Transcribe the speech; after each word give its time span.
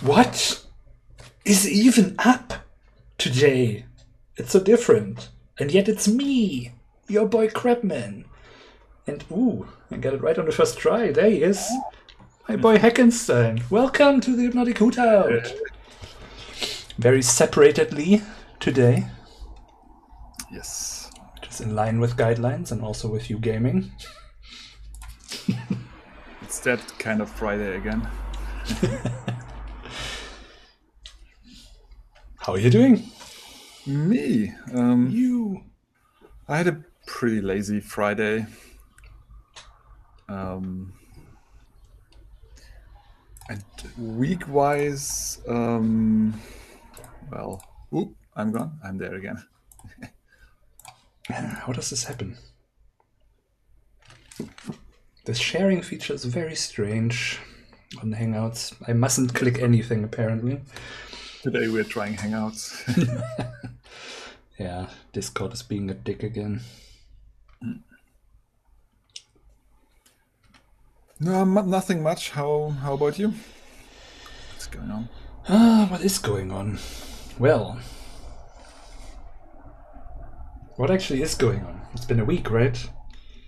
What 0.00 0.64
is 1.44 1.68
even 1.68 2.14
up 2.20 2.52
today? 3.18 3.84
It's 4.36 4.52
so 4.52 4.60
different. 4.60 5.28
And 5.58 5.72
yet 5.72 5.88
it's 5.88 6.06
me, 6.06 6.72
your 7.08 7.26
boy 7.26 7.48
Crabman. 7.48 8.24
And 9.06 9.24
ooh, 9.30 9.66
I 9.90 9.96
got 9.96 10.14
it 10.14 10.20
right 10.22 10.38
on 10.38 10.46
the 10.46 10.52
first 10.52 10.78
try. 10.78 11.10
There 11.10 11.28
he 11.28 11.42
is. 11.42 11.66
My 12.48 12.56
boy 12.56 12.78
Heckenstein. 12.78 13.68
Welcome 13.70 14.20
to 14.20 14.36
the 14.36 14.44
Hypnotic 14.44 14.76
Hootout. 14.76 15.52
Very 16.98 17.20
separatedly 17.20 18.22
today, 18.60 19.06
Yes. 20.52 21.10
which 21.34 21.50
is 21.50 21.60
in 21.60 21.74
line 21.74 22.00
with 22.00 22.16
guidelines 22.16 22.70
and 22.72 22.82
also 22.82 23.08
with 23.08 23.30
you 23.30 23.38
gaming. 23.38 23.90
It's 26.42 26.60
that 26.60 26.80
kind 26.98 27.20
of 27.20 27.28
Friday 27.30 27.76
again. 27.76 28.08
How 32.48 32.54
are 32.54 32.58
you 32.58 32.70
doing? 32.70 33.02
Me. 33.84 34.54
Um, 34.72 35.10
You. 35.10 35.64
I 36.48 36.56
had 36.56 36.66
a 36.66 36.82
pretty 37.06 37.42
lazy 37.42 37.78
Friday. 37.78 38.46
Um, 40.30 40.94
and 43.50 43.62
week 43.98 44.48
wise, 44.48 45.42
um, 45.46 46.40
well, 47.30 47.62
oop, 47.94 48.16
I'm 48.34 48.50
gone. 48.50 48.80
I'm 48.82 48.96
there 48.96 49.16
again. 49.16 49.44
How 51.28 51.74
does 51.74 51.90
this 51.90 52.04
happen? 52.04 52.38
The 55.26 55.34
sharing 55.34 55.82
feature 55.82 56.14
is 56.14 56.24
very 56.24 56.56
strange 56.56 57.40
on 58.00 58.14
Hangouts. 58.14 58.74
I 58.88 58.94
mustn't 58.94 59.34
click 59.34 59.58
anything 59.58 60.02
apparently. 60.02 60.62
Today 61.42 61.68
we're 61.68 61.84
trying 61.84 62.16
Hangouts. 62.16 62.84
Yeah, 64.58 64.88
Discord 65.12 65.52
is 65.52 65.62
being 65.62 65.88
a 65.88 65.94
dick 65.94 66.24
again. 66.24 66.62
no, 71.20 71.44
nothing 71.44 72.02
much. 72.02 72.30
How 72.30 72.70
How 72.82 72.94
about 72.94 73.20
you? 73.20 73.34
What's 74.52 74.66
going 74.66 74.90
on? 74.90 75.08
Ah, 75.48 75.86
what 75.88 76.00
is 76.00 76.18
going 76.18 76.50
on? 76.50 76.78
Well, 77.38 77.78
what 80.74 80.90
actually 80.90 81.22
is 81.22 81.36
going 81.36 81.62
on? 81.62 81.80
It's 81.94 82.04
been 82.04 82.20
a 82.20 82.24
week, 82.24 82.50
right? 82.50 82.74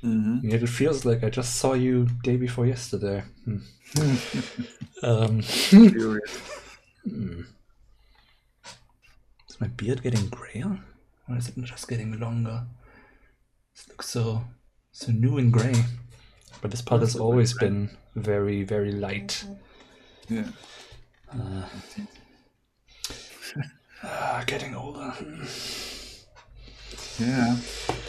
Mm-hmm. 0.05 0.49
Yet 0.49 0.63
it 0.63 0.69
feels 0.69 1.05
like 1.05 1.25
I 1.25 1.31
just 1.31 1.57
saw 1.57 1.73
you 1.75 2.07
day 2.23 2.37
before 2.37 2.67
yesterday. 2.67 3.25
Hmm. 3.45 3.59
um. 5.03 5.43
is 9.61 9.69
my 9.69 9.69
beard 9.69 10.03
getting 10.03 10.29
grayer, 10.29 10.79
or 11.29 11.37
is 11.37 11.49
it 11.49 11.55
just 11.65 11.89
getting 11.89 12.19
longer? 12.19 12.65
It 13.75 13.89
looks 13.89 14.09
so 14.09 14.45
so 14.93 15.13
new 15.13 15.39
and 15.39 15.53
gray. 15.53 15.75
But 16.63 16.71
this 16.71 16.83
part 16.83 17.01
has 17.01 17.17
always 17.17 17.55
been 17.55 17.91
very 18.17 18.65
very 18.65 18.93
light. 18.93 19.45
Yeah. 20.29 20.49
Ah, 24.03 24.43
getting 24.47 24.75
older. 24.75 25.13
Yeah. 27.19 27.57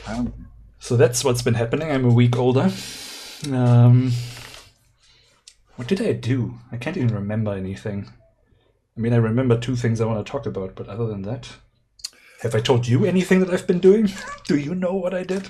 I 0.07 0.25
So 0.79 0.95
that's 0.95 1.23
what's 1.23 1.41
been 1.41 1.53
happening. 1.53 1.91
I'm 1.91 2.05
a 2.05 2.13
week 2.13 2.37
older. 2.37 2.71
Um, 3.51 4.11
what 5.75 5.87
did 5.87 6.01
I 6.01 6.13
do? 6.13 6.59
I 6.71 6.77
can't 6.77 6.97
even 6.97 7.13
remember 7.13 7.53
anything. 7.53 8.09
I 8.97 8.99
mean, 8.99 9.13
I 9.13 9.17
remember 9.17 9.57
two 9.57 9.75
things 9.75 10.01
I 10.01 10.05
want 10.05 10.25
to 10.25 10.29
talk 10.29 10.45
about, 10.45 10.75
but 10.75 10.87
other 10.89 11.07
than 11.07 11.21
that, 11.23 11.47
have 12.41 12.55
I 12.55 12.59
told 12.59 12.87
you 12.87 13.05
anything 13.05 13.39
that 13.39 13.49
I've 13.49 13.67
been 13.67 13.79
doing? 13.79 14.09
do 14.45 14.57
you 14.57 14.75
know 14.75 14.93
what 14.93 15.13
I 15.13 15.23
did? 15.23 15.47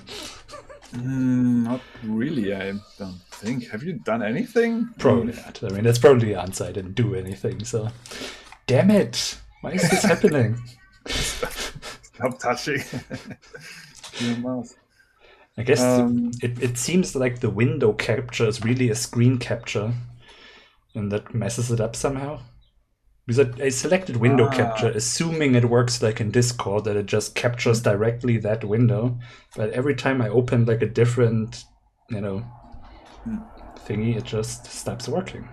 Mm, 0.94 1.64
not 1.64 1.82
really. 2.04 2.54
I 2.54 2.74
don't 3.00 3.22
think. 3.32 3.70
Have 3.70 3.82
you 3.84 3.94
done 3.94 4.22
anything? 4.22 4.90
Probably 5.00 5.34
not. 5.34 5.64
I 5.64 5.70
mean, 5.70 5.84
that's 5.84 6.00
probably 6.00 6.34
the 6.34 6.40
answer. 6.42 6.66
I 6.66 6.72
didn't 6.74 6.96
do 6.96 7.16
anything. 7.16 7.64
So, 7.64 7.90
damn 8.68 8.92
it! 8.92 9.38
Why 9.62 9.72
is 9.72 9.90
this 9.90 10.04
happening? 10.04 10.62
Stop 11.08 12.40
touching 12.40 12.84
your 14.20 14.38
mouth. 14.38 14.76
I 15.58 15.64
guess 15.64 15.82
Um, 15.82 16.32
it, 16.42 16.62
it 16.62 16.78
seems 16.78 17.16
like 17.16 17.40
the 17.40 17.50
window 17.50 17.94
capture 17.94 18.48
is 18.48 18.64
really 18.64 18.90
a 18.90 18.96
screen 18.96 19.38
capture, 19.38 19.94
and 20.94 21.12
that 21.12 21.34
messes 21.34 21.72
it 21.72 21.80
up 21.80 21.96
somehow. 21.96 22.42
Because 23.32 23.60
I, 23.62 23.66
I 23.66 23.70
selected 23.70 24.18
window 24.18 24.48
Ah. 24.48 24.56
capture, 24.56 24.90
assuming 24.90 25.56
it 25.56 25.70
works 25.70 26.02
like 26.02 26.20
in 26.20 26.32
Discord, 26.32 26.84
that 26.84 26.98
it 26.98 27.06
just 27.06 27.34
captures 27.34 27.82
directly 27.82 28.38
that 28.40 28.66
window. 28.66 29.18
But 29.56 29.70
every 29.72 29.96
time 29.96 30.22
I 30.22 30.28
open 30.28 30.66
like 30.66 30.82
a 30.82 30.86
different, 30.86 31.64
you 32.10 32.20
know, 32.22 32.40
Hmm. 33.24 33.38
thingy, 33.88 34.18
it 34.18 34.26
just 34.26 34.66
stops 34.66 35.08
working. 35.08 35.48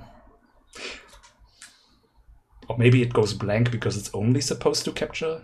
Or 2.69 2.77
maybe 2.77 3.01
it 3.03 3.13
goes 3.13 3.33
blank 3.33 3.71
because 3.71 3.97
it's 3.97 4.11
only 4.13 4.41
supposed 4.41 4.85
to 4.87 4.93
capture 4.93 5.43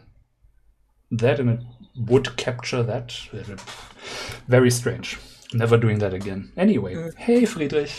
that 1.12 1.38
and 1.38 1.50
it 1.50 1.60
would 1.96 2.36
capture 2.36 2.82
that. 2.82 3.14
Very 4.48 4.70
strange. 4.70 5.18
Never 5.52 5.76
doing 5.76 5.98
that 6.00 6.12
again. 6.12 6.50
Anyway, 6.56 7.10
hey 7.16 7.44
Friedrich. 7.44 7.92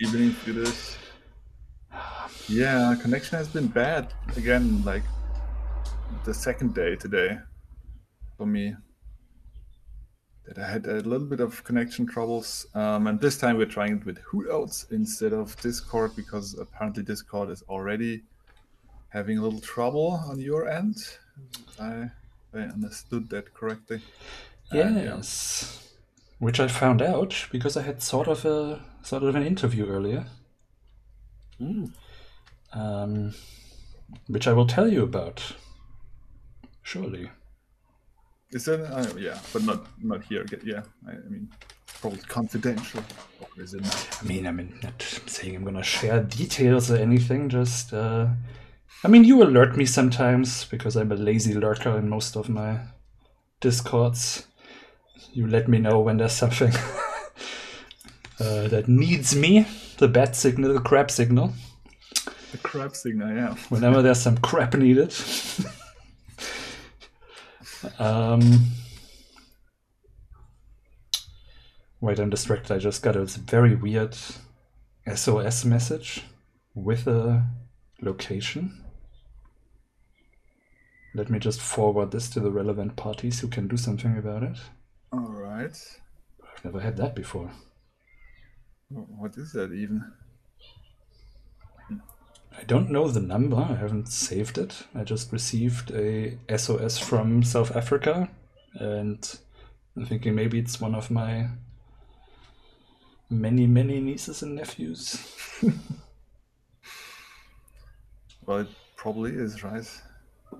Evening, 0.00 0.30
Friedrich. 0.30 0.74
Yeah, 2.48 2.94
connection 3.00 3.38
has 3.38 3.48
been 3.48 3.66
bad 3.66 4.12
again. 4.36 4.82
Like 4.84 5.02
the 6.24 6.32
second 6.32 6.74
day 6.74 6.94
today 6.94 7.38
for 8.36 8.46
me. 8.46 8.74
That 10.46 10.58
I 10.58 10.70
had 10.70 10.86
a 10.86 11.00
little 11.00 11.26
bit 11.26 11.40
of 11.40 11.64
connection 11.64 12.06
troubles, 12.06 12.66
um, 12.72 13.08
and 13.08 13.20
this 13.20 13.36
time 13.36 13.56
we're 13.56 13.66
trying 13.66 13.96
it 13.96 14.06
with 14.06 14.22
Hootouts 14.22 14.92
instead 14.92 15.32
of 15.32 15.60
Discord 15.60 16.14
because 16.14 16.56
apparently 16.56 17.02
Discord 17.02 17.50
is 17.50 17.62
already 17.68 18.22
having 19.08 19.38
a 19.38 19.42
little 19.42 19.58
trouble 19.60 20.22
on 20.28 20.38
your 20.38 20.68
end. 20.68 20.98
I, 21.80 22.10
I 22.54 22.58
understood 22.58 23.28
that 23.30 23.54
correctly. 23.54 24.02
Uh, 24.72 24.78
yeah. 24.78 24.90
Yes. 24.90 25.94
Which 26.38 26.60
I 26.60 26.68
found 26.68 27.02
out 27.02 27.46
because 27.50 27.76
I 27.76 27.82
had 27.82 28.00
sort 28.00 28.28
of 28.28 28.44
a 28.44 28.84
sort 29.02 29.24
of 29.24 29.34
an 29.34 29.42
interview 29.42 29.88
earlier. 29.88 30.26
Ooh. 31.60 31.90
Um, 32.72 33.32
which 34.28 34.46
I 34.46 34.52
will 34.52 34.66
tell 34.66 34.88
you 34.88 35.02
about. 35.02 35.54
Surely. 36.82 37.30
Is 38.50 38.66
that 38.66 38.80
uh, 38.92 39.16
yeah, 39.18 39.38
but 39.52 39.64
not 39.64 39.86
not 40.02 40.22
here. 40.24 40.46
Yeah, 40.62 40.82
I, 41.06 41.12
I 41.12 41.28
mean, 41.28 41.50
probably 42.00 42.20
confidential. 42.20 43.02
Or 43.40 43.62
is 43.62 43.74
it 43.74 43.82
not? 43.82 44.08
I 44.22 44.24
mean, 44.24 44.46
I 44.46 44.52
mean, 44.52 44.78
not 44.82 45.02
saying 45.26 45.56
I'm 45.56 45.64
gonna 45.64 45.82
share 45.82 46.22
details 46.22 46.90
or 46.90 46.96
anything. 46.96 47.48
Just, 47.48 47.92
uh, 47.92 48.28
I 49.02 49.08
mean, 49.08 49.24
you 49.24 49.42
alert 49.42 49.76
me 49.76 49.84
sometimes 49.84 50.64
because 50.64 50.96
I'm 50.96 51.10
a 51.10 51.16
lazy 51.16 51.54
lurker 51.54 51.98
in 51.98 52.08
most 52.08 52.36
of 52.36 52.48
my 52.48 52.78
discords. 53.60 54.46
You 55.32 55.48
let 55.48 55.68
me 55.68 55.78
know 55.78 56.00
when 56.00 56.18
there's 56.18 56.32
something 56.32 56.72
uh, 58.40 58.68
that 58.68 58.84
needs 58.86 59.34
me. 59.34 59.66
The 59.98 60.08
bat 60.08 60.36
signal, 60.36 60.74
the 60.74 60.80
crap 60.80 61.10
signal. 61.10 61.52
The 62.52 62.58
crab 62.58 62.94
signal, 62.94 63.34
yeah. 63.34 63.54
Whenever 63.68 64.02
there's 64.02 64.20
some 64.20 64.38
crap 64.38 64.74
needed. 64.74 65.14
um, 67.98 68.66
wait, 72.00 72.18
I'm 72.18 72.30
distracted. 72.30 72.74
I 72.74 72.78
just 72.78 73.02
got 73.02 73.16
a 73.16 73.24
very 73.24 73.74
weird 73.74 74.16
SOS 75.12 75.64
message 75.64 76.24
with 76.74 77.06
a 77.06 77.44
location. 78.00 78.84
Let 81.14 81.30
me 81.30 81.38
just 81.38 81.60
forward 81.60 82.10
this 82.10 82.28
to 82.30 82.40
the 82.40 82.50
relevant 82.50 82.96
parties 82.96 83.40
who 83.40 83.48
can 83.48 83.68
do 83.68 83.76
something 83.76 84.18
about 84.18 84.42
it. 84.42 84.58
All 85.12 85.30
right. 85.30 85.76
I've 86.42 86.64
never 86.64 86.80
had 86.80 86.96
that 86.98 87.14
before. 87.14 87.50
What 88.90 89.36
is 89.36 89.52
that 89.52 89.72
even? 89.72 90.04
I 92.58 92.64
don't 92.64 92.90
know 92.90 93.08
the 93.08 93.20
number. 93.20 93.56
I 93.56 93.74
haven't 93.74 94.08
saved 94.08 94.58
it. 94.58 94.84
I 94.94 95.04
just 95.04 95.32
received 95.32 95.90
a 95.90 96.38
SOS 96.56 96.98
from 96.98 97.42
South 97.42 97.76
Africa, 97.76 98.28
and 98.74 99.38
I'm 99.96 100.06
thinking 100.06 100.34
maybe 100.34 100.58
it's 100.58 100.80
one 100.80 100.94
of 100.94 101.10
my 101.10 101.48
many, 103.28 103.66
many 103.66 104.00
nieces 104.00 104.42
and 104.42 104.54
nephews. 104.54 105.34
Well, 108.46 108.58
it 108.58 108.68
probably 108.96 109.32
is, 109.32 109.64
right? 109.64 109.84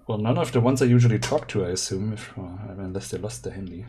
Well, 0.08 0.18
none 0.18 0.38
of 0.38 0.50
the 0.50 0.60
ones 0.60 0.82
I 0.82 0.86
usually 0.86 1.20
talk 1.20 1.46
to, 1.48 1.64
I 1.64 1.68
assume, 1.68 2.12
if 2.12 2.36
well, 2.36 2.58
unless 2.78 3.10
they 3.10 3.18
lost 3.18 3.44
their 3.44 3.52
handy. 3.52 3.86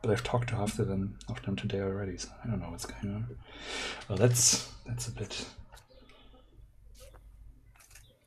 But 0.00 0.12
I've 0.12 0.22
talked 0.22 0.50
to 0.50 0.56
half 0.56 0.78
of 0.78 0.86
them, 0.86 1.18
of 1.28 1.42
them 1.42 1.56
today 1.56 1.80
already, 1.80 2.16
so 2.16 2.28
I 2.44 2.48
don't 2.48 2.60
know 2.60 2.70
what's 2.70 2.86
going 2.86 3.14
on. 3.14 3.36
Well, 4.08 4.16
that's 4.16 4.70
that's 4.86 5.08
a 5.08 5.12
bit. 5.12 5.44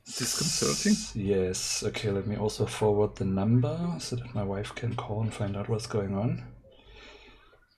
Disconcerting. 0.06 0.94
Yes. 1.14 1.82
Okay, 1.86 2.10
let 2.10 2.26
me 2.26 2.36
also 2.36 2.66
forward 2.66 3.16
the 3.16 3.24
number 3.24 3.78
so 3.98 4.16
that 4.16 4.34
my 4.34 4.42
wife 4.42 4.74
can 4.74 4.94
call 4.94 5.22
and 5.22 5.32
find 5.32 5.56
out 5.56 5.68
what's 5.68 5.86
going 5.86 6.14
on. 6.14 6.44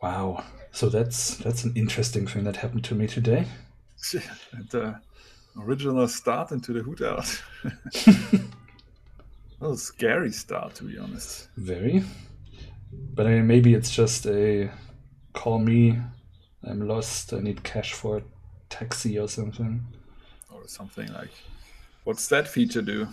Wow. 0.03 0.45
So 0.73 0.89
that's 0.89 1.37
that's 1.37 1.65
an 1.65 1.73
interesting 1.75 2.27
thing 2.27 2.45
that 2.45 2.57
happened 2.57 2.85
to 2.85 2.95
me 2.95 3.07
today. 3.07 3.47
the 4.71 4.83
uh, 4.83 4.95
original 5.61 6.07
start 6.09 6.53
into 6.53 6.73
the 6.73 6.83
hoot 6.83 7.03
out. 7.03 7.43
a 9.61 9.77
scary 9.77 10.33
start, 10.33 10.75
to 10.75 10.85
be 10.85 10.99
honest. 10.99 11.49
Very. 11.57 12.05
But 12.93 13.27
I 13.27 13.31
mean, 13.31 13.47
maybe 13.47 13.75
it's 13.75 13.91
just 13.91 14.27
a 14.27 14.71
call 15.33 15.59
me. 15.59 15.99
I'm 16.65 16.87
lost. 16.87 17.33
I 17.33 17.41
need 17.41 17.63
cash 17.63 17.93
for 17.93 18.19
a 18.19 18.23
taxi 18.69 19.19
or 19.19 19.29
something. 19.29 19.81
Or 20.51 20.67
something 20.67 21.13
like, 21.13 21.31
what's 22.07 22.29
that 22.29 22.47
feature 22.47 22.83
do? 22.83 23.09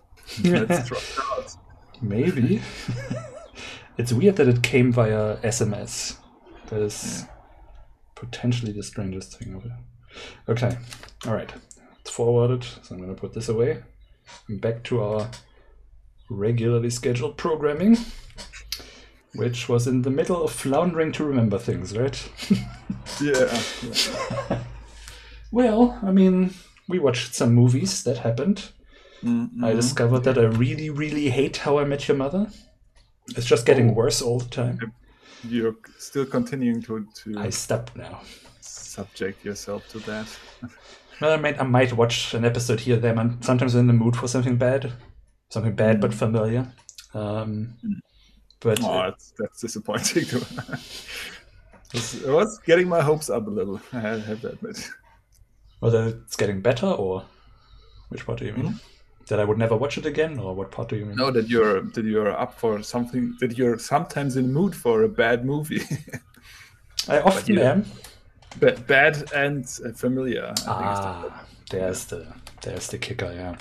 Let's 0.42 0.88
try 0.88 0.98
it 0.98 1.18
out. 1.18 1.56
Maybe. 2.00 2.62
it's 3.98 4.12
weird 4.12 4.36
that 4.36 4.48
it 4.48 4.62
came 4.62 4.90
via 4.90 5.36
SMS. 5.38 6.16
That 6.70 6.80
is 6.80 7.24
yeah. 7.24 7.34
potentially 8.14 8.72
the 8.72 8.82
strangest 8.82 9.38
thing 9.38 9.54
of 9.54 9.66
it. 9.66 9.72
Okay, 10.48 10.78
all 11.26 11.34
right. 11.34 11.52
It's 12.00 12.10
forwarded, 12.10 12.64
so 12.64 12.94
I'm 12.94 13.02
going 13.02 13.14
to 13.14 13.20
put 13.20 13.34
this 13.34 13.50
away. 13.50 13.82
I'm 14.48 14.56
back 14.56 14.82
to 14.84 15.02
our 15.02 15.30
regularly 16.30 16.88
scheduled 16.88 17.36
programming, 17.36 17.98
which 19.34 19.68
was 19.68 19.86
in 19.86 20.02
the 20.02 20.10
middle 20.10 20.42
of 20.42 20.52
floundering 20.52 21.12
to 21.12 21.24
remember 21.24 21.58
things, 21.58 21.96
right? 21.96 22.30
yeah. 23.20 23.60
yeah. 23.82 24.62
well, 25.52 25.98
I 26.02 26.12
mean, 26.12 26.54
we 26.88 26.98
watched 26.98 27.34
some 27.34 27.54
movies 27.54 28.02
that 28.04 28.18
happened. 28.18 28.70
Mm-hmm. 29.22 29.64
I 29.64 29.72
discovered 29.72 30.20
that 30.20 30.38
I 30.38 30.44
really, 30.44 30.90
really 30.90 31.28
hate 31.30 31.58
How 31.58 31.78
I 31.78 31.84
Met 31.84 32.08
Your 32.08 32.16
Mother. 32.16 32.48
It's 33.36 33.46
just 33.46 33.66
getting 33.66 33.90
oh. 33.90 33.94
worse 33.94 34.22
all 34.22 34.38
the 34.38 34.48
time. 34.48 34.92
You're 35.44 35.76
still 35.98 36.24
continuing 36.24 36.82
to, 36.82 37.06
to. 37.22 37.38
I 37.38 37.50
stopped 37.50 37.96
now. 37.96 38.20
Subject 38.60 39.44
yourself 39.44 39.88
to 39.90 39.98
that. 40.00 40.26
well, 41.20 41.32
I 41.32 41.36
might, 41.36 41.60
I 41.60 41.64
might 41.64 41.92
watch 41.92 42.34
an 42.34 42.44
episode 42.44 42.80
here 42.80 42.96
there. 42.96 43.16
I'm 43.16 43.40
sometimes 43.42 43.74
in 43.74 43.86
the 43.86 43.92
mood 43.92 44.16
for 44.16 44.26
something 44.26 44.56
bad 44.56 44.92
something 45.50 45.74
bad 45.74 46.00
but 46.00 46.10
mm. 46.10 46.14
familiar. 46.14 46.72
Um, 47.14 47.74
but 48.60 48.82
oh, 48.82 49.02
that's, 49.04 49.32
that's 49.38 49.60
disappointing. 49.60 50.24
it 51.94 52.26
was 52.26 52.58
getting 52.66 52.88
my 52.88 53.00
hopes 53.00 53.30
up 53.30 53.46
a 53.46 53.50
little. 53.50 53.80
I 53.92 54.00
have 54.00 54.40
to 54.42 54.52
admit. 54.52 54.90
Whether 55.80 56.08
it's 56.08 56.36
getting 56.36 56.60
better, 56.60 56.86
or 56.86 57.24
which 58.08 58.26
part 58.26 58.38
do 58.38 58.46
you 58.46 58.52
mean? 58.52 58.66
Mm-hmm. 58.66 58.76
That 59.28 59.40
I 59.40 59.44
would 59.44 59.58
never 59.58 59.76
watch 59.76 59.98
it 59.98 60.06
again, 60.06 60.38
or 60.38 60.54
what 60.54 60.70
part 60.70 60.88
do 60.88 60.96
you 60.96 61.04
mean? 61.04 61.16
No, 61.16 61.30
that 61.30 61.48
you're 61.48 61.82
that 61.82 62.04
you're 62.04 62.30
up 62.30 62.58
for 62.58 62.82
something. 62.82 63.36
That 63.40 63.58
you're 63.58 63.78
sometimes 63.78 64.36
in 64.36 64.46
the 64.46 64.52
mood 64.52 64.74
for 64.74 65.02
a 65.02 65.08
bad 65.08 65.44
movie. 65.44 65.82
I 67.08 67.20
often 67.20 67.58
am. 67.58 67.84
B- 68.58 68.72
bad 68.86 69.30
and 69.34 69.68
familiar. 69.96 70.54
I 70.66 70.70
ah, 70.70 71.44
there's 71.70 72.06
the 72.06 72.26
there's 72.62 72.88
the 72.88 72.98
kicker. 72.98 73.32
Yeah. 73.32 73.56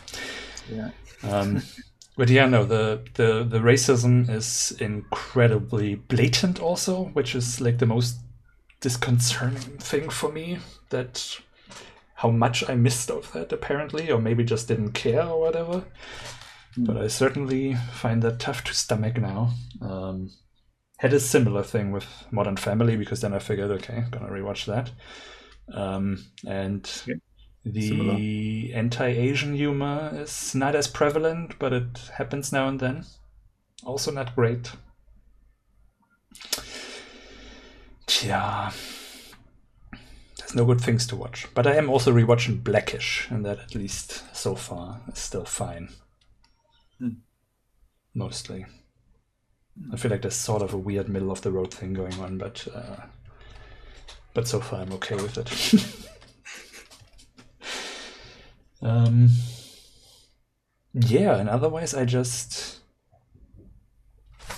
Yeah. 0.69 0.92
Um, 1.30 1.62
but 2.18 2.30
yeah, 2.30 2.46
no, 2.48 2.66
the, 2.66 3.02
the 3.14 3.44
the 3.44 3.60
racism 3.60 4.30
is 4.30 4.75
incredibly 4.80 5.96
blatant, 5.96 6.60
also, 6.60 7.06
which 7.14 7.36
is 7.36 7.62
like 7.62 7.78
the 7.78 7.86
most 7.86 8.18
disconcerting 8.80 9.78
thing 9.78 10.10
for 10.10 10.31
me. 10.31 10.60
That 10.90 11.40
how 12.18 12.31
much 12.31 12.68
I 12.68 12.74
missed 12.74 13.12
of 13.12 13.31
that, 13.34 13.54
apparently, 13.54 14.10
or 14.12 14.19
maybe 14.19 14.44
just 14.44 14.68
didn't 14.68 14.94
care 14.94 15.22
or 15.22 15.40
whatever. 15.40 15.86
Mm. 16.75 16.88
But 16.88 16.98
I 16.98 17.08
certainly 17.08 17.75
find 17.94 18.24
that 18.24 18.40
tough 18.40 18.64
to 18.64 18.74
stomach 18.74 19.18
now. 19.18 19.54
Um, 19.81 20.31
had 20.98 21.14
a 21.14 21.19
similar 21.19 21.62
thing 21.62 21.92
with 21.92 22.08
Modern 22.31 22.58
Family 22.58 22.98
because 22.98 23.22
then 23.22 23.36
I 23.36 23.40
figured, 23.40 23.69
okay, 23.69 23.98
I'm 23.98 24.10
gonna 24.10 24.30
rewatch 24.30 24.66
that. 24.66 24.90
Um, 25.72 26.25
and 26.48 26.90
the 27.64 28.74
anti-Asian 28.74 29.56
humor 29.56 30.12
is 30.16 30.56
not 30.56 30.74
as 30.74 30.88
prevalent, 30.88 31.60
but 31.60 31.72
it 31.72 32.10
happens 32.16 32.52
now 32.52 32.68
and 32.68 32.80
then. 32.80 33.06
Also 33.84 34.12
not 34.12 34.36
great. 34.36 34.72
Tja. 38.08 38.74
There's 40.48 40.56
no 40.56 40.66
good 40.66 40.82
things 40.82 41.06
to 41.08 41.16
watch. 41.16 41.48
But 41.54 41.68
I 41.68 41.76
am 41.76 41.90
also 41.90 42.14
rewatching 42.14 42.64
Blackish, 42.64 43.28
and 43.30 43.46
that 43.46 43.60
at 43.60 43.76
least 43.76 44.24
so 44.36 44.56
far 44.56 45.02
is 45.12 45.20
still 45.20 45.46
fine. 45.46 45.90
Hmm. 47.00 47.10
Mostly. 48.14 48.66
I 49.94 49.98
feel 49.98 50.10
like 50.10 50.22
there's 50.22 50.36
sort 50.36 50.62
of 50.62 50.74
a 50.74 50.78
weird 50.78 51.10
middle 51.10 51.32
of 51.32 51.42
the 51.42 51.52
road 51.52 51.74
thing 51.74 51.94
going 51.94 52.20
on, 52.20 52.38
but 52.38 52.68
uh, 52.74 53.06
but 54.34 54.48
so 54.48 54.60
far 54.60 54.82
I'm 54.82 54.94
okay 54.94 55.16
with 55.16 55.38
it. 55.38 56.08
Um, 58.82 59.30
yeah, 60.94 61.38
and 61.38 61.50
otherwise, 61.50 61.94
I 61.94 62.06
just. 62.06 62.80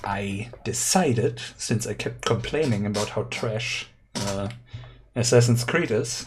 I 0.03 0.49
decided, 0.63 1.41
since 1.57 1.85
I 1.85 1.93
kept 1.93 2.25
complaining 2.25 2.85
about 2.85 3.09
how 3.09 3.23
trash 3.23 3.87
uh, 4.15 4.49
Assassin's 5.19 5.63
Creed 5.63 5.91
is 5.91 6.25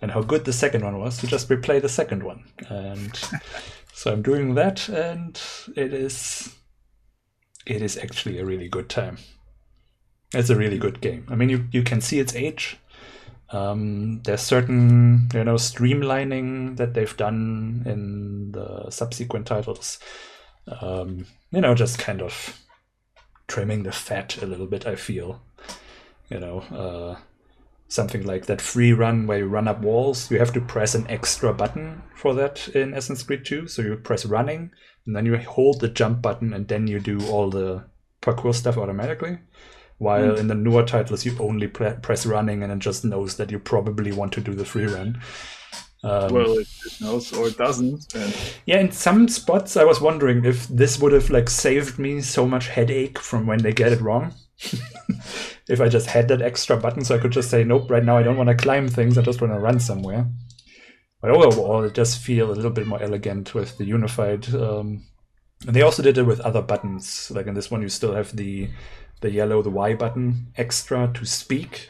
and 0.00 0.10
how 0.10 0.22
good 0.22 0.44
the 0.44 0.52
second 0.52 0.84
one 0.84 0.98
was, 0.98 1.18
to 1.18 1.26
just 1.26 1.48
replay 1.48 1.82
the 1.82 1.88
second 1.88 2.22
one. 2.22 2.44
And 2.68 3.18
so 3.92 4.12
I'm 4.12 4.22
doing 4.22 4.54
that, 4.54 4.88
and 4.88 5.40
it 5.76 5.92
is. 5.92 6.54
It 7.66 7.82
is 7.82 7.98
actually 7.98 8.38
a 8.38 8.46
really 8.46 8.68
good 8.68 8.88
time. 8.88 9.18
It's 10.32 10.50
a 10.50 10.56
really 10.56 10.78
good 10.78 11.00
game. 11.00 11.26
I 11.28 11.34
mean, 11.34 11.50
you, 11.50 11.68
you 11.70 11.82
can 11.82 12.00
see 12.00 12.18
its 12.18 12.34
age 12.34 12.78
um, 13.50 14.20
there's 14.24 14.42
certain, 14.42 15.28
you 15.32 15.44
know, 15.44 15.54
streamlining 15.54 16.76
that 16.76 16.94
they've 16.94 17.16
done 17.16 17.82
in 17.86 18.52
the 18.52 18.90
subsequent 18.90 19.46
titles. 19.46 19.98
Um, 20.66 21.26
you 21.50 21.62
know, 21.62 21.74
just 21.74 21.98
kind 21.98 22.20
of 22.20 22.60
trimming 23.46 23.84
the 23.84 23.92
fat 23.92 24.42
a 24.42 24.46
little 24.46 24.66
bit. 24.66 24.86
I 24.86 24.96
feel, 24.96 25.40
you 26.28 26.40
know, 26.40 26.60
uh, 26.60 27.16
something 27.88 28.24
like 28.24 28.46
that 28.46 28.60
free 28.60 28.92
run 28.92 29.26
where 29.26 29.38
you 29.38 29.46
run 29.46 29.66
up 29.66 29.80
walls. 29.80 30.30
You 30.30 30.38
have 30.38 30.52
to 30.52 30.60
press 30.60 30.94
an 30.94 31.06
extra 31.08 31.52
button 31.52 32.02
for 32.14 32.34
that 32.34 32.68
in 32.68 32.92
Assassin's 32.92 33.22
Creed 33.22 33.44
2. 33.44 33.66
So 33.66 33.82
you 33.82 33.96
press 33.96 34.24
running, 34.24 34.70
and 35.06 35.16
then 35.16 35.26
you 35.26 35.36
hold 35.38 35.80
the 35.80 35.88
jump 35.88 36.22
button, 36.22 36.52
and 36.52 36.68
then 36.68 36.86
you 36.86 37.00
do 37.00 37.26
all 37.28 37.50
the 37.50 37.84
parkour 38.22 38.54
stuff 38.54 38.76
automatically. 38.76 39.38
While 39.98 40.32
mm. 40.32 40.38
in 40.38 40.46
the 40.46 40.54
newer 40.54 40.84
titles, 40.84 41.24
you 41.24 41.36
only 41.40 41.66
pre- 41.66 41.94
press 41.94 42.24
running 42.24 42.62
and 42.62 42.72
it 42.72 42.78
just 42.78 43.04
knows 43.04 43.36
that 43.36 43.50
you 43.50 43.58
probably 43.58 44.12
want 44.12 44.32
to 44.34 44.40
do 44.40 44.54
the 44.54 44.64
free 44.64 44.86
run. 44.86 45.20
Um, 46.04 46.32
well, 46.32 46.52
it, 46.58 46.68
it, 46.86 47.00
knows 47.00 47.32
or 47.32 47.48
it 47.48 47.58
doesn't. 47.58 48.14
And... 48.14 48.36
Yeah, 48.64 48.78
in 48.78 48.92
some 48.92 49.26
spots, 49.26 49.76
I 49.76 49.82
was 49.82 50.00
wondering 50.00 50.44
if 50.44 50.68
this 50.68 51.00
would 51.00 51.12
have 51.12 51.30
like 51.30 51.50
saved 51.50 51.98
me 51.98 52.20
so 52.20 52.46
much 52.46 52.68
headache 52.68 53.18
from 53.18 53.46
when 53.46 53.62
they 53.62 53.72
get 53.72 53.92
it 53.92 54.00
wrong. 54.00 54.32
if 55.68 55.80
I 55.80 55.88
just 55.88 56.06
had 56.06 56.28
that 56.28 56.42
extra 56.42 56.76
button, 56.76 57.04
so 57.04 57.14
I 57.14 57.18
could 57.18 57.32
just 57.32 57.50
say, 57.50 57.64
"Nope, 57.64 57.90
right 57.90 58.04
now 58.04 58.18
I 58.18 58.22
don't 58.22 58.36
want 58.36 58.48
to 58.48 58.54
climb 58.54 58.88
things. 58.88 59.18
I 59.18 59.22
just 59.22 59.40
want 59.40 59.52
to 59.52 59.58
run 59.58 59.80
somewhere." 59.80 60.26
But 61.20 61.30
overall, 61.30 61.82
it 61.84 61.94
does 61.94 62.14
feel 62.14 62.50
a 62.50 62.54
little 62.54 62.70
bit 62.70 62.86
more 62.86 63.02
elegant 63.02 63.54
with 63.54 63.76
the 63.78 63.84
unified. 63.84 64.54
Um, 64.54 65.04
and 65.66 65.74
they 65.74 65.82
also 65.82 66.02
did 66.02 66.18
it 66.18 66.22
with 66.22 66.40
other 66.40 66.62
buttons. 66.62 67.30
Like 67.32 67.46
in 67.46 67.54
this 67.54 67.70
one, 67.70 67.82
you 67.82 67.88
still 67.88 68.14
have 68.14 68.34
the 68.36 68.68
the 69.20 69.30
yellow, 69.30 69.62
the 69.62 69.70
Y 69.70 69.94
button 69.94 70.52
extra 70.56 71.10
to 71.14 71.24
speak 71.26 71.88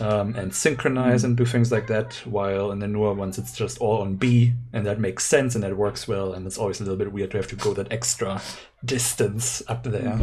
um, 0.00 0.34
and 0.34 0.54
synchronize 0.54 1.22
mm. 1.22 1.26
and 1.26 1.36
do 1.36 1.44
things 1.44 1.70
like 1.70 1.86
that. 1.88 2.14
While 2.24 2.72
in 2.72 2.78
the 2.78 2.88
newer 2.88 3.12
ones, 3.12 3.38
it's 3.38 3.56
just 3.56 3.78
all 3.78 4.00
on 4.00 4.16
B, 4.16 4.54
and 4.72 4.86
that 4.86 4.98
makes 4.98 5.24
sense 5.24 5.54
and 5.54 5.62
that 5.62 5.76
works 5.76 6.08
well. 6.08 6.32
And 6.32 6.46
it's 6.46 6.58
always 6.58 6.80
a 6.80 6.84
little 6.84 6.98
bit 6.98 7.12
weird 7.12 7.30
to 7.32 7.36
have 7.36 7.48
to 7.48 7.56
go 7.56 7.74
that 7.74 7.92
extra 7.92 8.40
distance 8.84 9.62
up 9.68 9.84
there. 9.84 10.18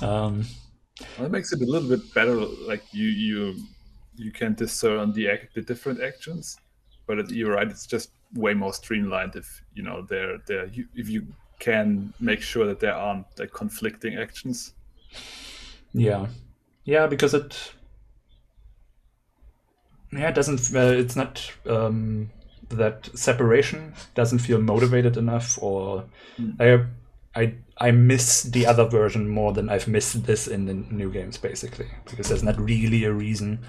Um, 0.00 0.44
well, 1.00 1.24
that 1.24 1.30
makes 1.30 1.52
it 1.52 1.60
a 1.60 1.64
little 1.64 1.88
bit 1.88 2.14
better. 2.14 2.34
Like 2.34 2.82
you, 2.92 3.08
you, 3.08 3.56
you 4.16 4.30
can 4.30 4.54
discern 4.54 5.12
the 5.12 5.28
act, 5.28 5.54
the 5.54 5.62
different 5.62 6.02
actions. 6.02 6.58
But 7.06 7.30
you're 7.30 7.52
right; 7.52 7.68
it's 7.68 7.86
just 7.86 8.10
way 8.34 8.52
more 8.52 8.72
streamlined 8.72 9.36
if 9.36 9.62
you 9.74 9.82
know 9.84 10.02
they're 10.02 10.38
they're 10.46 10.68
if 10.94 11.08
you 11.08 11.26
can 11.60 12.12
make 12.18 12.42
sure 12.42 12.66
that 12.66 12.80
there 12.80 12.92
aren't 12.92 13.26
like 13.38 13.52
conflicting 13.52 14.18
actions 14.18 14.74
yeah, 15.96 16.26
yeah, 16.84 17.06
because 17.06 17.32
it 17.32 17.72
yeah 20.12 20.28
it 20.28 20.34
doesn't 20.34 20.74
uh, 20.74 20.92
it's 20.92 21.16
not 21.16 21.52
um, 21.66 22.30
that 22.68 23.08
separation 23.14 23.94
doesn't 24.14 24.40
feel 24.40 24.60
motivated 24.60 25.16
enough 25.16 25.58
or 25.62 26.04
mm. 26.38 26.54
I 26.60 27.40
I 27.40 27.54
I 27.78 27.90
miss 27.90 28.42
the 28.42 28.66
other 28.66 28.84
version 28.84 29.28
more 29.28 29.52
than 29.52 29.68
I've 29.68 29.88
missed 29.88 30.24
this 30.24 30.48
in 30.48 30.64
the 30.66 30.74
new 30.74 31.10
games 31.10 31.36
basically 31.36 31.88
because 32.08 32.28
there's 32.28 32.42
not 32.42 32.58
really 32.58 33.04
a 33.04 33.12
reason 33.12 33.60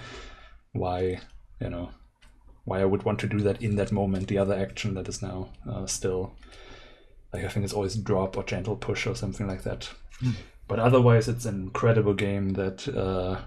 why 0.71 1.19
you 1.59 1.69
know 1.69 1.89
why 2.67 2.81
I 2.81 2.85
would 2.85 3.03
want 3.03 3.19
to 3.19 3.27
do 3.27 3.39
that 3.39 3.61
in 3.61 3.77
that 3.77 3.93
moment. 3.93 4.27
The 4.27 4.37
other 4.37 4.53
action 4.53 4.93
that 4.95 5.07
is 5.07 5.21
now 5.21 5.49
uh, 5.69 5.85
still, 5.85 6.35
like 7.31 7.45
I 7.45 7.47
think 7.47 7.63
it's 7.63 7.73
always 7.73 7.95
drop 7.95 8.37
or 8.37 8.43
gentle 8.43 8.75
push 8.75 9.07
or 9.07 9.15
something 9.15 9.47
like 9.47 9.63
that. 9.63 9.89
Mm. 10.21 10.33
But 10.67 10.79
otherwise, 10.79 11.29
it's 11.29 11.45
an 11.45 11.61
incredible 11.61 12.13
game 12.13 12.51
that 12.51 12.85
uh, 12.89 13.39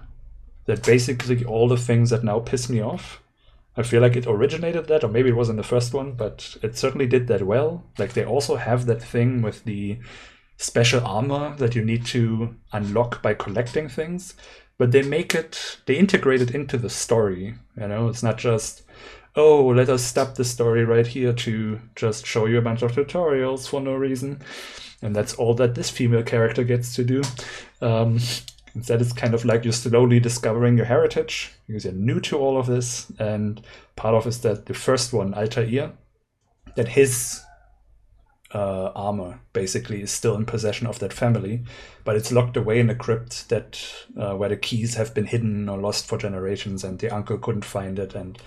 that 0.65 0.83
basically 0.83 1.45
all 1.45 1.67
the 1.67 1.77
things 1.77 2.09
that 2.09 2.23
now 2.23 2.39
piss 2.39 2.67
me 2.67 2.81
off. 2.81 3.21
I 3.77 3.83
feel 3.83 4.01
like 4.01 4.15
it 4.15 4.25
originated 4.27 4.87
that, 4.87 5.03
or 5.03 5.07
maybe 5.07 5.29
it 5.29 5.35
was 5.35 5.49
in 5.49 5.55
the 5.55 5.63
first 5.63 5.93
one, 5.93 6.13
but 6.13 6.57
it 6.63 6.75
certainly 6.75 7.05
did 7.05 7.27
that 7.27 7.43
well. 7.43 7.83
Like 7.99 8.13
they 8.13 8.25
also 8.25 8.55
have 8.55 8.87
that 8.87 9.03
thing 9.03 9.43
with 9.43 9.63
the 9.65 9.99
special 10.61 11.05
armor 11.05 11.55
that 11.57 11.75
you 11.75 11.83
need 11.83 12.05
to 12.05 12.55
unlock 12.71 13.21
by 13.21 13.33
collecting 13.33 13.89
things 13.89 14.35
but 14.77 14.91
they 14.91 15.01
make 15.01 15.33
it 15.33 15.79
they 15.85 15.97
integrate 15.97 16.41
it 16.41 16.51
into 16.51 16.77
the 16.77 16.89
story 16.89 17.55
you 17.77 17.87
know? 17.87 18.07
It's 18.07 18.23
not 18.23 18.37
just 18.37 18.83
oh 19.35 19.65
let 19.67 19.89
us 19.89 20.03
stop 20.03 20.35
the 20.35 20.45
story 20.45 20.85
right 20.85 21.07
here 21.07 21.33
to 21.33 21.79
just 21.95 22.25
show 22.25 22.45
you 22.45 22.57
a 22.59 22.61
bunch 22.61 22.81
of 22.83 22.91
tutorials 22.91 23.67
for 23.67 23.81
no 23.81 23.95
reason 23.95 24.39
and 25.01 25.15
that's 25.15 25.33
all 25.33 25.55
that 25.55 25.73
this 25.73 25.89
female 25.89 26.21
character 26.21 26.63
gets 26.63 26.93
to 26.95 27.03
do. 27.03 27.23
Um, 27.81 28.19
instead 28.75 29.01
it's 29.01 29.13
kind 29.13 29.33
of 29.33 29.43
like 29.45 29.63
you're 29.63 29.73
slowly 29.73 30.19
discovering 30.19 30.77
your 30.77 30.85
heritage 30.85 31.51
because 31.65 31.85
you're 31.85 31.93
new 31.93 32.19
to 32.21 32.37
all 32.37 32.57
of 32.57 32.67
this 32.67 33.11
and 33.17 33.61
part 33.95 34.13
of 34.13 34.27
is 34.27 34.41
that 34.41 34.67
the 34.67 34.73
first 34.73 35.11
one 35.11 35.33
altair 35.33 35.91
that 36.75 36.87
his 36.87 37.41
uh, 38.53 38.91
armor 38.95 39.39
basically 39.53 40.01
is 40.01 40.11
still 40.11 40.35
in 40.35 40.45
possession 40.45 40.87
of 40.87 40.99
that 40.99 41.13
family, 41.13 41.63
but 42.03 42.15
it's 42.15 42.31
locked 42.31 42.57
away 42.57 42.79
in 42.79 42.89
a 42.89 42.95
crypt 42.95 43.49
that 43.49 43.83
uh, 44.17 44.35
where 44.35 44.49
the 44.49 44.57
keys 44.57 44.95
have 44.95 45.13
been 45.13 45.25
hidden 45.25 45.69
or 45.69 45.77
lost 45.77 46.05
for 46.05 46.17
generations, 46.17 46.83
and 46.83 46.99
the 46.99 47.09
uncle 47.09 47.37
couldn't 47.37 47.65
find 47.65 47.99
it, 47.99 48.15
and 48.15 48.37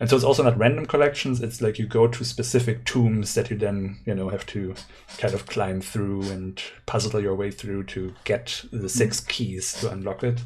and 0.00 0.08
so 0.08 0.16
it's 0.16 0.24
also 0.24 0.44
not 0.44 0.58
random 0.58 0.86
collections. 0.86 1.42
It's 1.42 1.60
like 1.60 1.78
you 1.78 1.86
go 1.86 2.06
to 2.06 2.24
specific 2.24 2.84
tombs 2.84 3.34
that 3.34 3.50
you 3.50 3.56
then 3.56 3.98
you 4.06 4.14
know 4.14 4.28
have 4.28 4.46
to 4.46 4.74
kind 5.18 5.34
of 5.34 5.46
climb 5.46 5.80
through 5.80 6.22
and 6.30 6.62
puzzle 6.86 7.20
your 7.20 7.34
way 7.34 7.50
through 7.50 7.84
to 7.84 8.14
get 8.24 8.64
the 8.72 8.88
six 8.88 9.20
mm. 9.20 9.28
keys 9.28 9.72
to 9.80 9.90
unlock 9.90 10.22
it. 10.22 10.40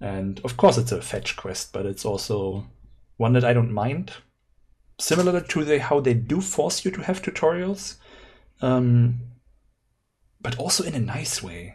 And 0.00 0.40
of 0.44 0.56
course, 0.56 0.78
it's 0.78 0.92
a 0.92 1.02
fetch 1.02 1.36
quest, 1.36 1.72
but 1.72 1.86
it's 1.86 2.04
also 2.04 2.66
one 3.18 3.34
that 3.34 3.44
I 3.44 3.52
don't 3.52 3.72
mind 3.72 4.12
similar 4.98 5.40
to 5.40 5.64
the, 5.64 5.78
how 5.78 6.00
they 6.00 6.14
do 6.14 6.40
force 6.40 6.84
you 6.84 6.90
to 6.90 7.02
have 7.02 7.22
tutorials 7.22 7.96
um, 8.62 9.20
but 10.40 10.58
also 10.58 10.84
in 10.84 10.94
a 10.94 11.00
nice 11.00 11.42
way. 11.42 11.74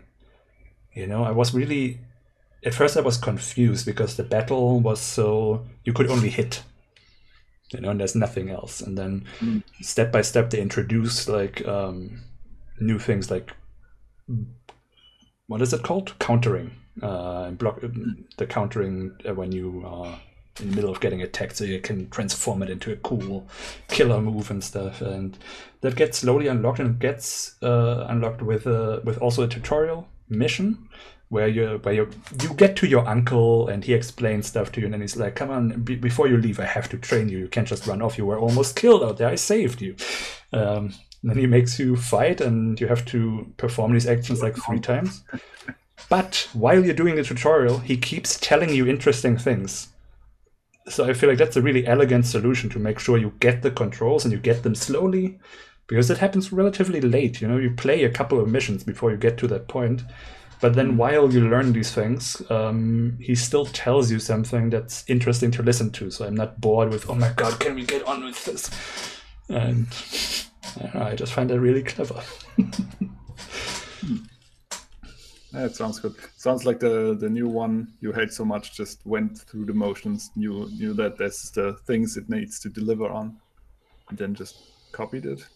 You 0.93 1.07
know, 1.07 1.23
I 1.23 1.31
was 1.31 1.53
really 1.53 1.99
at 2.63 2.73
first 2.73 2.97
I 2.97 3.01
was 3.01 3.17
confused 3.17 3.85
because 3.85 4.17
the 4.17 4.23
battle 4.23 4.79
was 4.79 4.99
so 4.99 5.65
you 5.83 5.93
could 5.93 6.09
only 6.09 6.29
hit. 6.29 6.63
You 7.71 7.81
know, 7.81 7.89
and 7.89 7.99
there's 7.99 8.15
nothing 8.15 8.49
else. 8.49 8.81
And 8.81 8.97
then 8.97 9.25
mm. 9.39 9.63
step 9.81 10.11
by 10.11 10.21
step 10.21 10.49
they 10.49 10.61
introduce 10.61 11.27
like 11.27 11.65
um, 11.67 12.23
new 12.79 12.99
things 12.99 13.29
like 13.29 13.51
what 15.47 15.61
is 15.61 15.73
it 15.73 15.83
called? 15.83 16.17
Countering. 16.19 16.71
Uh, 17.01 17.51
block 17.51 17.81
the 18.37 18.47
countering 18.47 19.11
when 19.35 19.51
you 19.51 19.83
are 19.85 20.19
in 20.59 20.69
the 20.69 20.75
middle 20.75 20.89
of 20.89 20.99
getting 20.99 21.21
attacked, 21.21 21.57
so 21.57 21.63
you 21.63 21.79
can 21.79 22.09
transform 22.09 22.63
it 22.63 22.69
into 22.69 22.91
a 22.91 22.97
cool 22.97 23.47
killer 23.87 24.21
move 24.21 24.49
and 24.51 24.63
stuff. 24.63 25.01
And 25.01 25.37
that 25.81 25.95
gets 25.95 26.19
slowly 26.19 26.47
unlocked 26.47 26.79
and 26.79 26.99
gets 26.99 27.55
uh, 27.61 28.05
unlocked 28.09 28.41
with 28.41 28.65
a, 28.65 29.01
with 29.03 29.17
also 29.17 29.43
a 29.43 29.47
tutorial 29.47 30.07
mission 30.29 30.89
where 31.29 31.47
you 31.47 31.79
where 31.83 31.93
you 31.93 32.09
you 32.41 32.53
get 32.53 32.75
to 32.75 32.87
your 32.87 33.07
uncle 33.07 33.67
and 33.67 33.83
he 33.83 33.93
explains 33.93 34.47
stuff 34.47 34.71
to 34.71 34.79
you 34.79 34.85
and 34.85 34.93
then 34.93 35.01
he's 35.01 35.17
like, 35.17 35.35
"Come 35.35 35.49
on, 35.49 35.81
before 35.83 36.27
you 36.27 36.37
leave, 36.37 36.59
I 36.59 36.65
have 36.65 36.87
to 36.89 36.97
train 36.97 37.29
you. 37.29 37.39
You 37.39 37.47
can't 37.47 37.67
just 37.67 37.87
run 37.87 38.01
off. 38.01 38.17
You 38.17 38.25
were 38.25 38.39
almost 38.39 38.75
killed 38.75 39.03
out 39.03 39.17
there. 39.17 39.29
I 39.29 39.35
saved 39.35 39.81
you." 39.81 39.95
Um, 40.53 40.93
then 41.23 41.37
he 41.37 41.47
makes 41.47 41.79
you 41.79 41.95
fight 41.95 42.39
and 42.39 42.79
you 42.79 42.87
have 42.87 43.03
to 43.05 43.51
perform 43.57 43.93
these 43.93 44.05
actions 44.05 44.43
like 44.43 44.55
three 44.55 44.79
times. 44.79 45.23
But 46.07 46.47
while 46.53 46.85
you're 46.85 46.93
doing 46.93 47.15
the 47.15 47.23
tutorial, 47.23 47.79
he 47.79 47.97
keeps 47.97 48.39
telling 48.39 48.69
you 48.69 48.85
interesting 48.85 49.37
things 49.37 49.87
so 50.87 51.05
I 51.05 51.13
feel 51.13 51.29
like 51.29 51.37
that's 51.37 51.57
a 51.57 51.61
really 51.61 51.87
elegant 51.87 52.25
solution 52.25 52.69
to 52.71 52.79
make 52.79 52.99
sure 52.99 53.17
you 53.17 53.33
get 53.39 53.61
the 53.61 53.71
controls 53.71 54.23
and 54.23 54.31
you 54.31 54.39
get 54.39 54.63
them 54.63 54.75
slowly, 54.75 55.39
because 55.87 56.09
it 56.09 56.17
happens 56.17 56.51
relatively 56.51 57.01
late. 57.01 57.41
You 57.41 57.47
know, 57.47 57.57
you 57.57 57.71
play 57.71 58.03
a 58.03 58.09
couple 58.09 58.39
of 58.39 58.47
missions 58.47 58.83
before 58.83 59.11
you 59.11 59.17
get 59.17 59.37
to 59.39 59.47
that 59.47 59.67
point, 59.67 60.03
but 60.61 60.75
then 60.75 60.93
mm. 60.93 60.97
while 60.97 61.31
you 61.31 61.47
learn 61.47 61.73
these 61.73 61.91
things, 61.91 62.41
um, 62.49 63.17
he 63.19 63.35
still 63.35 63.65
tells 63.65 64.11
you 64.11 64.19
something 64.19 64.69
that's 64.69 65.07
interesting 65.09 65.51
to 65.51 65.63
listen 65.63 65.91
to. 65.91 66.11
So 66.11 66.25
I'm 66.25 66.35
not 66.35 66.61
bored 66.61 66.89
with, 66.89 67.09
oh 67.09 67.15
my 67.15 67.31
god, 67.35 67.59
can 67.59 67.75
we 67.75 67.83
get 67.83 68.03
on 68.07 68.23
with 68.23 68.43
this? 68.45 68.69
And 69.49 69.87
I, 70.81 70.97
know, 70.97 71.05
I 71.05 71.15
just 71.15 71.33
find 71.33 71.49
that 71.49 71.59
really 71.59 71.83
clever. 71.83 72.21
That 75.55 75.73
sounds 75.73 75.99
good. 75.99 76.15
Sounds 76.35 76.65
like 76.65 76.81
the 76.81 77.15
the 77.17 77.29
new 77.29 77.47
one 77.47 77.87
you 78.01 78.11
hate 78.11 78.33
so 78.33 78.43
much 78.43 78.75
just 78.75 79.05
went 79.05 79.37
through 79.37 79.65
the 79.65 79.73
motions, 79.73 80.31
knew 80.35 80.69
knew 80.71 80.93
that 80.95 81.17
that's 81.17 81.49
the 81.51 81.75
things 81.87 82.17
it 82.17 82.29
needs 82.29 82.59
to 82.59 82.69
deliver 82.69 83.07
on, 83.07 83.37
and 84.09 84.17
then 84.17 84.35
just 84.35 84.57
copied 84.91 85.25
it 85.25 85.47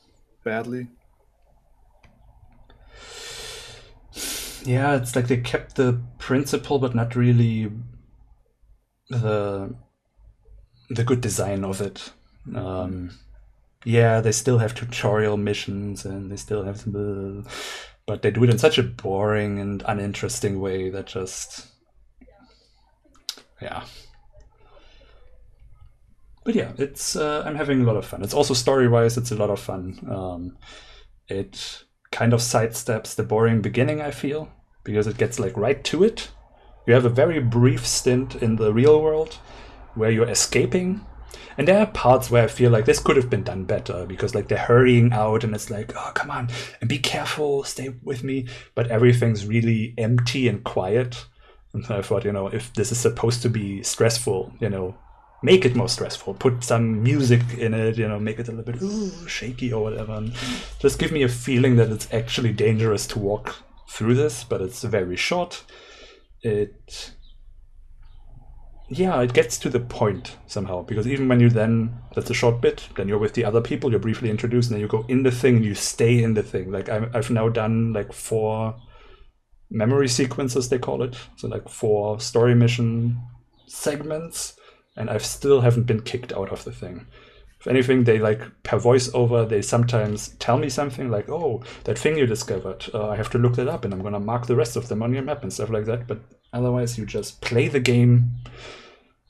badly. 0.45 0.87
Yeah, 4.63 4.95
it's 4.95 5.17
like 5.17 5.27
they 5.27 5.37
kept 5.37 5.75
the 5.75 5.99
principle, 6.17 6.79
but 6.79 6.95
not 6.95 7.17
really 7.17 7.69
the 9.09 9.75
the 10.89 11.03
good 11.03 11.19
design 11.19 11.65
of 11.65 11.81
it. 11.81 12.13
Um, 12.55 13.19
yeah, 13.83 14.21
they 14.21 14.31
still 14.31 14.59
have 14.59 14.73
tutorial 14.73 15.35
missions, 15.35 16.05
and 16.05 16.31
they 16.31 16.37
still 16.37 16.63
have 16.63 16.89
the 16.89 17.45
but 18.09 18.23
they 18.23 18.31
do 18.31 18.43
it 18.43 18.49
in 18.49 18.57
such 18.57 18.79
a 18.79 18.81
boring 18.81 19.59
and 19.59 19.83
uninteresting 19.85 20.59
way 20.59 20.89
that 20.89 21.05
just 21.05 21.67
yeah. 23.61 23.83
But 26.43 26.55
yeah 26.55 26.71
it's 26.79 27.15
uh, 27.15 27.43
i'm 27.45 27.53
having 27.53 27.81
a 27.81 27.83
lot 27.83 27.97
of 27.97 28.05
fun. 28.05 28.23
It's 28.23 28.33
also 28.33 28.55
story 28.55 28.87
wise 28.87 29.15
it's 29.15 29.29
a 29.29 29.35
lot 29.35 29.51
of 29.51 29.59
fun. 29.59 29.83
Um, 30.09 30.57
it 31.27 31.83
kind 32.11 32.33
of 32.33 32.39
sidesteps 32.39 33.13
the 33.13 33.21
boring 33.21 33.61
beginning 33.61 34.01
i 34.01 34.09
feel 34.09 34.49
because 34.83 35.05
it 35.05 35.19
gets 35.19 35.39
like 35.39 35.55
right 35.55 35.83
to 35.83 36.03
it. 36.03 36.31
You 36.87 36.95
have 36.95 37.05
a 37.05 37.09
very 37.23 37.39
brief 37.39 37.85
stint 37.85 38.41
in 38.41 38.55
the 38.55 38.73
real 38.73 39.03
world 39.03 39.35
where 39.93 40.09
you're 40.09 40.35
escaping 40.37 41.05
and 41.57 41.67
there 41.67 41.79
are 41.79 41.87
parts 41.87 42.29
where 42.29 42.43
I 42.43 42.47
feel 42.47 42.71
like 42.71 42.85
this 42.85 42.99
could 42.99 43.15
have 43.15 43.29
been 43.29 43.43
done 43.43 43.65
better 43.65 44.05
because 44.05 44.35
like 44.35 44.47
they're 44.47 44.57
hurrying 44.57 45.11
out 45.11 45.43
and 45.43 45.53
it's 45.53 45.69
like, 45.69 45.93
oh 45.95 46.11
come 46.13 46.31
on 46.31 46.49
and 46.79 46.89
be 46.89 46.99
careful, 46.99 47.63
stay 47.63 47.89
with 48.03 48.23
me. 48.23 48.47
But 48.75 48.87
everything's 48.87 49.45
really 49.45 49.93
empty 49.97 50.47
and 50.47 50.63
quiet. 50.63 51.25
And 51.73 51.85
so 51.85 51.97
I 51.97 52.01
thought, 52.01 52.25
you 52.25 52.31
know, 52.31 52.47
if 52.47 52.73
this 52.73 52.91
is 52.91 52.99
supposed 52.99 53.41
to 53.43 53.49
be 53.49 53.83
stressful, 53.83 54.53
you 54.59 54.69
know, 54.69 54.97
make 55.41 55.65
it 55.65 55.75
more 55.75 55.89
stressful. 55.89 56.33
Put 56.35 56.63
some 56.63 57.03
music 57.03 57.41
in 57.57 57.73
it, 57.73 57.97
you 57.97 58.07
know, 58.07 58.19
make 58.19 58.39
it 58.39 58.47
a 58.47 58.51
little 58.51 58.71
bit 58.71 58.81
ooh, 58.81 59.27
shaky 59.27 59.71
or 59.71 59.83
whatever. 59.83 60.13
And 60.13 60.33
just 60.79 60.99
give 60.99 61.11
me 61.11 61.23
a 61.23 61.29
feeling 61.29 61.75
that 61.77 61.89
it's 61.89 62.11
actually 62.13 62.53
dangerous 62.53 63.05
to 63.07 63.19
walk 63.19 63.55
through 63.87 64.15
this, 64.15 64.43
but 64.43 64.61
it's 64.61 64.83
very 64.83 65.15
short. 65.15 65.63
It 66.41 67.11
yeah, 68.89 69.21
it 69.21 69.33
gets 69.33 69.59
to 69.59 69.69
the 69.69 69.79
point 69.79 70.37
somehow 70.47 70.81
because 70.81 71.07
even 71.07 71.27
when 71.27 71.39
you 71.39 71.49
then 71.49 71.93
that's 72.15 72.31
a 72.31 72.33
short 72.33 72.59
bit, 72.59 72.89
then 72.95 73.07
you're 73.07 73.19
with 73.19 73.35
the 73.35 73.45
other 73.45 73.61
people, 73.61 73.91
you're 73.91 73.99
briefly 73.99 74.29
introduced, 74.31 74.69
and 74.69 74.75
then 74.75 74.81
you 74.81 74.87
go 74.87 75.05
in 75.07 75.23
the 75.23 75.31
thing 75.31 75.57
and 75.57 75.65
you 75.65 75.75
stay 75.75 76.21
in 76.21 76.33
the 76.33 76.43
thing. 76.43 76.71
Like 76.71 76.89
i 76.89 77.07
have 77.13 77.29
now 77.29 77.49
done 77.49 77.93
like 77.93 78.11
four 78.11 78.75
memory 79.69 80.07
sequences 80.07 80.69
they 80.69 80.79
call 80.79 81.03
it, 81.03 81.15
so 81.37 81.47
like 81.47 81.69
four 81.69 82.19
story 82.19 82.55
mission 82.55 83.21
segments, 83.67 84.57
and 84.97 85.09
I've 85.09 85.25
still 85.25 85.61
haven't 85.61 85.85
been 85.85 86.01
kicked 86.01 86.33
out 86.33 86.51
of 86.51 86.63
the 86.63 86.71
thing. 86.71 87.05
If 87.59 87.67
anything, 87.67 88.05
they 88.05 88.17
like 88.17 88.41
per 88.63 88.79
voiceover, 88.79 89.47
they 89.47 89.61
sometimes 89.61 90.29
tell 90.39 90.57
me 90.57 90.69
something 90.69 91.11
like, 91.11 91.29
"Oh, 91.29 91.61
that 91.83 91.99
thing 91.99 92.17
you 92.17 92.25
discovered, 92.25 92.85
uh, 92.93 93.09
I 93.09 93.17
have 93.17 93.29
to 93.31 93.37
look 93.37 93.55
that 93.57 93.67
up, 93.67 93.85
and 93.85 93.93
I'm 93.93 94.01
gonna 94.01 94.19
mark 94.19 94.47
the 94.47 94.55
rest 94.55 94.75
of 94.77 94.87
them 94.87 95.03
on 95.03 95.13
your 95.13 95.23
map 95.23 95.43
and 95.43 95.53
stuff 95.53 95.69
like 95.69 95.85
that." 95.85 96.07
But 96.07 96.21
otherwise, 96.53 96.97
you 96.97 97.05
just 97.05 97.41
play 97.41 97.67
the 97.67 97.79
game. 97.79 98.31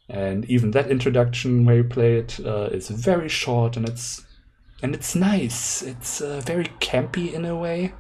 And 0.07 0.45
even 0.45 0.71
that 0.71 0.89
introduction 0.89 1.65
where 1.65 1.77
you 1.77 1.83
play 1.83 2.17
it 2.17 2.39
uh, 2.43 2.69
is 2.71 2.89
very 2.89 3.29
short 3.29 3.77
and 3.77 3.87
it's 3.87 4.25
and 4.81 4.95
it's 4.95 5.13
nice. 5.13 5.81
It's 5.83 6.21
uh, 6.21 6.41
very 6.43 6.65
campy 6.79 7.33
in 7.33 7.45
a 7.45 7.55
way. 7.55 7.93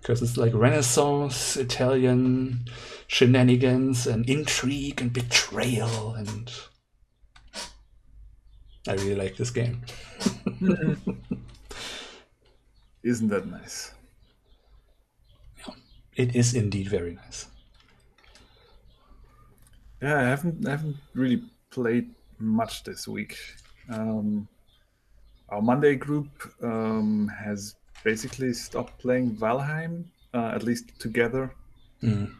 Because 0.00 0.22
it's 0.22 0.36
like 0.38 0.54
renaissance 0.54 1.56
italian 1.56 2.64
shenanigans 3.06 4.06
and 4.06 4.28
intrigue 4.30 5.00
and 5.00 5.12
betrayal 5.12 6.14
and 6.14 6.50
i 8.88 8.94
really 8.94 9.14
like 9.14 9.36
this 9.36 9.50
game. 9.50 9.82
Isn't 13.02 13.28
that 13.28 13.46
nice? 13.46 13.92
Yeah, 15.58 15.74
it 16.16 16.34
is 16.34 16.54
indeed 16.54 16.88
very 16.88 17.14
nice 17.14 17.49
yeah, 20.02 20.18
I 20.18 20.22
haven't 20.22 20.66
I 20.66 20.70
haven't 20.70 20.96
really 21.14 21.42
played 21.70 22.10
much 22.38 22.84
this 22.84 23.06
week. 23.06 23.36
Um, 23.88 24.48
our 25.48 25.62
Monday 25.62 25.96
group 25.96 26.28
um, 26.62 27.30
has 27.38 27.76
basically 28.04 28.52
stopped 28.52 28.98
playing 28.98 29.36
Valheim, 29.36 30.04
uh, 30.32 30.52
at 30.54 30.62
least 30.62 30.98
together. 30.98 31.52
Mm. 32.02 32.32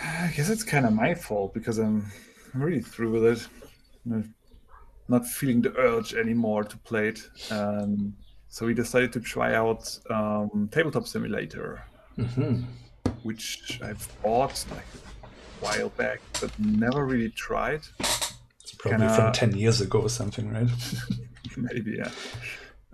I 0.00 0.32
guess 0.34 0.48
it's 0.48 0.62
kind 0.62 0.86
of 0.86 0.92
my 0.92 1.14
fault 1.14 1.52
because 1.52 1.78
I'm 1.78 2.10
really 2.54 2.80
through 2.80 3.12
with 3.12 3.24
it. 3.24 3.48
I'm 4.10 4.34
not 5.08 5.26
feeling 5.26 5.60
the 5.60 5.76
urge 5.76 6.14
anymore 6.14 6.64
to 6.64 6.76
play 6.78 7.08
it. 7.08 7.20
Um, 7.50 8.14
so 8.48 8.66
we 8.66 8.74
decided 8.74 9.12
to 9.14 9.20
try 9.20 9.54
out 9.54 9.98
um, 10.10 10.68
Tabletop 10.72 11.06
Simulator, 11.06 11.82
hmm 12.16 12.62
which 13.22 13.80
I've 13.82 14.06
bought 14.22 14.64
like 14.70 14.84
while 15.62 15.88
back, 15.90 16.20
but 16.40 16.50
never 16.58 17.04
really 17.06 17.30
tried. 17.30 17.80
It's 18.00 18.72
probably 18.78 19.06
Kinda- 19.06 19.14
from 19.16 19.32
10 19.32 19.56
years 19.56 19.80
ago 19.80 20.00
or 20.02 20.08
something, 20.10 20.50
right? 20.50 20.68
Maybe, 21.56 21.98
yeah. 21.98 22.10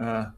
Uh, 0.05 0.31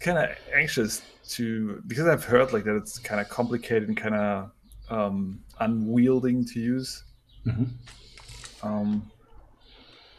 kind 0.00 0.18
of 0.18 0.28
anxious 0.54 1.02
to 1.30 1.82
because 1.86 2.06
I've 2.06 2.24
heard 2.24 2.52
like 2.52 2.64
that 2.64 2.76
it's 2.76 2.98
kind 2.98 3.20
of 3.20 3.28
complicated 3.28 3.88
and 3.88 3.96
kind 3.96 4.14
of 4.14 4.50
um, 4.88 5.40
unwielding 5.60 6.44
to 6.46 6.60
use. 6.60 7.02
hmm 7.44 7.64
Um, 8.62 9.10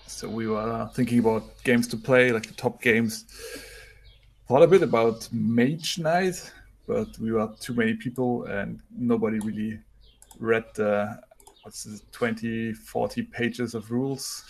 so 0.07 0.27
we 0.29 0.47
were 0.47 0.89
thinking 0.93 1.19
about 1.19 1.43
games 1.63 1.88
to 1.89 1.97
play, 1.97 2.31
like 2.31 2.45
the 2.47 2.53
top 2.53 2.81
games. 2.81 3.25
Thought 4.47 4.63
a 4.63 4.67
bit 4.67 4.81
about 4.83 5.29
Mage 5.31 5.97
Knight, 6.00 6.51
but 6.88 7.17
we 7.19 7.31
were 7.31 7.50
too 7.59 7.73
many 7.73 7.93
people 7.95 8.43
and 8.45 8.81
nobody 8.95 9.39
really 9.39 9.79
read 10.41 10.65
the 10.75 11.19
what's 11.63 11.86
it, 11.86 12.01
20, 12.12 12.74
40 12.74 13.24
pages 13.24 13.75
of 13.75 13.91
rules. 13.91 14.43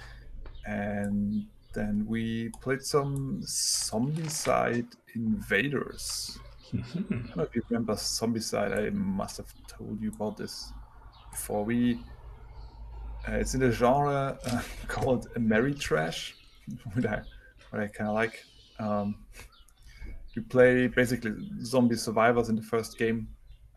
and 0.66 1.46
then 1.74 2.06
we 2.06 2.50
played 2.60 2.82
some 2.82 3.40
Zombicide 3.42 4.92
Invaders. 5.14 6.38
I 6.72 6.76
don't 6.94 7.36
know 7.36 7.42
if 7.42 7.54
you 7.54 7.62
remember 7.70 7.94
Zombicide. 7.94 8.86
I 8.86 8.90
must 8.90 9.38
have 9.38 9.52
told 9.66 10.00
you 10.00 10.10
about 10.10 10.36
this 10.36 10.72
before. 11.30 11.64
We 11.64 12.00
uh, 13.26 13.32
it's 13.32 13.54
in 13.54 13.62
a 13.62 13.70
genre 13.70 14.38
uh, 14.44 14.62
called 14.88 15.28
Ameritrash, 15.34 16.32
what 16.94 17.06
I 17.06 17.22
what 17.70 17.82
I 17.82 17.86
kind 17.88 18.08
of 18.08 18.14
like. 18.14 18.44
Um, 18.78 19.16
you 20.34 20.42
play 20.42 20.86
basically 20.86 21.32
zombie 21.64 21.96
survivors 21.96 22.48
in 22.48 22.56
the 22.56 22.62
first 22.62 22.96
game, 22.96 23.28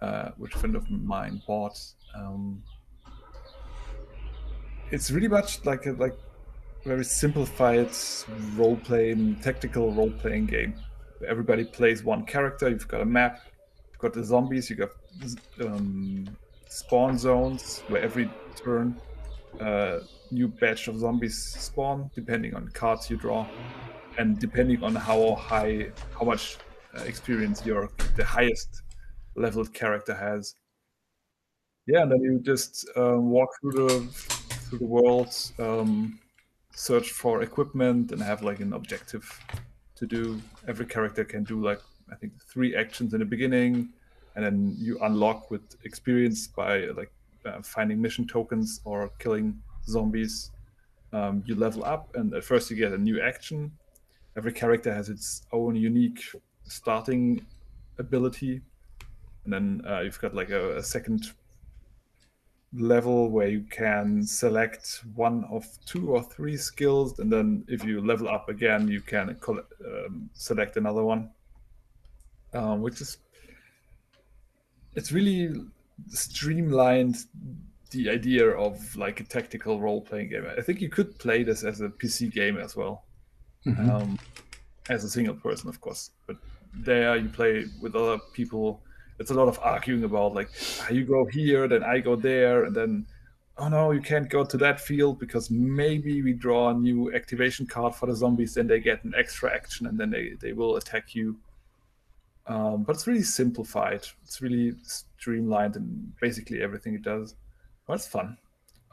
uh, 0.02 0.30
which 0.38 0.54
friend 0.54 0.76
of 0.76 0.90
mine 0.90 1.42
bought. 1.48 1.80
Um, 2.16 2.64
it's 4.90 5.12
really 5.12 5.28
much 5.28 5.64
like 5.66 5.86
a 5.86 5.92
like 5.92 6.18
very 6.84 7.06
simplified 7.06 7.90
role 8.56 8.78
playing, 8.78 9.36
tactical 9.38 9.92
role 9.94 10.12
playing 10.12 10.48
game. 10.48 10.74
Everybody 11.28 11.64
plays 11.64 12.04
one 12.04 12.26
character. 12.26 12.70
You've 12.70 12.88
got 12.88 13.02
a 13.02 13.06
map. 13.06 13.40
You've 13.92 14.00
got 14.00 14.14
the 14.14 14.24
zombies. 14.24 14.70
You've 14.70 14.80
got 14.80 14.92
um, 15.62 16.28
spawn 16.68 17.18
zones 17.18 17.84
where 17.88 18.02
every 18.02 18.30
turn 18.56 19.00
uh, 19.60 20.00
new 20.32 20.48
batch 20.48 20.88
of 20.88 20.98
zombies 20.98 21.38
spawn, 21.38 22.10
depending 22.16 22.56
on 22.56 22.68
cards 22.70 23.10
you 23.10 23.18
draw, 23.18 23.46
and 24.18 24.40
depending 24.40 24.84
on 24.84 24.96
how 24.96 25.36
high, 25.36 25.92
how 26.18 26.26
much 26.26 26.58
uh, 26.98 27.02
experience 27.04 27.66
your 27.66 27.90
the 28.16 28.26
highest 28.26 28.82
leveled 29.36 29.74
character 29.74 30.14
has. 30.14 30.56
Yeah, 31.88 32.04
and 32.04 32.12
then 32.12 32.22
you 32.22 32.40
just 32.40 32.88
uh, 32.96 33.18
walk 33.18 33.50
through 33.60 33.72
the 33.72 34.00
through 34.70 34.80
the 34.80 34.86
world, 34.86 35.36
um, 35.60 36.20
search 36.74 37.12
for 37.12 37.42
equipment, 37.42 38.12
and 38.12 38.22
have 38.22 38.44
like 38.44 38.60
an 38.60 38.74
objective 38.74 39.26
to 39.96 40.06
do. 40.06 40.42
Every 40.68 40.86
character 40.86 41.24
can 41.24 41.44
do 41.44 41.62
like 41.62 41.82
I 42.12 42.16
think 42.16 42.34
three 42.42 42.76
actions 42.76 43.14
in 43.14 43.20
the 43.20 43.26
beginning, 43.26 43.90
and 44.36 44.46
then 44.46 44.76
you 44.78 45.00
unlock 45.02 45.50
with 45.50 45.76
experience 45.84 46.48
by 46.48 46.86
like 46.88 47.12
uh, 47.46 47.62
finding 47.62 48.02
mission 48.02 48.28
tokens 48.28 48.82
or 48.86 49.10
killing 49.20 49.62
zombies. 49.88 50.52
Um, 51.14 51.44
you 51.46 51.56
level 51.56 51.84
up, 51.84 52.16
and 52.16 52.34
at 52.34 52.44
first 52.44 52.70
you 52.70 52.78
get 52.78 52.94
a 52.94 52.98
new 52.98 53.22
action. 53.22 53.72
Every 54.38 54.54
character 54.54 54.94
has 54.94 55.10
its 55.10 55.42
own 55.52 55.76
unique 55.76 56.24
starting 56.64 57.46
ability, 57.98 58.62
and 59.44 59.54
then 59.54 59.82
uh, 59.88 60.00
you've 60.02 60.20
got 60.22 60.34
like 60.36 60.50
a, 60.50 60.78
a 60.78 60.84
second 60.84 61.32
level 62.74 63.30
where 63.30 63.48
you 63.48 63.62
can 63.70 64.26
select 64.26 65.02
one 65.16 65.44
of 65.52 65.66
two 65.86 66.12
or 66.12 66.24
three 66.24 66.56
skills, 66.56 67.20
and 67.20 67.32
then 67.32 67.66
if 67.68 67.84
you 67.84 68.06
level 68.06 68.30
up 68.30 68.50
again, 68.50 68.88
you 68.88 69.02
can 69.02 69.36
um, 69.86 70.30
select 70.34 70.78
another 70.78 71.04
one, 71.04 71.30
um, 72.54 72.82
which 72.82 73.02
is 73.02 73.18
it's 74.96 75.12
really 75.12 75.54
streamlined 76.10 77.18
the 77.92 78.10
idea 78.10 78.50
of 78.50 78.96
like 78.96 79.20
a 79.20 79.24
tactical 79.24 79.80
role-playing 79.80 80.30
game. 80.30 80.46
I 80.58 80.62
think 80.62 80.82
you 80.82 80.90
could 80.90 81.18
play 81.20 81.44
this 81.44 81.64
as 81.64 81.82
a 81.82 81.90
PC 81.90 82.32
game 82.32 82.58
as 82.58 82.76
well, 82.76 83.04
Mhm. 83.66 83.90
um, 83.90 84.20
as 84.90 85.04
a 85.04 85.10
single 85.10 85.36
person, 85.36 85.68
of 85.70 85.82
course. 85.82 86.12
But 86.26 86.38
there 86.74 87.18
you 87.18 87.30
play 87.30 87.66
with 87.82 87.96
other 87.96 88.18
people. 88.34 88.82
It's 89.22 89.32
a 89.32 89.36
lot 89.36 89.48
of 89.48 89.60
arguing 89.60 90.04
about 90.04 90.34
like 90.34 90.50
ah, 90.82 90.90
you 90.90 91.06
go 91.06 91.26
here, 91.26 91.68
then 91.68 91.84
I 91.84 92.00
go 92.00 92.16
there, 92.16 92.66
and 92.66 92.76
then 92.76 93.06
oh 93.58 93.70
no, 93.70 93.92
you 93.92 94.02
can't 94.02 94.30
go 94.30 94.44
to 94.44 94.58
that 94.58 94.80
field 94.80 95.20
because 95.20 95.50
maybe 95.52 96.22
we 96.22 96.34
draw 96.34 96.70
a 96.70 96.74
new 96.74 97.14
activation 97.14 97.66
card 97.66 97.96
for 97.96 98.08
the 98.08 98.16
zombies, 98.16 98.56
then 98.56 98.68
they 98.68 98.80
get 98.80 99.04
an 99.04 99.14
extra 99.18 99.54
action, 99.54 99.88
and 99.88 99.98
then 100.00 100.10
they 100.10 100.34
they 100.42 100.54
will 100.54 100.76
attack 100.76 101.16
you. 101.16 101.38
Um, 102.48 102.84
but 102.84 102.96
it's 102.96 103.08
really 103.08 103.24
simplified. 103.24 104.08
It's 104.24 104.42
really 104.42 104.74
streamlined 104.84 105.76
and 105.76 106.14
basically 106.20 106.62
everything 106.62 106.96
it 106.96 107.04
does. 107.04 107.36
But 107.88 107.94
it's 107.94 108.08
fun. 108.08 108.38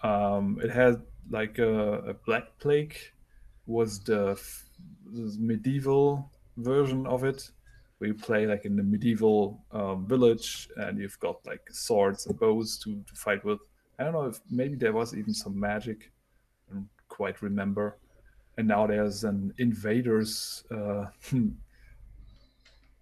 Um, 0.02 0.60
it 0.62 0.70
had 0.70 1.02
like 1.30 1.58
a, 1.58 1.94
a 2.10 2.14
Black 2.14 2.58
Plague 2.58 2.96
was 3.66 4.00
the, 4.00 4.30
f- 4.32 4.64
the 5.12 5.34
medieval 5.38 6.30
version 6.56 7.06
of 7.06 7.24
it, 7.24 7.50
where 7.98 8.08
you 8.08 8.14
play 8.14 8.46
like 8.46 8.64
in 8.64 8.76
the 8.76 8.82
medieval 8.82 9.64
um, 9.72 10.06
village 10.06 10.68
and 10.76 10.98
you've 10.98 11.18
got 11.20 11.44
like 11.46 11.62
swords 11.70 12.26
and 12.26 12.38
bows 12.38 12.78
to, 12.78 13.02
to 13.06 13.14
fight 13.14 13.44
with. 13.44 13.58
I 13.98 14.04
don't 14.04 14.12
know 14.12 14.26
if 14.26 14.40
maybe 14.50 14.76
there 14.76 14.92
was 14.92 15.16
even 15.16 15.34
some 15.34 15.58
magic. 15.58 16.12
I 16.70 16.74
don't 16.74 16.88
quite 17.08 17.42
remember. 17.42 17.98
And 18.56 18.68
now 18.68 18.86
there's 18.86 19.24
an 19.24 19.52
invaders 19.58 20.64
uh, 20.70 21.06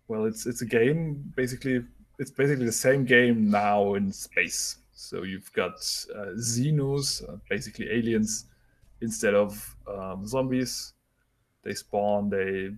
well 0.08 0.24
it's 0.24 0.46
it's 0.46 0.62
a 0.62 0.66
game 0.66 1.32
basically 1.36 1.82
it's 2.18 2.30
basically 2.30 2.66
the 2.66 2.72
same 2.72 3.04
game 3.04 3.50
now 3.50 3.94
in 3.94 4.12
space 4.12 4.78
so 4.92 5.24
you've 5.24 5.52
got 5.52 5.74
uh, 6.14 6.32
xenos 6.36 7.28
uh, 7.28 7.36
basically 7.50 7.90
aliens 7.90 8.46
instead 9.00 9.34
of 9.34 9.76
um, 9.88 10.26
zombies 10.26 10.94
they 11.62 11.74
spawn 11.74 12.30
they 12.30 12.70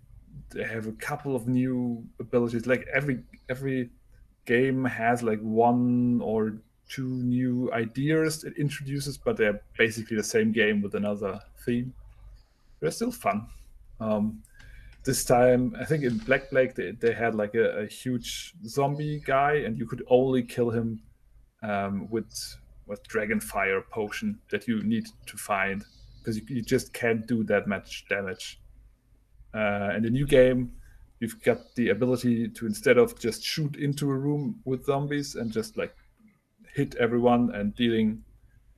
they 0.51 0.65
have 0.65 0.87
a 0.87 0.93
couple 0.93 1.37
of 1.37 1.47
new 1.47 2.05
abilities. 2.21 2.67
Like 2.67 2.87
every 2.93 3.23
every 3.49 3.91
game 4.45 4.85
has 4.85 5.23
like 5.23 5.41
one 5.41 6.21
or 6.23 6.59
two 6.89 7.09
new 7.09 7.71
ideas 7.75 8.45
it 8.45 8.55
introduces 8.57 9.19
but 9.19 9.37
they're 9.37 9.61
basically 9.77 10.17
the 10.17 10.25
same 10.25 10.53
game 10.53 10.81
with 10.83 10.95
another 10.95 11.41
theme. 11.65 11.93
They're 12.81 12.91
still 12.91 13.13
fun. 13.13 13.47
Um, 14.01 14.43
this 15.05 15.25
time 15.25 15.75
i 15.81 15.85
think 15.85 16.05
in 16.05 16.19
black 16.19 16.51
plague 16.51 16.75
they, 16.75 16.91
they 16.91 17.15
had 17.15 17.35
like 17.35 17.55
a, 17.55 17.85
a 17.85 17.87
huge 17.87 18.55
zombie 18.67 19.23
guy 19.25 19.55
and 19.55 19.79
you 19.79 19.87
could 19.87 20.03
only 20.09 20.43
kill 20.43 20.71
him 20.71 21.01
um, 21.63 22.09
with 22.11 22.57
with 22.87 23.03
dragon 23.09 23.41
fire 23.41 23.81
potion 23.91 24.39
that 24.51 24.69
you 24.69 24.83
need 24.83 25.07
to 25.25 25.37
find 25.37 25.85
because 26.19 26.37
you, 26.37 26.43
you 26.49 26.63
just 26.63 26.93
can't 26.93 27.27
do 27.27 27.43
that 27.45 27.67
much 27.67 28.05
damage 28.09 28.61
uh, 29.55 29.93
in 29.97 30.03
the 30.03 30.11
new 30.11 30.27
game 30.27 30.73
you've 31.21 31.43
got 31.43 31.75
the 31.75 31.89
ability 31.89 32.49
to 32.49 32.67
instead 32.67 32.97
of 32.99 33.19
just 33.19 33.43
shoot 33.43 33.77
into 33.77 34.11
a 34.11 34.15
room 34.15 34.61
with 34.65 34.85
zombies 34.85 35.35
and 35.35 35.51
just 35.51 35.77
like 35.77 35.95
hit 36.75 36.95
everyone 36.97 37.55
and 37.55 37.75
dealing 37.75 38.23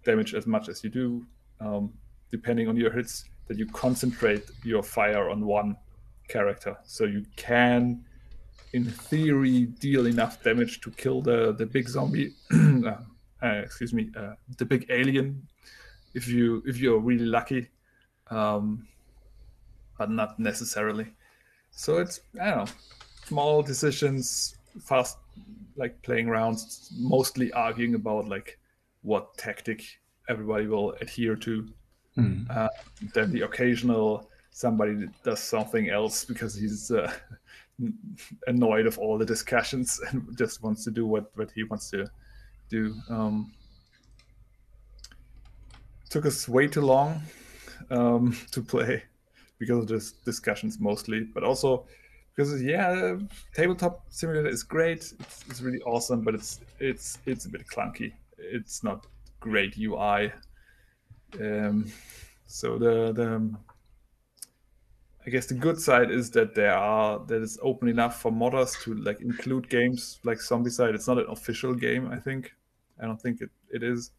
damage 0.04 0.34
as 0.34 0.46
much 0.46 0.68
as 0.68 0.82
you 0.82 0.90
do 0.90 1.26
um, 1.60 1.92
depending 2.30 2.68
on 2.68 2.76
your 2.76 2.90
hits 2.90 3.24
that 3.48 3.58
you 3.58 3.66
concentrate 3.66 4.44
your 4.62 4.82
fire 4.82 5.28
on 5.28 5.44
one 5.44 5.76
character. 6.28 6.76
So 6.84 7.04
you 7.04 7.26
can 7.36 8.04
in 8.72 8.84
theory 8.84 9.66
deal 9.66 10.06
enough 10.06 10.42
damage 10.42 10.80
to 10.82 10.90
kill 10.92 11.20
the 11.20 11.52
the 11.52 11.66
big 11.66 11.88
zombie 11.88 12.32
uh, 12.52 12.98
uh, 13.42 13.62
excuse 13.64 13.92
me 13.92 14.08
uh, 14.16 14.34
the 14.58 14.64
big 14.64 14.86
alien 14.90 15.48
if 16.14 16.28
you 16.28 16.62
if 16.66 16.78
you're 16.78 17.00
really 17.00 17.26
lucky. 17.26 17.68
Um, 18.30 18.86
but 20.00 20.10
not 20.10 20.38
necessarily 20.38 21.06
so 21.70 21.98
it's 21.98 22.20
i 22.40 22.50
don't 22.50 22.64
know 22.64 22.72
small 23.26 23.62
decisions 23.62 24.56
fast 24.90 25.18
like 25.76 26.00
playing 26.02 26.28
around 26.28 26.58
mostly 26.98 27.52
arguing 27.52 27.94
about 27.94 28.28
like 28.28 28.58
what 29.02 29.36
tactic 29.38 29.82
everybody 30.28 30.66
will 30.66 30.92
adhere 31.00 31.36
to. 31.36 31.68
Hmm. 32.14 32.42
Uh, 32.50 32.68
then 33.14 33.32
the 33.32 33.42
occasional 33.42 34.28
somebody 34.50 35.08
does 35.22 35.40
something 35.40 35.90
else 35.90 36.24
because 36.24 36.54
he's 36.54 36.90
uh, 36.90 37.12
annoyed 38.46 38.86
of 38.86 38.98
all 38.98 39.16
the 39.16 39.24
discussions 39.24 40.00
and 40.10 40.36
just 40.36 40.62
wants 40.62 40.84
to 40.84 40.90
do 40.90 41.06
what, 41.06 41.30
what 41.36 41.50
he 41.52 41.64
wants 41.64 41.88
to 41.90 42.06
do. 42.68 42.94
Um, 43.08 43.52
took 46.10 46.26
us 46.26 46.48
way 46.48 46.66
too 46.66 46.80
long 46.80 47.22
um, 47.90 48.36
to 48.50 48.60
play 48.62 49.04
because 49.60 49.84
of 49.84 49.86
this 49.88 50.12
discussions 50.12 50.80
mostly, 50.80 51.20
but 51.20 51.44
also 51.44 51.86
because 52.34 52.60
yeah, 52.62 53.16
tabletop 53.54 54.04
simulator 54.08 54.48
is 54.48 54.64
great. 54.64 55.12
It's, 55.20 55.44
it's 55.48 55.60
really 55.60 55.80
awesome, 55.82 56.22
but 56.22 56.34
it's 56.34 56.60
it's 56.80 57.18
it's 57.26 57.44
a 57.44 57.48
bit 57.48 57.66
clunky. 57.68 58.12
It's 58.38 58.82
not 58.82 59.06
great 59.38 59.76
UI. 59.78 60.32
Um, 61.38 61.92
so 62.46 62.78
the 62.78 63.12
the 63.12 63.54
I 65.26 65.30
guess 65.30 65.46
the 65.46 65.54
good 65.54 65.78
side 65.78 66.10
is 66.10 66.30
that 66.30 66.54
there 66.54 66.74
are 66.74 67.18
that 67.26 67.42
it's 67.42 67.58
open 67.62 67.88
enough 67.88 68.20
for 68.20 68.32
modders 68.32 68.82
to 68.84 68.94
like 68.94 69.20
include 69.20 69.68
games 69.68 70.18
like 70.24 70.38
Zombicide. 70.38 70.94
It's 70.94 71.06
not 71.06 71.18
an 71.18 71.26
official 71.28 71.74
game, 71.74 72.10
I 72.10 72.16
think. 72.16 72.52
I 73.00 73.06
don't 73.06 73.20
think 73.20 73.42
it, 73.42 73.50
it 73.70 73.82
is. 73.82 74.12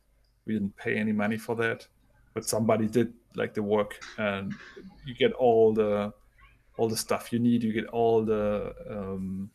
We 0.46 0.54
didn't 0.54 0.76
pay 0.78 0.96
any 0.98 1.12
money 1.12 1.38
for 1.38 1.56
that, 1.56 1.88
but 2.34 2.46
somebody 2.46 2.88
did 2.88 3.14
like 3.36 3.54
the 3.54 3.64
work, 3.64 4.00
and 4.18 4.54
you 5.06 5.14
get 5.14 5.34
all 5.34 5.74
the 5.74 6.14
all 6.78 6.90
the 6.90 6.98
stuff 6.98 7.32
you 7.32 7.40
need. 7.40 7.64
You 7.64 7.74
get 7.74 7.88
all 7.88 8.24
the 8.24 8.74
um, 8.90 9.50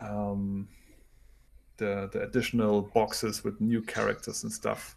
um, 0.00 0.68
the 1.76 2.08
the 2.12 2.22
additional 2.22 2.82
boxes 2.82 3.44
with 3.44 3.60
new 3.60 3.82
characters 3.82 4.42
and 4.42 4.52
stuff. 4.52 4.96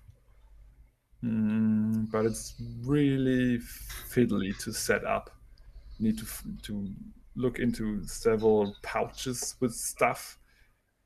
Mm, 1.24 2.10
but 2.12 2.26
it's 2.26 2.56
really 2.84 3.58
fiddly 3.58 4.58
to 4.64 4.72
set 4.72 5.04
up. 5.06 5.30
You 5.98 6.08
need 6.08 6.20
to 6.20 6.26
to 6.64 6.88
look 7.36 7.60
into 7.60 8.04
several 8.06 8.76
pouches 8.82 9.56
with 9.60 9.74
stuff, 9.74 10.40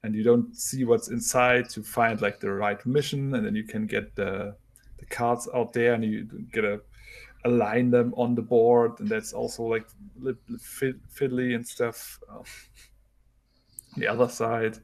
and 0.03 0.13
you 0.15 0.23
don't 0.23 0.55
see 0.55 0.83
what's 0.83 1.09
inside 1.09 1.69
to 1.69 1.83
find 1.83 2.21
like 2.21 2.39
the 2.39 2.51
right 2.51 2.83
mission, 2.85 3.33
and 3.33 3.45
then 3.45 3.55
you 3.55 3.63
can 3.63 3.87
get 3.87 4.15
the 4.15 4.55
the 4.99 5.05
cards 5.05 5.47
out 5.53 5.73
there, 5.73 5.93
and 5.93 6.03
you 6.03 6.27
get 6.51 6.63
a 6.63 6.81
align 7.45 7.91
them 7.91 8.13
on 8.15 8.35
the 8.35 8.41
board, 8.41 8.99
and 8.99 9.09
that's 9.09 9.33
also 9.33 9.63
like 9.63 9.85
li- 10.19 10.33
li- 10.47 10.57
fid- 10.61 11.01
fiddly 11.13 11.55
and 11.55 11.67
stuff. 11.67 12.19
Um, 12.29 12.43
the 13.97 14.07
other 14.07 14.29
side, 14.29 14.77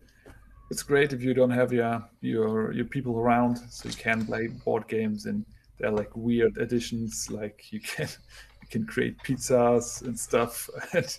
it's 0.69 0.83
great 0.83 1.13
if 1.13 1.23
you 1.23 1.33
don't 1.33 1.51
have 1.51 1.71
your 1.71 2.03
your 2.21 2.71
your 2.73 2.85
people 2.85 3.17
around, 3.17 3.57
so 3.69 3.89
you 3.89 3.95
can 3.95 4.25
play 4.25 4.47
board 4.47 4.87
games, 4.87 5.25
and 5.25 5.45
they're 5.77 5.91
like 5.91 6.15
weird 6.15 6.57
additions, 6.57 7.29
like 7.31 7.71
you 7.71 7.79
can 7.79 8.07
you 8.61 8.67
can 8.69 8.85
create 8.85 9.17
pizzas 9.23 10.01
and 10.03 10.19
stuff, 10.19 10.69
and 10.93 11.17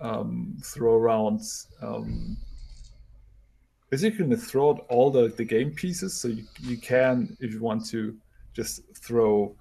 um, 0.00 0.56
throw 0.62 0.94
around. 0.94 1.40
Um, 1.82 2.36
basically, 3.90 4.26
can 4.26 4.36
throw 4.36 4.70
out 4.70 4.86
all 4.88 5.10
the, 5.10 5.28
the 5.28 5.44
game 5.44 5.70
pieces, 5.72 6.14
so 6.14 6.28
you, 6.28 6.44
you 6.60 6.76
can, 6.78 7.36
if 7.40 7.52
you 7.52 7.60
want 7.60 7.86
to, 7.86 8.16
just 8.54 8.82
throw 8.96 9.54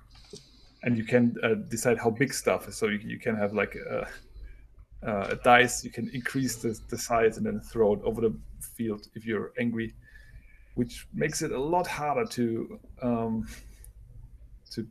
and 0.83 0.97
you 0.97 1.03
can 1.03 1.35
uh, 1.43 1.55
decide 1.69 1.97
how 1.97 2.09
big 2.09 2.33
stuff 2.33 2.67
is. 2.67 2.75
So 2.75 2.87
you, 2.87 2.99
you 2.99 3.19
can 3.19 3.35
have 3.35 3.53
like 3.53 3.75
a, 3.75 4.07
uh, 5.05 5.27
a 5.31 5.35
dice. 5.35 5.83
You 5.83 5.91
can 5.91 6.09
increase 6.13 6.55
the, 6.57 6.79
the 6.89 6.97
size 6.97 7.37
and 7.37 7.45
then 7.45 7.59
throw 7.59 7.93
it 7.93 8.01
over 8.03 8.21
the 8.21 8.35
field 8.61 9.07
if 9.15 9.25
you're 9.25 9.51
angry, 9.59 9.93
which 10.75 11.07
makes 11.13 11.41
it 11.41 11.51
a 11.51 11.59
lot 11.59 11.87
harder 11.87 12.25
to 12.25 12.79
um, 13.01 13.47
to 14.71 14.87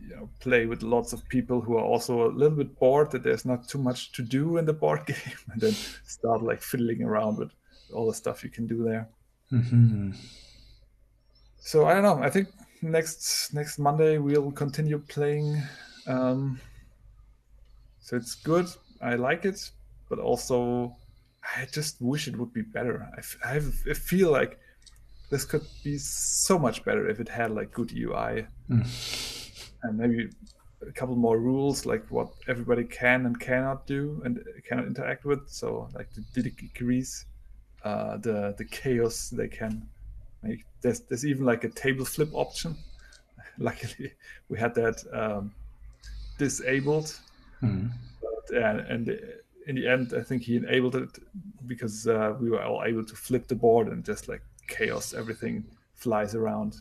you 0.00 0.16
know 0.16 0.28
play 0.40 0.66
with 0.66 0.82
lots 0.82 1.12
of 1.12 1.26
people 1.28 1.60
who 1.60 1.76
are 1.76 1.84
also 1.84 2.28
a 2.28 2.32
little 2.32 2.58
bit 2.58 2.78
bored 2.78 3.10
that 3.12 3.22
there's 3.22 3.46
not 3.46 3.66
too 3.68 3.78
much 3.78 4.12
to 4.12 4.22
do 4.22 4.58
in 4.58 4.66
the 4.66 4.72
board 4.72 5.06
game, 5.06 5.38
and 5.52 5.60
then 5.60 5.72
start 6.04 6.42
like 6.42 6.60
fiddling 6.60 7.02
around 7.02 7.38
with 7.38 7.50
all 7.94 8.06
the 8.06 8.14
stuff 8.14 8.44
you 8.44 8.50
can 8.50 8.66
do 8.66 8.82
there. 8.84 9.08
hmm 9.50 10.10
So 11.60 11.86
I 11.86 11.94
don't 11.94 12.02
know. 12.02 12.18
I 12.22 12.30
think 12.30 12.48
next 12.82 13.54
next 13.54 13.78
Monday 13.78 14.18
we'll 14.18 14.52
continue 14.52 14.98
playing. 14.98 15.62
Um, 16.06 16.60
so 18.00 18.16
it's 18.16 18.34
good. 18.34 18.66
I 19.00 19.14
like 19.14 19.44
it, 19.44 19.70
but 20.08 20.18
also 20.18 20.94
I 21.56 21.66
just 21.72 22.00
wish 22.00 22.28
it 22.28 22.36
would 22.36 22.52
be 22.52 22.62
better. 22.62 23.08
I, 23.14 23.18
f- 23.18 23.36
I 23.44 23.52
have, 23.54 23.74
I 23.90 23.94
feel 23.94 24.30
like 24.30 24.58
this 25.30 25.44
could 25.44 25.62
be 25.82 25.98
so 25.98 26.58
much 26.58 26.84
better 26.84 27.08
if 27.08 27.20
it 27.20 27.28
had 27.28 27.50
like 27.50 27.72
good 27.72 27.92
UI 27.92 28.46
and 29.82 29.98
maybe 29.98 30.30
a 30.86 30.92
couple 30.92 31.16
more 31.16 31.38
rules, 31.38 31.86
like 31.86 32.04
what 32.10 32.28
everybody 32.48 32.84
can 32.84 33.26
and 33.26 33.38
cannot 33.40 33.86
do 33.86 34.20
and 34.24 34.38
cannot 34.68 34.86
interact 34.86 35.24
with. 35.24 35.48
So 35.48 35.88
like 35.94 36.08
the 36.34 36.42
degrees, 36.42 37.24
uh, 37.84 38.16
the 38.18 38.54
the 38.58 38.64
chaos 38.64 39.30
they 39.30 39.48
can 39.48 39.86
make. 40.42 40.64
There's 40.80 41.00
there's 41.00 41.24
even 41.26 41.44
like 41.44 41.64
a 41.64 41.68
table 41.70 42.04
flip 42.04 42.30
option. 42.32 42.76
Luckily, 43.58 44.12
we 44.48 44.58
had 44.58 44.74
that 44.74 45.02
um, 45.12 45.52
disabled, 46.38 47.18
Hmm. 47.60 47.86
but, 48.20 48.56
uh, 48.56 48.82
and 48.88 49.08
in 49.66 49.76
the 49.76 49.86
end, 49.86 50.12
I 50.16 50.22
think 50.22 50.42
he 50.42 50.56
enabled 50.56 50.96
it 50.96 51.18
because 51.66 52.06
uh, 52.06 52.34
we 52.40 52.50
were 52.50 52.62
all 52.62 52.82
able 52.84 53.04
to 53.04 53.14
flip 53.16 53.46
the 53.48 53.54
board 53.54 53.88
and 53.88 54.04
just 54.04 54.28
like 54.28 54.42
chaos, 54.68 55.14
everything 55.14 55.64
flies 55.94 56.34
around. 56.34 56.80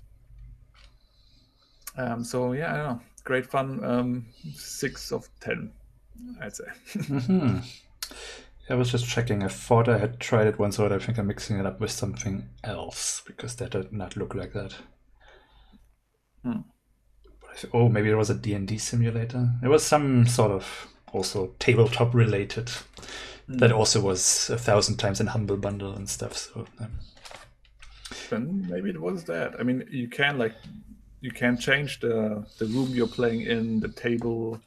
Um, 1.98 2.24
so 2.24 2.54
yeah, 2.54 2.74
I 2.74 2.78
don't 2.78 2.88
know, 2.88 3.02
great 3.24 3.46
fun. 3.46 3.84
Um, 3.84 4.26
six 4.56 5.12
of 5.12 5.30
ten, 5.40 5.72
I'd 6.42 6.56
say. 6.56 6.66
hmm 7.08 7.58
I 8.70 8.76
was 8.76 8.92
just 8.92 9.08
checking. 9.08 9.44
I 9.44 9.50
thought 9.50 9.90
I 9.90 9.98
had 9.98 10.20
tried 10.20 10.48
it 10.48 10.58
once, 10.58 10.78
but 10.78 10.92
I 10.92 11.00
think 11.00 11.18
I'm 11.18 11.28
mixing 11.28 11.60
it 11.60 11.66
up 11.66 11.80
with 11.80 11.92
something 11.92 12.50
else 12.64 13.22
because 13.26 13.56
that 13.58 13.72
did 13.72 13.92
not 13.92 14.16
look 14.16 14.34
like 14.34 14.54
that. 14.54 14.74
Hmm. 16.44 16.62
But 17.42 17.50
I 17.52 17.56
th- 17.56 17.74
oh, 17.74 17.90
maybe 17.90 18.10
it 18.10 18.16
was 18.16 18.30
a 18.30 18.36
D&D 18.36 18.78
simulator. 18.78 19.50
It 19.62 19.68
was 19.68 19.84
some 19.84 20.26
sort 20.26 20.52
of 20.52 20.88
also 21.12 21.54
tabletop 21.60 22.14
related. 22.14 22.72
That 23.48 23.74
also 23.74 24.00
was 24.00 24.50
a 24.50 24.58
thousand 24.58 24.98
times 24.98 25.20
in 25.20 25.28
Humble 25.28 25.58
Bundle 25.58 25.94
and 25.94 26.08
stuff. 26.08 26.38
So 26.38 26.66
um, 26.80 27.00
then 28.30 28.66
maybe 28.70 28.90
it 28.90 29.02
was 29.02 29.26
that. 29.26 29.60
I 29.60 29.64
mean, 29.64 29.86
you 29.92 30.08
can 30.08 30.38
like 30.38 30.56
you 31.20 31.32
can 31.32 31.58
change 31.58 32.00
the 32.00 32.46
the 32.58 32.66
room 32.68 32.90
you're 32.90 33.08
playing 33.08 33.42
in, 33.42 33.82
the 33.82 33.90
table. 33.90 34.62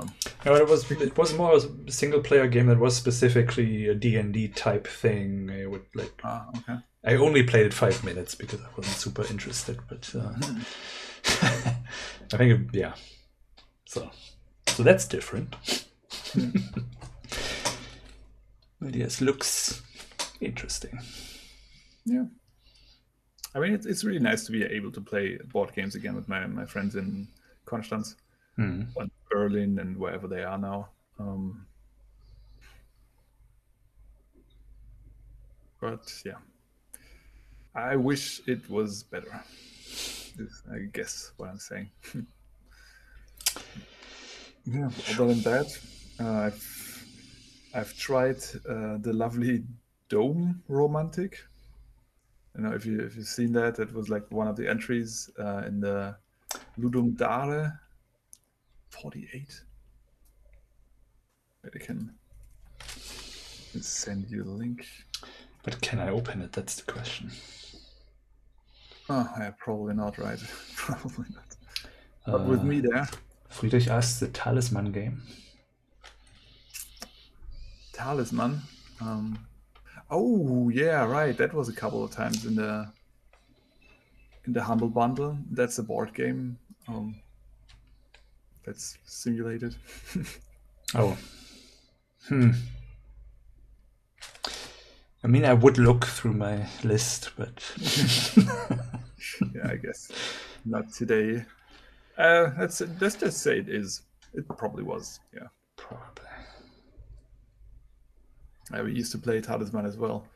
Um, 0.00 0.12
No, 0.44 0.54
it 0.56 0.68
was 0.68 0.90
it 0.90 1.16
was 1.16 1.34
more 1.34 1.56
a 1.56 1.90
single 1.92 2.20
player 2.20 2.46
game 2.48 2.66
that 2.66 2.78
was 2.78 2.96
specifically 2.96 3.88
a 3.88 3.94
D&D 3.94 4.48
type 4.48 4.86
thing. 4.86 5.50
I 5.50 5.66
would 5.66 5.84
like 5.94 6.12
ah, 6.24 6.48
okay. 6.58 6.78
I 7.04 7.14
only 7.16 7.42
played 7.42 7.66
it 7.66 7.74
5 7.74 8.04
minutes 8.04 8.34
because 8.34 8.60
I 8.60 8.68
wasn't 8.76 8.96
super 8.96 9.24
interested, 9.30 9.78
but 9.88 10.12
uh, 10.14 10.32
I 12.32 12.36
think 12.36 12.52
it- 12.52 12.74
yeah. 12.74 12.94
So 13.86 14.10
so 14.68 14.82
that's 14.82 15.06
different. 15.06 15.54
but 18.80 18.94
yes, 18.94 19.20
looks 19.20 19.82
interesting. 20.40 20.98
Yeah. 22.04 22.24
I 23.54 23.58
mean, 23.60 23.74
it's, 23.74 23.86
it's 23.86 24.02
really 24.04 24.18
nice 24.18 24.44
to 24.46 24.52
be 24.52 24.64
able 24.64 24.90
to 24.92 25.00
play 25.00 25.38
board 25.52 25.74
games 25.74 25.94
again 25.94 26.14
with 26.16 26.28
my, 26.28 26.46
my 26.46 26.64
friends 26.64 26.96
in 26.96 27.28
Konstanz 27.66 28.14
And 28.56 29.10
Berlin 29.30 29.78
and 29.78 29.96
wherever 29.96 30.28
they 30.28 30.44
are 30.44 30.58
now. 30.58 30.88
Um, 31.18 31.66
but 35.80 36.12
yeah, 36.24 36.38
I 37.74 37.96
wish 37.96 38.40
it 38.46 38.68
was 38.68 39.02
better. 39.04 39.42
I 40.72 40.78
guess 40.92 41.32
what 41.36 41.50
I'm 41.50 41.58
saying. 41.58 41.90
yeah. 44.64 44.90
Other 45.10 45.26
than 45.26 45.42
that, 45.42 45.78
uh, 46.20 46.46
I've 46.46 47.04
I've 47.74 47.94
tried 47.96 48.38
uh, 48.68 48.98
the 48.98 49.12
lovely 49.12 49.64
Dome 50.08 50.62
Romantik. 50.68 51.34
You 52.56 52.62
know, 52.64 52.72
if 52.72 52.84
you 52.84 53.00
if 53.00 53.16
you've 53.16 53.26
seen 53.26 53.52
that, 53.52 53.78
it 53.78 53.92
was 53.92 54.08
like 54.08 54.30
one 54.30 54.46
of 54.48 54.56
the 54.56 54.68
entries 54.68 55.30
uh, 55.38 55.62
in 55.66 55.80
the 55.80 56.16
Ludum 56.78 57.16
Dare 57.16 57.80
48. 58.92 59.60
But 61.62 61.72
I 61.74 61.78
can 61.78 62.14
send 63.80 64.30
you 64.30 64.42
the 64.42 64.50
link. 64.50 64.86
But 65.62 65.80
can 65.80 65.98
I 65.98 66.10
open 66.10 66.42
it? 66.42 66.52
That's 66.52 66.76
the 66.76 66.92
question. 66.92 67.30
Oh, 69.08 69.28
yeah, 69.38 69.50
probably 69.58 69.94
not, 69.94 70.18
right? 70.18 70.38
probably 70.76 71.26
not. 71.34 71.44
But 72.26 72.46
with 72.46 72.62
me 72.62 72.80
there, 72.80 73.08
Friedrich 73.48 73.88
asks 73.88 74.20
the 74.20 74.28
Talisman 74.28 74.92
game. 74.92 75.22
Talisman. 77.92 78.60
Um, 79.00 79.46
oh, 80.10 80.68
yeah, 80.68 81.04
right. 81.04 81.36
That 81.36 81.52
was 81.52 81.68
a 81.68 81.72
couple 81.72 82.04
of 82.04 82.10
times 82.10 82.44
in 82.44 82.54
the 82.54 82.92
in 84.46 84.52
the 84.52 84.62
Humble 84.62 84.88
Bundle. 84.88 85.36
That's 85.50 85.78
a 85.78 85.82
board 85.82 86.14
game. 86.14 86.58
Um, 86.88 87.16
that's 88.64 88.98
simulated. 89.04 89.76
Oh. 90.94 91.16
Hmm. 92.28 92.50
I 95.24 95.28
mean, 95.28 95.44
I 95.44 95.54
would 95.54 95.78
look 95.78 96.04
through 96.04 96.34
my 96.34 96.66
list, 96.84 97.30
but 97.36 97.62
yeah, 99.54 99.70
I 99.70 99.76
guess 99.76 100.10
not 100.64 100.92
today. 100.92 101.44
Uh, 102.18 102.50
let's 102.58 102.82
let's 103.00 103.16
just 103.16 103.38
say 103.38 103.58
it 103.58 103.68
is. 103.68 104.02
It 104.34 104.46
probably 104.48 104.82
was. 104.82 105.20
Yeah, 105.32 105.46
probably. 105.76 106.26
We 108.84 108.92
used 108.94 109.12
to 109.12 109.18
play 109.18 109.40
Talisman 109.40 109.84
as 109.86 109.96
well, 109.98 110.26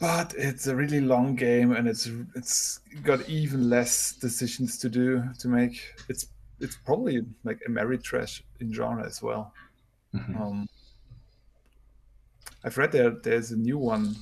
but 0.00 0.34
it's 0.36 0.66
a 0.66 0.74
really 0.74 1.00
long 1.00 1.34
game, 1.34 1.72
and 1.72 1.86
it's 1.86 2.08
it's 2.34 2.80
got 3.02 3.28
even 3.28 3.68
less 3.68 4.12
decisions 4.12 4.78
to 4.78 4.88
do 4.88 5.22
to 5.40 5.48
make. 5.48 5.94
It's 6.08 6.26
it's 6.60 6.76
probably 6.76 7.24
like 7.44 7.60
a 7.66 7.70
Ameritrash 7.70 8.42
in 8.60 8.72
genre 8.72 9.04
as 9.06 9.22
well. 9.22 9.52
Mhm. 10.14 10.40
Um, 10.40 10.68
I've 12.62 12.78
read 12.78 12.92
there 12.92 13.10
there's 13.10 13.50
a 13.50 13.56
new 13.56 13.78
one, 13.78 14.16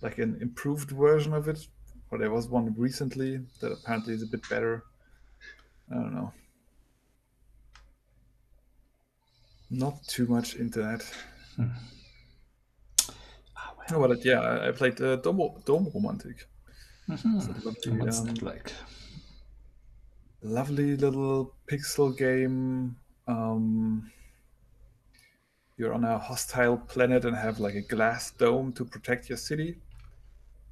like 0.00 0.18
an 0.18 0.38
improved 0.40 0.90
version 0.90 1.34
of 1.34 1.48
it, 1.48 1.66
or 2.10 2.18
there 2.18 2.30
was 2.30 2.48
one 2.48 2.74
recently 2.76 3.38
that 3.60 3.72
apparently 3.72 4.14
is 4.14 4.22
a 4.22 4.26
bit 4.26 4.48
better. 4.48 4.84
I 5.90 5.94
don't 5.94 6.14
know. 6.14 6.32
Not 9.70 10.02
too 10.06 10.26
much 10.26 10.54
into 10.54 10.80
that. 10.80 11.04
Well. 11.58 11.70
Oh, 13.92 14.08
but 14.08 14.24
yeah, 14.24 14.40
I- 14.68 14.72
played 14.72 15.00
uh, 15.00 15.16
Dome, 15.16 15.62
Dome 15.64 15.86
Romantik. 15.94 16.44
Mhm. 17.08 17.40
So 17.42 17.52
What's 17.92 18.20
um, 18.20 18.26
that 18.26 18.42
like? 18.42 18.72
Lovely 20.46 20.96
little 20.96 21.52
pixel 21.70 22.16
game. 22.16 22.96
Um, 23.26 24.10
you're 25.76 25.92
on 25.92 26.04
a 26.04 26.18
hostile 26.18 26.78
planet 26.78 27.24
and 27.24 27.36
have 27.36 27.60
like 27.60 27.74
a 27.74 27.82
glass 27.82 28.30
dome 28.30 28.72
to 28.74 28.84
protect 28.84 29.28
your 29.28 29.38
city. 29.38 29.76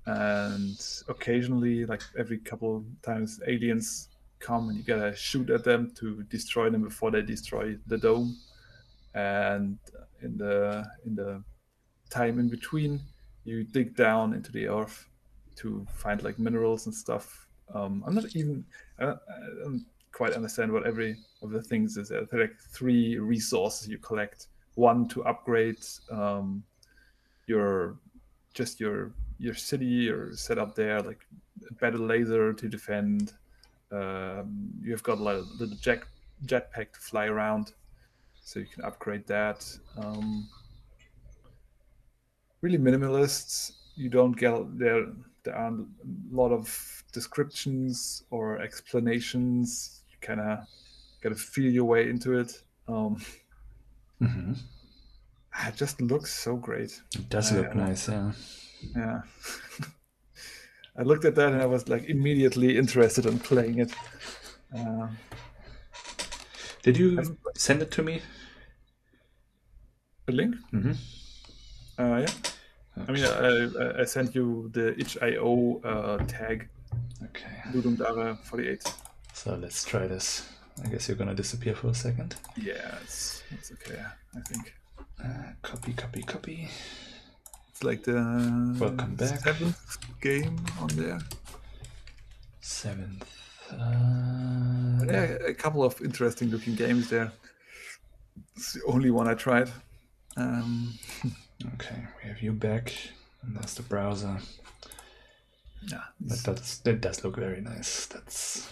And 0.07 0.79
occasionally, 1.09 1.87
like 1.87 2.03
every 2.19 2.39
couple 2.39 2.85
times, 3.03 3.41
aliens 3.47 4.09
come 4.39 4.69
and 4.69 4.79
you 4.79 4.85
gotta 4.85 5.15
shoot 5.17 5.51
at 5.51 5.65
them 5.65 5.93
to 5.97 6.23
destroy 6.25 6.71
them 6.71 6.83
before 6.83 7.11
they 7.11 7.23
destroy 7.23 7.77
the 7.87 7.99
dome. 7.99 8.37
And 9.15 9.79
in 10.23 10.37
the 10.37 10.85
in 11.05 11.15
the 11.15 11.43
time 12.11 12.39
in 12.39 12.49
between, 12.49 13.01
you 13.45 13.65
dig 13.65 13.97
down 13.97 14.35
into 14.35 14.53
the 14.53 14.69
earth 14.69 15.09
to 15.57 15.87
find 15.95 16.23
like 16.23 16.39
minerals 16.39 16.87
and 16.87 16.95
stuff. 16.95 17.47
Um, 17.75 18.05
I'm 18.07 18.15
not 18.15 18.37
even 18.37 18.65
I 18.99 19.05
don't, 19.07 19.85
quite 20.13 20.35
understand 20.35 20.73
what 20.73 20.87
every 20.87 21.17
of 21.43 21.51
the 21.51 21.63
things 21.63 21.97
is. 21.97 22.09
There 22.09 22.21
are 22.21 22.41
like 22.41 22.57
three 22.71 23.19
resources 23.19 23.89
you 23.89 23.99
collect. 23.99 24.47
One 24.77 25.09
to 25.09 25.25
upgrade 25.25 25.85
um, 26.11 26.63
your 27.47 27.97
just 28.55 28.81
your 28.81 29.13
your 29.39 29.55
city 29.55 30.09
or 30.09 30.35
set 30.37 30.59
up 30.59 30.75
there, 30.75 31.01
like 31.01 31.27
a 31.69 31.75
better 31.75 31.99
laser 31.99 32.53
to 32.53 32.69
defend. 32.69 33.33
Um, 33.91 34.71
you've 34.81 35.03
got 35.03 35.19
like 35.19 35.37
a 35.37 35.47
little 35.59 35.77
jet 35.81 36.03
jetpack 36.47 36.93
to 36.93 37.01
fly 37.01 37.27
around, 37.27 37.73
so 38.43 38.61
you 38.61 38.67
can 38.67 38.85
upgrade 38.85 39.27
that. 39.27 39.67
Um, 39.97 40.49
really 42.61 42.79
minimalists. 42.79 43.73
You 43.97 44.09
don't 44.09 44.37
get 44.37 44.79
there. 44.79 45.07
There 45.45 45.55
aren't 45.55 45.81
a 45.81 46.35
lot 46.35 46.53
of 46.53 47.05
descriptions 47.13 48.25
or 48.31 48.61
explanations. 48.61 50.03
You 50.11 50.17
kind 50.21 50.41
of 50.41 50.59
got 51.23 51.29
to 51.31 51.35
feel 51.35 51.71
your 51.71 51.85
way 51.85 52.09
into 52.09 52.39
it. 52.39 52.63
Um, 52.89 53.21
Mhm. 54.21 54.59
it 55.69 55.75
just 55.77 56.01
looks 56.01 56.33
so 56.35 56.57
great. 56.57 57.01
It 57.15 57.29
does 57.29 57.53
I- 57.53 57.57
look 57.59 57.75
nice, 57.75 58.09
yeah. 58.09 58.33
Yeah. 58.97 59.21
I 60.97 61.03
looked 61.03 61.25
at 61.25 61.35
that 61.35 61.53
and 61.53 61.61
I 61.63 61.67
was 61.67 61.89
like 61.89 62.05
immediately 62.05 62.77
interested 62.79 63.27
in 63.27 63.39
playing 63.39 63.79
it. 63.81 63.93
Uh, 64.77 65.09
Did 66.83 66.97
you 66.99 67.37
send 67.57 67.83
it 67.83 67.91
to 67.93 68.03
me? 68.03 68.23
a 70.29 70.33
link? 70.33 70.55
Mm-hmm. 70.73 70.93
Uh, 72.03 72.19
yeah. 72.19 72.27
I 72.97 73.13
mean, 73.13 73.25
I, 73.25 73.29
I- 73.99 74.01
I 74.01 74.05
sent 74.05 74.35
you 74.35 74.71
the 74.73 74.99
itch.io 74.99 75.81
uh, 75.85 76.19
tag, 76.27 76.69
Okay, 77.25 77.57
Ludum 77.73 77.97
Dare 77.99 78.37
48. 78.45 78.93
so 79.33 79.55
let's 79.57 79.85
try 79.85 80.07
this. 80.07 80.49
I 80.85 80.89
guess 80.89 81.09
you're 81.09 81.17
gonna 81.17 81.35
disappear 81.35 81.75
for 81.75 81.89
a 81.89 81.95
second. 81.95 82.37
Yeah, 82.57 82.99
it's, 83.03 83.43
it's 83.51 83.73
okay, 83.73 84.01
I 84.37 84.41
think. 84.41 84.75
Uh, 85.23 85.53
copy, 85.63 85.93
copy, 85.93 86.23
copy. 86.23 86.69
It's 87.71 87.83
like 87.83 88.03
the 88.05 88.15
Welcome 88.79 89.15
back. 89.17 89.41
seventh 89.41 89.97
game 90.21 90.57
on 90.81 90.89
there. 90.89 91.19
Seventh. 92.61 93.25
Uh, 93.73 95.05
Yeah, 95.07 95.37
a 95.47 95.55
couple 95.55 95.83
of 95.83 96.01
interesting 96.01 96.51
looking 96.51 96.75
games 96.75 97.09
there. 97.09 97.33
It's 98.57 98.75
the 98.75 98.83
only 98.87 99.11
one 99.11 99.29
I 99.29 99.35
tried. 99.35 99.71
Um, 100.37 100.95
Okay, 101.75 101.97
we 102.23 102.29
have 102.29 102.43
you 102.43 102.53
back, 102.53 102.93
and 103.43 103.57
there's 103.57 103.75
the 103.75 103.83
browser. 103.83 104.39
yeah, 105.91 106.03
That 106.21 106.43
does 106.45 106.79
that 106.85 107.01
does 107.01 107.25
look 107.25 107.37
very 107.37 107.61
nice. 107.61 108.07
That's 108.07 108.69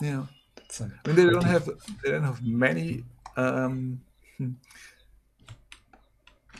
yeah. 0.00 0.26
that's. 0.54 0.80
I 0.80 0.84
mean, 1.06 1.16
they 1.16 1.24
don't 1.30 1.44
have 1.44 1.66
they 2.04 2.10
don't 2.10 2.24
have 2.24 2.42
many 2.44 3.04
um, 3.36 4.00
hmm, 4.36 4.50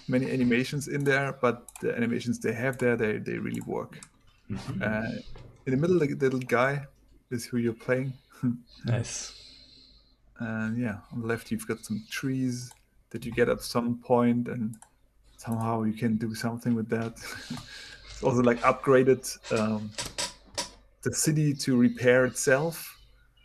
many 0.08 0.30
animations 0.30 0.88
in 0.88 1.04
there, 1.04 1.32
but 1.40 1.68
the 1.80 1.94
animations 1.94 2.38
they 2.38 2.52
have 2.54 2.78
there, 2.78 2.96
they 2.96 3.18
they 3.18 3.36
really 3.38 3.60
work. 3.66 4.00
Mhm. 4.50 4.82
Uh, 4.82 5.20
in 5.66 5.72
the 5.72 5.76
middle, 5.76 5.98
the 5.98 6.14
little 6.14 6.40
guy 6.40 6.86
is 7.30 7.44
who 7.44 7.58
you're 7.58 7.74
playing, 7.86 8.14
nice. 8.86 9.32
and 10.38 10.78
yeah, 10.78 10.98
on 11.12 11.20
the 11.20 11.26
left 11.26 11.50
you've 11.50 11.66
got 11.68 11.84
some 11.84 12.02
trees 12.10 12.72
that 13.10 13.24
you 13.24 13.32
get 13.32 13.48
at 13.48 13.62
some 13.62 13.98
point, 13.98 14.48
and 14.48 14.76
somehow 15.36 15.82
you 15.82 15.92
can 15.92 16.16
do 16.16 16.34
something 16.34 16.74
with 16.74 16.88
that. 16.88 17.12
it's 18.10 18.22
also 18.22 18.42
like 18.42 18.60
upgraded 18.60 19.22
um, 19.58 19.90
the 21.02 21.12
city 21.12 21.54
to 21.54 21.76
repair 21.76 22.24
itself, 22.24 22.98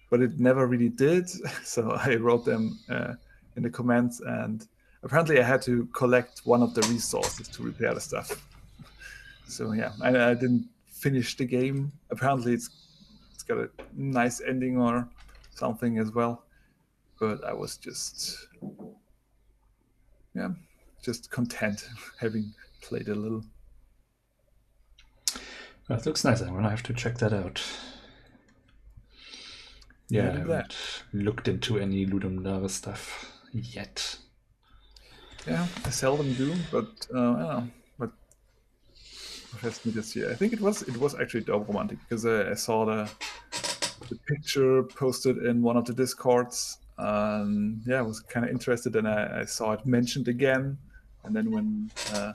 but 0.09 0.21
it 0.21 0.39
never 0.39 0.67
really 0.67 0.89
did. 0.89 1.29
So 1.63 1.91
I 1.91 2.15
wrote 2.15 2.45
them 2.45 2.79
uh, 2.89 3.13
in 3.55 3.63
the 3.63 3.69
comments, 3.69 4.21
and 4.21 4.67
apparently 5.03 5.39
I 5.39 5.43
had 5.43 5.61
to 5.63 5.85
collect 5.87 6.41
one 6.45 6.61
of 6.61 6.73
the 6.73 6.81
resources 6.93 7.47
to 7.49 7.63
repair 7.63 7.93
the 7.93 8.01
stuff. 8.01 8.47
So 9.47 9.73
yeah, 9.73 9.91
I, 10.01 10.09
I 10.09 10.33
didn't 10.33 10.67
finish 10.87 11.37
the 11.37 11.45
game. 11.45 11.91
Apparently 12.09 12.53
it's 12.53 12.69
it's 13.33 13.43
got 13.43 13.57
a 13.57 13.69
nice 13.93 14.41
ending 14.41 14.77
or 14.77 15.07
something 15.51 15.97
as 15.97 16.11
well, 16.11 16.43
but 17.19 17.43
I 17.43 17.53
was 17.53 17.77
just 17.77 18.47
yeah, 20.35 20.49
just 21.03 21.31
content 21.31 21.87
having 22.19 22.53
played 22.81 23.07
a 23.07 23.15
little. 23.15 23.43
That 25.87 26.05
looks 26.05 26.23
nice. 26.23 26.41
I'm 26.41 26.53
gonna 26.53 26.69
have 26.69 26.83
to 26.83 26.93
check 26.93 27.17
that 27.19 27.33
out. 27.33 27.61
Yeah, 30.09 30.29
I 30.29 30.37
haven't 30.37 30.75
looked 31.13 31.47
into 31.47 31.79
any 31.79 32.05
Ludum 32.05 32.43
Dare 32.43 32.69
stuff 32.69 33.31
yet. 33.53 34.17
Yeah, 35.47 35.67
I 35.83 35.89
seldom 35.89 36.33
do, 36.33 36.53
but 36.71 37.07
uh, 37.13 37.19
I 37.19 37.23
don't 37.23 37.39
know. 37.39 37.67
But 37.97 38.11
me 39.85 39.91
this 39.91 40.15
year. 40.15 40.31
I 40.31 40.35
think 40.35 40.53
it 40.53 40.61
was 40.61 40.81
it 40.83 40.97
was 40.97 41.15
actually 41.15 41.41
Dome 41.41 41.65
Romantik 41.65 41.99
because 42.07 42.25
I, 42.25 42.51
I 42.51 42.53
saw 42.55 42.85
the 42.85 43.09
the 44.09 44.17
picture 44.27 44.83
posted 44.83 45.37
in 45.37 45.61
one 45.61 45.77
of 45.77 45.85
the 45.85 45.93
discords. 45.93 46.77
Um, 46.97 47.81
yeah, 47.85 47.99
I 47.99 48.01
was 48.01 48.19
kind 48.19 48.45
of 48.45 48.51
interested, 48.51 48.95
and 48.95 49.07
I, 49.07 49.41
I 49.41 49.45
saw 49.45 49.73
it 49.73 49.85
mentioned 49.85 50.27
again. 50.27 50.77
And 51.23 51.35
then 51.35 51.51
when 51.51 51.91
uh, 52.13 52.31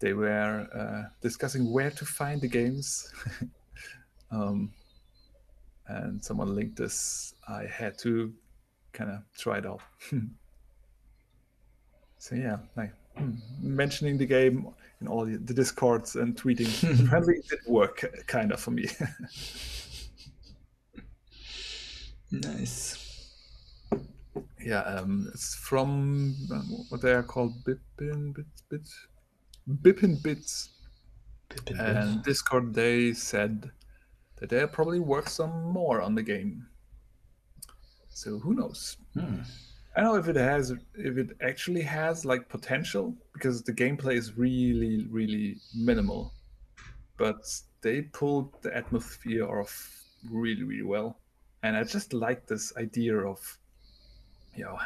they 0.00 0.12
were 0.12 0.66
uh, 0.74 1.10
discussing 1.20 1.72
where 1.72 1.90
to 1.90 2.04
find 2.04 2.40
the 2.40 2.48
games, 2.48 3.12
um, 4.30 4.72
and 5.86 6.22
someone 6.24 6.54
linked 6.54 6.76
this, 6.76 7.34
I 7.48 7.64
had 7.64 7.96
to 7.98 8.32
kind 8.92 9.10
of 9.10 9.22
try 9.38 9.58
it 9.58 9.66
out. 9.66 9.80
So 12.18 12.34
yeah, 12.34 12.56
like 12.76 12.92
hmm, 13.16 13.34
mentioning 13.60 14.18
the 14.18 14.26
game 14.26 14.66
in 15.00 15.06
all 15.06 15.24
the, 15.24 15.36
the 15.36 15.54
discords 15.54 16.16
and 16.16 16.34
tweeting 16.36 16.66
apparently 17.06 17.34
it 17.36 17.48
did 17.48 17.60
work 17.68 18.04
kind 18.26 18.50
of 18.50 18.58
for 18.58 18.72
me. 18.72 18.88
Nice. 22.30 23.05
Yeah, 24.60 24.80
um, 24.80 25.30
it's 25.32 25.54
from 25.54 26.34
um, 26.52 26.84
what 26.88 27.00
they 27.00 27.12
are 27.12 27.22
called 27.22 27.64
Bippinbits 27.64 28.62
Bits 28.68 29.06
Bippinbits. 29.68 30.68
Bit, 31.48 31.64
bit, 31.64 31.76
bit. 31.76 31.78
And 31.78 32.22
Discord 32.22 32.74
they 32.74 33.12
said 33.12 33.70
that 34.36 34.50
they'll 34.50 34.68
probably 34.68 35.00
work 35.00 35.28
some 35.28 35.64
more 35.64 36.00
on 36.00 36.14
the 36.14 36.22
game. 36.22 36.66
So 38.08 38.38
who 38.38 38.54
knows? 38.54 38.96
Hmm. 39.14 39.42
I 39.96 40.00
don't 40.00 40.12
know 40.12 40.20
if 40.20 40.28
it 40.28 40.36
has 40.36 40.72
if 40.94 41.16
it 41.16 41.36
actually 41.40 41.80
has 41.82 42.24
like 42.24 42.48
potential 42.48 43.14
because 43.32 43.62
the 43.62 43.72
gameplay 43.72 44.16
is 44.16 44.36
really 44.36 45.06
really 45.10 45.56
minimal, 45.74 46.34
but 47.16 47.48
they 47.80 48.02
pulled 48.02 48.60
the 48.62 48.76
atmosphere 48.76 49.48
off 49.48 50.02
really 50.30 50.64
really 50.64 50.82
well, 50.82 51.18
and 51.62 51.76
I 51.76 51.84
just 51.84 52.12
like 52.12 52.46
this 52.46 52.76
idea 52.76 53.16
of 53.16 53.58
you 54.56 54.64
know 54.64 54.78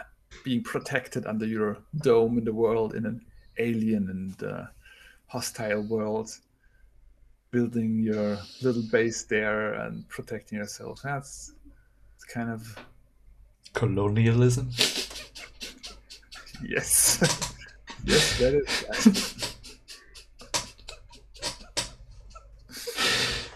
being 0.45 0.63
protected 0.63 1.27
under 1.27 1.47
your 1.47 1.79
dome 2.03 2.39
in 2.39 2.45
the 2.45 2.53
world 2.53 2.95
in 2.95 3.07
an 3.07 3.21
alien 3.59 4.09
and 4.11 4.43
uh, 4.43 4.67
hostile 5.27 5.83
world, 5.83 6.31
building 7.51 8.01
your 8.01 8.39
little 8.63 8.83
base 8.91 9.25
there 9.25 9.75
and 9.75 10.09
protecting 10.09 10.59
yourself. 10.59 11.01
That's 11.03 11.53
it's 12.17 12.25
kind 12.25 12.51
of 12.51 12.77
Colonialism. 13.73 14.71
Yes. 16.63 17.21
yes, 18.05 18.39
that 18.39 18.55
is. 18.55 19.51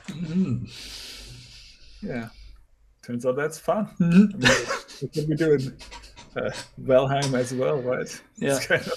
Mm. 0.09 0.71
Yeah. 2.01 2.29
Turns 3.03 3.27
out 3.27 3.37
that's 3.37 3.59
fun. 3.59 3.91
I 4.01 4.05
mean, 4.05 4.33
that's 4.37 5.03
what 5.15 5.29
we 5.29 5.35
do 5.35 5.53
uh, 6.37 6.51
Valheim 6.81 7.35
as 7.39 7.53
well, 7.55 7.81
right? 7.83 8.21
Yeah. 8.37 8.57
It's 8.57 8.67
kind 8.67 8.83
of, 8.87 8.95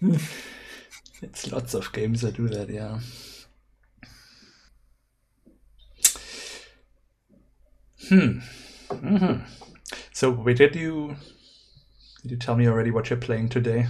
It's 1.22 1.50
lots 1.52 1.74
of 1.74 1.92
games 1.92 2.20
that 2.22 2.36
do 2.36 2.48
that, 2.48 2.68
yeah. 2.68 3.00
Hmm. 8.08 8.38
hmm 8.90 9.34
So, 10.12 10.30
wait, 10.30 10.58
did 10.58 10.76
you 10.76 11.16
did 12.22 12.30
you 12.32 12.36
tell 12.36 12.56
me 12.56 12.66
already 12.66 12.90
what 12.90 13.10
you're 13.10 13.18
playing 13.18 13.48
today? 13.48 13.86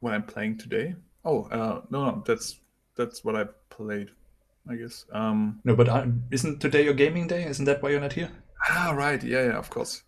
what 0.00 0.12
I'm 0.12 0.22
playing 0.24 0.58
today. 0.58 0.94
Oh, 1.24 1.44
uh, 1.44 1.82
no, 1.90 2.04
no, 2.10 2.22
that's 2.26 2.58
that's 2.96 3.24
what 3.24 3.36
I 3.36 3.44
played, 3.70 4.10
I 4.68 4.76
guess. 4.76 5.04
Um, 5.12 5.60
No, 5.64 5.74
but 5.74 5.88
I, 5.88 6.08
isn't 6.30 6.60
today 6.60 6.84
your 6.84 6.94
gaming 6.94 7.26
day? 7.26 7.44
Isn't 7.46 7.64
that 7.64 7.82
why 7.82 7.90
you're 7.90 8.00
not 8.00 8.12
here? 8.12 8.30
Ah, 8.68 8.92
right, 8.96 9.22
yeah, 9.22 9.44
yeah, 9.44 9.58
of 9.58 9.70
course. 9.70 10.02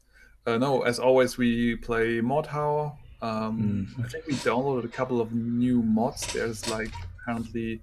Uh, 0.47 0.59
no, 0.59 0.83
as 0.83 0.99
always, 0.99 1.37
we 1.37 1.77
play 1.77 2.21
Mordhau. 2.21 2.97
Um, 3.23 3.89
I 4.05 4.09
think 4.09 4.27
we 4.27 4.35
downloaded 4.35 4.85
a 4.85 4.89
couple 4.89 5.21
of 5.21 5.33
new 5.33 5.83
mods. 5.83 6.33
There's 6.33 6.69
like 6.69 6.93
apparently 7.23 7.81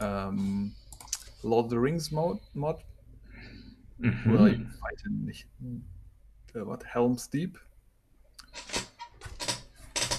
um, 0.00 0.74
Lord 1.42 1.66
of 1.66 1.70
the 1.70 1.78
Rings 1.78 2.12
mod, 2.12 2.38
mod 2.54 2.76
Mhm. 4.00 4.26
where 4.26 4.48
you 4.48 4.66
fight 4.82 5.00
in 5.06 5.32
uh, 6.54 6.64
what 6.66 6.82
Helm's 6.82 7.26
Deep. 7.28 7.56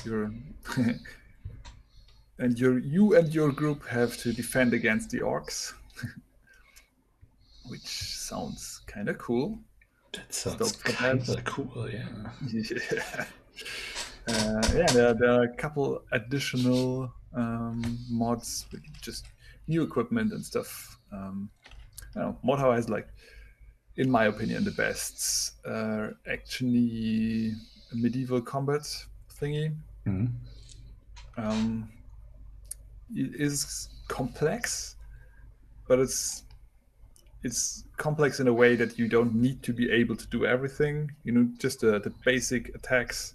You're 0.04 0.32
and 2.39 2.58
your 2.60 2.80
you 2.80 3.15
and 3.15 3.34
your 3.34 3.52
group 3.52 3.86
have 3.86 4.17
to 4.17 4.34
defend 4.34 4.73
against 4.73 5.12
the 5.12 5.19
orcs, 5.19 5.73
which 7.67 7.88
sounds 7.88 8.82
kind 8.88 9.10
of 9.10 9.17
cool. 9.19 9.60
That 10.13 10.34
sounds 10.34 10.72
kind 10.78 11.28
of 11.28 11.43
cool, 11.43 11.89
yeah. 11.89 12.08
yeah. 12.52 13.26
Uh, 14.28 14.62
yeah, 14.76 14.86
there, 14.88 15.13
there 15.13 15.32
are 15.32 15.43
a 15.43 15.56
couple 15.56 16.02
additional 16.12 17.12
um, 17.34 17.98
mods 18.10 18.65
with 18.72 18.82
just 19.02 19.26
new 19.67 19.84
equipment 19.84 20.34
and 20.34 20.43
stuff. 20.43 20.98
Um, 21.12 21.50
I 22.15 22.22
don't 22.22 22.43
know, 22.43 22.56
Mordhau 22.56 22.76
has 22.76 22.89
like, 22.89 23.08
in 23.96 24.10
my 24.10 24.26
opinion, 24.26 24.63
the 24.63 24.72
best 24.72 25.54
uh, 25.65 26.10
actually 26.30 27.54
medieval 27.93 28.41
combat 28.41 28.82
thingy. 29.39 29.76
Mhm. 30.06 30.32
Um, 31.38 31.89
it 33.15 33.39
is 33.39 33.89
complex, 34.08 34.96
but 35.88 36.00
it's 36.00 36.43
it's 37.43 37.84
complex 37.97 38.39
in 38.39 38.47
a 38.47 38.53
way 38.53 38.75
that 38.75 38.97
you 38.99 39.07
don't 39.07 39.33
need 39.36 39.62
to 39.63 39.73
be 39.73 39.89
able 39.91 40.15
to 40.15 40.27
do 40.27 40.45
everything. 40.45 41.12
You 41.23 41.31
know, 41.33 41.49
just 41.57 41.81
the, 41.81 41.99
the 41.99 42.12
basic 42.25 42.73
attacks. 42.75 43.33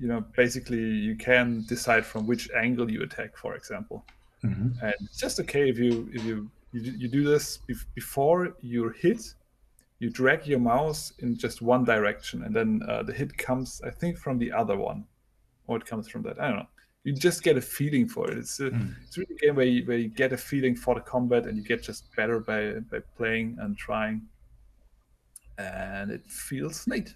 You 0.00 0.08
know, 0.08 0.24
basically 0.36 0.78
you 1.08 1.14
can 1.16 1.64
decide 1.68 2.04
from 2.04 2.26
which 2.26 2.50
angle 2.52 2.90
you 2.90 3.02
attack, 3.02 3.36
for 3.36 3.54
example, 3.54 4.04
Mhm. 4.42 4.82
and 4.82 4.94
it's 5.04 5.18
just 5.18 5.38
okay 5.40 5.68
if 5.70 5.78
you 5.78 6.08
if 6.12 6.24
you 6.24 6.50
you, 6.72 6.80
do- 6.80 6.96
you 7.02 7.08
do 7.08 7.22
this 7.22 7.58
bef- 7.68 7.86
before 7.94 8.56
you 8.60 8.88
hit. 8.90 9.34
You 10.00 10.10
drag 10.10 10.44
your 10.46 10.58
mouse 10.58 11.12
in 11.20 11.36
just 11.36 11.62
one 11.62 11.84
direction, 11.84 12.42
and 12.44 12.54
then 12.54 12.80
uh, 12.88 13.04
the 13.04 13.12
hit 13.12 13.38
comes, 13.38 13.80
I 13.84 13.90
think, 13.90 14.18
from 14.18 14.38
the 14.38 14.50
other 14.50 14.76
one, 14.76 15.04
or 15.68 15.76
it 15.76 15.86
comes 15.86 16.08
from 16.08 16.22
that. 16.22 16.40
I 16.40 16.48
don't 16.48 16.58
know. 16.58 16.68
You 17.04 17.12
just 17.12 17.42
get 17.42 17.56
a 17.58 17.60
feeling 17.60 18.08
for 18.08 18.30
it. 18.30 18.38
It's 18.38 18.60
a, 18.60 18.70
Mm. 18.70 18.94
it's 19.06 19.18
really 19.18 19.34
a 19.34 19.38
game 19.46 19.54
where 19.56 19.66
you, 19.66 19.86
where 19.86 19.98
you 19.98 20.08
get 20.08 20.32
a 20.32 20.36
feeling 20.38 20.74
for 20.74 20.94
the 20.94 21.02
combat, 21.02 21.46
and 21.46 21.56
you 21.56 21.62
get 21.62 21.82
just 21.82 22.14
better 22.16 22.40
by 22.40 22.80
by 22.90 23.00
playing 23.16 23.56
and 23.60 23.76
trying, 23.76 24.22
and 25.58 26.10
it 26.10 26.26
feels 26.26 26.86
neat. 26.86 27.14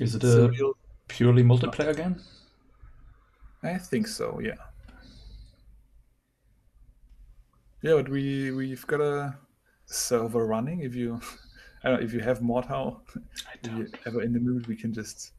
Is 0.00 0.14
it 0.14 0.24
It's 0.24 0.34
a 0.34 0.48
real- 0.48 0.78
purely 1.08 1.42
multiplayer 1.42 1.94
game? 1.96 2.16
I 3.62 3.76
think 3.78 4.06
so. 4.08 4.40
Yeah. 4.40 4.54
Yeah, 7.82 7.94
but 7.94 8.08
we 8.08 8.50
we've 8.52 8.86
got 8.86 9.00
a 9.00 9.36
server 9.86 10.46
running. 10.46 10.80
If 10.80 10.94
you, 10.94 11.20
I 11.84 11.88
don't 11.90 12.00
know 12.00 12.04
if 12.06 12.12
you 12.12 12.20
have 12.20 12.40
Mordhau, 12.40 13.00
I 13.16 13.54
if 13.62 13.72
you're 13.76 13.88
ever 14.06 14.22
in 14.22 14.32
the 14.32 14.40
mood, 14.40 14.66
we 14.66 14.76
can 14.76 14.92
just 14.92 15.32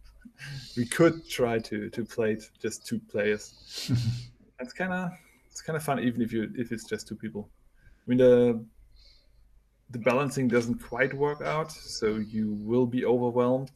we 0.78 0.86
could 0.86 1.28
try 1.28 1.60
to 1.60 1.90
to 1.90 2.06
play 2.06 2.34
it 2.34 2.44
just 2.62 2.86
two 2.86 3.00
players. 3.00 3.54
It's 4.62 4.74
kind 4.74 4.92
of 4.92 5.12
it's 5.50 5.62
kind 5.62 5.78
of 5.78 5.84
fun, 5.84 6.00
even 6.00 6.22
if 6.22 6.34
you 6.34 6.52
if 6.58 6.74
it's 6.74 6.84
just 6.84 7.08
two 7.08 7.16
people. 7.16 7.50
I 7.82 8.10
mean 8.10 8.18
the 8.18 8.66
the 9.92 10.00
balancing 10.00 10.48
doesn't 10.48 10.84
quite 10.84 11.14
work 11.14 11.42
out, 11.42 11.72
so 11.72 12.18
you 12.18 12.58
will 12.62 12.86
be 12.86 13.06
overwhelmed. 13.06 13.72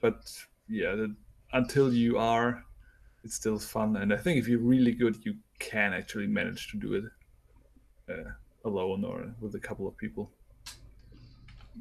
But 0.00 0.32
yeah, 0.68 0.94
the, 0.94 1.14
until 1.52 1.92
you 1.92 2.18
are, 2.18 2.64
it's 3.24 3.34
still 3.34 3.58
fun. 3.58 3.96
And 3.96 4.12
I 4.12 4.16
think 4.16 4.38
if 4.38 4.48
you're 4.48 4.58
really 4.58 4.92
good, 4.92 5.16
you 5.24 5.34
can 5.58 5.92
actually 5.92 6.26
manage 6.26 6.68
to 6.70 6.76
do 6.76 6.94
it 6.94 7.04
uh, 8.10 8.30
alone 8.64 9.04
or 9.04 9.32
with 9.40 9.54
a 9.54 9.60
couple 9.60 9.86
of 9.86 9.96
people. 9.96 10.30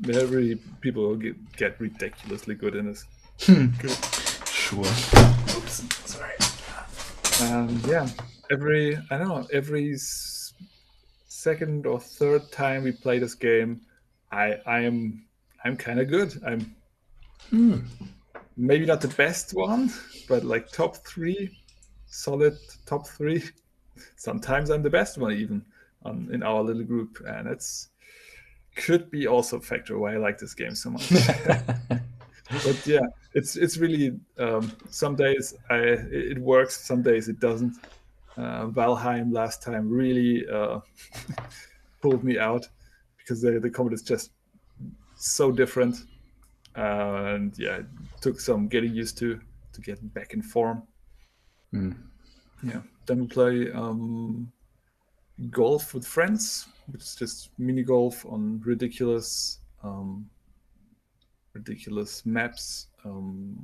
There 0.02 0.26
really 0.28 0.56
people 0.82 1.16
get, 1.16 1.36
get 1.58 1.80
ridiculously 1.80 2.56
good 2.56 2.76
in 2.76 2.86
this. 2.88 3.06
Sure. 3.40 4.80
Oops. 4.80 5.84
Sorry. 6.06 6.34
And 7.42 7.86
yeah, 7.88 8.08
every 8.52 8.98
I 9.10 9.18
don't 9.18 9.28
know 9.28 9.48
every 9.54 9.96
second 11.28 11.86
or 11.86 12.00
third 12.00 12.52
time 12.52 12.84
we 12.84 12.92
play 12.92 13.18
this 13.20 13.36
game, 13.36 13.82
I 14.32 14.58
I 14.66 14.82
am 14.82 15.26
I'm 15.64 15.78
kind 15.78 16.00
of 16.00 16.10
good. 16.10 16.40
I'm 16.46 16.76
Hmm. 17.50 17.80
maybe 18.58 18.86
not 18.86 19.02
the 19.02 19.08
best 19.08 19.54
one, 19.56 19.92
but 20.28 20.44
like 20.44 20.70
top 20.72 20.98
three, 20.98 21.58
solid 22.08 22.58
top 22.86 23.08
three. 23.08 23.44
Sometimes 24.18 24.70
I'm 24.70 24.84
the 24.84 24.90
best 24.90 25.18
one 25.18 25.32
even 25.32 25.66
on 26.04 26.30
in 26.32 26.44
our 26.44 26.62
little 26.62 26.84
group, 26.84 27.18
and 27.26 27.48
it's 27.48 27.88
could 28.76 29.10
be 29.10 29.28
also 29.28 29.58
a 29.58 29.62
factor 29.62 29.98
why 29.98 30.14
I 30.14 30.18
like 30.18 30.38
this 30.38 30.54
game 30.54 30.76
so 30.76 30.90
much. 30.92 31.12
but 32.50 32.88
yeah, 32.88 33.06
it's 33.34 33.56
it's 33.56 33.78
really 33.78 34.20
um, 34.38 34.72
some 34.90 35.16
days 35.16 35.56
I 35.70 35.78
it, 36.12 36.40
works, 36.40 36.78
some 36.78 37.02
days 37.02 37.30
it 37.30 37.40
doesn't. 37.40 37.76
Uh, 38.38 38.68
Valheim 38.68 39.34
last 39.34 39.62
time 39.62 39.90
really 39.90 40.48
uh, 40.48 40.80
pulled 42.02 42.24
me 42.24 42.40
out 42.40 42.68
because 43.18 43.42
the 43.42 43.60
the 43.60 43.70
combat 43.70 43.94
is 43.94 44.02
just 44.02 44.32
so 45.16 45.52
different, 45.52 45.96
uh, 46.76 47.36
and 47.36 47.54
yeah, 47.58 47.78
it 47.78 47.86
took 48.22 48.40
some 48.40 48.68
getting 48.68 48.94
used 48.94 49.18
to 49.20 49.40
to 49.74 49.82
get 49.82 50.14
back 50.14 50.34
in 50.34 50.42
form. 50.42 50.84
Hmm. 51.72 51.92
Yeah, 52.64 52.82
then 53.06 53.22
we 53.22 53.28
play 53.28 53.72
um, 53.72 54.52
golf 55.52 55.94
with 55.94 56.06
friends, 56.06 56.68
which 56.88 57.02
is 57.02 57.16
just 57.16 57.50
mini 57.58 57.84
golf 57.84 58.26
on 58.26 58.62
ridiculous, 58.66 59.60
um, 59.84 60.30
ridiculous 61.54 62.26
maps. 62.26 62.88
Um, 63.06 63.64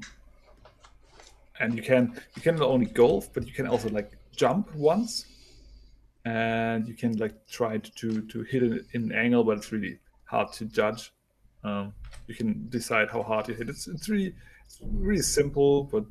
and 1.60 1.76
you 1.76 1.84
can 1.84 2.20
you 2.36 2.42
can 2.42 2.56
not 2.56 2.68
only 2.68 2.86
golf, 2.86 3.32
but 3.34 3.48
you 3.48 3.54
can 3.54 3.68
also 3.68 3.90
like 3.90 4.18
jump 4.36 4.74
once, 4.76 5.26
and 6.26 6.88
you 6.88 6.94
can 6.94 7.18
like 7.18 7.48
try 7.48 7.78
to 7.78 8.22
to 8.22 8.44
hit 8.44 8.64
it 8.64 8.86
in 8.94 9.04
an 9.04 9.12
angle, 9.14 9.44
but 9.44 9.58
it's 9.58 9.72
really 9.72 10.00
hard 10.26 10.52
to 10.54 10.66
judge. 10.66 11.14
Um, 11.64 11.94
you 12.28 12.36
can 12.36 12.68
decide 12.70 13.10
how 13.10 13.24
hard 13.24 13.48
you 13.48 13.56
hit. 13.56 13.70
It's 13.70 13.88
it's 13.88 14.10
really 14.10 14.36
it's 14.66 14.80
really 14.82 15.22
simple, 15.22 15.84
but 15.84 16.06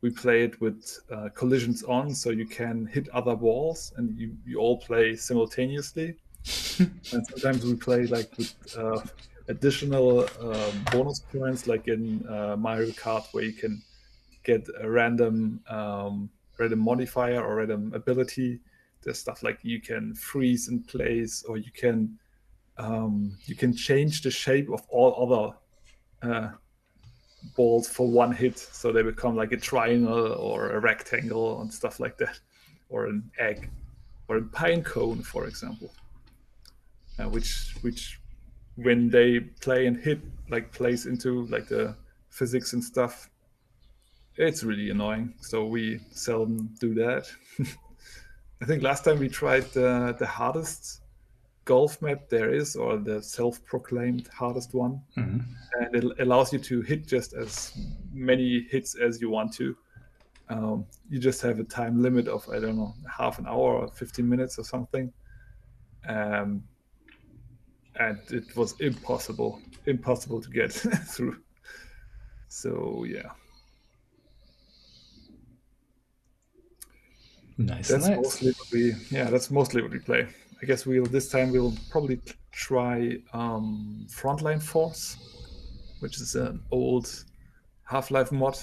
we 0.00 0.10
play 0.10 0.44
it 0.44 0.60
with 0.60 1.00
uh, 1.12 1.28
collisions 1.34 1.82
on, 1.82 2.14
so 2.14 2.30
you 2.30 2.46
can 2.46 2.86
hit 2.86 3.08
other 3.10 3.34
walls, 3.34 3.92
and 3.96 4.16
you, 4.16 4.36
you 4.46 4.58
all 4.58 4.78
play 4.78 5.16
simultaneously. 5.16 6.16
and 6.78 7.26
sometimes 7.26 7.64
we 7.64 7.74
play 7.74 8.06
like 8.06 8.30
with 8.38 8.54
uh, 8.76 9.00
additional 9.48 10.28
um, 10.40 10.84
bonus 10.92 11.20
points, 11.20 11.66
like 11.66 11.88
in 11.88 12.26
uh, 12.28 12.56
Mario 12.56 12.90
Kart, 12.90 13.24
where 13.32 13.44
you 13.44 13.52
can 13.52 13.82
get 14.44 14.66
a 14.80 14.88
random 14.88 15.60
um, 15.68 16.30
random 16.58 16.78
modifier 16.78 17.42
or 17.42 17.56
random 17.56 17.92
ability. 17.94 18.60
There's 19.02 19.18
stuff 19.18 19.42
like 19.42 19.58
you 19.62 19.80
can 19.80 20.14
freeze 20.14 20.68
in 20.68 20.82
place, 20.82 21.44
or 21.48 21.56
you 21.56 21.70
can 21.72 22.18
um, 22.76 23.36
you 23.46 23.56
can 23.56 23.74
change 23.74 24.22
the 24.22 24.30
shape 24.30 24.70
of 24.70 24.82
all 24.88 25.12
other 26.22 26.30
uh, 26.30 26.50
balls 27.56 27.88
for 27.88 28.06
one 28.06 28.32
hit, 28.32 28.58
so 28.58 28.92
they 28.92 29.02
become 29.02 29.36
like 29.36 29.52
a 29.52 29.56
triangle 29.56 30.32
or 30.32 30.72
a 30.72 30.80
rectangle 30.80 31.60
and 31.60 31.72
stuff 31.72 32.00
like 32.00 32.18
that, 32.18 32.38
or 32.88 33.06
an 33.06 33.30
egg, 33.38 33.70
or 34.28 34.36
a 34.36 34.42
pine 34.42 34.82
cone, 34.82 35.22
for 35.22 35.46
example, 35.46 35.90
uh, 37.18 37.28
which 37.28 37.76
which 37.82 38.20
when 38.82 39.10
they 39.10 39.40
play 39.40 39.86
and 39.86 39.96
hit 39.96 40.20
like 40.50 40.72
plays 40.72 41.06
into 41.06 41.46
like 41.46 41.68
the 41.68 41.94
physics 42.30 42.72
and 42.72 42.82
stuff. 42.82 43.28
It's 44.36 44.62
really 44.62 44.90
annoying, 44.90 45.34
so 45.40 45.66
we 45.66 46.00
seldom 46.12 46.70
do 46.80 46.94
that. 46.94 47.28
I 48.62 48.64
think 48.64 48.82
last 48.82 49.04
time 49.04 49.18
we 49.18 49.28
tried 49.28 49.64
the, 49.72 50.14
the 50.18 50.26
hardest 50.26 51.00
golf 51.64 52.00
map 52.00 52.28
there 52.28 52.54
is, 52.54 52.76
or 52.76 52.96
the 52.98 53.20
self-proclaimed 53.22 54.28
hardest 54.28 54.74
one, 54.74 55.02
Mhm. 55.16 55.44
and 55.80 55.94
it 55.96 56.04
allows 56.20 56.52
you 56.52 56.58
to 56.60 56.80
hit 56.82 57.06
just 57.06 57.34
as 57.34 57.72
many 58.12 58.62
hits 58.70 58.94
as 58.94 59.20
you 59.20 59.28
want 59.28 59.52
to. 59.54 59.76
Um, 60.48 60.86
you 61.10 61.18
just 61.18 61.42
have 61.42 61.58
a 61.58 61.64
time 61.64 62.00
limit 62.00 62.26
of 62.28 62.48
I 62.48 62.58
don't 62.60 62.76
know 62.76 62.94
half 63.10 63.38
an 63.38 63.46
hour 63.46 63.74
or 63.80 63.88
15 63.88 64.26
minutes 64.28 64.58
or 64.58 64.64
something, 64.64 65.12
um, 66.08 66.62
and 67.98 68.18
it 68.30 68.54
was 68.56 68.78
impossible, 68.80 69.60
impossible 69.86 70.40
to 70.40 70.50
get 70.50 70.72
through. 71.08 71.42
So 72.48 73.04
yeah, 73.04 73.30
Nice, 77.56 77.88
that's 77.88 78.08
nice. 78.08 78.16
mostly 78.16 78.52
what 78.52 78.70
we 78.72 78.94
yeah 79.10 79.30
that's 79.30 79.50
mostly 79.50 79.82
what 79.82 79.90
we 79.90 79.98
play. 79.98 80.28
I 80.62 80.66
guess 80.66 80.86
we'll 80.86 81.06
this 81.06 81.28
time 81.28 81.50
we'll 81.50 81.74
probably 81.90 82.20
try 82.52 83.18
um, 83.32 84.06
Frontline 84.08 84.62
Force, 84.62 85.16
which 86.00 86.20
is 86.20 86.34
an 86.36 86.62
old 86.70 87.24
Half-Life 87.84 88.32
mod 88.32 88.58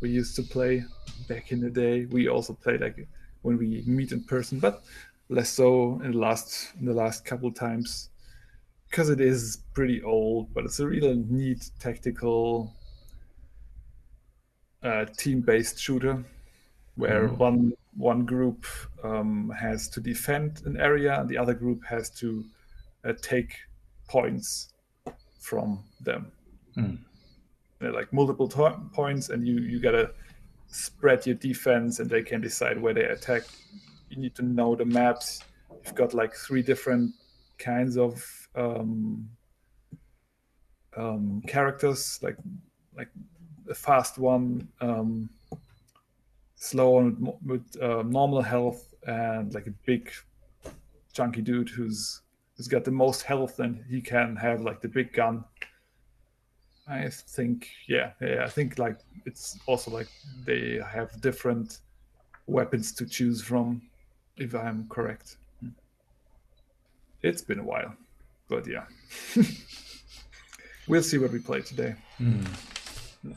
we 0.00 0.10
used 0.10 0.36
to 0.36 0.42
play 0.42 0.84
back 1.28 1.52
in 1.52 1.60
the 1.60 1.70
day. 1.70 2.06
We 2.06 2.28
also 2.28 2.54
play 2.54 2.78
like 2.78 3.08
when 3.42 3.58
we 3.58 3.82
meet 3.86 4.12
in 4.12 4.24
person, 4.24 4.60
but 4.60 4.84
less 5.28 5.50
so 5.50 6.00
in 6.02 6.12
the 6.12 6.18
last 6.18 6.74
in 6.80 6.86
the 6.86 6.94
last 6.94 7.24
couple 7.24 7.52
times 7.52 8.10
because 8.90 9.10
it 9.10 9.20
is 9.20 9.58
pretty 9.74 10.02
old. 10.02 10.52
But 10.54 10.64
it's 10.64 10.80
a 10.80 10.86
really 10.86 11.16
neat 11.28 11.70
tactical 11.78 12.72
uh, 14.82 15.04
team-based 15.16 15.78
shooter 15.78 16.24
where 16.96 17.28
Mhm. 17.28 17.38
one 17.38 17.72
one 17.96 18.26
group 18.26 18.66
um, 19.02 19.48
has 19.50 19.88
to 19.88 20.00
defend 20.00 20.60
an 20.66 20.76
area 20.78 21.18
and 21.18 21.28
the 21.30 21.38
other 21.38 21.54
group 21.54 21.82
has 21.84 22.10
to 22.10 22.44
uh, 23.04 23.12
take 23.22 23.54
points 24.08 24.72
from 25.40 25.82
them. 26.00 26.30
They're 27.78 27.92
like 27.92 28.12
multiple 28.12 28.48
to- 28.48 28.80
points, 28.92 29.28
and 29.30 29.46
you 29.46 29.60
you 29.60 29.80
gotta 29.80 30.12
spread 30.68 31.26
your 31.26 31.36
defense, 31.36 32.00
and 32.00 32.10
they 32.10 32.22
can 32.22 32.40
decide 32.40 32.80
where 32.80 32.94
they 32.94 33.04
attack. 33.04 33.42
You 34.10 34.16
need 34.18 34.34
to 34.36 34.42
know 34.42 34.74
the 34.76 34.84
maps. 34.84 35.42
You've 35.84 35.94
got 35.94 36.12
like 36.14 36.34
three 36.34 36.62
different 36.62 37.14
kinds 37.58 37.96
of 37.96 38.45
um, 38.56 39.28
um, 40.96 41.42
characters, 41.46 42.18
like 42.22 42.36
like 42.96 43.08
a 43.68 43.74
fast 43.74 44.18
one, 44.18 44.68
um, 44.80 45.28
slow 46.56 46.90
one 46.90 47.16
with, 47.20 47.36
with 47.44 47.82
uh, 47.82 48.02
normal 48.02 48.42
health, 48.42 48.94
and 49.06 49.54
like 49.54 49.66
a 49.66 49.74
big 49.84 50.10
chunky 51.12 51.42
dude 51.42 51.68
who's 51.68 52.22
who's 52.56 52.68
got 52.68 52.84
the 52.84 52.90
most 52.90 53.22
health, 53.22 53.60
and 53.60 53.84
he 53.88 54.00
can 54.00 54.36
have 54.36 54.62
like 54.62 54.80
the 54.80 54.88
big 54.88 55.12
gun. 55.12 55.44
I 56.88 57.08
think, 57.08 57.68
yeah, 57.88 58.12
yeah, 58.20 58.44
I 58.44 58.48
think 58.48 58.78
like 58.78 59.00
it's 59.24 59.58
also 59.66 59.90
like 59.90 60.08
they 60.44 60.80
have 60.88 61.20
different 61.20 61.80
weapons 62.46 62.92
to 62.92 63.06
choose 63.06 63.42
from, 63.42 63.82
if 64.36 64.54
I'm 64.54 64.86
correct. 64.88 65.36
It's 67.22 67.42
been 67.42 67.58
a 67.58 67.64
while, 67.64 67.92
but 68.48 68.66
yeah. 68.66 68.84
we'll 70.88 71.02
see 71.02 71.18
what 71.18 71.32
we 71.32 71.38
play 71.38 71.62
today. 71.62 71.94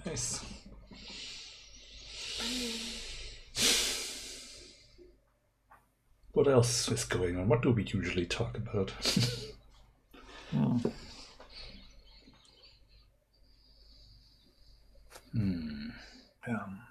Nice. 0.05 0.43
What 6.33 6.47
else 6.47 6.89
is 6.89 7.03
going 7.05 7.37
on? 7.37 7.49
What 7.49 7.61
do 7.61 7.71
we 7.71 7.83
usually 7.83 8.25
talk 8.25 8.55
about? 8.57 8.93
Um, 16.47 16.81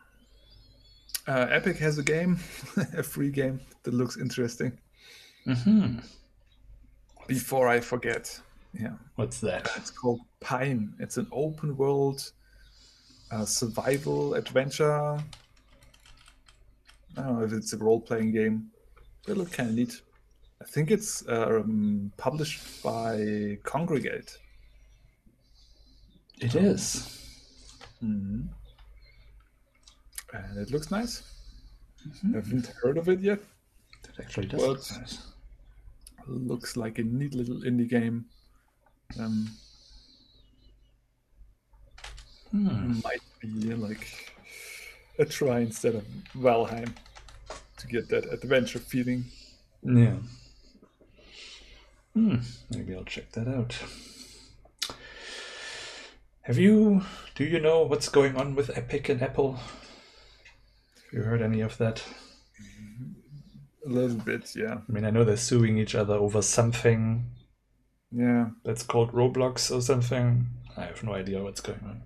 uh, 1.26 1.46
Epic 1.50 1.78
has 1.78 1.98
a 1.98 2.02
game, 2.02 2.38
a 2.96 3.02
free 3.02 3.30
game 3.30 3.60
that 3.82 3.94
looks 3.94 4.16
interesting. 4.16 4.78
hmm 5.44 5.98
Before 7.29 7.68
I 7.68 7.79
forget, 7.79 8.41
yeah, 8.72 8.95
What's 9.16 9.39
that? 9.41 9.70
it's 9.76 9.91
called 9.91 10.20
Pine. 10.41 10.95
It's 10.99 11.18
an 11.18 11.29
open 11.31 11.76
world 11.76 12.33
uh, 13.31 13.45
survival 13.45 14.35
adventure. 14.35 15.22
I 17.16 17.22
don't 17.22 17.39
know 17.39 17.45
if 17.45 17.53
it's 17.53 17.74
a 17.74 17.76
role 17.76 18.01
playing 18.01 18.33
game. 18.33 18.70
It 19.29 19.37
looks 19.37 19.55
kind 19.55 19.68
of 19.68 19.76
neat. 19.76 20.01
I 20.62 20.64
think 20.64 20.91
it's 20.91 21.22
um, 21.29 22.11
published 22.16 22.83
by 22.83 23.59
Kongregate. 23.62 24.37
It 26.41 26.55
is. 26.55 27.14
And 28.01 28.49
it 30.57 30.70
looks 30.70 30.91
nice. 30.91 31.22
Haven't 32.33 32.72
heard 32.83 32.97
of 32.97 33.09
it 33.09 33.20
yet. 33.20 33.41
It 34.05 34.20
actually 34.20 34.47
does. 34.47 34.61
Well, 34.62 34.74
nice. 34.74 35.26
Looks 36.29 36.76
like 36.76 36.99
a 36.99 37.03
neat 37.03 37.35
little 37.35 37.62
indie 37.62 37.89
game. 37.89 38.26
Um, 39.18 39.49
Might 42.53 43.20
be 43.41 43.74
like 43.74 44.35
a 45.18 45.24
try 45.24 45.61
instead 45.61 45.95
of 45.95 46.05
Valheim 46.37 46.95
to 47.79 47.87
get 47.87 48.09
that 48.09 48.33
adventure 48.33 48.79
feeling. 48.79 49.24
Yeah. 49.83 50.16
Hmm. 52.14 52.37
Maybe 52.70 52.95
I'll 52.95 53.05
check 53.05 53.33
that 53.33 53.49
out. 53.49 53.76
Have 56.43 56.59
you? 56.59 57.03
Do 57.35 57.45
you 57.45 57.61
know 57.61 57.83
what's 57.83 58.09
going 58.09 58.37
on 58.37 58.55
with 58.55 58.76
Epic 58.76 59.09
and 59.09 59.22
Apple? 59.22 59.55
Have 59.55 61.12
you 61.12 61.22
heard 61.22 61.43
any 61.43 61.61
of 61.61 61.79
that? 61.79 62.03
A 63.89 63.91
little 63.91 64.18
bit, 64.18 64.55
yeah. 64.55 64.74
I 64.86 64.93
mean, 64.93 65.07
I 65.07 65.11
know 65.11 65.24
they're 65.24 65.36
suing 65.39 65.78
each 65.78 65.95
other 65.95 66.12
over 66.14 66.43
something 66.43 67.24
Yeah. 68.12 68.51
that's 68.64 68.82
called 68.82 69.12
Roblox 69.12 69.74
or 69.74 69.80
something. 69.80 70.47
I 70.76 70.82
have 70.84 71.03
no 71.03 71.14
idea 71.14 71.43
what's 71.43 71.61
going 71.62 71.80
on. 71.82 72.03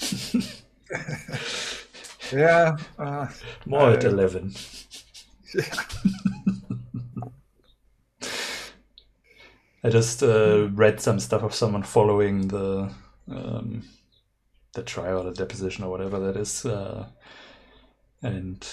Yeah. 2.32 2.76
Uh, 2.98 3.26
More 3.66 3.90
at 3.90 4.04
11. 4.04 4.54
yeah. 5.54 5.64
I 9.82 9.88
just 9.88 10.22
uh, 10.22 10.68
read 10.72 11.00
some 11.00 11.18
stuff 11.18 11.42
of 11.42 11.54
someone 11.54 11.82
following 11.82 12.48
the 12.48 12.92
um, 13.28 13.82
the 14.74 14.82
trial, 14.82 15.24
the 15.24 15.32
deposition, 15.32 15.84
or 15.84 15.90
whatever 15.90 16.20
that 16.20 16.36
is, 16.36 16.64
uh, 16.66 17.06
and 18.22 18.66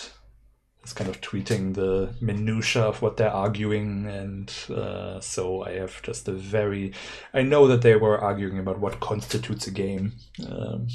it's 0.88 0.94
kind 0.94 1.10
of 1.10 1.20
tweeting 1.20 1.74
the 1.74 2.16
minutia 2.22 2.82
of 2.82 3.02
what 3.02 3.18
they're 3.18 3.30
arguing, 3.30 4.08
and 4.08 4.54
uh, 4.70 5.20
so 5.20 5.66
I 5.66 5.74
have 5.74 6.02
just 6.02 6.30
a 6.30 6.32
very, 6.32 6.94
I 7.34 7.42
know 7.42 7.68
that 7.68 7.82
they 7.82 7.98
were 7.98 8.18
arguing 8.18 8.58
about 8.58 8.80
what 8.80 9.02
constitutes 9.02 9.68
a 9.68 9.72
game. 9.72 10.14
Um, 10.50 10.88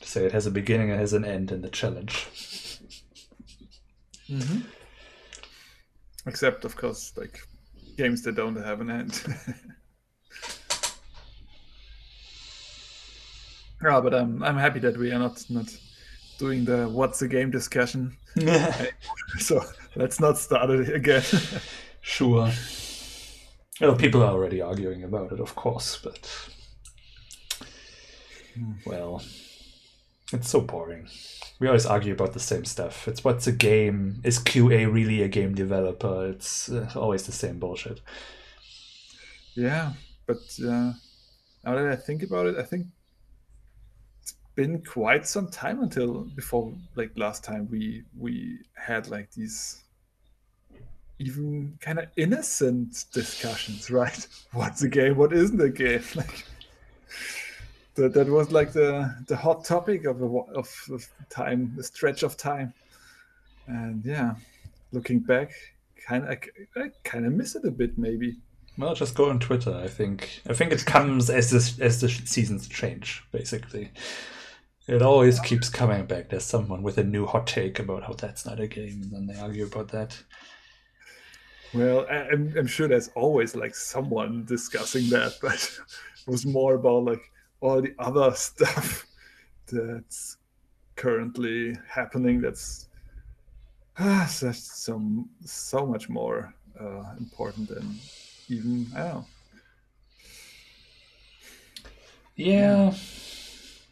to 0.00 0.08
say 0.08 0.24
it 0.24 0.30
has 0.30 0.46
a 0.46 0.52
beginning, 0.52 0.90
it 0.90 0.98
has 1.00 1.12
an 1.12 1.24
end, 1.24 1.50
and 1.50 1.64
the 1.64 1.70
challenge. 1.70 2.28
Mm-hmm. 4.30 4.60
Except, 6.26 6.64
of 6.64 6.76
course, 6.76 7.12
like 7.16 7.40
games 7.96 8.22
that 8.22 8.36
don't 8.36 8.54
have 8.54 8.80
an 8.80 8.90
end. 8.90 9.24
yeah, 13.82 14.00
but 14.00 14.14
I'm 14.14 14.40
I'm 14.44 14.56
happy 14.56 14.78
that 14.78 14.96
we 14.96 15.10
are 15.10 15.18
not 15.18 15.44
not 15.50 15.66
doing 16.38 16.64
the 16.64 16.88
what's 16.88 17.18
the 17.18 17.28
game 17.28 17.50
discussion. 17.50 18.16
so 19.38 19.62
let's 19.96 20.20
not 20.20 20.38
start 20.38 20.70
it 20.70 20.94
again. 20.94 21.24
sure. 22.00 22.50
Well, 23.80 23.94
people 23.96 24.22
are 24.22 24.32
already 24.32 24.60
arguing 24.60 25.04
about 25.04 25.32
it, 25.32 25.40
of 25.40 25.54
course, 25.54 26.00
but 26.02 26.50
well, 28.84 29.22
it's 30.32 30.48
so 30.48 30.60
boring. 30.60 31.08
We 31.60 31.68
always 31.68 31.86
argue 31.86 32.12
about 32.12 32.32
the 32.32 32.40
same 32.40 32.64
stuff. 32.64 33.06
It's 33.06 33.24
what's 33.24 33.46
a 33.46 33.52
game? 33.52 34.20
Is 34.24 34.38
QA 34.38 34.92
really 34.92 35.22
a 35.22 35.28
game 35.28 35.54
developer? 35.54 36.28
It's 36.28 36.68
uh, 36.68 36.90
always 36.96 37.24
the 37.24 37.32
same 37.32 37.58
bullshit. 37.58 38.00
Yeah, 39.54 39.92
but 40.26 40.38
uh, 40.60 40.92
now 41.64 41.74
that 41.74 41.86
I 41.86 41.96
think 41.96 42.22
about 42.22 42.46
it, 42.46 42.56
I 42.56 42.62
think 42.62 42.86
been 44.58 44.82
quite 44.82 45.24
some 45.24 45.48
time 45.48 45.84
until 45.84 46.24
before, 46.34 46.74
like 46.96 47.12
last 47.14 47.44
time 47.44 47.68
we 47.70 48.02
we 48.18 48.58
had 48.74 49.06
like 49.06 49.30
these 49.30 49.84
even 51.20 51.78
kind 51.80 52.00
of 52.00 52.06
innocent 52.16 53.04
discussions, 53.12 53.88
right? 54.00 54.26
What's 54.52 54.82
a 54.82 54.88
game? 54.88 55.16
What 55.16 55.32
isn't 55.32 55.60
a 55.60 55.70
game? 55.70 56.02
Like 56.16 56.44
that, 57.94 58.14
that 58.14 58.26
was 58.26 58.50
like 58.50 58.72
the 58.72 59.14
the 59.28 59.36
hot 59.36 59.64
topic 59.64 60.04
of 60.04 60.22
a 60.22 60.26
of, 60.26 60.68
of 60.90 61.08
time, 61.30 61.72
the 61.76 61.84
stretch 61.84 62.24
of 62.24 62.36
time, 62.36 62.74
and 63.68 64.04
yeah, 64.04 64.34
looking 64.90 65.20
back, 65.20 65.52
kind 66.04 66.24
of 66.24 66.38
I 66.76 66.90
kind 67.04 67.26
of 67.26 67.32
miss 67.32 67.54
it 67.54 67.64
a 67.64 67.70
bit, 67.70 67.96
maybe. 67.96 68.36
Well, 68.76 68.94
just 68.94 69.14
go 69.14 69.30
on 69.30 69.38
Twitter. 69.38 69.74
I 69.74 69.88
think 69.88 70.42
I 70.48 70.52
think 70.52 70.72
it 70.72 70.84
comes 70.84 71.30
as 71.30 71.50
the 71.50 71.84
as 71.84 72.00
the 72.00 72.08
seasons 72.08 72.68
change. 72.68 73.24
Basically, 73.32 73.90
it 74.88 75.02
always 75.02 75.38
keeps 75.40 75.68
coming 75.68 76.06
back. 76.06 76.30
There's 76.30 76.44
someone 76.44 76.82
with 76.82 76.96
a 76.96 77.04
new 77.04 77.26
hot 77.26 77.46
take 77.46 77.78
about 77.78 78.04
how 78.04 78.14
that's 78.14 78.46
not 78.46 78.58
a 78.58 78.66
game, 78.66 79.02
and 79.02 79.12
then 79.12 79.26
they 79.26 79.38
argue 79.38 79.66
about 79.66 79.88
that. 79.88 80.18
Well, 81.74 82.06
I'm, 82.10 82.54
I'm 82.56 82.66
sure 82.66 82.88
there's 82.88 83.08
always 83.08 83.54
like 83.54 83.74
someone 83.74 84.46
discussing 84.46 85.10
that, 85.10 85.34
but 85.42 85.54
it 85.54 86.30
was 86.30 86.46
more 86.46 86.74
about 86.74 87.04
like 87.04 87.30
all 87.60 87.82
the 87.82 87.94
other 87.98 88.32
stuff 88.34 89.06
that's 89.70 90.38
currently 90.96 91.76
happening. 91.86 92.40
That's 92.40 92.88
ah, 93.98 94.32
that's 94.40 94.82
so 94.82 95.26
so 95.44 95.86
much 95.86 96.08
more 96.08 96.54
uh, 96.80 97.14
important 97.18 97.68
than 97.68 97.98
even 98.48 98.86
I 98.94 98.98
don't 98.98 99.08
know. 99.08 99.26
Yeah. 102.36 102.94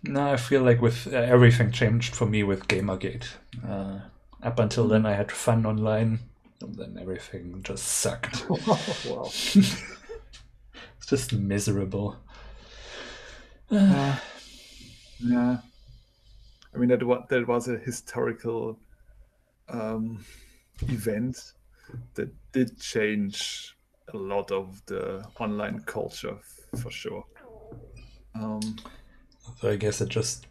No, 0.09 0.33
I 0.33 0.37
feel 0.37 0.63
like 0.63 0.81
with 0.81 1.13
uh, 1.13 1.17
everything 1.17 1.73
changed 1.73 2.15
for 2.15 2.27
me 2.27 2.43
with 2.43 2.69
Gamergate. 2.69 3.29
Uh, 3.67 4.01
up 4.43 4.59
until 4.59 4.87
then, 4.89 5.05
I 5.05 5.15
had 5.15 5.33
fun 5.33 5.67
online, 5.67 6.21
and 6.61 6.75
then 6.77 6.99
everything 7.01 7.63
just 7.63 7.85
sucked. 7.85 8.49
wow. 8.51 9.25
it's 9.25 11.07
just 11.07 11.33
miserable. 11.33 12.17
Uh, 13.71 14.17
yeah. 15.19 15.59
I 16.75 16.79
mean 16.79 16.91
that 16.91 17.03
was 17.03 17.25
that 17.29 17.49
was 17.49 17.69
a 17.69 17.79
historical 17.79 18.79
um, 19.69 20.25
event 20.83 21.55
that 22.15 22.29
did 22.53 22.79
change 22.79 23.77
a 24.13 24.17
lot 24.17 24.51
of 24.51 24.83
the 24.87 25.25
online 25.41 25.81
culture 25.81 26.37
for 26.81 26.91
sure. 26.91 27.25
Um, 28.35 28.77
so 29.61 29.71
I 29.71 29.77
guess 29.77 30.01
it 30.01 30.09
just 30.09 30.47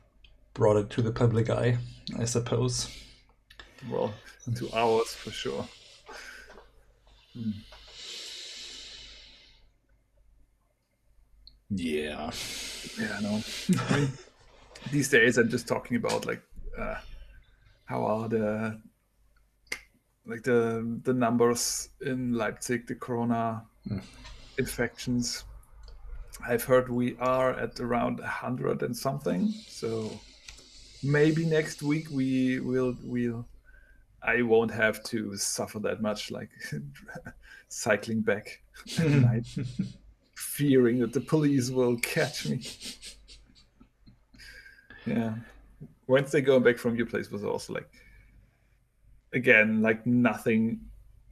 brought 0.53 0.77
it 0.77 0.89
to 0.91 1.01
the 1.01 1.11
public 1.11 1.49
eye, 1.49 1.77
I 2.17 2.25
suppose. 2.25 2.89
Well, 3.89 4.13
to 4.55 4.69
ours 4.73 5.13
for 5.13 5.31
sure. 5.31 5.67
Hmm. 7.33 7.51
Yeah. 11.69 12.31
Yeah, 12.99 13.19
no. 13.21 13.41
I 13.89 13.99
mean, 13.99 14.13
these 14.91 15.09
days 15.09 15.37
I'm 15.37 15.49
just 15.49 15.67
talking 15.67 15.97
about 15.97 16.25
like 16.25 16.41
uh, 16.77 16.95
how 17.85 18.05
are 18.05 18.29
the 18.29 18.79
like 20.25 20.43
the 20.43 20.99
the 21.03 21.13
numbers 21.13 21.89
in 22.01 22.33
Leipzig, 22.33 22.87
the 22.87 22.95
corona 22.95 23.63
mm. 23.89 24.01
infections. 24.57 25.43
I've 26.45 26.63
heard 26.63 26.89
we 26.89 27.15
are 27.17 27.51
at 27.51 27.79
around 27.79 28.19
a 28.19 28.27
hundred 28.27 28.83
and 28.83 28.95
something. 28.95 29.53
So 29.67 30.11
maybe 31.03 31.45
next 31.45 31.81
week 31.81 32.07
we 32.11 32.59
will 32.59 32.95
will 33.03 33.47
I 34.23 34.41
won't 34.41 34.71
have 34.71 35.03
to 35.05 35.37
suffer 35.37 35.79
that 35.79 36.01
much 36.01 36.31
like 36.31 36.49
cycling 37.69 38.21
back 38.21 38.61
at 38.97 39.05
hmm. 39.05 39.21
night, 39.21 39.47
fearing 40.35 40.99
that 40.99 41.13
the 41.13 41.21
police 41.21 41.69
will 41.69 41.97
catch 41.97 42.47
me. 42.47 42.61
Yeah. 45.05 45.35
Wednesday 46.07 46.41
going 46.41 46.63
back 46.63 46.77
from 46.77 46.95
your 46.95 47.05
place 47.05 47.31
was 47.31 47.43
also 47.43 47.73
like 47.73 47.89
again 49.33 49.81
like 49.81 50.05
nothing 50.05 50.79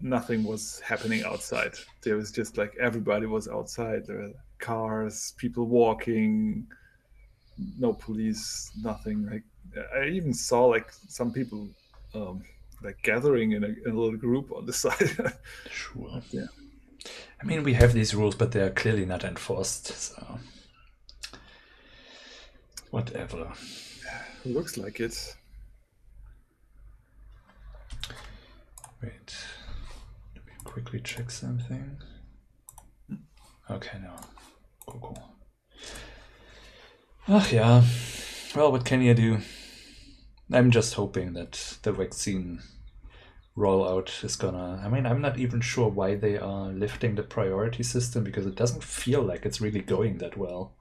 nothing 0.01 0.43
was 0.43 0.80
happening 0.82 1.24
outside 1.24 1.74
there 2.01 2.18
was 2.18 2.32
just 2.32 2.58
like 2.58 2.76
everybody 2.80 3.26
was 3.26 3.47
outside 3.47 4.06
there 4.06 4.32
cars 4.68 5.34
people 5.38 5.66
walking 5.66 6.66
no 7.78 7.93
police 7.93 8.72
nothing 8.82 9.18
like 9.32 9.43
i 9.99 10.05
even 10.05 10.34
saw 10.34 10.61
like 10.66 10.88
some 11.18 11.32
people 11.32 11.68
um 12.16 12.41
like 12.84 13.01
gathering 13.01 13.53
in 13.53 13.64
a, 13.64 13.68
in 13.68 13.91
a 13.91 13.99
little 13.99 14.18
group 14.18 14.51
on 14.51 14.66
the 14.66 14.74
side. 14.84 15.34
Sure. 15.70 16.22
Yeah. 16.32 16.47
I 17.41 17.45
mean 17.45 17.64
we 17.64 17.74
have 17.74 17.93
these 17.93 18.14
rules 18.14 18.36
but 18.36 18.51
they 18.51 18.61
are 18.61 18.70
clearly 18.70 19.05
not 19.05 19.24
enforced 19.24 19.88
so. 19.88 20.39
Whatever. 22.91 23.51
Looks 24.45 24.78
like 24.78 24.99
it. 24.99 25.36
Wait, 29.01 29.36
let 30.36 30.45
me 30.45 30.51
quickly 30.64 30.99
check 30.99 31.32
something. 31.32 31.97
Okay, 33.70 33.97
no. 34.01 34.16
Cool, 34.86 34.99
cool. 35.01 35.17
Ach 37.27 37.51
yeah. 37.51 37.84
Well, 38.55 38.71
what 38.71 38.86
can 38.86 39.01
you 39.01 39.13
do? 39.13 39.39
I'm 40.51 40.71
just 40.71 40.93
hoping 40.95 41.34
that 41.34 41.77
the 41.84 41.91
vaccine 41.91 42.61
rollout 43.57 44.23
is 44.23 44.36
gonna. 44.36 44.81
I 44.84 44.89
mean, 44.89 45.05
I'm 45.05 45.21
not 45.21 45.39
even 45.39 45.61
sure 45.61 45.89
why 45.89 46.15
they 46.15 46.38
are 46.38 46.67
lifting 46.67 47.15
the 47.15 47.23
priority 47.23 47.84
system 47.84 48.23
because 48.23 48.45
it 48.45 48.55
doesn't 48.55 48.84
feel 48.84 49.21
like 49.21 49.45
it's 49.45 49.61
really 49.61 49.81
going 49.81 50.17
that 50.17 50.38
well. 50.38 50.75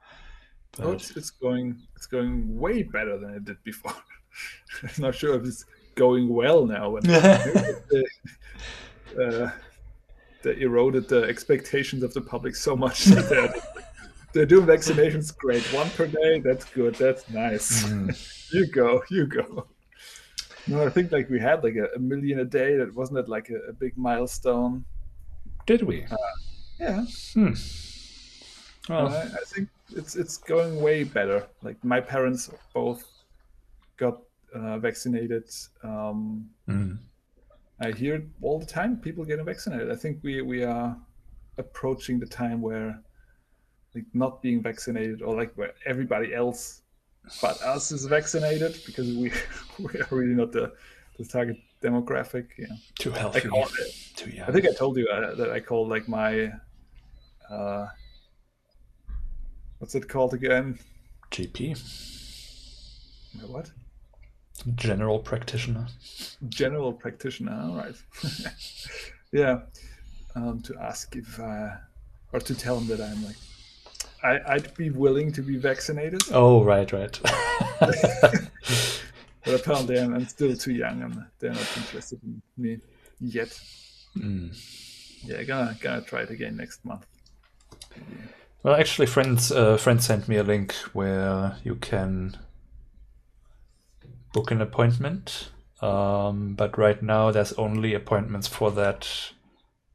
But... 0.77 0.85
Oh, 0.85 0.91
it's, 0.91 1.15
it's 1.15 1.29
going. 1.29 1.81
It's 1.95 2.07
going 2.07 2.59
way 2.59 2.83
better 2.83 3.17
than 3.17 3.35
it 3.35 3.45
did 3.45 3.63
before. 3.63 3.93
I'm 4.83 4.89
not 5.01 5.15
sure 5.15 5.35
if 5.35 5.45
it's 5.45 5.65
going 5.95 6.27
well 6.27 6.65
now. 6.65 6.97
And 6.97 7.09
uh, 9.19 9.51
they 10.43 10.59
eroded 10.59 11.07
the 11.07 11.23
expectations 11.23 12.03
of 12.03 12.13
the 12.13 12.21
public 12.21 12.55
so 12.55 12.75
much 12.75 13.05
that 13.05 13.63
they're, 14.33 14.45
they're 14.45 14.45
doing 14.45 14.65
vaccinations 14.65 15.35
great. 15.35 15.63
One 15.73 15.89
per 15.91 16.07
day, 16.07 16.39
that's 16.39 16.65
good. 16.65 16.95
That's 16.95 17.29
nice. 17.29 17.83
Mm. 17.83 18.51
you 18.53 18.67
go, 18.67 19.03
you 19.09 19.25
go. 19.25 19.67
No, 20.67 20.85
I 20.85 20.89
think 20.89 21.11
like 21.11 21.29
we 21.29 21.39
had 21.39 21.63
like 21.63 21.75
a, 21.75 21.87
a 21.95 21.99
million 21.99 22.39
a 22.39 22.45
day. 22.45 22.77
That 22.77 22.95
wasn't 22.95 23.19
it 23.19 23.29
like 23.29 23.49
a, 23.49 23.69
a 23.69 23.73
big 23.73 23.97
milestone. 23.97 24.85
Did 25.65 25.83
we? 25.83 26.05
Uh, 26.05 26.17
yeah. 26.79 27.05
Hmm. 27.33 27.53
Well, 28.89 29.09
I, 29.09 29.21
I 29.21 29.43
think 29.47 29.69
it's 29.95 30.15
it's 30.15 30.37
going 30.37 30.81
way 30.81 31.03
better. 31.03 31.47
Like 31.61 31.83
my 31.83 31.99
parents 31.99 32.49
both 32.73 33.05
got 33.97 34.19
uh, 34.53 34.77
vaccinated. 34.79 35.49
Um, 35.83 36.49
mm. 36.67 36.97
I 37.79 37.91
hear 37.91 38.25
all 38.41 38.59
the 38.59 38.65
time 38.65 38.97
people 38.97 39.25
getting 39.25 39.45
vaccinated. 39.45 39.91
I 39.91 39.95
think 39.95 40.19
we 40.23 40.41
we 40.41 40.63
are 40.63 40.97
approaching 41.57 42.19
the 42.19 42.25
time 42.25 42.61
where 42.61 43.01
like 43.95 44.05
not 44.13 44.41
being 44.41 44.61
vaccinated 44.61 45.21
or 45.21 45.35
like 45.35 45.53
where 45.55 45.73
everybody 45.85 46.33
else 46.33 46.81
but 47.41 47.61
us 47.61 47.91
is 47.91 48.05
vaccinated 48.05 48.79
because 48.85 49.07
we 49.13 49.31
we 49.79 49.99
are 49.99 50.07
really 50.11 50.35
not 50.35 50.51
the 50.51 50.73
the 51.17 51.25
target 51.25 51.57
demographic. 51.81 52.47
Yeah, 52.57 52.67
too 52.97 53.11
healthy. 53.11 53.47
I, 53.47 53.59
it, 53.61 53.95
too 54.15 54.29
young. 54.29 54.49
I 54.49 54.51
think 54.51 54.65
I 54.65 54.73
told 54.73 54.97
you 54.97 55.07
uh, 55.07 55.35
that 55.35 55.51
I 55.51 55.59
called 55.59 55.89
like 55.89 56.07
my 56.07 56.51
uh, 57.49 57.87
what's 59.79 59.95
it 59.95 60.09
called 60.09 60.33
again? 60.33 60.79
GP. 61.31 61.81
My 63.35 63.43
what? 63.47 63.71
General 64.75 65.19
practitioner. 65.19 65.87
General 66.47 66.93
practitioner, 66.93 67.59
all 67.63 67.75
right. 67.75 67.95
yeah. 69.31 69.61
Um, 70.35 70.61
to 70.61 70.75
ask 70.79 71.15
if, 71.15 71.39
uh, 71.39 71.69
or 72.31 72.39
to 72.39 72.55
tell 72.55 72.77
him 72.77 72.87
that 72.87 73.01
I'm 73.01 73.23
like, 73.25 73.35
I, 74.23 74.39
I'd 74.47 74.73
be 74.75 74.89
willing 74.89 75.31
to 75.33 75.41
be 75.41 75.57
vaccinated. 75.57 76.21
Oh, 76.31 76.63
right, 76.63 76.91
right. 76.91 77.19
but 77.79 78.49
apparently 79.45 79.99
I'm, 79.99 80.13
I'm 80.13 80.27
still 80.27 80.55
too 80.55 80.73
young 80.73 81.01
and 81.01 81.25
they're 81.39 81.51
not 81.51 81.77
interested 81.77 82.19
in 82.23 82.41
me 82.57 82.79
yet. 83.19 83.59
Yeah, 85.25 85.43
gonna 85.43 85.77
gonna 85.79 86.01
try 86.01 86.21
it 86.21 86.29
again 86.29 86.57
next 86.57 86.83
month. 86.85 87.05
Well, 88.61 88.75
actually, 88.75 89.07
friends 89.07 89.51
uh, 89.51 89.77
friends 89.77 90.05
sent 90.05 90.27
me 90.27 90.37
a 90.37 90.43
link 90.43 90.73
where 90.93 91.57
you 91.63 91.75
can 91.75 92.37
book 94.33 94.51
an 94.51 94.61
appointment. 94.61 95.49
Um, 95.81 96.55
but 96.55 96.77
right 96.77 97.01
now, 97.01 97.31
there's 97.31 97.53
only 97.53 97.93
appointments 97.93 98.47
for 98.47 98.71
that 98.71 99.31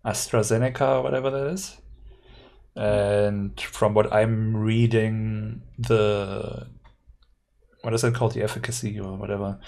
AstraZeneca, 0.05 0.99
or 0.99 1.03
whatever 1.03 1.31
that 1.31 1.47
is. 1.47 1.79
And 2.79 3.61
from 3.61 3.93
what 3.95 4.13
I'm 4.13 4.57
reading, 4.57 5.63
the 5.79 6.69
what 7.83 7.93
is 7.93 8.05
it 8.05 8.15
called, 8.15 8.35
the 8.35 8.43
efficacy 8.45 9.01
or 9.01 9.17
whatever, 9.17 9.59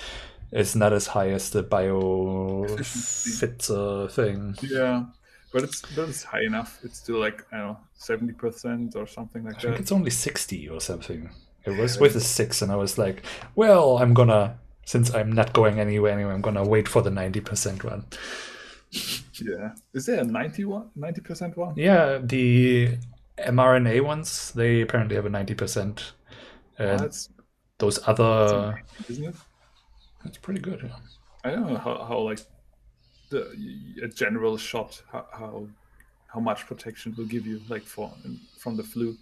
is 0.52 0.76
not 0.76 0.92
as 0.92 1.08
high 1.08 1.30
as 1.30 1.50
the 1.50 1.64
bio 1.64 2.66
BioFitzer 2.68 4.12
thing. 4.12 4.54
Yeah, 4.62 5.06
but 5.52 5.64
it's 5.64 5.82
but 5.96 6.08
it's 6.08 6.22
high 6.22 6.44
enough. 6.44 6.78
It's 6.84 6.98
still 6.98 7.18
like 7.18 7.44
I 7.50 7.56
don't 7.56 7.66
know, 7.66 7.78
seventy 7.94 8.32
percent 8.32 8.94
or 8.94 9.08
something 9.08 9.44
like 9.44 9.56
I 9.56 9.60
think 9.60 9.80
it's 9.80 9.90
only 9.90 10.10
60 10.10 10.68
or 10.68 10.80
something. 10.80 11.30
It 11.64 11.76
was 11.76 11.98
with 11.98 12.14
a 12.14 12.20
6, 12.20 12.62
and 12.62 12.70
I 12.70 12.76
was 12.76 12.96
like, 12.96 13.24
well, 13.54 13.98
I'm 13.98 14.14
gonna, 14.14 14.58
since 14.86 15.12
I'm 15.12 15.32
not 15.32 15.52
going 15.52 15.80
anywhere 15.80 16.12
anyway, 16.12 16.32
I'm 16.32 16.40
gonna 16.40 16.64
wait 16.64 16.88
for 16.88 17.02
the 17.02 17.10
90% 17.10 17.84
one. 17.84 18.06
Yeah, 19.40 19.74
is 19.94 20.06
there 20.06 20.20
a 20.20 20.24
91 20.24 20.90
90 20.94 21.20
percent 21.20 21.56
one? 21.56 21.74
Yeah, 21.76 22.18
the 22.22 22.98
mRNA 23.38 24.04
ones, 24.04 24.52
they 24.52 24.82
apparently 24.82 25.16
have 25.16 25.26
a 25.26 25.30
90%. 25.30 26.12
And 26.78 26.88
uh, 26.90 26.96
That's 26.96 27.28
those 27.78 27.98
other. 28.06 28.82
isn't 29.08 29.24
it? 29.24 29.34
That's 30.24 30.38
pretty 30.38 30.60
good. 30.60 30.82
Yeah. 30.84 30.96
I 31.44 31.50
don't 31.50 31.66
know 31.66 31.78
how, 31.78 32.04
how 32.04 32.18
like 32.20 32.40
the 33.30 33.50
a 34.02 34.08
general 34.08 34.56
shot 34.56 35.02
how, 35.10 35.26
how 35.32 35.68
how 36.26 36.40
much 36.40 36.66
protection 36.66 37.14
will 37.16 37.26
give 37.26 37.46
you 37.46 37.60
like 37.68 37.84
for 37.84 38.12
from 38.58 38.76
the 38.76 38.82
flu. 38.84 39.16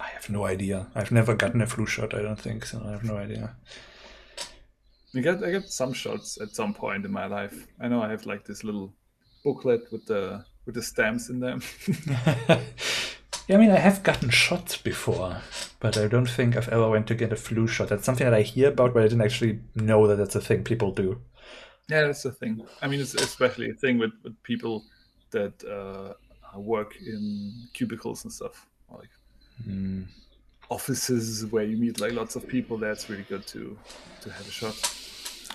I 0.00 0.08
have 0.08 0.30
no 0.30 0.44
idea. 0.46 0.88
I've 0.94 1.10
never 1.12 1.34
gotten 1.34 1.60
a 1.60 1.66
flu 1.66 1.86
shot, 1.86 2.14
I 2.14 2.22
don't 2.22 2.38
think, 2.40 2.64
so 2.66 2.82
I 2.84 2.92
have 2.92 3.04
no 3.04 3.16
idea. 3.16 3.56
I 5.16 5.20
get 5.20 5.42
I 5.44 5.50
get 5.50 5.70
some 5.70 5.92
shots 5.92 6.38
at 6.40 6.54
some 6.54 6.74
point 6.74 7.04
in 7.04 7.12
my 7.12 7.26
life. 7.26 7.66
I 7.80 7.88
know 7.88 8.02
I 8.02 8.10
have 8.10 8.26
like 8.26 8.44
this 8.44 8.64
little 8.64 8.92
booklet 9.44 9.90
with 9.92 10.06
the 10.06 10.44
with 10.66 10.74
the 10.74 10.82
stamps 10.82 11.28
in 11.28 11.40
them. 11.40 11.62
yeah, 13.46 13.56
I 13.56 13.56
mean, 13.58 13.70
I 13.70 13.78
have 13.78 14.02
gotten 14.02 14.30
shots 14.30 14.76
before, 14.76 15.42
but 15.80 15.96
I 15.98 16.08
don't 16.08 16.28
think 16.28 16.56
I've 16.56 16.68
ever 16.70 16.88
went 16.88 17.06
to 17.08 17.14
get 17.14 17.32
a 17.32 17.36
flu 17.36 17.66
shot. 17.66 17.88
That's 17.88 18.04
something 18.04 18.24
that 18.24 18.34
I 18.34 18.42
hear 18.42 18.68
about, 18.70 18.94
but 18.94 19.02
I 19.02 19.08
didn't 19.08 19.20
actually 19.22 19.60
know 19.74 20.06
that 20.06 20.16
that's 20.16 20.34
a 20.36 20.40
thing 20.40 20.64
people 20.64 20.92
do. 20.92 21.20
yeah, 21.88 22.02
that's 22.06 22.24
a 22.24 22.32
thing. 22.32 22.66
I 22.82 22.86
mean, 22.88 23.00
it's 23.00 23.14
especially 23.14 23.70
a 23.70 23.74
thing 23.74 23.98
with, 23.98 24.12
with 24.22 24.42
people 24.42 24.84
that 25.30 25.62
uh, 25.64 26.14
work 26.58 26.96
in 27.06 27.52
cubicles 27.72 28.24
and 28.24 28.32
stuff, 28.32 28.66
like 28.90 29.10
Hmm. 29.64 30.02
offices 30.70 31.46
where 31.46 31.64
you 31.64 31.76
meet 31.76 32.00
like 32.00 32.12
lots 32.12 32.36
of 32.36 32.46
people. 32.48 32.78
That's 32.78 33.08
really 33.10 33.24
good 33.28 33.46
to 33.48 33.78
to 34.22 34.30
have 34.32 34.48
a 34.48 34.50
shot. 34.50 34.74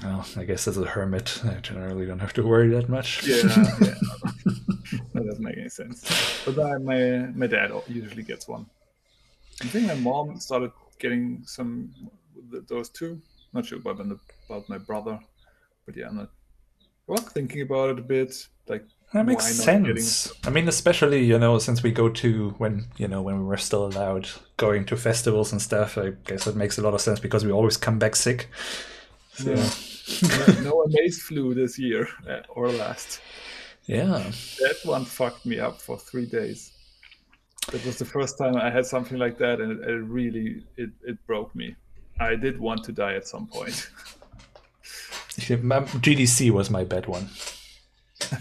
Well, 0.03 0.25
I 0.37 0.45
guess 0.45 0.67
as 0.67 0.77
a 0.77 0.85
hermit, 0.85 1.41
I 1.43 1.55
generally 1.55 2.05
don't 2.05 2.19
have 2.19 2.33
to 2.33 2.43
worry 2.43 2.69
that 2.69 2.87
much. 2.87 3.25
Yeah, 3.27 3.35
yeah. 3.35 3.43
that 5.13 5.23
doesn't 5.25 5.43
make 5.43 5.57
any 5.57 5.69
sense. 5.69 6.43
But 6.45 6.55
my 6.55 6.77
my, 6.77 7.27
my 7.35 7.47
dad 7.47 7.71
usually 7.87 8.23
gets 8.23 8.47
one. 8.47 8.65
I 9.61 9.67
think 9.67 9.87
my 9.87 9.95
mom 9.95 10.39
started 10.39 10.71
getting 10.99 11.43
some 11.45 11.93
those 12.67 12.89
two. 12.89 13.21
Not 13.53 13.65
sure 13.65 13.79
about 13.79 14.05
my, 14.05 14.15
about 14.47 14.69
my 14.69 14.77
brother, 14.77 15.19
but 15.85 15.97
yeah, 15.97 16.07
I'm 16.07 16.17
not. 16.17 16.29
Was 17.07 17.21
thinking 17.21 17.61
about 17.61 17.89
it 17.89 17.99
a 17.99 18.03
bit. 18.03 18.47
Like 18.67 18.85
That 19.13 19.25
makes 19.25 19.47
sense. 19.47 20.31
I 20.45 20.51
mean, 20.51 20.67
especially 20.67 21.25
you 21.25 21.39
know, 21.39 21.57
since 21.57 21.81
we 21.83 21.91
go 21.91 22.07
to 22.09 22.51
when 22.59 22.85
you 22.97 23.07
know 23.07 23.21
when 23.21 23.39
we 23.39 23.45
were 23.45 23.57
still 23.57 23.85
allowed 23.87 24.29
going 24.57 24.85
to 24.85 24.95
festivals 24.95 25.51
and 25.51 25.61
stuff. 25.61 25.97
I 25.97 26.11
guess 26.25 26.47
it 26.47 26.55
makes 26.55 26.77
a 26.77 26.83
lot 26.83 26.93
of 26.93 27.01
sense 27.01 27.19
because 27.19 27.43
we 27.43 27.51
always 27.51 27.75
come 27.75 27.99
back 27.99 28.15
sick. 28.15 28.49
So, 29.39 29.51
Yeah. 29.51 30.53
no, 30.63 30.69
no 30.69 30.81
amaze 30.83 31.21
flu 31.21 31.53
this 31.53 31.77
year 31.79 32.07
uh, 32.27 32.41
or 32.49 32.71
last. 32.71 33.21
yeah. 33.85 34.23
That 34.59 34.77
one 34.83 35.05
fucked 35.05 35.45
me 35.45 35.59
up 35.59 35.79
for 35.81 35.97
three 35.97 36.25
days. 36.25 36.71
That 37.71 37.85
was 37.85 37.97
the 37.99 38.05
first 38.05 38.37
time 38.37 38.55
I 38.57 38.69
had 38.71 38.85
something 38.85 39.17
like 39.19 39.37
that, 39.37 39.59
and 39.61 39.71
it, 39.73 39.87
it 39.87 40.01
really 40.19 40.63
it, 40.77 40.89
it 41.03 41.17
broke 41.27 41.53
me. 41.55 41.75
I 42.19 42.35
did 42.35 42.59
want 42.59 42.83
to 42.85 42.91
die 42.91 43.13
at 43.15 43.27
some 43.27 43.47
point. 43.47 43.89
My- 45.61 45.81
GDC 45.81 46.51
was 46.51 46.69
my 46.69 46.83
bad 46.83 47.05
one. 47.05 47.29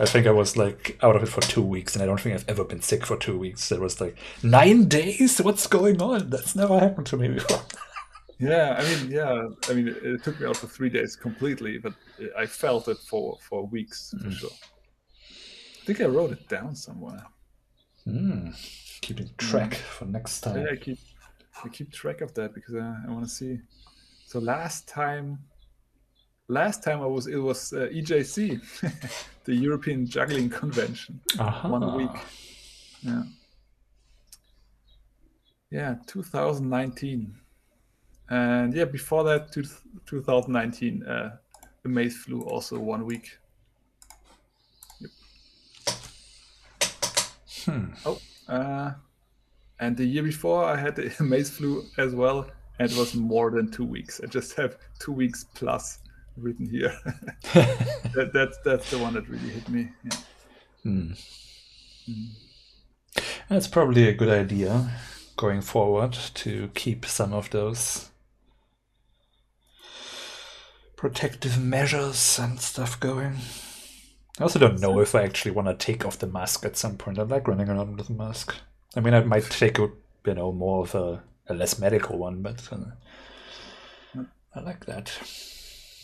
I 0.00 0.06
think 0.06 0.26
I 0.26 0.30
was 0.30 0.56
like 0.56 0.98
out 1.02 1.16
of 1.16 1.22
it 1.22 1.26
for 1.28 1.42
two 1.42 1.62
weeks, 1.62 1.94
and 1.94 2.02
I 2.02 2.06
don't 2.06 2.20
think 2.20 2.34
I've 2.34 2.48
ever 2.48 2.64
been 2.64 2.80
sick 2.80 3.04
for 3.04 3.16
two 3.18 3.38
weeks. 3.38 3.70
It 3.72 3.80
was 3.80 4.00
like 4.00 4.16
nine 4.42 4.88
days. 4.88 5.38
What's 5.40 5.66
going 5.66 6.00
on? 6.00 6.30
That's 6.30 6.56
never 6.56 6.78
happened 6.78 7.06
to 7.08 7.16
me 7.16 7.28
before. 7.28 7.60
Yeah, 8.38 8.76
I 8.78 8.82
mean, 8.84 9.10
yeah, 9.10 9.48
I 9.68 9.72
mean, 9.72 9.88
it, 9.88 9.96
it 10.02 10.22
took 10.22 10.38
me 10.38 10.46
out 10.46 10.58
for 10.58 10.66
three 10.66 10.90
days 10.90 11.16
completely, 11.16 11.78
but 11.78 11.94
I 12.36 12.44
felt 12.46 12.88
it 12.88 12.98
for 12.98 13.38
for 13.40 13.66
weeks 13.66 14.14
for 14.22 14.30
sure. 14.30 14.50
I 15.82 15.84
think 15.86 16.00
I 16.00 16.04
wrote 16.06 16.32
it 16.32 16.48
down 16.48 16.74
somewhere. 16.74 17.24
Hmm. 18.04 18.50
Keeping 19.00 19.30
track 19.38 19.74
for 19.74 20.04
next 20.04 20.40
time. 20.42 20.58
Yeah, 20.58 20.72
I 20.72 20.76
keep 20.76 20.98
I 21.64 21.68
keep 21.68 21.92
track 21.92 22.20
of 22.20 22.34
that 22.34 22.54
because 22.54 22.74
I, 22.74 22.96
I 23.06 23.10
want 23.10 23.24
to 23.24 23.30
see. 23.30 23.60
So 24.26 24.38
last 24.38 24.86
time, 24.86 25.38
last 26.48 26.82
time 26.82 27.00
I 27.00 27.06
was 27.06 27.28
it 27.28 27.38
was 27.38 27.72
uh, 27.72 27.88
EJC, 27.90 28.60
the 29.44 29.54
European 29.54 30.06
Juggling 30.06 30.50
Convention, 30.50 31.20
Aha. 31.38 31.68
one 31.68 31.96
week. 31.96 32.20
Yeah. 33.02 33.22
Yeah, 35.70 35.94
2019. 36.06 37.34
And 38.28 38.74
yeah, 38.74 38.84
before 38.84 39.24
that, 39.24 39.52
two, 39.52 39.64
2019, 40.06 41.02
uh, 41.04 41.36
the 41.82 41.88
Maze 41.88 42.16
flu 42.16 42.42
also 42.42 42.78
one 42.78 43.06
week. 43.06 43.38
Hmm. 47.64 47.86
Oh, 48.04 48.20
uh, 48.48 48.92
and 49.80 49.96
the 49.96 50.04
year 50.04 50.22
before 50.22 50.64
I 50.64 50.76
had 50.76 50.96
the 50.96 51.14
Maze 51.22 51.50
flu 51.50 51.84
as 51.98 52.14
well, 52.14 52.48
and 52.78 52.90
it 52.90 52.96
was 52.96 53.14
more 53.14 53.50
than 53.50 53.70
two 53.70 53.84
weeks. 53.84 54.20
I 54.22 54.26
just 54.26 54.56
have 54.56 54.76
two 54.98 55.12
weeks 55.12 55.46
plus 55.54 55.98
written 56.36 56.68
here. 56.68 56.96
that, 57.54 58.30
that's 58.32 58.58
that's 58.64 58.90
the 58.90 58.98
one 58.98 59.14
that 59.14 59.28
really 59.28 59.48
hit 59.48 59.68
me. 59.68 59.88
Yeah. 60.04 60.18
Hmm. 60.82 61.12
That's 63.48 63.68
probably 63.68 64.08
a 64.08 64.14
good 64.14 64.28
idea 64.28 64.90
going 65.36 65.60
forward 65.60 66.12
to 66.12 66.70
keep 66.74 67.04
some 67.04 67.32
of 67.32 67.50
those 67.50 68.10
protective 71.06 71.62
measures 71.62 72.36
and 72.36 72.60
stuff 72.60 72.98
going. 72.98 73.36
I 74.40 74.42
also 74.42 74.58
don't 74.58 74.80
know 74.80 74.98
if 74.98 75.14
I 75.14 75.22
actually 75.22 75.52
want 75.52 75.68
to 75.68 75.74
take 75.74 76.04
off 76.04 76.18
the 76.18 76.26
mask 76.26 76.64
at 76.64 76.76
some 76.76 76.96
point. 76.96 77.20
I 77.20 77.22
like 77.22 77.46
running 77.46 77.68
around 77.68 77.96
with 77.96 78.10
a 78.10 78.12
mask. 78.12 78.56
I 78.96 79.00
mean, 79.00 79.14
I 79.14 79.20
might 79.20 79.44
take 79.44 79.78
a 79.78 79.88
you 80.26 80.34
know 80.34 80.50
more 80.50 80.82
of 80.82 80.96
a, 80.96 81.22
a 81.48 81.54
less 81.54 81.78
medical 81.78 82.18
one, 82.18 82.42
but 82.42 82.60
uh, 82.72 84.22
I 84.56 84.60
like 84.60 84.84
that. 84.86 85.12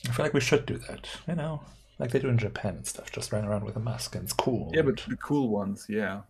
I 0.08 0.12
feel 0.12 0.24
like 0.24 0.34
we 0.34 0.40
should 0.40 0.66
do 0.66 0.78
that. 0.78 1.08
You 1.26 1.34
know, 1.34 1.62
like 1.98 2.12
they 2.12 2.20
do 2.20 2.28
in 2.28 2.38
Japan 2.38 2.76
and 2.76 2.86
stuff. 2.86 3.10
Just 3.10 3.32
run 3.32 3.44
around 3.44 3.64
with 3.64 3.74
a 3.74 3.80
mask 3.80 4.14
and 4.14 4.22
it's 4.22 4.32
cool. 4.32 4.70
Yeah, 4.72 4.82
but 4.82 5.02
the 5.08 5.16
cool 5.16 5.48
ones, 5.48 5.86
yeah. 5.88 6.20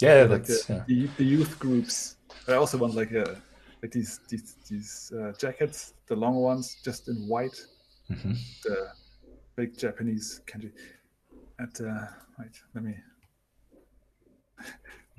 yeah, 0.00 0.22
like 0.22 0.44
that's 0.44 0.66
the, 0.66 0.74
yeah. 0.74 0.84
the, 0.86 1.08
the 1.16 1.24
youth 1.24 1.58
groups. 1.58 2.18
I 2.46 2.52
also 2.52 2.78
want 2.78 2.94
like 2.94 3.10
a 3.10 3.42
like 3.82 3.90
these 3.90 4.20
these 4.28 4.54
these 4.68 5.12
uh, 5.12 5.32
jackets, 5.32 5.94
the 6.06 6.14
long 6.14 6.36
ones, 6.36 6.76
just 6.84 7.08
in 7.08 7.16
white. 7.26 7.60
Mhm. 8.10 8.36
The 8.64 8.92
big 9.56 9.78
Japanese 9.78 10.40
kanji. 10.46 10.72
At 11.58 11.80
uh, 11.80 12.06
wait, 12.38 12.60
let 12.74 12.84
me. 12.84 12.94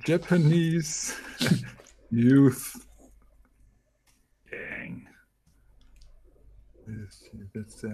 Japanese 0.05 1.15
youth 2.11 2.85
gang. 4.49 5.07
Yes, 6.87 7.29
that's 7.55 7.83
uh, 7.83 7.87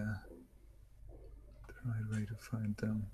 the 1.67 1.73
right 1.85 2.09
way 2.11 2.25
to 2.25 2.35
find 2.35 2.75
them. 2.77 3.05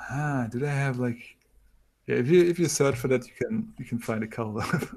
Ah, 0.00 0.48
do 0.50 0.58
they 0.58 0.66
have 0.66 0.98
like 0.98 1.36
yeah, 2.06 2.16
if 2.16 2.28
you 2.28 2.42
if 2.42 2.58
you 2.58 2.66
search 2.66 2.96
for 2.96 3.08
that, 3.08 3.24
you 3.26 3.32
can 3.40 3.72
you 3.78 3.84
can 3.84 3.98
find 4.00 4.24
a 4.24 4.26
couple 4.26 4.58
of 4.58 4.94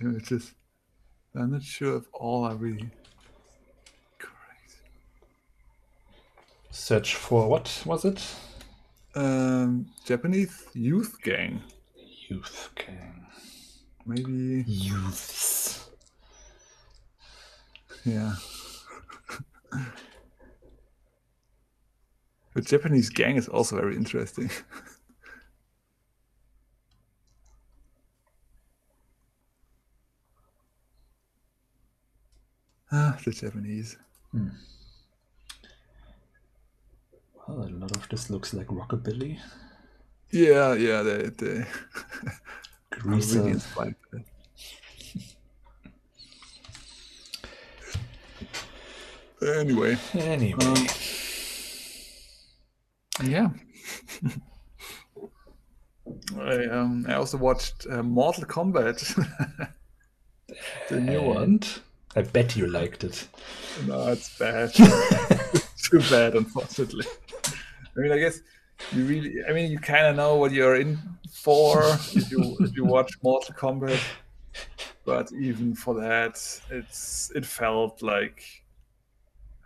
images. 0.00 0.52
I'm 1.36 1.52
not 1.52 1.62
sure 1.62 1.96
if 1.96 2.04
all 2.12 2.44
are 2.44 2.54
really 2.56 2.90
Search 6.74 7.14
for 7.14 7.48
what 7.48 7.82
was 7.86 8.04
it? 8.04 8.20
Um, 9.14 9.86
Japanese 10.04 10.66
youth 10.74 11.16
gang, 11.22 11.62
Youth 12.28 12.70
gang. 12.74 13.26
maybe. 14.04 14.64
Youths. 14.66 15.88
Yeah. 18.04 18.34
the 22.54 22.60
Japanese 22.60 23.08
gang 23.08 23.36
is 23.36 23.46
also 23.48 23.76
very 23.76 23.94
interesting. 23.94 24.50
ah, 32.92 33.16
the 33.24 33.30
Japanese. 33.30 33.96
Well, 37.46 37.66
a 37.66 37.70
lot 37.70 37.96
of 37.96 38.08
this 38.08 38.30
looks 38.30 38.54
like 38.54 38.68
rockabilly. 38.68 39.38
Yeah, 40.30 40.74
yeah, 40.74 41.02
they 41.02 41.28
they 41.30 41.64
Greaser. 42.90 43.38
really 43.40 43.52
inspired. 43.52 43.96
by 44.12 44.18
that. 44.18 44.24
Anyway, 49.42 49.98
Anyway, 50.14 50.74
yeah. 53.22 53.50
I 56.40 56.64
um 56.66 57.04
I 57.08 57.14
also 57.14 57.36
watched 57.36 57.86
uh, 57.90 58.02
Mortal 58.02 58.44
Kombat, 58.44 58.98
the 60.88 61.00
new 61.00 61.20
one. 61.22 61.60
I 62.16 62.22
bet 62.22 62.56
you 62.56 62.66
liked 62.68 63.04
it. 63.04 63.26
No, 63.86 64.08
it's 64.08 64.38
bad. 64.38 64.72
Too 64.72 66.00
bad, 66.10 66.34
unfortunately. 66.36 67.04
I 67.96 68.00
mean, 68.00 68.12
I 68.12 68.18
guess 68.18 68.40
you 68.92 69.04
really. 69.04 69.34
I 69.48 69.52
mean, 69.52 69.70
you 69.70 69.78
kind 69.78 70.06
of 70.06 70.16
know 70.16 70.36
what 70.36 70.52
you're 70.52 70.76
in 70.76 70.98
for 71.32 71.82
if 72.14 72.30
you 72.30 72.56
if 72.60 72.76
you 72.76 72.84
watch 72.84 73.12
Mortal 73.22 73.54
Kombat. 73.54 74.00
But 75.04 75.32
even 75.32 75.74
for 75.74 75.94
that, 76.00 76.36
it's 76.70 77.30
it 77.34 77.44
felt 77.44 78.02
like 78.02 78.42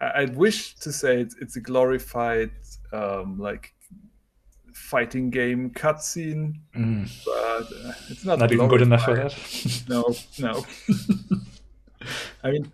I, 0.01 0.23
I'd 0.23 0.37
wish 0.37 0.75
to 0.77 0.93
say 0.93 1.21
it's, 1.21 1.37
it's 1.41 1.57
a 1.57 1.61
glorified 1.61 2.51
um, 2.93 3.39
like 3.39 3.75
fighting 4.73 5.31
game 5.31 5.71
cutscene, 5.71 6.55
Mm, 6.75 7.09
but 7.25 7.67
uh, 7.87 7.93
it's 8.09 8.25
not 8.25 8.39
not 8.39 8.53
even 8.53 8.69
good 8.69 8.83
enough 8.83 9.05
for 9.05 9.15
that. 9.15 9.85
No, 9.89 10.15
no. 10.39 10.65
I 12.45 12.51
mean, 12.51 12.71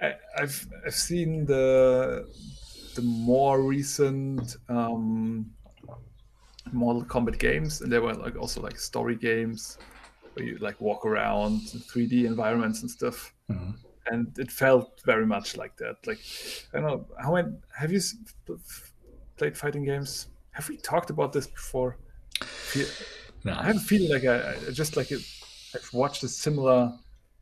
I, 0.00 0.14
I've 0.38 0.66
I've 0.86 0.94
seen 0.94 1.46
the 1.46 2.28
the 2.94 3.02
more 3.02 3.62
recent 3.62 4.56
um, 4.68 5.50
Mortal 6.72 7.04
Kombat 7.04 7.38
games, 7.38 7.80
and 7.82 7.92
they 7.92 7.98
were 7.98 8.14
like 8.14 8.36
also 8.36 8.60
like 8.60 8.78
story 8.78 9.16
games 9.16 9.78
where 10.34 10.44
you 10.46 10.58
like 10.58 10.80
walk 10.80 11.06
around 11.06 11.60
3D 11.60 12.24
environments 12.24 12.82
and 12.82 12.90
stuff. 12.90 13.32
Mhm. 13.50 13.74
And 14.06 14.38
it 14.38 14.50
felt 14.52 15.00
very 15.04 15.24
much 15.24 15.56
like 15.56 15.76
that. 15.76 15.96
Like 16.06 16.20
I 16.72 16.80
don't 16.80 16.86
know 16.86 17.06
how 17.18 17.34
many 17.34 17.48
have 17.76 17.90
you 17.92 18.00
played 19.36 19.56
fighting 19.56 19.84
games? 19.84 20.28
Have 20.52 20.68
we 20.68 20.76
talked 20.76 21.10
about 21.10 21.32
this 21.32 21.46
before? 21.46 21.96
Fe- 22.42 22.90
I 23.46 23.64
have 23.64 23.76
a 23.76 23.80
feeling 23.80 24.10
like 24.10 24.24
I, 24.24 24.54
I 24.68 24.70
just 24.72 24.96
like 24.96 25.10
it, 25.10 25.20
I've 25.74 25.90
watched 25.92 26.22
a 26.22 26.28
similar 26.28 26.92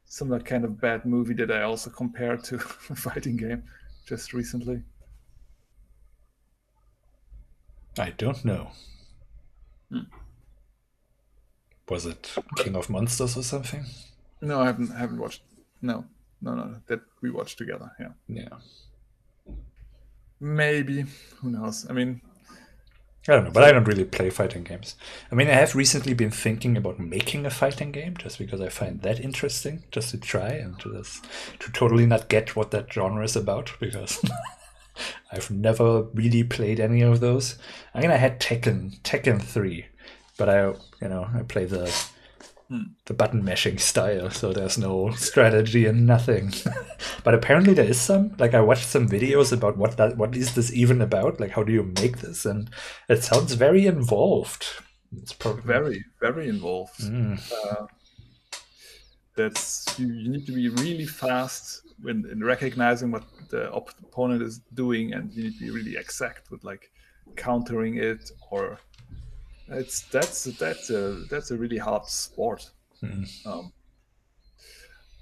similar 0.04 0.40
kind 0.40 0.64
of 0.64 0.78
bad 0.80 1.06
movie 1.06 1.34
that 1.34 1.50
I 1.50 1.62
also 1.62 1.88
compared 1.90 2.44
to 2.44 2.56
a 2.90 2.94
fighting 2.94 3.36
game 3.36 3.62
just 4.06 4.32
recently. 4.32 4.82
I 7.98 8.10
don't 8.10 8.44
know. 8.44 8.70
Hmm. 9.90 10.00
Was 11.88 12.06
it 12.06 12.32
King 12.56 12.76
of 12.76 12.88
Monsters 12.88 13.36
or 13.36 13.42
something? 13.42 13.84
No, 14.40 14.60
I 14.60 14.66
haven't 14.66 14.88
haven't 14.90 15.18
watched. 15.18 15.42
No, 15.82 16.06
no, 16.40 16.54
no, 16.54 16.76
that 16.86 17.00
we 17.20 17.30
watched 17.30 17.58
together. 17.58 17.92
Yeah, 18.00 18.12
Yeah. 18.28 18.58
maybe. 20.40 21.04
Who 21.40 21.50
knows? 21.50 21.86
I 21.88 21.92
mean, 21.92 22.20
I 23.28 23.32
don't 23.34 23.44
know, 23.44 23.50
but 23.50 23.62
I 23.64 23.72
don't 23.72 23.86
really 23.86 24.04
play 24.04 24.30
fighting 24.30 24.64
games. 24.64 24.96
I 25.30 25.34
mean, 25.34 25.48
I 25.48 25.52
have 25.52 25.74
recently 25.76 26.14
been 26.14 26.30
thinking 26.30 26.76
about 26.76 26.98
making 26.98 27.46
a 27.46 27.50
fighting 27.50 27.92
game 27.92 28.16
just 28.16 28.38
because 28.38 28.60
I 28.60 28.68
find 28.68 29.00
that 29.02 29.20
interesting, 29.20 29.84
just 29.90 30.10
to 30.10 30.18
try 30.18 30.48
and 30.48 30.78
to 30.80 30.92
just, 30.96 31.24
to 31.60 31.70
totally 31.72 32.06
not 32.06 32.28
get 32.28 32.56
what 32.56 32.70
that 32.72 32.92
genre 32.92 33.22
is 33.24 33.36
about 33.36 33.72
because 33.78 34.20
I've 35.30 35.50
never 35.50 36.04
really 36.14 36.44
played 36.44 36.80
any 36.80 37.02
of 37.02 37.20
those. 37.20 37.58
I 37.94 38.00
mean, 38.00 38.10
I 38.10 38.16
had 38.16 38.40
Tekken, 38.40 39.00
Tekken 39.02 39.40
Three, 39.42 39.86
but 40.36 40.48
I, 40.48 40.66
you 41.00 41.08
know, 41.08 41.28
I 41.34 41.42
play 41.42 41.64
the 41.64 41.92
the 43.06 43.14
button 43.14 43.44
mashing 43.44 43.78
style, 43.90 44.30
so 44.30 44.52
there's 44.52 44.78
no 44.78 45.10
strategy 45.12 45.86
and 45.86 46.06
nothing. 46.06 46.52
but 47.24 47.34
apparently 47.34 47.74
there 47.74 47.88
is 47.88 48.00
some. 48.00 48.34
Like 48.38 48.54
I 48.54 48.60
watched 48.60 48.86
some 48.86 49.08
videos 49.08 49.52
about 49.52 49.76
what 49.76 49.96
that 49.96 50.16
what 50.16 50.36
is 50.36 50.54
this 50.54 50.72
even 50.72 51.00
about? 51.00 51.40
Like 51.40 51.50
how 51.50 51.62
do 51.62 51.72
you 51.72 51.82
make 51.82 52.18
this? 52.18 52.44
And 52.46 52.70
it 53.08 53.22
sounds 53.22 53.54
very 53.54 53.86
involved. 53.86 54.66
It's 55.16 55.32
probably 55.32 55.62
very 55.62 56.04
very 56.20 56.48
involved. 56.48 56.98
Mm, 57.00 57.40
Uh, 57.52 57.86
that's 59.36 59.98
you, 59.98 60.06
you 60.12 60.30
need 60.30 60.46
to 60.46 60.52
be 60.52 60.68
really 60.68 61.06
fast 61.06 61.81
when 62.02 62.26
in 62.30 62.42
recognizing 62.42 63.10
what 63.10 63.24
the 63.50 63.70
op- 63.72 63.94
opponent 64.02 64.42
is 64.42 64.60
doing, 64.74 65.14
and 65.14 65.32
you 65.32 65.44
need 65.44 65.58
to 65.58 65.60
be 65.60 65.70
really 65.70 65.96
exact 65.96 66.50
with 66.50 66.64
like 66.64 66.90
countering 67.36 67.96
it 67.96 68.30
or 68.50 68.78
it's 69.68 70.02
that's 70.02 70.44
that's 70.44 70.90
a 70.90 71.24
that's 71.30 71.50
a 71.50 71.56
really 71.56 71.78
hard 71.78 72.06
sport. 72.06 72.70
mm. 73.02 73.46
Um, 73.46 73.72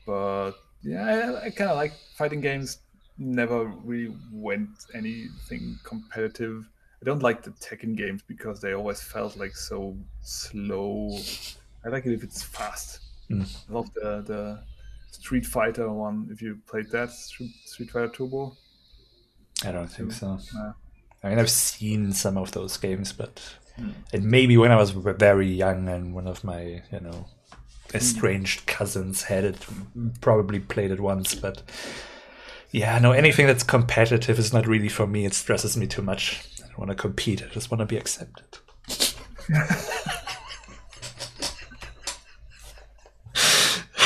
but 0.06 0.52
yeah, 0.82 1.04
I, 1.42 1.46
I 1.46 1.50
kind 1.50 1.70
of 1.70 1.76
like 1.76 1.92
fighting 2.16 2.40
games. 2.40 2.78
Never 3.18 3.66
really 3.84 4.14
went 4.32 4.70
anything 4.94 5.78
competitive. 5.84 6.66
I 7.02 7.04
don't 7.04 7.22
like 7.22 7.42
the 7.42 7.50
Tekken 7.50 7.96
games 7.96 8.22
because 8.26 8.60
they 8.60 8.72
always 8.72 9.00
felt 9.00 9.36
like 9.36 9.54
so 9.54 9.96
slow. 10.22 11.18
I 11.84 11.88
like 11.88 12.06
it 12.06 12.14
if 12.14 12.22
it's 12.22 12.42
fast. 12.42 13.00
Mm. 13.30 13.56
I 13.68 13.72
love 13.72 13.92
the 13.94 14.22
the 14.26 14.62
Street 15.20 15.44
Fighter 15.46 15.90
one. 15.92 16.28
If 16.32 16.40
you 16.42 16.58
played 16.66 16.90
that 16.90 17.10
Street 17.10 17.90
Fighter 17.92 18.08
Turbo, 18.08 18.56
I 19.64 19.72
don't 19.72 19.88
think 19.88 20.12
so. 20.12 20.38
No. 20.54 20.74
I 21.22 21.28
mean, 21.28 21.38
I've 21.38 21.50
seen 21.50 22.12
some 22.12 22.36
of 22.38 22.52
those 22.52 22.76
games, 22.78 23.12
but 23.12 23.40
Hmm. 23.76 23.90
and 24.12 24.24
maybe 24.24 24.56
when 24.56 24.72
I 24.72 24.76
was 24.76 24.90
very 24.90 25.46
young 25.48 25.88
and 25.88 26.12
one 26.14 26.26
of 26.26 26.42
my, 26.42 26.82
you 26.92 27.00
know, 27.00 27.26
estranged 27.94 28.66
cousins 28.66 29.22
had 29.24 29.44
it, 29.44 29.66
probably 30.20 30.58
played 30.60 30.90
it 30.90 31.00
once, 31.00 31.34
but 31.34 31.62
yeah, 32.72 32.98
no, 32.98 33.12
anything 33.12 33.46
that's 33.46 33.62
competitive 33.62 34.38
is 34.38 34.52
not 34.52 34.66
really 34.66 34.88
for 34.88 35.06
me. 35.06 35.24
It 35.24 35.34
stresses 35.34 35.76
me 35.76 35.86
too 35.86 36.02
much. 36.02 36.40
I 36.64 36.68
don't 36.68 36.78
want 36.78 36.90
to 36.90 36.94
compete. 36.96 37.42
I 37.42 37.46
just 37.48 37.70
want 37.70 37.80
to 37.80 37.86
be 37.86 37.96
accepted. 37.96 38.58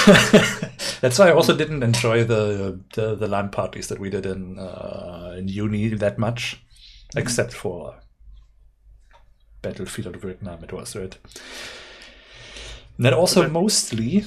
That's 1.04 1.18
why 1.18 1.28
I 1.28 1.32
also 1.34 1.54
didn't 1.54 1.82
enjoy 1.82 2.24
the 2.24 2.80
the, 2.94 3.14
the 3.14 3.28
LAN 3.28 3.50
parties 3.50 3.88
that 3.88 3.98
we 3.98 4.08
did 4.08 4.24
in 4.24 4.58
uh, 4.58 5.34
in 5.36 5.48
uni 5.48 5.88
that 5.88 6.16
much, 6.16 6.64
except 7.14 7.52
for 7.52 8.00
Battlefield 9.60 10.14
of 10.14 10.22
Vietnam. 10.22 10.64
It 10.64 10.72
was 10.72 10.96
right. 10.96 11.14
And 12.96 13.04
that 13.04 13.12
also 13.12 13.46
mostly 13.50 14.24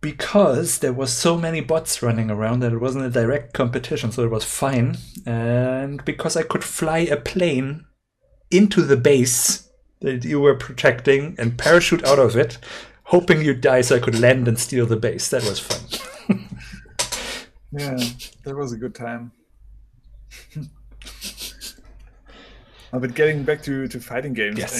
because 0.00 0.78
there 0.78 0.92
was 0.92 1.12
so 1.12 1.36
many 1.36 1.60
bots 1.60 2.04
running 2.04 2.30
around 2.30 2.60
that 2.60 2.72
it 2.72 2.80
wasn't 2.80 3.06
a 3.06 3.10
direct 3.10 3.52
competition, 3.52 4.12
so 4.12 4.22
it 4.22 4.30
was 4.30 4.44
fine. 4.44 4.96
And 5.26 6.04
because 6.04 6.36
I 6.36 6.44
could 6.44 6.62
fly 6.62 6.98
a 6.98 7.16
plane 7.16 7.84
into 8.48 8.82
the 8.82 8.96
base 8.96 9.68
that 10.02 10.24
you 10.24 10.38
were 10.38 10.54
protecting 10.54 11.34
and 11.36 11.58
parachute 11.58 12.04
out 12.04 12.20
of 12.20 12.36
it, 12.36 12.58
hoping 13.10 13.42
you'd 13.42 13.60
die 13.60 13.80
so 13.82 13.96
I 13.96 13.98
could 13.98 14.18
land 14.18 14.48
and 14.48 14.58
steal 14.58 14.86
the 14.86 14.96
base. 14.96 15.28
That 15.30 15.44
was 15.44 15.58
fun. 15.58 16.38
Yeah, 17.72 17.96
that 18.42 18.56
was 18.56 18.72
a 18.72 18.76
good 18.76 18.94
time. 18.96 19.30
But 22.92 23.14
getting 23.14 23.44
back 23.44 23.62
to, 23.62 23.86
to 23.86 24.00
fighting 24.00 24.32
games, 24.32 24.58
Yes. 24.58 24.74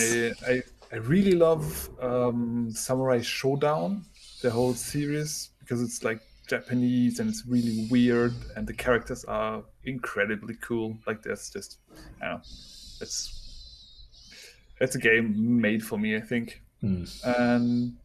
I, 0.44 0.52
I, 0.52 0.62
I 0.92 0.96
really 0.96 1.32
love 1.36 1.88
um, 2.02 2.68
Samurai 2.72 3.20
Shodown, 3.20 4.02
the 4.42 4.50
whole 4.50 4.74
series, 4.74 5.50
because 5.60 5.80
it's 5.80 6.02
like 6.02 6.20
Japanese 6.48 7.20
and 7.20 7.30
it's 7.30 7.46
really 7.46 7.86
weird, 7.88 8.34
and 8.56 8.66
the 8.66 8.72
characters 8.72 9.24
are 9.26 9.62
incredibly 9.84 10.56
cool. 10.60 10.98
Like 11.06 11.22
that's 11.22 11.50
just, 11.50 11.78
I 12.20 12.24
don't 12.26 12.34
know, 12.38 12.40
it's 13.00 13.36
it's 14.80 14.96
a 14.96 14.98
game 14.98 15.60
made 15.60 15.84
for 15.84 15.96
me, 15.96 16.16
I 16.16 16.20
think. 16.20 16.60
Hmm. 16.80 17.04
And 17.24 17.96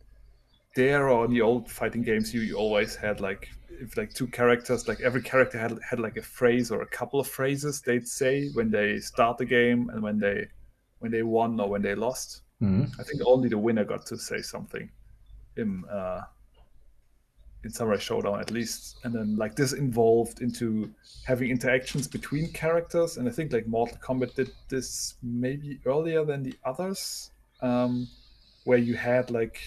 there 0.75 1.09
or 1.09 1.25
in 1.25 1.31
the 1.31 1.41
old 1.41 1.69
fighting 1.69 2.01
games, 2.01 2.33
you, 2.33 2.41
you 2.41 2.55
always 2.55 2.95
had 2.95 3.19
like 3.19 3.49
if 3.69 3.97
like 3.97 4.13
two 4.13 4.27
characters, 4.27 4.87
like 4.87 5.01
every 5.01 5.21
character 5.21 5.57
had 5.57 5.77
had 5.89 5.99
like 5.99 6.17
a 6.17 6.21
phrase 6.21 6.71
or 6.71 6.81
a 6.81 6.87
couple 6.87 7.19
of 7.19 7.27
phrases 7.27 7.81
they'd 7.81 8.07
say 8.07 8.49
when 8.53 8.69
they 8.69 8.99
start 8.99 9.37
the 9.37 9.45
game 9.45 9.89
and 9.89 10.01
when 10.01 10.19
they 10.19 10.45
when 10.99 11.11
they 11.11 11.23
won 11.23 11.59
or 11.59 11.69
when 11.69 11.81
they 11.81 11.95
lost. 11.95 12.41
Mhm. 12.61 12.89
I 12.99 13.03
think 13.03 13.21
only 13.25 13.49
the 13.49 13.57
winner 13.57 13.83
got 13.83 14.05
to 14.07 14.17
say 14.17 14.41
something 14.41 14.89
in 15.57 15.83
uh, 15.85 16.21
in 17.65 17.71
Samurai 17.71 17.97
Shodown 17.97 18.39
at 18.39 18.51
least. 18.51 18.97
And 19.03 19.13
then 19.13 19.35
like 19.35 19.55
this 19.55 19.73
involved 19.73 20.41
into 20.41 20.93
having 21.25 21.49
interactions 21.49 22.07
between 22.07 22.51
characters. 22.53 23.17
And 23.17 23.27
I 23.27 23.31
think 23.31 23.51
like 23.51 23.67
Mortal 23.67 23.97
Kombat 23.97 24.35
did 24.35 24.51
this 24.69 25.15
maybe 25.21 25.79
earlier 25.85 26.23
than 26.23 26.43
the 26.43 26.55
others, 26.63 27.31
um, 27.61 28.07
where 28.65 28.77
you 28.77 28.93
had 28.95 29.31
like 29.31 29.59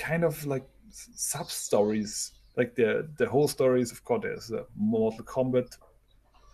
kind 0.00 0.24
of 0.24 0.46
like 0.46 0.66
sub 0.90 1.50
stories. 1.50 2.32
Like 2.56 2.74
the 2.74 3.08
the 3.16 3.28
whole 3.28 3.48
story 3.48 3.80
is 3.82 3.92
of 3.92 4.02
course 4.04 4.22
there's 4.22 4.50
a 4.50 4.64
Mortal 4.76 5.24
Kombat. 5.24 5.76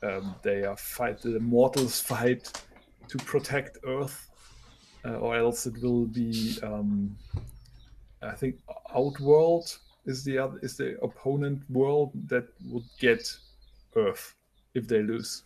Um, 0.03 0.35
they 0.43 0.65
are 0.65 0.77
fight 0.77 1.23
the 1.23 1.41
mortals 1.41 2.01
fight 2.13 2.53
to 3.09 3.19
protect 3.19 3.79
Earth, 3.85 4.29
uh, 5.05 5.17
or 5.17 5.37
else 5.37 5.67
it 5.67 5.81
will 5.83 6.07
be 6.07 6.59
um, 6.63 7.17
I 8.23 8.33
think 8.33 8.57
Outworld 8.95 9.79
is 10.05 10.25
the 10.25 10.39
other 10.39 10.59
is 10.63 10.77
the 10.77 10.99
opponent 11.03 11.63
world 11.71 12.11
that 12.29 12.47
would 12.71 12.89
get 12.99 13.23
Earth 13.95 14.35
if 14.75 14.87
they 14.87 15.03
lose. 15.03 15.43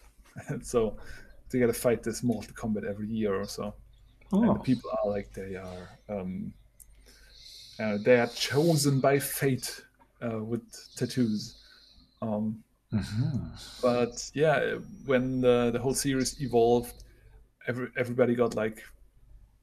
And 0.48 0.64
so 0.72 0.96
they 1.50 1.60
gotta 1.60 1.72
fight 1.72 2.02
this 2.02 2.22
Mortal 2.22 2.54
Kombat 2.54 2.84
every 2.84 3.08
year 3.08 3.34
or 3.34 3.46
so. 3.46 3.74
Oh. 4.32 4.42
And 4.42 4.56
the 4.56 4.60
people 4.60 4.90
are 5.02 5.10
like 5.10 5.32
they 5.32 5.56
are 5.56 5.88
um, 6.08 6.52
uh, 7.80 7.98
they 7.98 8.20
are 8.20 8.26
chosen 8.28 9.00
by 9.00 9.18
fate 9.18 9.80
uh, 10.22 10.42
with 10.42 10.62
tattoos. 10.96 11.56
Um, 12.20 12.62
mm-hmm. 12.92 13.38
But 13.80 14.30
yeah, 14.34 14.76
when 15.06 15.40
the, 15.40 15.70
the 15.72 15.78
whole 15.78 15.94
series 15.94 16.40
evolved, 16.42 17.04
every, 17.66 17.88
everybody 17.96 18.34
got 18.34 18.54
like 18.54 18.82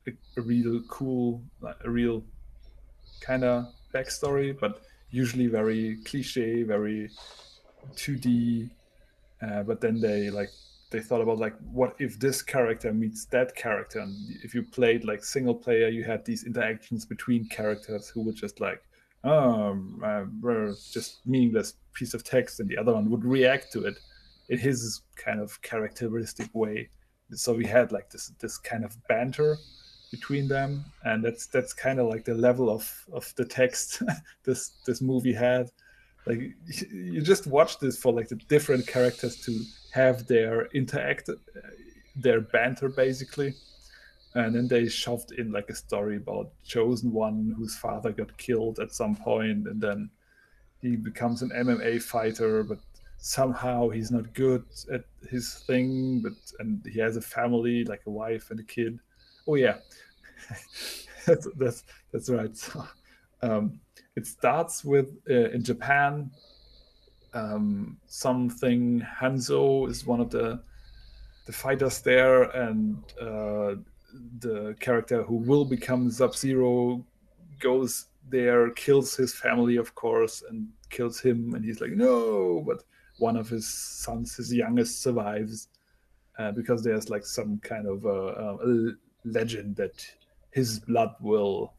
a, 0.07 0.11
a 0.37 0.41
real 0.41 0.81
cool, 0.89 1.43
like 1.61 1.75
a 1.85 1.89
real 1.89 2.23
kind 3.21 3.43
of 3.43 3.65
backstory, 3.93 4.57
but 4.59 4.81
usually 5.11 5.47
very 5.47 5.97
cliche, 6.05 6.63
very 6.63 7.09
2D. 7.95 8.69
Uh, 9.41 9.61
but 9.61 9.79
then 9.79 10.01
they 10.01 10.31
like 10.31 10.49
they 10.89 11.01
thought 11.01 11.21
about 11.21 11.37
like 11.37 11.55
what 11.71 11.95
if 11.99 12.19
this 12.19 12.41
character 12.41 12.93
meets 12.93 13.25
that 13.25 13.55
character, 13.55 13.99
and 13.99 14.15
if 14.43 14.53
you 14.53 14.63
played 14.63 15.03
like 15.03 15.23
single 15.23 15.55
player, 15.55 15.87
you 15.87 16.03
had 16.03 16.25
these 16.25 16.43
interactions 16.43 17.05
between 17.05 17.47
characters 17.49 18.09
who 18.09 18.21
would 18.21 18.35
just 18.35 18.59
like 18.59 18.81
um 19.23 20.01
uh, 20.03 20.23
just 20.91 21.25
meaningless 21.25 21.73
piece 21.93 22.13
of 22.13 22.23
text, 22.23 22.59
and 22.59 22.69
the 22.69 22.77
other 22.77 22.93
one 22.93 23.09
would 23.09 23.25
react 23.25 23.71
to 23.73 23.85
it 23.85 23.99
in 24.49 24.57
his 24.57 25.01
kind 25.15 25.39
of 25.39 25.61
characteristic 25.61 26.49
way. 26.53 26.89
So 27.31 27.53
we 27.53 27.65
had 27.65 27.91
like 27.91 28.09
this 28.09 28.31
this 28.39 28.57
kind 28.57 28.85
of 28.85 28.95
banter 29.07 29.57
between 30.11 30.47
them. 30.47 30.85
And 31.03 31.23
that's 31.23 31.47
that's 31.47 31.73
kind 31.73 31.99
of 31.99 32.07
like 32.07 32.25
the 32.25 32.33
level 32.33 32.69
of 32.69 33.05
of 33.11 33.33
the 33.35 33.45
text 33.45 34.01
this 34.43 34.71
this 34.85 35.01
movie 35.01 35.33
had 35.33 35.69
like 36.27 36.53
you 36.91 37.21
just 37.21 37.47
watch 37.47 37.79
this 37.79 37.97
for 37.97 38.13
like 38.13 38.27
the 38.27 38.35
different 38.35 38.85
characters 38.87 39.37
to 39.45 39.59
have 39.91 40.27
their 40.27 40.67
interact 40.67 41.29
their 42.15 42.41
banter 42.41 42.89
basically. 42.89 43.53
And 44.35 44.53
then 44.53 44.67
they 44.67 44.87
shoved 44.87 45.31
in 45.31 45.51
like 45.51 45.69
a 45.69 45.75
story 45.75 46.17
about 46.17 46.51
chosen 46.63 47.11
one 47.11 47.55
whose 47.57 47.75
father 47.75 48.11
got 48.11 48.37
killed 48.37 48.79
at 48.79 48.93
some 48.93 49.15
point 49.15 49.67
and 49.67 49.81
then 49.81 50.09
he 50.81 50.95
becomes 50.95 51.41
an 51.41 51.49
mma 51.49 52.01
fighter 52.01 52.63
but 52.63 52.77
somehow 53.17 53.89
he's 53.89 54.11
not 54.11 54.31
good 54.33 54.63
at 54.91 55.03
his 55.29 55.63
thing 55.65 56.21
but 56.21 56.33
and 56.59 56.85
he 56.85 56.99
has 56.99 57.17
a 57.17 57.21
family 57.21 57.83
like 57.85 58.01
a 58.05 58.11
wife 58.11 58.51
and 58.51 58.59
a 58.59 58.63
kid. 58.63 58.99
Oh 59.47 59.55
yeah, 59.55 59.77
that's, 61.25 61.47
that's 61.57 61.83
that's 62.11 62.29
right. 62.29 62.55
So, 62.55 62.85
um, 63.41 63.79
it 64.17 64.25
starts 64.25 64.83
with 64.83 65.09
uh, 65.29 65.49
in 65.55 65.63
Japan. 65.63 66.31
Um, 67.33 67.97
something 68.07 69.05
Hanzo 69.21 69.87
is 69.89 70.07
one 70.07 70.19
of 70.19 70.31
the 70.31 70.59
the 71.45 71.53
fighters 71.53 72.01
there, 72.01 72.43
and 72.65 72.97
uh, 73.21 73.75
the 74.39 74.75
character 74.79 75.21
who 75.21 75.35
will 75.35 75.65
become 75.65 76.09
Sub 76.09 76.35
Zero 76.35 77.05
goes 77.59 78.07
there, 78.29 78.71
kills 78.71 79.15
his 79.15 79.33
family, 79.33 79.77
of 79.77 79.93
course, 79.93 80.43
and 80.49 80.67
kills 80.89 81.19
him. 81.19 81.53
And 81.53 81.63
he's 81.63 81.79
like, 81.79 81.91
no, 81.91 82.63
but 82.65 82.83
one 83.19 83.37
of 83.37 83.47
his 83.47 83.67
sons, 83.67 84.35
his 84.35 84.51
youngest, 84.51 85.01
survives 85.01 85.67
uh, 86.39 86.51
because 86.51 86.83
there's 86.83 87.09
like 87.09 87.25
some 87.25 87.59
kind 87.59 87.87
of 87.87 88.05
uh, 88.05 88.09
uh, 88.09 88.91
legend 89.23 89.75
that 89.75 90.05
his 90.51 90.79
blood 90.79 91.13
will 91.21 91.73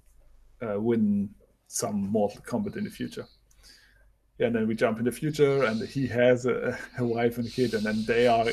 uh, 0.63 0.81
win 0.81 1.31
some 1.69 2.09
Mortal 2.11 2.43
Kombat 2.43 2.77
in 2.77 2.85
the 2.85 2.91
future. 2.91 3.27
And 4.41 4.55
then 4.55 4.67
we 4.67 4.75
jump 4.75 4.99
in 4.99 5.05
the 5.05 5.13
future, 5.13 5.65
and 5.65 5.87
he 5.89 6.07
has 6.09 6.47
a, 6.47 6.77
a 6.99 7.05
wife 7.05 7.39
and 7.39 7.47
a 7.47 7.51
kid, 7.51 7.75
and 7.75 7.85
then 7.85 8.05
they 8.07 8.27
are 8.27 8.47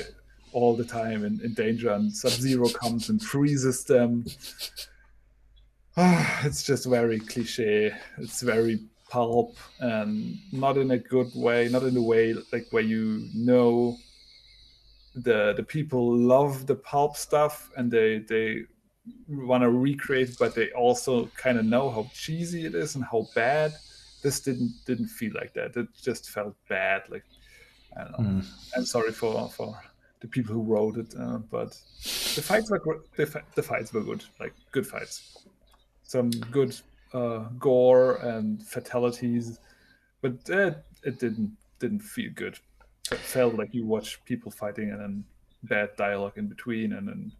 all 0.51 0.75
the 0.75 0.85
time 0.85 1.25
in, 1.25 1.39
in 1.41 1.53
danger, 1.53 1.91
and 1.91 2.15
Sub 2.15 2.31
Zero 2.31 2.67
comes 2.69 3.09
and 3.09 3.21
freezes 3.21 3.83
them. 3.83 4.25
Ah, 5.97 6.41
it's 6.45 6.63
just 6.63 6.85
very 6.87 7.19
cliche. 7.19 7.95
It's 8.17 8.41
very 8.41 8.79
pulp, 9.09 9.55
and 9.79 10.37
not 10.51 10.77
in 10.77 10.91
a 10.91 10.97
good 10.97 11.31
way, 11.35 11.69
not 11.69 11.83
in 11.83 11.95
a 11.95 12.01
way 12.01 12.33
like 12.51 12.67
where 12.71 12.83
you 12.83 13.29
know 13.33 13.95
the 15.15 15.53
the 15.55 15.63
people 15.63 16.17
love 16.17 16.67
the 16.67 16.75
pulp 16.75 17.15
stuff 17.15 17.69
and 17.77 17.89
they 17.89 18.19
they 18.19 18.63
want 19.27 19.63
to 19.63 19.69
recreate, 19.69 20.37
but 20.39 20.55
they 20.55 20.71
also 20.71 21.27
kind 21.37 21.57
of 21.57 21.65
know 21.65 21.89
how 21.89 22.09
cheesy 22.13 22.65
it 22.65 22.75
is 22.75 22.95
and 22.95 23.03
how 23.03 23.27
bad. 23.35 23.73
This 24.23 24.39
didn't 24.39 24.73
didn't 24.85 25.07
feel 25.07 25.33
like 25.35 25.53
that. 25.53 25.75
It 25.75 25.87
just 26.01 26.29
felt 26.29 26.55
bad. 26.67 27.03
Like 27.09 27.25
I 27.97 28.03
don't 28.03 28.11
know. 28.11 28.41
Mm. 28.41 28.45
I'm 28.75 28.85
sorry 28.85 29.11
for 29.11 29.49
for 29.49 29.79
the 30.21 30.27
people 30.27 30.53
who 30.55 30.63
wrote 30.63 30.97
it, 30.97 31.13
uh, 31.19 31.37
but 31.37 31.69
the 32.35 32.41
fights 32.41 32.71
were 32.71 32.81
the, 33.15 33.43
the 33.53 33.63
fights 33.63 33.93
were 33.93 34.01
good, 34.01 34.23
like 34.39 34.53
good 34.71 34.87
fights. 34.87 35.45
Some 36.03 36.29
good 36.31 36.75
uh, 37.13 37.45
gore 37.59 38.15
and 38.15 38.61
fatalities, 38.63 39.59
but 40.21 40.33
it, 40.47 40.83
it 41.03 41.19
didn't 41.19 41.55
didn't 41.79 41.99
feel 41.99 42.31
good. 42.33 42.57
It 43.11 43.19
felt 43.19 43.53
like 43.55 43.73
you 43.73 43.85
watch 43.85 44.23
people 44.25 44.51
fighting 44.51 44.89
and 44.89 44.99
then 44.99 45.23
bad 45.63 45.95
dialogue 45.95 46.37
in 46.37 46.47
between, 46.47 46.93
and 46.93 47.07
then 47.07 47.31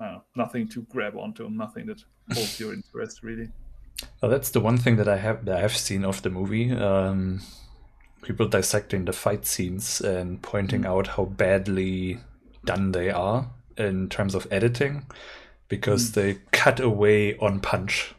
uh, 0.00 0.18
nothing 0.36 0.68
to 0.68 0.82
grab 0.82 1.16
onto, 1.16 1.48
nothing 1.50 1.86
that 1.86 2.02
holds 2.32 2.58
your 2.58 2.72
interest 2.78 3.22
really. 3.22 3.48
Well, 4.20 4.30
that's 4.30 4.50
the 4.50 4.60
one 4.60 4.76
thing 4.76 4.96
that 4.96 5.08
I 5.08 5.16
have 5.16 5.44
that 5.44 5.62
I've 5.62 5.76
seen 5.76 6.04
of 6.04 6.22
the 6.22 6.30
movie. 6.30 6.72
Um, 6.72 7.40
people 8.22 8.48
dissecting 8.48 9.04
the 9.04 9.12
fight 9.12 9.46
scenes 9.46 10.00
and 10.00 10.42
pointing 10.42 10.82
mm. 10.82 10.86
out 10.86 11.08
how 11.08 11.26
badly 11.26 12.18
done 12.64 12.92
they 12.92 13.10
are 13.10 13.50
in 13.76 14.08
terms 14.08 14.34
of 14.34 14.46
editing, 14.50 15.06
because 15.68 16.10
mm. 16.10 16.14
they 16.14 16.38
cut 16.52 16.80
away 16.80 17.36
on 17.38 17.60
punch. 17.60 18.14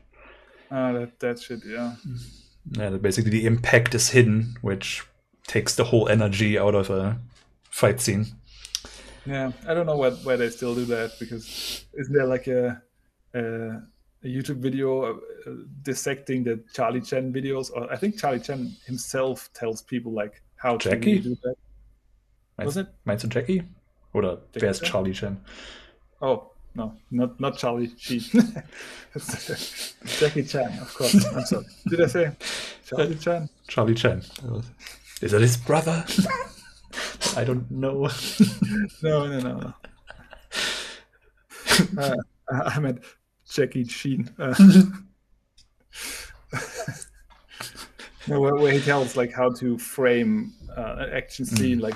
Ah, 0.71 0.91
that 0.93 1.19
that 1.19 1.39
shit, 1.39 1.61
yeah. 1.65 1.95
Yeah, 2.71 2.89
basically 2.91 3.31
the 3.31 3.45
impact 3.45 3.93
is 3.93 4.09
hidden, 4.09 4.55
which 4.61 5.03
takes 5.47 5.75
the 5.75 5.85
whole 5.85 6.07
energy 6.09 6.57
out 6.57 6.75
of 6.75 6.89
a 6.89 7.19
fight 7.69 8.01
scene. 8.01 8.27
Yeah, 9.25 9.51
I 9.67 9.73
don't 9.73 9.85
know 9.85 9.95
what, 9.97 10.19
why 10.23 10.35
they 10.35 10.49
still 10.49 10.75
do 10.75 10.85
that 10.85 11.13
because 11.19 11.85
isn't 11.93 12.13
there 12.13 12.27
like 12.27 12.47
a 12.47 12.81
a, 13.33 13.39
a 14.23 14.27
YouTube 14.27 14.57
video 14.57 15.03
uh, 15.03 15.51
dissecting 15.81 16.43
the 16.43 16.63
Charlie 16.73 17.01
Chan 17.01 17.33
videos? 17.33 17.71
Or 17.73 17.91
I 17.91 17.97
think 17.97 18.19
Charlie 18.19 18.39
Chan 18.39 18.75
himself 18.85 19.49
tells 19.53 19.81
people 19.81 20.11
like 20.13 20.41
how 20.57 20.77
Jackie? 20.77 21.17
to 21.17 21.29
do 21.29 21.37
that. 21.43 21.55
Meinst, 22.57 22.65
Was 22.65 22.77
it? 22.77 22.87
Meinst 23.05 23.23
du 23.23 23.27
Jackie? 23.29 23.63
Oder 24.13 24.37
Jackie 24.53 24.65
wer 24.65 24.71
ist 24.71 24.83
Chan? 24.83 24.91
Charlie 24.91 25.13
Chan? 25.13 25.37
Oh 26.21 26.51
no, 26.75 26.93
not 27.11 27.39
not 27.39 27.57
Charlie 27.57 27.91
Sheen. 27.97 28.21
Jackie 30.19 30.43
Chan, 30.43 30.79
of 30.79 30.93
course. 30.93 31.25
I'm 31.25 31.45
sorry. 31.45 31.65
Did 31.89 32.01
I 32.01 32.07
say 32.07 32.31
Charlie 32.85 33.15
Chan? 33.15 33.49
Charlie 33.67 33.95
Chan. 33.95 34.21
Is 35.21 35.31
that 35.31 35.41
his 35.41 35.57
brother? 35.57 36.05
I 37.35 37.43
don't 37.43 37.69
know. 37.69 38.09
no, 39.01 39.27
no, 39.27 39.39
no. 39.39 39.73
Uh, 41.97 42.15
I 42.51 42.79
meant 42.79 43.03
Jackie 43.49 43.83
Sheen. 43.85 44.29
Uh, 44.37 44.53
no, 48.27 48.39
where, 48.39 48.55
where, 48.55 48.71
he 48.71 48.79
tells 48.79 49.17
like 49.17 49.33
how 49.33 49.51
to 49.53 49.77
frame 49.77 50.53
uh, 50.77 50.95
an 50.99 51.09
action 51.11 51.45
mm. 51.45 51.57
scene, 51.57 51.79
mm. 51.79 51.83
like 51.83 51.95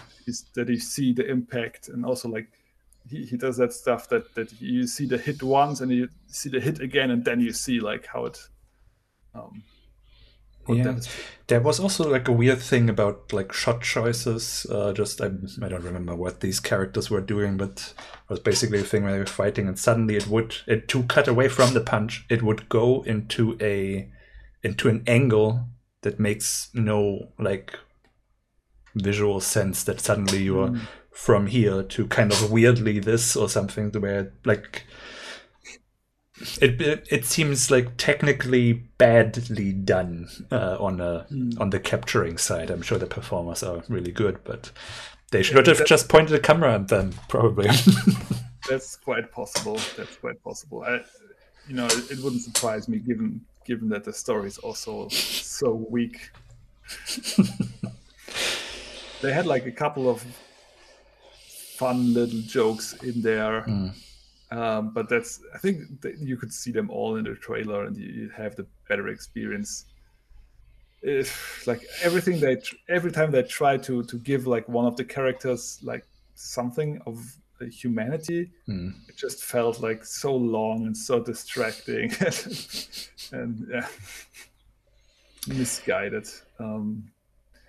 that 0.56 0.68
you 0.68 0.80
see 0.80 1.14
the 1.14 1.26
impact, 1.30 1.90
and 1.90 2.06
also 2.06 2.28
like 2.30 2.48
he, 3.10 3.26
he 3.26 3.38
does 3.38 3.58
that 3.58 3.74
stuff 3.74 4.10
that 4.10 4.34
that 4.36 4.52
you 4.62 4.88
see 4.88 5.06
the 5.06 5.18
hit 5.18 5.42
once 5.44 5.82
and 5.82 5.92
you 5.92 6.10
see 6.28 6.50
the 6.50 6.60
hit 6.60 6.80
again, 6.80 7.12
and 7.12 7.24
then 7.24 7.40
you 7.40 7.54
see 7.54 7.80
like 7.80 8.06
how 8.06 8.26
it 8.26 8.40
um, 9.36 9.64
yeah. 10.78 11.00
There 11.48 11.62
was 11.62 11.80
also 11.80 12.08
like 12.08 12.28
a 12.28 12.32
weird 12.32 12.60
thing 12.60 12.90
about 12.90 13.34
like 13.34 13.52
shot 13.54 13.82
choices. 13.82 14.68
Uh, 14.70 14.94
just 14.94 15.20
I, 15.20 15.32
I 15.62 15.70
don't 15.70 15.84
remember 15.84 16.16
what 16.16 16.42
these 16.42 16.60
characters 16.60 17.10
were 17.10 17.22
doing, 17.22 17.58
but 17.58 17.94
it 17.98 18.30
was 18.30 18.40
basically 18.40 18.80
a 18.80 18.84
thing 18.84 19.04
where 19.04 19.14
they 19.14 19.20
were 19.20 19.26
fighting, 19.26 19.68
and 19.68 19.78
suddenly 19.80 20.16
it 20.16 20.28
would 20.28 20.58
it 20.68 20.88
to 20.90 21.04
cut 21.04 21.28
away 21.28 21.48
from 21.50 21.74
the 21.74 21.82
punch, 21.82 22.26
it 22.30 22.44
would 22.44 22.70
go 22.70 23.02
into 23.04 23.58
a 23.62 24.10
into 24.64 24.90
an 24.90 25.04
angle 25.08 25.68
that 26.02 26.20
makes 26.20 26.70
no 26.74 27.32
like 27.40 27.74
visual 28.96 29.40
sense 29.40 29.84
that 29.84 30.00
suddenly 30.02 30.44
you're 30.44 30.70
Mm. 30.70 30.80
from 31.12 31.48
here 31.48 31.84
to 31.84 32.08
kind 32.08 32.32
of 32.32 32.52
weirdly 32.52 33.00
this 33.00 33.36
or 33.36 33.50
something 33.50 33.92
to 33.92 34.00
where 34.00 34.32
like 34.46 34.84
it 36.62 36.82
it, 36.82 37.08
it 37.10 37.26
seems 37.26 37.72
like 37.72 37.90
technically 37.98 38.74
badly 38.98 39.74
done 39.74 40.28
uh, 40.52 40.78
on 40.80 41.02
a 41.02 41.26
Mm. 41.32 41.60
on 41.60 41.70
the 41.70 41.80
capturing 41.80 42.38
side. 42.38 42.70
I'm 42.70 42.82
sure 42.82 42.98
the 42.98 43.08
performers 43.08 43.64
are 43.64 43.84
really 43.90 44.12
good, 44.12 44.40
but 44.44 44.72
they 45.32 45.44
should 45.44 45.68
have 45.68 45.86
just 45.86 46.10
pointed 46.10 46.36
a 46.36 46.40
camera 46.40 46.76
at 46.76 46.88
them, 46.88 47.14
probably. 47.28 47.70
That's 48.70 48.96
quite 48.98 49.32
possible. 49.32 49.80
That's 49.98 50.16
quite 50.18 50.42
possible. 50.44 50.84
I, 50.84 51.02
you 51.68 51.76
know, 51.76 51.86
it, 51.86 52.12
it 52.12 52.20
wouldn't 52.24 52.42
surprise 52.42 52.88
me 52.88 53.00
given 53.00 53.42
given 53.66 53.90
that 53.90 54.04
the 54.04 54.14
story 54.14 54.48
is 54.48 54.58
also 54.60 55.08
so 55.10 55.74
weak. 55.90 56.32
they 59.22 59.34
had 59.34 59.46
like 59.46 59.66
a 59.66 59.72
couple 59.72 60.10
of 60.10 60.24
fun 61.78 62.14
little 62.14 62.42
jokes 62.42 62.94
in 63.04 63.22
there, 63.22 63.66
um, 64.52 64.92
but 64.94 65.10
that's 65.10 65.40
I 65.54 65.58
think 65.60 66.02
that 66.02 66.18
you 66.20 66.38
could 66.38 66.54
see 66.54 66.72
them 66.72 66.90
all 66.90 67.18
in 67.18 67.26
the 67.26 67.36
trailer 67.36 67.86
and 67.86 67.96
you, 67.98 68.30
have 68.36 68.56
the 68.56 68.66
better 68.88 69.08
experience. 69.10 69.86
If 71.02 71.66
like 71.68 71.82
everything 72.02 72.40
they 72.40 72.56
tr- 72.58 72.76
every 72.90 73.12
time 73.12 73.32
they 73.32 73.44
try 73.44 73.78
to 73.78 74.04
to 74.04 74.18
give 74.18 74.48
like 74.48 74.68
one 74.68 74.86
of 74.86 74.96
the 74.98 75.06
characters 75.06 75.80
like 75.82 76.06
something 76.36 77.02
of 77.06 77.18
uh, 77.62 77.66
humanity 77.66 78.50
Hmm. 78.66 78.90
it 79.08 79.16
just 79.16 79.44
felt 79.44 79.82
like 79.82 80.04
so 80.06 80.36
long 80.36 80.86
and 80.88 80.96
so 80.96 81.20
distracting 81.22 82.12
and 83.32 83.68
yeah 83.70 83.88
misguided 85.48 86.28
um 86.60 87.12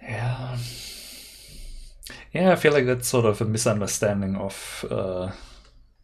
Yeah. 0.03 0.57
Yeah, 2.33 2.53
I 2.53 2.57
feel 2.57 2.73
like 2.73 2.87
that's 2.87 3.09
sort 3.09 3.27
of 3.27 3.41
a 3.41 3.45
misunderstanding 3.45 4.37
of, 4.37 4.85
uh, 4.91 5.31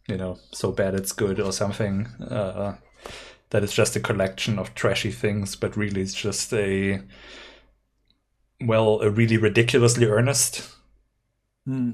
you 0.07 0.17
know, 0.17 0.39
so 0.51 0.71
bad 0.71 0.95
it's 0.95 1.11
good 1.11 1.39
or 1.39 1.51
something. 1.51 2.07
Uh, 2.21 2.75
that 3.49 3.63
it's 3.63 3.73
just 3.73 3.95
a 3.95 3.99
collection 3.99 4.59
of 4.59 4.75
trashy 4.75 5.11
things, 5.11 5.55
but 5.55 5.77
really 5.77 6.01
it's 6.01 6.13
just 6.13 6.51
a, 6.53 7.01
well, 8.61 8.99
a 9.01 9.09
really 9.09 9.37
ridiculously 9.37 10.05
earnest 10.05 10.69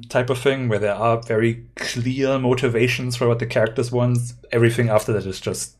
type 0.07 0.29
of 0.29 0.37
thing 0.37 0.69
where 0.69 0.79
there 0.79 0.93
are 0.93 1.21
very 1.21 1.65
clear 1.75 2.37
motivations 2.37 3.15
for 3.15 3.27
what 3.27 3.39
the 3.39 3.45
characters 3.45 3.91
want. 3.91 4.19
Everything 4.51 4.89
after 4.89 5.11
that 5.13 5.25
is 5.25 5.39
just 5.39 5.75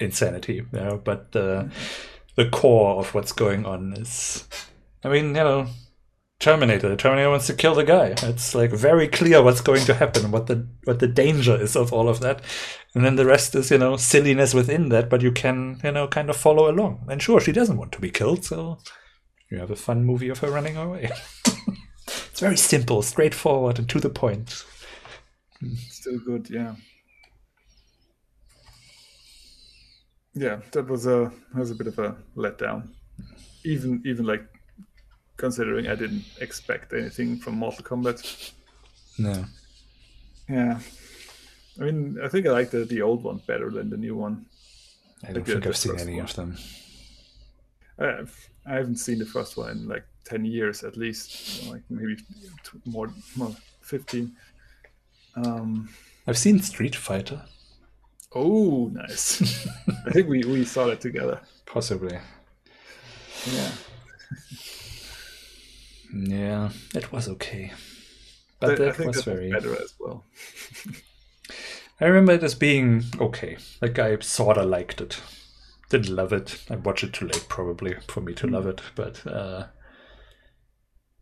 insanity, 0.00 0.66
you 0.72 0.78
know. 0.78 1.00
But 1.02 1.32
the 1.32 1.70
the 2.36 2.48
core 2.48 3.00
of 3.00 3.14
what's 3.14 3.32
going 3.32 3.64
on 3.64 3.94
is, 3.94 4.46
I 5.02 5.08
mean, 5.08 5.28
you 5.28 5.32
know, 5.44 5.66
Terminator. 6.40 6.88
The 6.88 6.96
Terminator 6.96 7.30
wants 7.30 7.48
to 7.48 7.54
kill 7.54 7.74
the 7.74 7.84
guy. 7.84 8.14
It's 8.22 8.54
like 8.54 8.70
very 8.70 9.08
clear 9.08 9.42
what's 9.42 9.60
going 9.60 9.84
to 9.86 9.94
happen, 9.94 10.30
what 10.30 10.46
the 10.46 10.68
what 10.84 11.00
the 11.00 11.08
danger 11.08 11.60
is 11.60 11.74
of 11.74 11.92
all 11.92 12.08
of 12.08 12.20
that, 12.20 12.42
and 12.94 13.04
then 13.04 13.16
the 13.16 13.26
rest 13.26 13.54
is 13.54 13.70
you 13.70 13.78
know 13.78 13.96
silliness 13.96 14.54
within 14.54 14.88
that. 14.90 15.10
But 15.10 15.22
you 15.22 15.32
can 15.32 15.80
you 15.82 15.90
know 15.92 16.06
kind 16.06 16.30
of 16.30 16.36
follow 16.36 16.70
along. 16.70 17.06
And 17.08 17.20
sure, 17.20 17.40
she 17.40 17.52
doesn't 17.52 17.76
want 17.76 17.92
to 17.92 18.00
be 18.00 18.10
killed, 18.10 18.44
so 18.44 18.78
you 19.50 19.58
have 19.58 19.70
a 19.70 19.76
fun 19.76 20.04
movie 20.04 20.28
of 20.28 20.38
her 20.38 20.50
running 20.50 20.76
away. 20.76 21.10
it's 22.06 22.40
very 22.40 22.56
simple, 22.56 23.02
straightforward, 23.02 23.78
and 23.78 23.88
to 23.88 23.98
the 23.98 24.10
point. 24.10 24.64
still 25.88 26.18
good 26.20 26.48
yeah 26.50 26.74
yeah 30.34 30.60
that 30.72 30.86
was 30.86 31.06
a 31.06 31.32
that 31.52 31.60
was 31.60 31.70
a 31.70 31.74
bit 31.74 31.88
of 31.88 31.98
a 31.98 32.16
letdown 32.36 32.88
even 33.64 34.00
even 34.04 34.24
like 34.24 34.44
considering 35.38 35.86
i 35.88 35.94
didn't 35.94 36.24
expect 36.40 36.92
anything 36.92 37.38
from 37.38 37.54
mortal 37.54 37.84
kombat 37.84 38.52
No. 39.18 39.44
yeah 40.48 40.78
i 41.80 41.84
mean 41.84 42.18
i 42.22 42.28
think 42.28 42.46
i 42.46 42.50
like 42.50 42.70
the, 42.70 42.84
the 42.84 43.00
old 43.02 43.24
one 43.24 43.40
better 43.46 43.70
than 43.70 43.88
the 43.90 43.96
new 43.96 44.14
one 44.16 44.44
I 45.24 45.32
don't 45.32 45.42
Okay, 45.42 45.52
think 45.52 45.64
the 45.64 45.70
I've 45.70 45.76
seen 45.76 45.98
any 45.98 46.14
one. 46.16 46.24
of 46.26 46.34
them. 46.36 46.56
I've, 47.98 48.48
I 48.64 48.74
haven't 48.74 48.98
seen 48.98 49.18
the 49.18 49.26
first 49.26 49.56
one 49.56 49.70
in 49.70 49.88
like 49.88 50.04
10 50.26 50.44
years 50.44 50.84
at 50.84 50.96
least, 50.96 51.66
like 51.68 51.82
maybe 51.90 52.16
more, 52.84 53.12
more 53.34 53.50
15. 53.80 54.30
Um, 55.34 55.88
I've 56.28 56.38
seen 56.38 56.60
Street 56.60 56.94
Fighter, 56.94 57.42
oh, 58.32 58.90
nice. 58.94 59.42
I 60.06 60.10
think 60.12 60.28
we, 60.28 60.44
we 60.44 60.64
saw 60.64 60.86
that 60.86 61.00
together. 61.00 61.40
possibly. 61.66 62.16
Yeah. 63.52 63.70
Yeah, 66.12 66.70
it 66.94 67.12
was 67.12 67.28
okay. 67.28 67.72
But 68.60 68.72
I 68.72 68.74
that 68.76 68.96
think 68.96 69.14
was 69.14 69.24
very. 69.24 69.50
better 69.50 69.74
as 69.74 69.94
well. 69.98 70.24
I 72.00 72.06
remember 72.06 72.32
it 72.32 72.42
as 72.42 72.54
being 72.54 73.04
okay. 73.20 73.56
Like 73.80 73.98
I 73.98 74.18
sorta 74.20 74.62
liked 74.62 75.00
it. 75.00 75.20
Didn't 75.90 76.14
love 76.14 76.32
it. 76.32 76.64
I 76.70 76.76
watched 76.76 77.04
it 77.04 77.12
too 77.12 77.26
late, 77.26 77.46
probably, 77.48 77.94
for 78.08 78.20
me 78.20 78.34
to 78.34 78.46
love 78.46 78.66
it. 78.66 78.80
But 78.94 79.26
uh, 79.26 79.66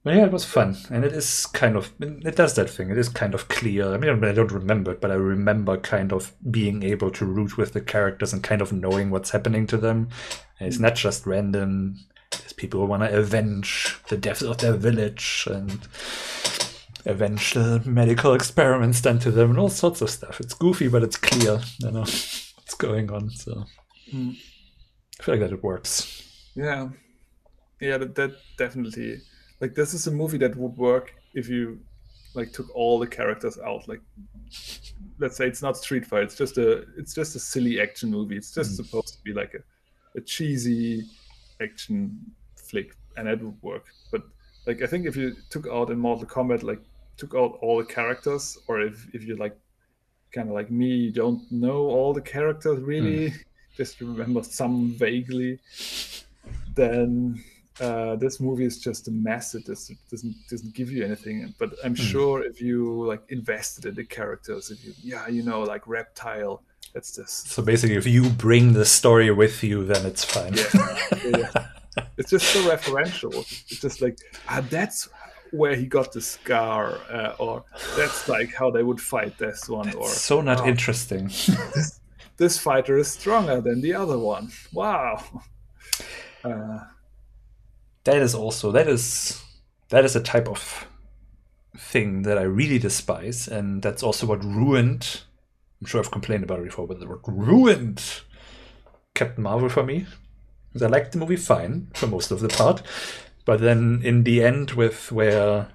yeah, 0.04 0.26
it 0.26 0.32
was 0.32 0.44
fun, 0.44 0.76
and 0.90 1.04
it 1.04 1.12
is 1.12 1.46
kind 1.46 1.76
of 1.76 1.92
it 2.00 2.36
does 2.36 2.54
that 2.54 2.70
thing. 2.70 2.90
It 2.90 2.98
is 2.98 3.08
kind 3.08 3.34
of 3.34 3.48
clear. 3.48 3.92
I 3.92 3.98
mean, 3.98 4.24
I 4.24 4.32
don't 4.32 4.52
remember 4.52 4.92
it, 4.92 5.00
but 5.00 5.10
I 5.10 5.14
remember 5.14 5.76
kind 5.78 6.12
of 6.12 6.32
being 6.50 6.82
able 6.82 7.10
to 7.12 7.24
root 7.24 7.56
with 7.56 7.72
the 7.72 7.80
characters 7.80 8.32
and 8.32 8.42
kind 8.42 8.62
of 8.62 8.72
knowing 8.72 9.10
what's 9.10 9.30
happening 9.30 9.66
to 9.68 9.76
them. 9.76 10.08
And 10.60 10.68
it's 10.68 10.78
not 10.78 10.94
just 10.94 11.26
random. 11.26 11.96
There's 12.30 12.52
people 12.52 12.80
who 12.80 12.86
want 12.86 13.02
to 13.02 13.16
avenge 13.18 13.98
the 14.08 14.16
deaths 14.16 14.42
of 14.42 14.58
their 14.58 14.74
village 14.74 15.46
and 15.50 15.80
avenge 17.04 17.54
the 17.54 17.80
medical 17.84 18.34
experiments 18.34 19.00
done 19.00 19.18
to 19.20 19.30
them 19.30 19.50
and 19.50 19.58
all 19.58 19.68
sorts 19.68 20.00
of 20.00 20.10
stuff. 20.10 20.40
It's 20.40 20.54
goofy, 20.54 20.88
but 20.88 21.02
it's 21.02 21.16
clear, 21.16 21.60
you 21.78 21.90
know, 21.90 22.00
what's 22.00 22.74
going 22.78 23.10
on. 23.10 23.30
So 23.30 23.64
Mm. 24.14 24.36
I 25.18 25.22
feel 25.22 25.34
like 25.34 25.40
that 25.40 25.52
it 25.52 25.64
works. 25.64 26.22
Yeah. 26.54 26.90
Yeah, 27.80 27.98
that, 27.98 28.14
that 28.14 28.36
definitely. 28.56 29.18
Like, 29.60 29.74
this 29.74 29.94
is 29.94 30.06
a 30.06 30.10
movie 30.12 30.38
that 30.38 30.54
would 30.56 30.76
work 30.76 31.14
if 31.34 31.48
you 31.48 31.80
like 32.34 32.52
took 32.52 32.74
all 32.74 32.98
the 32.98 33.06
characters 33.06 33.58
out. 33.58 33.88
Like, 33.88 34.00
let's 35.18 35.36
say 35.36 35.46
it's 35.48 35.60
not 35.62 35.76
Street 35.76 36.06
Fighter. 36.06 36.22
It's 36.22 36.36
just 36.36 36.58
a 36.58 36.84
it's 36.96 37.14
just 37.14 37.34
a 37.34 37.38
silly 37.40 37.80
action 37.80 38.10
movie. 38.10 38.36
It's 38.36 38.52
just 38.54 38.76
supposed 38.76 39.14
to 39.14 39.22
be 39.24 39.32
like 39.32 39.54
a, 39.54 40.18
a 40.18 40.20
cheesy 40.20 41.02
action 41.60 42.18
flick, 42.56 42.94
and 43.16 43.26
that 43.26 43.42
would 43.42 43.60
work. 43.62 43.86
But 44.10 44.22
like, 44.66 44.82
I 44.82 44.86
think 44.86 45.06
if 45.06 45.16
you 45.16 45.34
took 45.50 45.66
out 45.66 45.90
in 45.90 45.98
Mortal 45.98 46.26
Kombat, 46.26 46.62
like 46.62 46.82
took 47.16 47.34
out 47.34 47.58
all 47.62 47.78
the 47.78 47.84
characters, 47.84 48.58
or 48.68 48.80
if 48.80 49.06
if 49.14 49.24
you 49.24 49.36
like 49.36 49.56
kind 50.32 50.48
of 50.48 50.54
like 50.54 50.70
me, 50.70 50.88
you 50.88 51.12
don't 51.12 51.50
know 51.50 51.86
all 51.86 52.12
the 52.12 52.20
characters 52.20 52.80
really, 52.80 53.32
just 53.76 54.00
remember 54.00 54.42
some 54.42 54.90
vaguely, 54.90 55.58
then 56.74 57.42
uh, 57.80 58.16
this 58.16 58.40
movie 58.40 58.64
is 58.64 58.80
just 58.80 59.08
a 59.08 59.10
mess. 59.10 59.54
It 59.54 59.66
doesn't 59.66 59.98
doesn't, 60.10 60.34
doesn't 60.50 60.74
give 60.74 60.90
you 60.90 61.04
anything. 61.04 61.54
But 61.58 61.74
I'm 61.84 61.94
sure 61.94 62.42
if 62.42 62.60
you 62.60 63.06
like 63.06 63.22
invested 63.28 63.86
in 63.86 63.94
the 63.94 64.04
characters, 64.04 64.70
if 64.70 64.84
you 64.84 64.92
yeah, 65.02 65.28
you 65.28 65.42
know, 65.42 65.60
like 65.62 65.86
Reptile, 65.86 66.62
that's 66.96 67.14
just 67.14 67.50
So 67.50 67.62
basically, 67.62 67.96
if 67.96 68.06
you 68.06 68.30
bring 68.30 68.72
the 68.72 68.86
story 68.86 69.30
with 69.30 69.62
you, 69.62 69.84
then 69.84 70.06
it's 70.06 70.24
fine. 70.24 70.54
yeah, 71.24 71.52
yeah. 71.94 72.06
It's 72.16 72.30
just 72.30 72.46
so 72.46 72.60
referential. 72.60 73.34
It's 73.70 73.80
just 73.80 74.00
like 74.00 74.16
ah, 74.48 74.62
that's 74.70 75.06
where 75.50 75.76
he 75.76 75.84
got 75.84 76.12
the 76.12 76.22
scar, 76.22 76.98
uh, 77.10 77.34
or 77.38 77.64
that's 77.98 78.30
like 78.30 78.54
how 78.54 78.70
they 78.70 78.82
would 78.82 78.98
fight 78.98 79.36
this 79.36 79.68
one, 79.68 79.92
or 79.94 80.08
so 80.08 80.40
not 80.40 80.62
oh, 80.62 80.66
interesting. 80.66 81.30
this 82.38 82.58
fighter 82.58 82.96
is 82.96 83.10
stronger 83.10 83.60
than 83.60 83.82
the 83.82 83.92
other 83.92 84.18
one. 84.18 84.50
Wow. 84.72 85.22
Uh, 86.42 86.78
that 88.04 88.16
is 88.16 88.34
also 88.34 88.72
that 88.72 88.88
is 88.88 89.42
that 89.90 90.02
is 90.06 90.16
a 90.16 90.22
type 90.22 90.48
of 90.48 90.86
thing 91.76 92.22
that 92.22 92.38
I 92.38 92.42
really 92.60 92.78
despise, 92.78 93.48
and 93.48 93.82
that's 93.82 94.02
also 94.02 94.26
what 94.26 94.42
ruined. 94.42 95.20
I'm 95.80 95.86
sure 95.86 96.00
I've 96.00 96.10
complained 96.10 96.44
about 96.44 96.60
it 96.60 96.64
before, 96.64 96.86
but 96.86 97.06
what 97.06 97.20
ruined 97.26 98.02
Captain 99.14 99.42
Marvel 99.42 99.68
for 99.68 99.82
me. 99.82 100.06
I 100.80 100.86
liked 100.86 101.12
the 101.12 101.18
movie 101.18 101.36
fine 101.36 101.88
for 101.94 102.06
most 102.06 102.30
of 102.30 102.40
the 102.40 102.48
part, 102.48 102.82
but 103.46 103.60
then 103.60 104.02
in 104.04 104.24
the 104.24 104.44
end, 104.44 104.72
with 104.72 105.10
where 105.10 105.68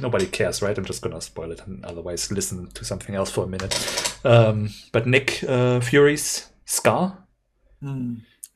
nobody 0.00 0.26
cares, 0.26 0.60
right? 0.60 0.76
I'm 0.76 0.84
just 0.84 1.00
gonna 1.00 1.20
spoil 1.20 1.52
it, 1.52 1.64
and 1.64 1.84
otherwise 1.84 2.32
listen 2.32 2.66
to 2.72 2.84
something 2.84 3.14
else 3.14 3.30
for 3.30 3.44
a 3.44 3.48
minute. 3.48 4.18
Um, 4.24 4.70
but 4.90 5.06
Nick 5.06 5.44
uh, 5.46 5.78
Fury's 5.78 6.50
scar, 6.64 7.24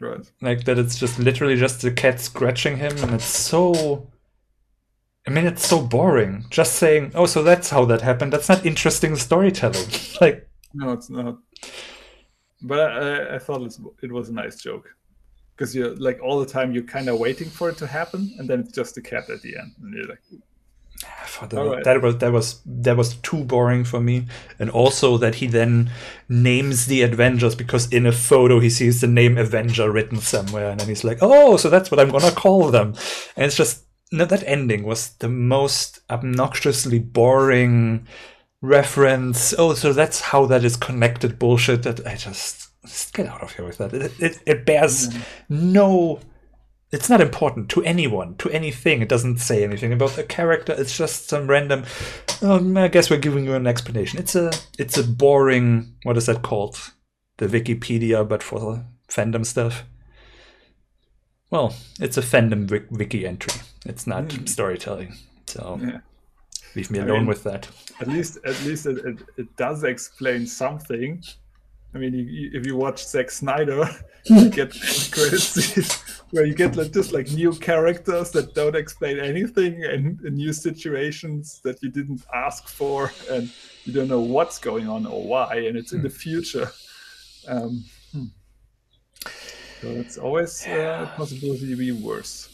right. 0.01 0.31
like 0.41 0.65
that 0.65 0.79
it's 0.79 0.99
just 0.99 1.19
literally 1.19 1.57
just 1.57 1.83
the 1.83 1.93
cat 1.93 2.21
scratching 2.21 2.79
him 2.79 2.97
and 2.99 3.15
it's 3.15 3.25
so 3.25 4.11
i 5.29 5.31
mean 5.31 5.47
it's 5.47 5.67
so 5.67 5.81
boring 5.81 6.45
just 6.51 6.75
saying 6.75 7.13
oh 7.15 7.27
so 7.27 7.43
that's 7.43 7.71
how 7.71 7.85
that 7.85 8.01
happened 8.01 8.33
that's 8.33 8.49
not 8.49 8.65
interesting 8.67 9.15
storytelling 9.15 9.87
like 10.21 10.49
No, 10.75 10.93
it's 10.93 11.11
not. 11.11 11.39
But 12.63 12.81
I, 12.81 13.37
I 13.37 13.39
thought 13.39 13.63
it 14.03 14.13
was 14.13 14.29
a 14.29 14.35
nice 14.35 14.61
joke. 14.61 14.89
because 15.57 15.75
you're 15.75 15.97
like 15.97 16.21
all 16.23 16.39
the 16.39 16.47
time 16.47 16.73
you're 16.73 16.85
kind 16.85 17.09
of 17.09 17.19
waiting 17.19 17.49
for 17.49 17.69
it 17.69 17.77
to 17.79 17.87
happen, 17.87 18.33
and 18.39 18.49
then 18.49 18.61
it's 18.61 18.73
just 18.73 18.97
a 18.97 19.03
cat 19.03 19.29
at 19.31 19.43
the 19.43 19.57
end, 19.57 19.73
and 19.83 19.95
you're 19.95 20.07
like, 20.07 20.23
that, 21.49 21.57
right. 21.57 21.85
that, 21.85 22.03
was 22.03 22.19
that 22.19 22.33
was 22.33 22.61
that 22.67 22.97
was 22.97 23.15
too 23.17 23.45
boring 23.45 23.85
for 23.85 24.01
me 24.01 24.27
and 24.59 24.69
also 24.71 25.17
that 25.17 25.37
he 25.37 25.47
then 25.47 25.91
names 26.29 26.87
the 26.87 27.03
avengers 27.03 27.55
because 27.55 27.93
in 27.93 28.05
a 28.05 28.13
photo 28.13 28.59
he 28.59 28.69
sees 28.69 29.01
the 29.01 29.07
name 29.07 29.39
avenger 29.39 29.93
written 29.93 30.19
somewhere 30.19 30.71
and 30.71 30.81
then 30.81 30.89
he's 30.89 31.05
like 31.05 31.19
oh 31.21 31.57
so 31.57 31.71
that's 31.71 31.89
what 31.93 32.01
i'm 32.01 32.11
gonna 32.11 32.33
call 32.33 32.73
them 32.73 32.89
and 33.37 33.47
it's 33.47 33.57
just 33.57 33.85
no, 34.11 34.25
that 34.25 34.45
ending 34.47 34.85
was 34.85 35.11
the 35.15 35.29
most 35.29 36.01
obnoxiously 36.11 36.99
boring 36.99 38.07
reference 38.61 39.55
oh 39.57 39.75
so 39.75 39.93
that's 39.93 40.21
how 40.21 40.45
that 40.47 40.65
is 40.65 40.77
connected 40.77 41.39
bullshit 41.39 41.85
that 41.85 42.05
i 42.07 42.17
just, 42.17 42.71
just 42.85 43.15
get 43.15 43.27
out 43.27 43.43
of 43.43 43.53
here 43.53 43.65
with 43.65 43.79
that 43.79 43.95
it, 43.95 44.13
it, 44.19 44.39
it 44.47 44.67
bears 44.67 45.09
mm. 45.09 45.23
no 45.49 46.19
it's 46.91 47.11
not 47.11 47.21
important 47.21 47.69
to 47.71 47.85
anyone, 47.85 48.35
to 48.37 48.51
anything. 48.51 49.03
It 49.03 49.09
doesn't 49.09 49.39
say 49.39 49.63
anything 49.63 49.93
about 49.93 50.13
the 50.13 50.25
character. 50.25 50.75
It's 50.77 50.97
just 50.97 51.29
some 51.29 51.47
random. 51.47 51.85
Um, 52.41 52.77
I 52.77 52.89
guess 52.89 53.11
we're 53.11 53.19
giving 53.19 53.45
you 53.45 53.55
an 53.55 53.67
explanation. 53.67 54.19
It's 54.19 54.35
a 54.35 54.53
it's 54.79 54.97
a 54.97 55.05
boring. 55.05 55.95
What 56.05 56.17
is 56.17 56.27
that 56.27 56.43
called? 56.43 56.93
The 57.37 57.47
Wikipedia, 57.47 58.27
but 58.27 58.43
for 58.43 58.85
fandom 59.09 59.45
stuff. 59.45 59.85
Well, 61.51 61.75
it's 62.01 62.17
a 62.17 62.23
fandom 62.23 62.91
wiki 62.91 63.27
entry. 63.27 63.61
It's 63.87 64.07
not 64.07 64.25
mm. 64.25 64.49
storytelling. 64.49 65.15
So 65.47 65.81
yeah. 65.83 66.01
leave 66.75 66.91
me 66.91 66.99
alone 66.99 67.11
I 67.11 67.19
mean, 67.21 67.27
with 67.27 67.43
that. 67.45 67.69
At 68.01 68.09
least, 68.09 68.39
at 68.45 68.61
least 68.65 68.87
it, 68.87 68.99
it, 69.05 69.19
it 69.37 69.57
does 69.57 69.85
explain 69.85 70.47
something. 70.47 71.23
I 71.95 71.99
mean, 71.99 72.13
you, 72.13 72.51
if 72.53 72.67
you 72.67 72.77
watch 72.77 73.05
Zack 73.07 73.31
Snyder, 73.31 73.89
you 74.25 74.51
get 74.51 74.73
credits 75.11 76.03
where 76.31 76.45
you 76.45 76.55
get 76.55 76.77
like, 76.77 76.93
just 76.93 77.13
like 77.13 77.31
new 77.31 77.53
characters 77.55 78.31
that 78.33 78.55
don't 78.55 78.77
explain 78.77 79.19
anything 79.19 79.83
and, 79.85 80.21
and, 80.21 80.37
new 80.37 80.53
situations 80.53 81.63
that 81.65 81.83
you 81.83 81.89
didn't 81.89 82.23
ask 82.35 82.69
for, 82.69 83.11
and 83.31 83.51
you 83.85 83.93
don't 83.95 84.09
know 84.09 84.21
what's 84.21 84.59
going 84.59 84.87
on 84.87 85.07
or 85.07 85.23
why, 85.25 85.55
and 85.55 85.79
it's 85.79 85.93
in 85.93 86.03
the 86.03 86.11
future. 86.11 86.71
Um, 87.47 87.71
hmm. 87.71 87.79
So 89.81 89.89
it's 89.91 90.19
always 90.19 90.67
uh, 90.67 91.09
a 91.09 91.17
possibility 91.17 91.69
to 91.69 91.77
be 91.77 91.93
worse. 91.93 92.49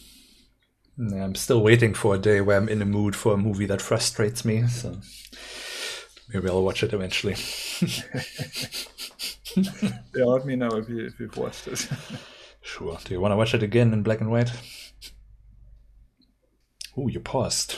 I'm 0.99 1.35
still 1.35 1.62
waiting 1.62 1.95
for 1.95 2.14
a 2.14 2.18
day 2.18 2.41
where 2.41 2.57
I'm 2.57 2.68
in 2.68 2.83
a 2.83 2.87
mood 2.87 3.16
for 3.16 3.35
a 3.35 3.37
movie 3.37 3.66
that 3.66 3.81
frustrates 3.81 4.45
me. 4.45 4.66
So 4.68 4.97
maybe 6.33 6.49
I'll 6.49 6.62
watch 6.62 6.83
it 6.83 6.93
eventually. 6.93 7.37
yeah, 10.14 10.25
let 10.25 10.47
me 10.47 10.55
know 10.55 10.68
if 10.77 10.89
you 10.89 11.07
if 11.07 11.18
you've 11.18 11.37
watched 11.37 11.66
it. 11.66 11.89
sure. 12.62 12.99
Do 13.05 13.14
you 13.14 13.20
want 13.20 13.33
to 13.33 13.37
watch 13.37 13.55
it 13.55 13.62
again 13.62 13.93
in 13.93 14.03
black 14.03 14.20
and 14.20 14.31
white? 14.31 14.53
Oh, 16.97 17.09
you 17.09 17.20
paused. 17.20 17.77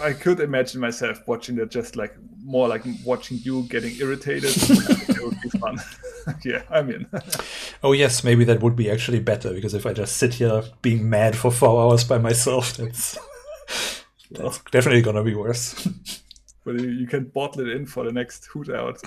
I 0.00 0.12
could 0.12 0.40
imagine 0.40 0.80
myself 0.80 1.26
watching 1.26 1.58
it 1.58 1.70
just 1.70 1.96
like 1.96 2.14
more 2.44 2.68
like 2.68 2.84
watching 3.04 3.38
you 3.38 3.62
getting 3.64 3.96
irritated. 3.96 4.50
it 4.56 5.24
would 5.24 5.40
be 5.40 5.48
fun. 5.58 5.78
yeah, 6.44 6.62
I'm 6.70 6.90
in. 6.90 7.06
oh 7.82 7.92
yes, 7.92 8.24
maybe 8.24 8.44
that 8.44 8.62
would 8.62 8.76
be 8.76 8.90
actually 8.90 9.20
better 9.20 9.52
because 9.52 9.74
if 9.74 9.86
I 9.86 9.92
just 9.92 10.16
sit 10.16 10.34
here 10.34 10.62
being 10.82 11.08
mad 11.08 11.36
for 11.36 11.50
four 11.50 11.82
hours 11.82 12.04
by 12.04 12.18
myself, 12.18 12.76
that's 12.76 13.18
that's 14.30 14.60
definitely 14.70 15.02
gonna 15.02 15.24
be 15.24 15.34
worse. 15.34 15.88
but 16.64 16.80
you 16.80 17.06
can 17.06 17.24
bottle 17.24 17.62
it 17.62 17.68
in 17.68 17.86
for 17.86 18.04
the 18.04 18.12
next 18.12 18.46
hoot 18.46 18.68
out 18.70 19.00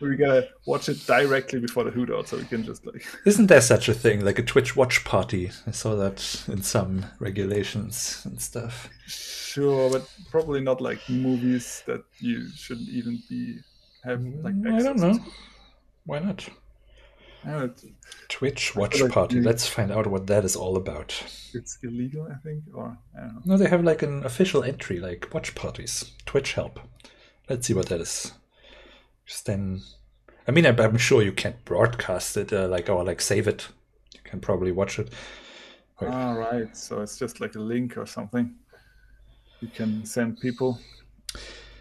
we 0.00 0.16
gotta 0.16 0.48
watch 0.66 0.88
it 0.88 1.04
directly 1.06 1.58
before 1.58 1.84
the 1.84 1.90
hoot 1.90 2.10
out 2.10 2.28
so 2.28 2.36
we 2.36 2.44
can 2.44 2.62
just 2.62 2.86
like 2.86 3.04
isn't 3.24 3.46
there 3.46 3.60
such 3.60 3.88
a 3.88 3.94
thing 3.94 4.24
like 4.24 4.38
a 4.38 4.42
twitch 4.42 4.76
watch 4.76 5.04
party 5.04 5.50
i 5.66 5.70
saw 5.70 5.96
that 5.96 6.44
in 6.48 6.62
some 6.62 7.04
regulations 7.18 8.22
and 8.24 8.40
stuff 8.40 8.88
sure 9.06 9.90
but 9.90 10.08
probably 10.30 10.60
not 10.60 10.80
like 10.80 11.00
movies 11.08 11.82
that 11.86 12.02
you 12.18 12.48
shouldn't 12.54 12.88
even 12.88 13.20
be 13.28 13.58
have 14.04 14.22
like 14.22 14.54
mm, 14.54 14.72
i 14.72 14.82
don't 14.82 14.98
know 14.98 15.14
to. 15.14 15.24
why 16.04 16.18
not 16.18 16.48
Twitch 18.28 18.74
watch 18.74 19.00
like 19.00 19.12
party. 19.12 19.40
Let's 19.40 19.66
find 19.66 19.90
out 19.92 20.08
what 20.08 20.26
that 20.26 20.44
is 20.44 20.54
all 20.54 20.76
about. 20.76 21.14
It's 21.54 21.78
illegal, 21.82 22.28
I 22.30 22.34
think, 22.42 22.64
or 22.74 22.98
I 23.16 23.20
don't 23.20 23.34
know. 23.36 23.40
No, 23.44 23.56
they 23.56 23.68
have 23.70 23.82
like 23.84 24.02
an 24.02 24.24
official 24.24 24.64
entry, 24.64 24.98
like 24.98 25.32
watch 25.32 25.54
parties. 25.54 26.12
Twitch 26.26 26.54
help. 26.54 26.80
Let's 27.48 27.66
see 27.66 27.74
what 27.74 27.86
that 27.86 28.00
is 28.00 28.32
just 29.28 29.44
then 29.44 29.82
i 30.48 30.50
mean 30.50 30.66
i'm, 30.66 30.96
sure 30.96 31.22
you 31.22 31.32
can't 31.32 31.62
broadcast 31.64 32.36
it 32.36 32.52
uh, 32.52 32.66
like 32.66 32.88
or 32.88 33.04
like 33.04 33.20
save 33.20 33.46
it 33.46 33.68
you 34.14 34.20
can 34.24 34.40
probably 34.40 34.72
watch 34.72 34.98
it 34.98 35.12
Wait. 36.00 36.08
ah 36.08 36.32
right 36.32 36.76
so 36.76 37.02
it's 37.02 37.18
just 37.18 37.40
like 37.40 37.54
a 37.54 37.60
link 37.60 37.96
or 37.96 38.06
something 38.06 38.54
you 39.60 39.68
can 39.68 40.04
send 40.04 40.40
people 40.40 40.80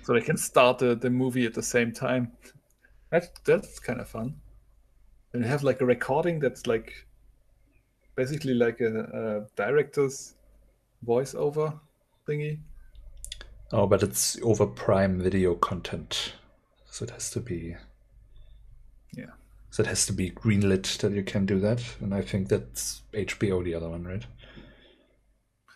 so 0.07 0.13
they 0.13 0.21
can 0.21 0.37
start 0.37 0.77
the, 0.77 0.95
the 0.95 1.09
movie 1.09 1.45
at 1.45 1.53
the 1.53 1.61
same 1.61 1.91
time 1.91 2.31
that, 3.11 3.29
that's 3.43 3.77
kind 3.77 3.99
of 3.99 4.07
fun 4.07 4.33
and 5.33 5.43
you 5.43 5.49
have 5.49 5.63
like 5.63 5.81
a 5.81 5.85
recording 5.85 6.39
that's 6.39 6.65
like 6.65 7.05
basically 8.15 8.53
like 8.53 8.79
a, 8.79 9.01
a 9.01 9.45
director's 9.55 10.35
voiceover 11.05 11.77
thingy 12.27 12.57
oh 13.73 13.85
but 13.85 14.01
it's 14.01 14.39
over 14.41 14.65
prime 14.65 15.19
video 15.19 15.53
content 15.55 16.33
so 16.97 17.03
it 17.03 17.11
has 17.11 17.29
to 17.29 17.39
be. 17.39 17.75
Yeah. 19.15 19.33
So 19.69 19.83
it 19.83 19.85
has 19.85 20.07
to 20.07 20.13
be 20.13 20.31
greenlit 20.31 20.97
that 20.97 21.11
you 21.11 21.21
can 21.21 21.45
do 21.45 21.59
that, 21.59 21.83
and 22.01 22.11
I 22.11 22.23
think 22.23 22.49
that's 22.49 23.03
HBO, 23.13 23.63
the 23.63 23.75
other 23.75 23.87
one, 23.87 24.03
right? 24.03 24.25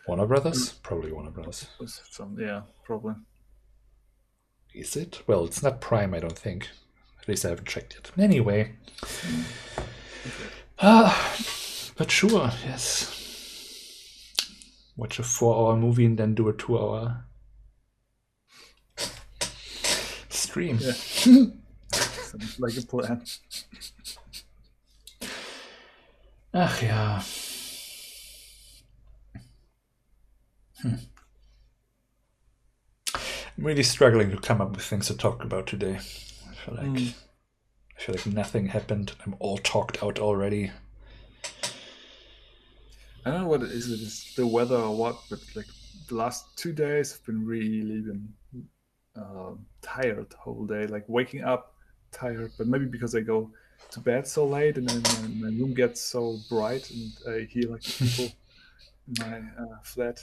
Warner 0.08 0.26
Brothers, 0.26 0.74
mm. 0.74 0.82
probably 0.82 1.12
Warner 1.12 1.30
Brothers. 1.30 1.68
Some, 1.86 2.40
yeah, 2.40 2.62
probably. 2.84 3.14
Is 4.74 4.96
it? 4.96 5.22
Well, 5.28 5.46
it's 5.46 5.62
not 5.62 5.82
Prime, 5.82 6.14
I 6.14 6.20
don't 6.20 6.38
think. 6.38 6.70
At 7.22 7.28
least 7.28 7.46
I 7.46 7.50
haven't 7.50 7.68
checked 7.68 7.96
yet. 7.96 8.12
Anyway. 8.18 8.74
Ah, 10.80 11.36
but 11.98 12.10
sure, 12.10 12.52
yes. 12.66 13.18
Watch 14.96 15.20
a 15.20 15.24
four-hour 15.24 15.78
movie 15.78 16.06
and 16.06 16.18
then 16.18 16.34
do 16.34 16.50
a 16.50 16.54
two-hour 16.54 17.26
stream. 20.30 20.78
Yeah. 20.82 20.92
Sounds 21.92 22.60
like 22.60 22.78
a 22.78 22.82
plan. 22.82 23.24
Ach 26.54 26.82
ja. 26.82 27.22
Hmm. 30.82 31.11
I'm 33.62 33.68
really 33.68 33.84
struggling 33.84 34.32
to 34.32 34.38
come 34.38 34.60
up 34.60 34.72
with 34.72 34.84
things 34.84 35.06
to 35.06 35.16
talk 35.16 35.44
about 35.44 35.68
today. 35.68 35.94
I 35.94 36.56
feel 36.56 36.76
like 36.78 36.88
mm. 36.88 37.14
I 37.96 38.02
feel 38.02 38.16
like 38.16 38.26
nothing 38.26 38.66
happened. 38.66 39.14
I'm 39.24 39.36
all 39.38 39.60
talked 39.60 40.02
out 40.02 40.18
already. 40.18 40.72
I 43.24 43.30
don't 43.30 43.42
know 43.42 43.48
what 43.48 43.62
it 43.62 43.70
is. 43.70 43.92
It 43.92 44.00
is 44.00 44.34
the 44.36 44.48
weather 44.48 44.78
or 44.78 44.98
what, 44.98 45.20
but 45.30 45.38
like 45.56 45.68
the 46.08 46.16
last 46.16 46.58
two 46.58 46.74
days 46.74 47.12
have 47.12 47.24
been 47.24 47.46
really 47.46 48.02
been 48.02 48.34
uh, 49.16 49.52
tired 49.84 50.34
whole 50.40 50.66
day, 50.66 50.88
like 50.88 51.08
waking 51.08 51.44
up 51.44 51.76
tired, 52.12 52.52
but 52.58 52.66
maybe 52.66 52.86
because 52.86 53.14
I 53.14 53.20
go 53.20 53.52
to 53.92 54.00
bed 54.00 54.28
so 54.28 54.44
late 54.44 54.80
and 54.80 54.90
then 54.90 55.04
my, 55.04 55.50
my 55.52 55.56
room 55.56 55.76
gets 55.76 56.02
so 56.02 56.40
bright 56.50 56.90
and 56.90 57.12
I 57.32 57.48
hear 57.48 57.70
like 57.70 57.84
people 57.84 58.26
in 59.08 59.14
my 59.20 59.38
uh, 59.38 59.78
flat. 59.84 60.20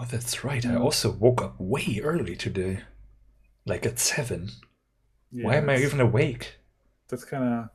Oh, 0.00 0.04
that's 0.08 0.44
right. 0.44 0.64
I 0.64 0.76
also 0.76 1.10
woke 1.10 1.42
up 1.42 1.56
way 1.58 2.00
early 2.04 2.36
today, 2.36 2.82
like 3.66 3.84
at 3.84 3.98
seven. 3.98 4.50
Yeah, 5.32 5.46
Why 5.46 5.56
am 5.56 5.68
I 5.68 5.78
even 5.78 5.98
awake? 5.98 6.54
That's 7.08 7.24
kind 7.24 7.42
of 7.42 7.68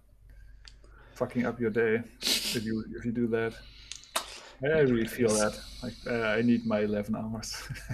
fucking 1.16 1.46
up 1.46 1.60
your 1.60 1.70
day 1.70 2.02
if 2.22 2.64
you 2.64 2.86
if 2.96 3.04
you 3.04 3.12
do 3.12 3.28
that. 3.28 3.54
I 4.64 4.80
really 4.80 5.06
feel 5.06 5.28
that. 5.34 5.60
Like 5.82 5.96
uh, 6.08 6.38
I 6.38 6.42
need 6.44 6.66
my 6.66 6.80
eleven 6.80 7.14
hours. 7.18 7.62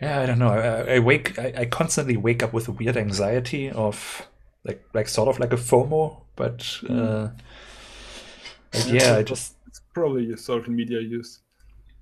yeah, 0.00 0.20
I 0.20 0.26
don't 0.26 0.38
know. 0.38 0.50
I, 0.50 0.94
I 0.94 0.98
wake. 1.00 1.40
I, 1.40 1.54
I, 1.56 1.64
constantly 1.64 2.16
wake 2.16 2.44
up 2.44 2.52
with 2.52 2.68
a 2.68 2.72
weird 2.72 2.96
anxiety 2.96 3.68
of 3.68 4.28
like 4.62 4.84
like 4.94 5.08
sort 5.08 5.28
of 5.28 5.40
like 5.40 5.52
a 5.52 5.56
FOMO, 5.56 6.22
but 6.36 6.62
hmm. 6.86 7.00
uh, 7.00 7.28
like, 8.72 8.92
yeah, 8.92 9.16
I 9.16 9.24
just 9.24 9.54
probably 9.94 10.24
your 10.24 10.36
social 10.36 10.72
media 10.72 11.00
use. 11.00 11.40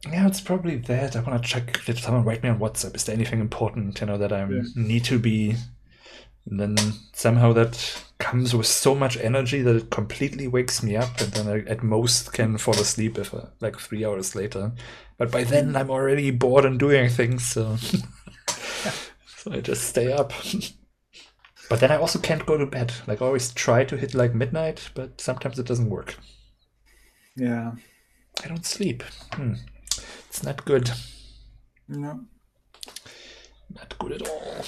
Yeah, 0.07 0.27
it's 0.27 0.41
probably 0.41 0.77
that. 0.77 1.17
I 1.17 1.21
want 1.21 1.43
to 1.43 1.49
check. 1.49 1.85
Did 1.85 1.99
someone 1.99 2.25
write 2.25 2.43
me 2.43 2.49
on 2.49 2.61
WhatsApp? 2.61 2.95
Is 2.95 3.05
there 3.05 3.17
anything 3.17 3.41
important? 3.41 4.01
You 4.01 4.07
know 4.07 4.19
that 4.19 4.33
I 4.33 4.47
yeah. 4.49 4.63
need 4.77 5.05
to 5.05 5.19
be. 5.19 5.57
And 6.49 6.61
then 6.61 6.77
somehow 7.13 7.53
that 7.55 8.03
comes 8.19 8.55
with 8.55 8.67
so 8.67 8.95
much 8.95 9.17
energy 9.19 9.61
that 9.63 9.77
it 9.77 9.91
completely 9.91 10.49
wakes 10.49 10.83
me 10.83 10.97
up, 10.97 11.21
and 11.21 11.33
then 11.33 11.49
I 11.49 11.71
at 11.71 11.83
most 11.83 12.33
can 12.33 12.57
fall 12.59 12.75
asleep 12.75 13.19
if 13.19 13.35
uh, 13.35 13.47
like 13.61 13.79
three 13.79 14.05
hours 14.05 14.35
later. 14.35 14.73
But 15.19 15.31
by 15.31 15.45
then 15.45 15.77
I'm 15.77 15.91
already 15.91 16.31
bored 16.31 16.65
and 16.65 16.79
doing 16.79 17.11
things, 17.11 17.47
so 17.47 17.77
so 19.37 19.53
I 19.53 19.61
just 19.61 19.85
stay 19.85 20.13
up. 20.13 20.33
But 21.69 21.81
then 21.81 21.91
I 21.91 21.99
also 21.99 22.19
can't 22.19 22.47
go 22.47 22.57
to 22.57 22.65
bed. 22.65 22.95
Like 23.07 23.21
I 23.21 23.27
always 23.27 23.53
try 23.53 23.85
to 23.85 23.97
hit 23.99 24.15
like 24.15 24.35
midnight, 24.35 24.89
but 24.95 25.21
sometimes 25.21 25.59
it 25.59 25.67
doesn't 25.67 25.91
work. 25.91 26.17
Yeah. 27.39 27.73
I 28.45 28.49
don't 28.49 28.65
sleep. 28.67 29.03
Hmm. 29.33 29.55
It's 30.29 30.43
not 30.43 30.65
good. 30.65 30.91
No. 31.89 32.21
Not 33.75 33.99
good 33.99 34.13
at 34.13 34.29
all. 34.29 34.65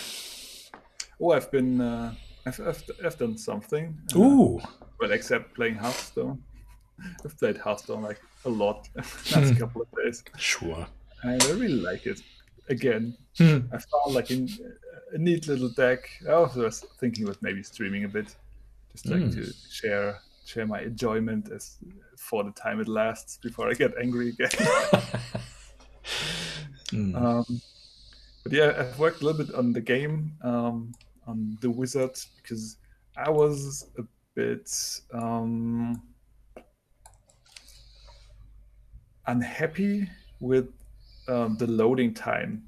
Oh, 1.20 1.32
I've 1.32 1.50
been. 1.50 1.80
Uh, 1.80 2.14
I've, 2.46 2.60
I've, 2.60 2.82
I've 3.04 3.18
done 3.18 3.36
something. 3.36 3.98
uh, 4.14 4.18
Ooh. 4.18 4.60
but 4.98 5.10
except 5.12 5.54
playing 5.54 5.74
Hearthstone. 5.76 6.42
I've 7.24 7.38
played 7.38 7.56
Hearthstone 7.58 8.02
like 8.02 8.20
a 8.44 8.48
lot 8.50 8.88
last 8.96 9.58
couple 9.58 9.82
of 9.82 9.88
days. 10.02 10.22
Sure. 10.36 10.86
And 11.22 11.42
I 11.42 11.46
really 11.50 11.68
like 11.80 12.06
it. 12.06 12.22
Again, 12.68 13.16
Hmm. 13.36 13.58
I 13.72 13.78
found 13.78 14.14
like 14.14 14.30
a, 14.30 14.46
a 15.14 15.18
neat 15.18 15.46
little 15.48 15.68
deck. 15.70 16.08
I 16.28 16.32
also 16.32 16.64
was 16.64 16.84
thinking 16.98 17.24
about 17.24 17.42
maybe 17.42 17.62
streaming 17.62 18.04
a 18.04 18.08
bit, 18.08 18.34
just 18.92 19.06
like 19.06 19.20
Mm. 19.22 19.34
to 19.34 19.52
share 19.70 20.18
share 20.44 20.66
my 20.66 20.82
enjoyment 20.82 21.50
as 21.50 21.76
for 22.18 22.44
the 22.44 22.50
time 22.52 22.80
it 22.80 22.88
lasts 22.88 23.38
before 23.42 23.70
I 23.70 23.74
get 23.74 23.92
angry 24.00 24.30
again. 24.30 24.50
Hmm. 26.90 27.14
um, 27.14 27.60
but 28.42 28.52
yeah, 28.52 28.74
I've 28.76 28.98
worked 28.98 29.22
a 29.22 29.24
little 29.24 29.44
bit 29.44 29.54
on 29.54 29.72
the 29.72 29.80
game, 29.80 30.32
um, 30.42 30.92
on 31.26 31.56
the 31.60 31.70
wizard, 31.70 32.18
because 32.42 32.76
I 33.16 33.30
was 33.30 33.88
a 33.96 34.02
bit 34.34 34.68
um, 35.12 36.02
unhappy 39.26 40.08
with 40.40 40.68
um, 41.28 41.56
the 41.58 41.66
loading 41.66 42.14
time 42.14 42.64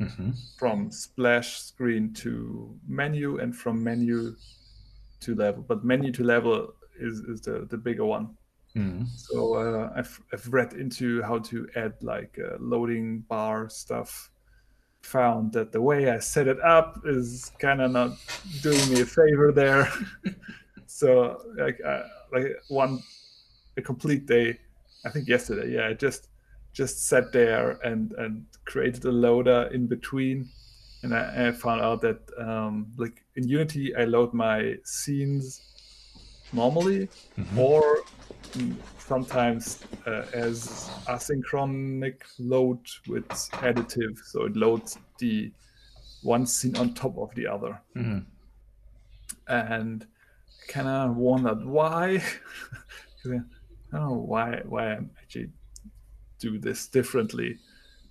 Mhm. 0.00 0.34
from 0.58 0.90
splash 0.90 1.58
screen 1.60 2.12
to 2.14 2.78
menu 2.86 3.38
and 3.38 3.56
from 3.56 3.82
menu 3.82 4.36
to 5.20 5.34
level. 5.34 5.62
But 5.62 5.84
menu 5.84 6.12
to 6.12 6.24
level 6.24 6.74
is, 7.00 7.20
is 7.20 7.40
the, 7.40 7.66
the 7.70 7.76
bigger 7.76 8.04
one. 8.04 8.36
Hmm. 8.74 9.04
So 9.16 9.54
uh, 9.54 9.92
I've, 9.96 10.20
I've 10.32 10.52
read 10.52 10.74
into 10.74 11.22
how 11.22 11.38
to 11.38 11.66
add 11.76 11.94
like 12.02 12.38
uh, 12.38 12.56
loading 12.60 13.20
bar 13.20 13.70
stuff. 13.70 14.30
Found 15.02 15.52
that 15.52 15.72
the 15.72 15.80
way 15.80 16.10
I 16.10 16.18
set 16.18 16.48
it 16.48 16.60
up 16.60 17.00
is 17.06 17.52
kind 17.58 17.80
of 17.80 17.92
not 17.92 18.10
doing 18.60 18.92
me 18.92 19.00
a 19.00 19.06
favor 19.06 19.52
there. 19.52 19.88
so 20.86 21.40
like 21.56 21.80
uh, 21.84 22.02
like 22.32 22.56
one 22.68 23.00
a 23.76 23.82
complete 23.82 24.26
day, 24.26 24.58
I 25.04 25.10
think 25.10 25.28
yesterday. 25.28 25.74
Yeah, 25.74 25.86
I 25.86 25.94
just 25.94 26.28
just 26.72 27.06
sat 27.06 27.32
there 27.32 27.78
and 27.84 28.12
and 28.18 28.44
created 28.64 29.04
a 29.04 29.12
loader 29.12 29.70
in 29.72 29.86
between, 29.86 30.48
and 31.02 31.14
I, 31.14 31.48
I 31.48 31.52
found 31.52 31.80
out 31.82 32.00
that 32.00 32.20
um, 32.38 32.92
like 32.96 33.24
in 33.36 33.46
Unity 33.48 33.94
I 33.94 34.04
load 34.04 34.34
my 34.34 34.74
scenes 34.84 35.75
normally 36.52 37.08
Mhm. 37.38 37.56
or 37.58 38.04
mm, 38.54 38.82
sometimes 38.98 39.84
uh, 40.06 40.26
as 40.32 40.92
asynchronic 41.08 42.22
load 42.38 42.86
with 43.08 43.28
additive 43.62 44.18
so 44.24 44.44
it 44.46 44.56
loads 44.56 44.98
the 45.18 45.52
one 46.22 46.46
scene 46.46 46.76
on 46.76 46.94
top 46.94 47.16
of 47.18 47.34
the 47.34 47.46
other 47.46 47.80
Hmm. 47.94 48.20
and 49.48 50.06
kind 50.68 50.88
of 50.88 51.16
wondered 51.16 51.64
why. 51.64 52.16
I 53.26 53.28
I 53.28 53.98
don't 53.98 54.10
know 54.10 54.14
why 54.14 54.62
why 54.66 54.92
I 54.94 54.98
actually 55.22 55.52
do 56.38 56.58
this 56.58 56.88
differently 56.88 57.58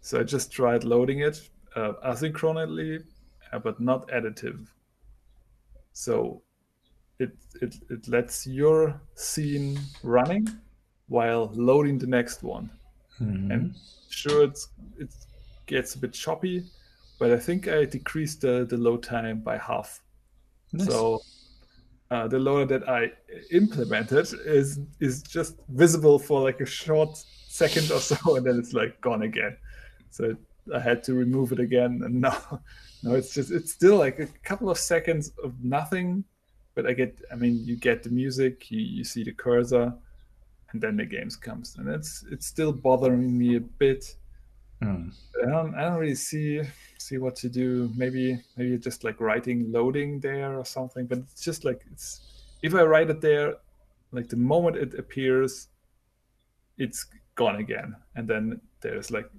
so 0.01 0.19
I 0.19 0.23
just 0.23 0.51
tried 0.51 0.83
loading 0.83 1.19
it 1.19 1.49
uh, 1.75 1.93
asynchronously 2.05 3.05
uh, 3.51 3.59
but 3.59 3.79
not 3.81 4.07
additive 4.09 4.67
so 5.93 6.44
it, 7.19 7.31
it 7.61 7.75
it 7.89 8.07
lets 8.07 8.45
your 8.47 8.99
scene 9.15 9.79
running 10.03 10.47
while 11.07 11.51
loading 11.53 11.97
the 11.99 12.07
next 12.07 12.43
one 12.43 12.69
Hmm. 13.17 13.49
and 13.49 13.75
sure 14.09 14.43
it's 14.43 14.67
it 14.99 15.07
gets 15.67 15.95
a 15.95 15.99
bit 15.99 16.11
choppy 16.11 16.65
but 17.17 17.31
i 17.31 17.37
think 17.37 17.65
i 17.69 17.85
decreased 17.85 18.41
the, 18.41 18.65
the 18.69 18.75
load 18.75 19.03
time 19.03 19.39
by 19.39 19.57
half 19.57 20.01
Nice. 20.73 20.87
so 20.87 21.21
uh, 22.11 22.27
the 22.27 22.37
loader 22.37 22.65
that 22.77 22.89
i 22.89 23.09
implemented 23.51 24.27
is 24.45 24.79
is 24.99 25.23
just 25.23 25.55
visible 25.69 26.19
for 26.19 26.41
like 26.41 26.59
a 26.59 26.65
short 26.65 27.17
second 27.47 27.89
or 27.89 28.01
so 28.01 28.35
and 28.35 28.45
then 28.45 28.59
it's 28.59 28.73
like 28.73 28.99
gone 28.99 29.21
again 29.21 29.55
so 30.09 30.35
i 30.75 30.79
had 30.79 31.01
to 31.03 31.13
remove 31.13 31.53
it 31.53 31.59
again 31.61 32.01
and 32.03 32.19
now 32.19 32.59
no 33.03 33.15
it's 33.15 33.33
just 33.33 33.49
it's 33.49 33.71
still 33.71 33.95
like 33.95 34.19
a 34.19 34.27
couple 34.43 34.69
of 34.69 34.77
seconds 34.77 35.31
of 35.41 35.53
nothing 35.63 36.21
but 36.75 36.85
i 36.85 36.93
get 36.93 37.19
i 37.31 37.35
mean 37.35 37.63
you 37.65 37.75
get 37.75 38.03
the 38.03 38.09
music 38.09 38.69
you, 38.69 38.79
you 38.79 39.03
see 39.03 39.23
the 39.23 39.31
cursor 39.31 39.93
and 40.71 40.81
then 40.81 40.97
the 40.97 41.05
games 41.05 41.35
comes 41.35 41.75
and 41.77 41.87
it's 41.89 42.23
it's 42.31 42.45
still 42.45 42.71
bothering 42.71 43.37
me 43.37 43.55
a 43.55 43.59
bit 43.59 44.15
Hmm. 44.81 45.09
I 45.41 45.49
don't, 45.49 45.75
I 45.75 45.83
don't 45.83 45.99
really 45.99 46.15
see 46.15 46.61
see 46.97 47.17
what 47.17 47.35
to 47.37 47.49
do. 47.49 47.91
Maybe 47.95 48.39
maybe 48.57 48.77
just 48.77 49.03
like 49.03 49.21
writing 49.21 49.71
loading 49.71 50.19
there 50.19 50.57
or 50.57 50.65
something. 50.65 51.05
But 51.05 51.19
it's 51.19 51.43
just 51.43 51.63
like 51.63 51.81
it's 51.91 52.21
if 52.61 52.75
I 52.75 52.83
write 52.83 53.09
it 53.09 53.21
there, 53.21 53.55
like 54.11 54.27
the 54.27 54.35
moment 54.35 54.75
it 54.77 54.93
appears, 54.95 55.67
it's 56.77 57.05
gone 57.35 57.57
again, 57.57 57.95
and 58.15 58.27
then 58.27 58.59
there's 58.81 59.11
like 59.11 59.29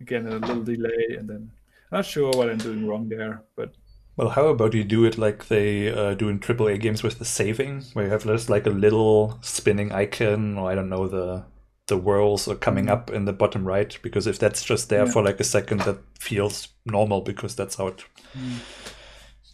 again 0.00 0.26
a 0.26 0.38
little 0.38 0.62
delay, 0.62 1.16
and 1.16 1.28
then 1.28 1.50
I'm 1.92 1.98
not 1.98 2.06
sure 2.06 2.30
what 2.32 2.50
I'm 2.50 2.58
doing 2.58 2.86
wrong 2.86 3.08
there. 3.08 3.44
But 3.54 3.74
Well, 4.16 4.30
how 4.30 4.46
about 4.48 4.72
you 4.74 4.82
do 4.84 5.04
it 5.04 5.18
like 5.18 5.48
they 5.48 5.92
uh, 5.92 6.14
do 6.14 6.28
in 6.28 6.38
AAA 6.40 6.78
games 6.78 7.02
with 7.02 7.18
the 7.18 7.24
saving, 7.24 7.82
where 7.92 8.06
you 8.06 8.10
have 8.10 8.24
just 8.24 8.48
like 8.48 8.66
a 8.66 8.70
little 8.70 9.38
spinning 9.42 9.92
icon, 9.92 10.56
or 10.56 10.70
I 10.70 10.74
don't 10.74 10.88
know, 10.88 11.06
the 11.06 11.44
the 11.88 11.96
whirls 11.98 12.48
are 12.48 12.56
coming 12.56 12.86
Mhm. 12.86 12.90
up 12.90 13.10
in 13.10 13.26
the 13.26 13.32
bottom 13.32 13.64
right. 13.64 13.96
Because 14.02 14.26
if 14.26 14.38
that's 14.38 14.64
just 14.64 14.88
there 14.88 15.06
Yeah. 15.06 15.12
for 15.12 15.22
like 15.22 15.38
a 15.38 15.44
second, 15.44 15.80
that 15.82 15.98
feels 16.18 16.68
normal 16.84 17.20
because 17.20 17.54
that's 17.54 17.76
how 17.76 17.88
it 17.88 18.04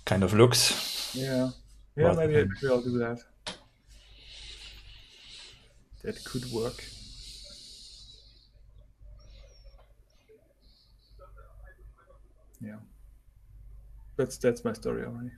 kind 0.05 0.23
of 0.23 0.33
looks. 0.35 1.15
yeah, 1.15 1.51
yeah, 1.97 2.13
maybe, 2.15 2.37
um, 2.41 2.49
maybe 2.49 2.73
I'll 2.73 2.83
do 2.83 2.99
that. 2.99 3.19
That 6.03 6.23
could 6.25 6.51
work. 6.53 6.85
Yeah. 12.61 12.77
That's 14.17 14.37
that's 14.39 14.65
my 14.65 14.73
story 14.73 15.05
already. 15.05 15.31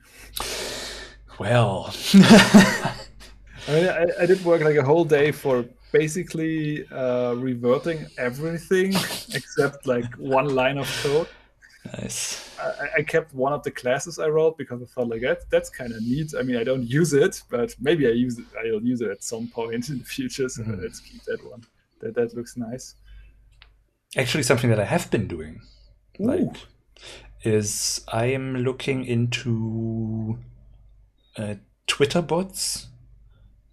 Well, 1.39 1.93
I 2.13 2.95
mean, 3.67 3.87
I, 3.87 4.05
I 4.21 4.25
did 4.25 4.43
work 4.45 4.61
like 4.61 4.75
a 4.77 4.83
whole 4.83 5.03
day 5.05 5.31
for 5.31 5.65
basically 5.91 6.87
uh, 6.91 7.33
reverting 7.33 8.05
everything 8.17 8.89
except 9.33 9.85
like 9.87 10.13
one 10.17 10.47
line 10.53 10.77
of 10.77 10.87
code. 11.03 11.27
nice. 11.97 12.49
I, 12.59 12.99
I 12.99 13.03
kept 13.03 13.33
one 13.33 13.51
of 13.53 13.63
the 13.63 13.71
classes 13.71 14.17
I 14.19 14.27
wrote 14.27 14.57
because 14.57 14.81
I 14.81 14.85
thought 14.85 15.07
like 15.09 15.21
that 15.21 15.49
that's 15.49 15.69
kind 15.69 15.91
of 15.91 16.01
neat. 16.03 16.33
I 16.37 16.41
mean, 16.43 16.55
I 16.57 16.63
don't 16.63 16.83
use 16.83 17.13
it, 17.13 17.41
but 17.49 17.75
maybe 17.79 18.07
I 18.07 18.11
use 18.11 18.37
it. 18.39 18.45
I'll 18.57 18.81
use 18.81 19.01
it 19.01 19.09
at 19.11 19.23
some 19.23 19.47
point 19.47 19.89
in 19.89 19.99
the 19.99 20.05
future. 20.05 20.47
So 20.49 20.61
Mhm. 20.63 20.81
let's 20.81 20.99
keep 21.01 21.23
that 21.23 21.43
one. 21.49 21.63
That 22.01 22.15
that 22.15 22.33
looks 22.35 22.55
nice. 22.57 22.95
Actually, 24.17 24.43
something 24.43 24.69
that 24.69 24.79
I 24.79 24.85
have 24.85 25.11
been 25.11 25.27
doing, 25.27 25.59
Ooh. 26.21 26.25
like, 26.31 26.55
is 27.45 28.01
I 28.07 28.25
am 28.25 28.57
looking 28.57 29.05
into 29.05 30.39
uh, 31.37 31.55
Twitter 31.87 32.21
bots. 32.21 32.87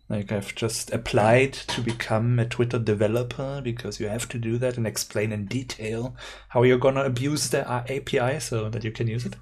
Like 0.08 0.30
I've 0.30 0.54
just 0.54 0.92
applied 0.92 1.54
to 1.54 1.80
become 1.80 2.38
a 2.38 2.44
Twitter 2.44 2.78
developer 2.78 3.60
because 3.62 3.98
you 3.98 4.08
have 4.08 4.28
to 4.28 4.38
do 4.38 4.58
that 4.58 4.76
and 4.76 4.86
explain 4.86 5.32
in 5.32 5.46
detail 5.46 6.14
how 6.48 6.62
you're 6.64 6.78
gonna 6.78 7.04
abuse 7.04 7.48
the 7.48 7.66
API 7.66 8.38
so 8.40 8.68
that 8.68 8.84
you 8.84 8.92
can 8.92 9.08
use 9.08 9.24
it. 9.24 9.36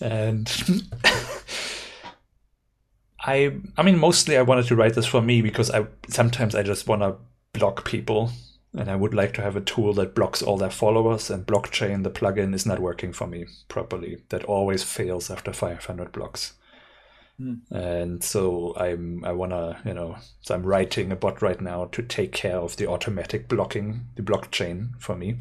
And 0.00 0.50
I, 3.20 3.56
I 3.76 3.82
mean, 3.82 3.98
mostly 3.98 4.36
I 4.36 4.42
wanted 4.42 4.66
to 4.66 4.76
write 4.76 4.94
this 4.94 5.06
for 5.06 5.22
me 5.22 5.42
because 5.42 5.70
I 5.70 5.86
sometimes 6.08 6.56
I 6.56 6.64
just 6.64 6.88
wanna 6.88 7.16
block 7.52 7.84
people 7.84 8.32
and 8.76 8.90
I 8.90 8.96
would 8.96 9.14
like 9.14 9.34
to 9.34 9.42
have 9.42 9.56
a 9.56 9.60
tool 9.60 9.92
that 9.94 10.14
blocks 10.14 10.42
all 10.42 10.56
their 10.56 10.70
followers. 10.70 11.30
And 11.30 11.46
blockchain, 11.46 12.04
the 12.04 12.10
plugin, 12.10 12.54
is 12.54 12.66
not 12.66 12.78
working 12.78 13.12
for 13.12 13.26
me 13.26 13.46
properly. 13.68 14.22
That 14.28 14.44
always 14.44 14.84
fails 14.84 15.30
after 15.30 15.52
500 15.52 16.12
blocks. 16.12 16.54
Hmm. 17.36 17.54
And 17.70 18.22
so 18.22 18.74
I'm 18.76 19.24
I 19.24 19.32
wanna 19.32 19.80
you 19.84 19.94
know 19.94 20.16
so 20.42 20.54
I'm 20.54 20.62
writing 20.62 21.10
a 21.10 21.16
bot 21.16 21.40
right 21.40 21.60
now 21.60 21.86
to 21.86 22.02
take 22.02 22.32
care 22.32 22.58
of 22.58 22.76
the 22.76 22.86
automatic 22.86 23.48
blocking 23.48 24.02
the 24.14 24.22
blockchain 24.22 24.90
for 24.98 25.16
me. 25.16 25.36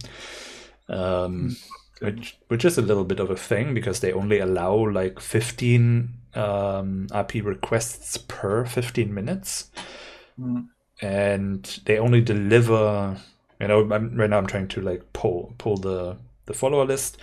Um, 0.88 1.58
which 2.00 2.38
which 2.48 2.66
is 2.66 2.78
a 2.78 2.82
little 2.82 3.04
bit 3.04 3.20
of 3.20 3.30
a 3.30 3.36
thing 3.36 3.74
because 3.74 4.00
they 4.00 4.14
only 4.14 4.40
allow 4.40 4.90
like 4.90 5.20
15 5.20 6.10
um, 6.36 7.08
RP 7.12 7.44
requests 7.44 8.18
per 8.18 8.66
15 8.66 9.14
minutes 9.14 9.70
Mm. 10.40 10.70
And 11.02 11.80
they 11.86 11.98
only 11.98 12.22
deliver 12.22 13.18
you 13.60 13.68
know 13.68 13.82
I'm, 13.92 14.16
right 14.16 14.30
now 14.30 14.38
i'm 14.38 14.48
trying 14.48 14.68
to 14.70 14.82
like 14.82 15.14
pull 15.14 15.54
pull 15.58 15.78
the 15.78 16.18
the 16.46 16.54
follower 16.54 16.86
list 16.86 17.18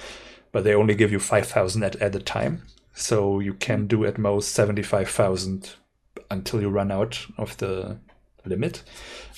but 0.53 0.65
they 0.65 0.75
only 0.75 0.95
give 0.95 1.13
you 1.13 1.19
5000 1.19 1.83
at, 1.83 1.97
at 1.97 2.15
a 2.15 2.21
time 2.21 2.63
so 2.97 3.41
you 3.41 3.53
can 3.53 3.87
do 3.87 4.07
at 4.07 4.17
most 4.17 4.53
75,000 4.53 5.75
until 6.31 6.63
you 6.63 6.71
run 6.71 6.91
out 6.91 7.27
of 7.37 7.55
the 7.59 7.99
limit. 8.47 8.83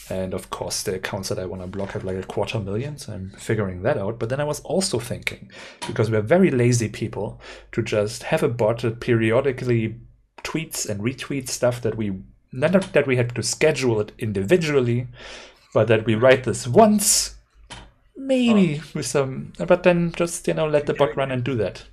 And 0.09 0.33
of 0.33 0.49
course, 0.49 0.85
the 0.85 0.95
accounts 0.95 1.29
that 1.29 1.41
I 1.41 1.45
want 1.45 1.63
to 1.63 1.69
block 1.69 1.91
have 1.91 2.05
like 2.05 2.17
a 2.17 2.23
quarter 2.23 2.61
million, 2.61 2.99
so 2.99 3.13
I'm 3.13 3.31
figuring 3.31 3.83
that 3.83 3.99
out. 3.99 4.21
But 4.21 4.29
then 4.29 4.41
I 4.41 4.45
was 4.45 4.61
also 4.61 5.01
thinking, 5.01 5.51
because 5.89 6.09
we're 6.09 6.23
very 6.23 6.53
lazy 6.53 6.89
people, 6.89 7.41
to 7.73 7.83
just 7.83 8.23
have 8.23 8.45
a 8.45 8.49
bot 8.49 8.83
that 8.83 9.01
periodically 9.01 9.97
tweets 10.45 10.89
and 10.89 11.01
retweets 11.01 11.49
stuff 11.49 11.83
that 11.83 11.97
we 11.97 12.13
not 12.53 12.93
that 12.93 13.07
we 13.07 13.17
had 13.17 13.35
to 13.35 13.43
schedule 13.43 14.01
it 14.01 14.13
individually, 14.19 15.09
but 15.75 15.89
that 15.89 16.07
we 16.07 16.15
write 16.15 16.45
this 16.45 16.67
once, 16.67 17.37
maybe 18.17 18.81
with 18.95 19.07
some, 19.07 19.53
but 19.59 19.83
then 19.83 20.13
just 20.17 20.47
you 20.49 20.55
know 20.55 20.67
let 20.67 20.87
the 20.87 20.95
bot 20.95 21.17
run 21.17 21.31
and 21.31 21.45
do 21.45 21.55
that. 21.57 21.85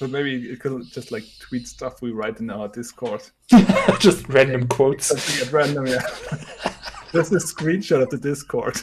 But 0.00 0.10
maybe 0.10 0.50
it 0.50 0.60
could 0.60 0.90
just 0.90 1.12
like 1.12 1.24
tweet 1.38 1.68
stuff 1.68 2.02
we 2.02 2.10
write 2.10 2.40
in 2.40 2.50
our 2.50 2.68
Discord. 2.68 3.22
just 4.00 4.28
random 4.28 4.66
quotes. 4.66 5.06
Something 5.06 5.46
at 5.46 5.52
random, 5.52 5.86
yeah. 5.86 6.02
Just 7.12 7.30
a 7.30 7.36
screenshot 7.36 8.02
of 8.02 8.10
the 8.10 8.18
Discord. 8.18 8.76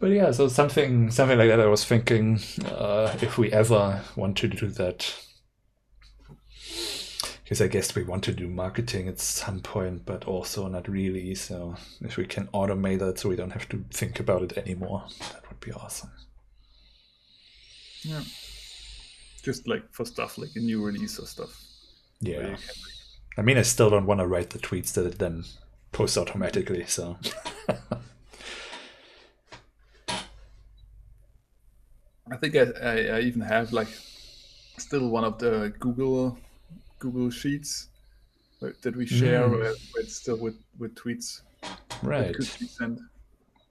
but 0.00 0.06
yeah, 0.06 0.30
so 0.30 0.48
something 0.48 1.10
something 1.10 1.36
like 1.36 1.50
that. 1.50 1.60
I 1.60 1.66
was 1.66 1.84
thinking 1.84 2.40
uh, 2.64 3.14
if 3.20 3.36
we 3.36 3.52
ever 3.52 4.00
want 4.16 4.38
to 4.38 4.48
do 4.48 4.68
that, 4.68 5.14
because 7.46 7.60
I 7.60 7.68
guess 7.68 7.94
we 7.94 8.02
want 8.02 8.24
to 8.24 8.32
do 8.32 8.48
marketing 8.48 9.06
at 9.06 9.20
some 9.20 9.60
point, 9.60 10.04
but 10.04 10.24
also 10.24 10.66
not 10.66 10.88
really. 10.88 11.32
So 11.36 11.76
if 12.00 12.16
we 12.16 12.26
can 12.26 12.48
automate 12.48 12.98
that, 12.98 13.20
so 13.20 13.28
we 13.28 13.36
don't 13.36 13.52
have 13.52 13.68
to 13.68 13.84
think 13.92 14.18
about 14.18 14.42
it 14.42 14.58
anymore, 14.58 15.04
that 15.20 15.48
would 15.48 15.60
be 15.60 15.70
awesome. 15.70 16.10
Yeah. 18.02 18.22
Just 19.44 19.68
like 19.68 19.84
for 19.92 20.04
stuff 20.04 20.38
like 20.38 20.50
a 20.56 20.58
new 20.58 20.84
release 20.84 21.20
or 21.20 21.26
stuff. 21.26 21.56
Yeah. 22.20 22.56
I 23.38 23.42
mean, 23.42 23.58
I 23.58 23.62
still 23.62 23.90
don't 23.90 24.06
want 24.06 24.18
to 24.18 24.26
write 24.26 24.50
the 24.50 24.58
tweets 24.58 24.92
that 24.94 25.06
it 25.06 25.20
then 25.20 25.44
posts 25.92 26.18
automatically. 26.18 26.84
So. 26.86 27.16
I 32.28 32.36
think 32.40 32.56
I, 32.56 32.72
I, 32.82 32.96
I, 33.18 33.20
even 33.20 33.42
have 33.42 33.72
like 33.72 33.86
still 34.78 35.10
one 35.10 35.22
of 35.22 35.38
the 35.38 35.72
Google 35.78 36.36
Google 36.98 37.30
Sheets 37.30 37.88
that 38.60 38.96
we 38.96 39.06
share 39.06 39.48
mm. 39.48 39.58
with, 39.58 39.90
with, 39.94 40.10
still 40.10 40.38
with 40.38 40.56
with 40.78 40.94
tweets. 40.94 41.42
Right. 42.02 42.34
That 42.36 42.76
could, 42.78 42.98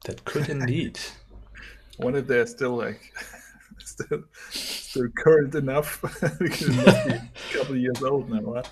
that 0.06 0.26
could 0.26 0.50
indeed. 0.50 1.00
One 1.98 2.16
if 2.16 2.28
they're 2.28 2.46
still 2.46 2.76
like 2.76 3.14
still 3.80 4.24
still 4.50 5.08
current 5.18 5.56
enough 5.56 6.02
because 6.40 6.70
it 6.70 6.86
must 6.86 7.08
be 7.08 7.14
a 7.14 7.30
couple 7.54 7.76
of 7.76 7.82
years 7.82 8.04
old 8.04 8.30
now, 8.30 8.42
right? 8.42 8.70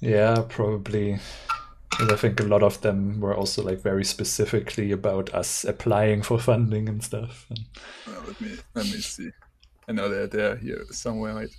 Yeah, 0.00 0.44
probably. 0.48 1.18
Because 1.90 2.10
I 2.10 2.16
think 2.16 2.40
a 2.40 2.44
lot 2.44 2.62
of 2.62 2.80
them 2.80 3.20
were 3.20 3.36
also 3.36 3.62
like 3.62 3.80
very 3.80 4.04
specifically 4.04 4.92
about 4.92 5.32
us 5.34 5.64
applying 5.64 6.22
for 6.22 6.38
funding 6.38 6.88
and 6.88 7.04
stuff. 7.04 7.46
And... 7.50 7.60
Oh, 8.08 8.24
let 8.26 8.40
me 8.40 8.56
let 8.74 8.84
me 8.86 9.00
see. 9.00 9.30
I 9.88 9.92
know 9.92 10.08
they're 10.08 10.26
there 10.26 10.56
here 10.56 10.84
somewhere. 10.90 11.34
Right? 11.34 11.50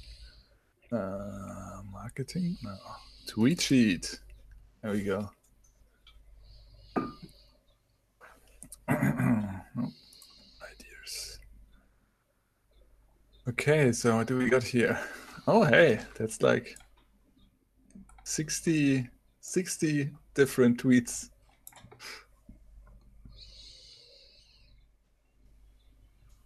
Uh, 0.93 1.81
marketing? 1.91 2.55
No. 2.63 2.77
Tweet 3.25 3.59
sheet. 3.59 4.19
There 4.83 4.91
we 4.91 5.01
go. 5.01 5.27
oh, 6.97 7.09
ideas. 10.71 11.39
Okay, 13.49 13.91
so 13.91 14.17
what 14.17 14.27
do 14.27 14.37
we 14.37 14.49
got 14.49 14.61
here? 14.61 14.99
Oh, 15.47 15.63
hey, 15.63 15.99
that's 16.15 16.43
like 16.43 16.77
60, 18.23 19.09
60 19.39 20.11
different 20.35 20.83
tweets. 20.83 21.31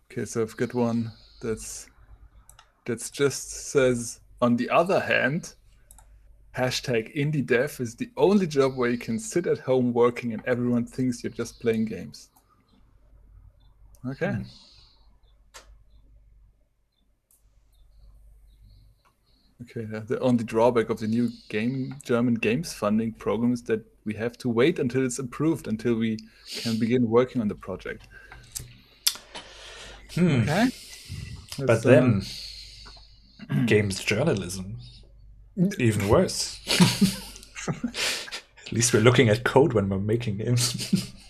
Okay, 0.10 0.24
so 0.24 0.42
I've 0.42 0.56
got 0.56 0.74
one 0.74 1.12
that's 1.42 1.90
that's 2.86 3.10
just 3.10 3.52
says 3.72 4.22
on 4.42 4.56
the 4.56 4.70
other 4.70 5.00
hand, 5.00 5.54
hashtag 6.56 7.16
indie 7.16 7.46
dev 7.46 7.80
is 7.80 7.96
the 7.96 8.10
only 8.18 8.48
job 8.48 8.76
where 8.76 8.90
you 8.90 8.98
can 8.98 9.20
sit 9.20 9.48
at 9.48 9.60
home 9.60 9.94
working 9.94 10.34
and 10.34 10.42
everyone 10.46 10.86
thinks 10.86 11.24
you're 11.24 11.32
just 11.32 11.60
playing 11.60 11.86
games. 11.86 12.30
Okay. 14.06 14.32
Hmm. 14.32 14.44
Okay, 19.64 19.86
the 20.06 20.20
only 20.20 20.44
drawback 20.44 20.92
of 20.92 21.00
the 21.00 21.08
new 21.08 21.30
game 21.50 21.96
German 22.04 22.36
games 22.36 22.74
funding 22.74 23.12
program 23.12 23.54
is 23.54 23.64
that 23.64 23.84
we 24.06 24.14
have 24.14 24.38
to 24.38 24.50
wait 24.50 24.78
until 24.78 25.04
it's 25.04 25.18
approved 25.18 25.68
until 25.68 25.96
we 25.96 26.18
can 26.48 26.78
begin 26.78 27.10
working 27.10 27.42
on 27.42 27.48
the 27.48 27.56
project. 27.56 28.08
Hmm. 30.14 30.42
Okay. 30.42 30.70
but 31.58 31.70
uh, 31.70 31.90
then 31.90 32.22
games 33.66 34.04
journalism 34.04 34.78
even 35.80 36.08
worse. 36.08 36.60
at 37.68 38.72
least 38.72 38.94
we're 38.94 39.02
looking 39.02 39.30
at 39.30 39.44
code 39.44 39.74
when 39.74 39.90
we're 39.90 40.00
making 40.00 40.38
games. 40.38 41.14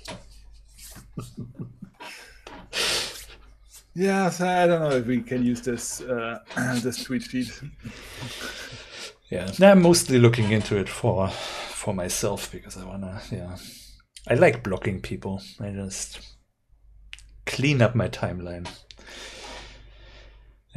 Yeah, 3.98 4.30
so 4.30 4.48
I 4.48 4.68
don't 4.68 4.82
know 4.82 4.96
if 4.96 5.08
we 5.08 5.22
can 5.22 5.44
use 5.44 5.62
this 5.62 6.02
uh, 6.02 6.38
this 6.84 7.04
tweet 7.04 7.24
feed. 7.24 7.50
yeah, 9.32 9.50
I'm 9.60 9.82
mostly 9.82 10.20
looking 10.20 10.52
into 10.52 10.78
it 10.78 10.88
for 10.88 11.30
for 11.30 11.96
myself 11.96 12.52
because 12.52 12.78
I 12.78 12.86
wanna. 12.86 13.20
Yeah, 13.32 13.58
I 14.28 14.36
like 14.36 14.62
blocking 14.62 15.02
people. 15.02 15.42
I 15.60 15.72
just 15.72 16.20
clean 17.48 17.82
up 17.82 17.96
my 17.96 18.08
timeline, 18.08 18.70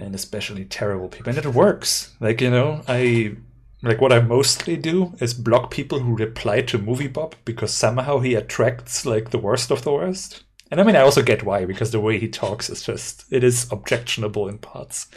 and 0.01 0.15
especially 0.15 0.65
terrible 0.65 1.09
people, 1.09 1.31
and 1.31 1.39
it 1.39 1.47
works. 1.47 2.15
Like 2.21 2.41
you 2.41 2.51
know, 2.51 2.83
I 2.89 3.37
like 3.83 4.01
what 4.01 4.13
I 4.13 4.21
mostly 4.21 4.77
do 4.77 5.15
is 5.21 5.33
block 5.33 5.71
people 5.71 6.01
who 6.01 6.17
reply 6.17 6.63
to 6.63 6.79
MovieBob 6.79 7.35
because 7.45 7.73
somehow 7.73 8.19
he 8.19 8.35
attracts 8.35 9.07
like 9.07 9.31
the 9.31 9.39
worst 9.39 9.71
of 9.71 9.83
the 9.83 9.93
worst. 9.93 10.45
And 10.71 10.81
I 10.81 10.85
mean, 10.85 10.95
I 10.95 11.01
also 11.01 11.23
get 11.23 11.43
why, 11.43 11.65
because 11.65 11.91
the 11.91 11.99
way 11.99 12.19
he 12.19 12.29
talks 12.29 12.71
is 12.71 12.83
just, 12.83 13.25
it 13.31 13.43
is 13.43 13.67
objectionable 13.73 14.49
in 14.49 14.59
parts. 14.59 15.09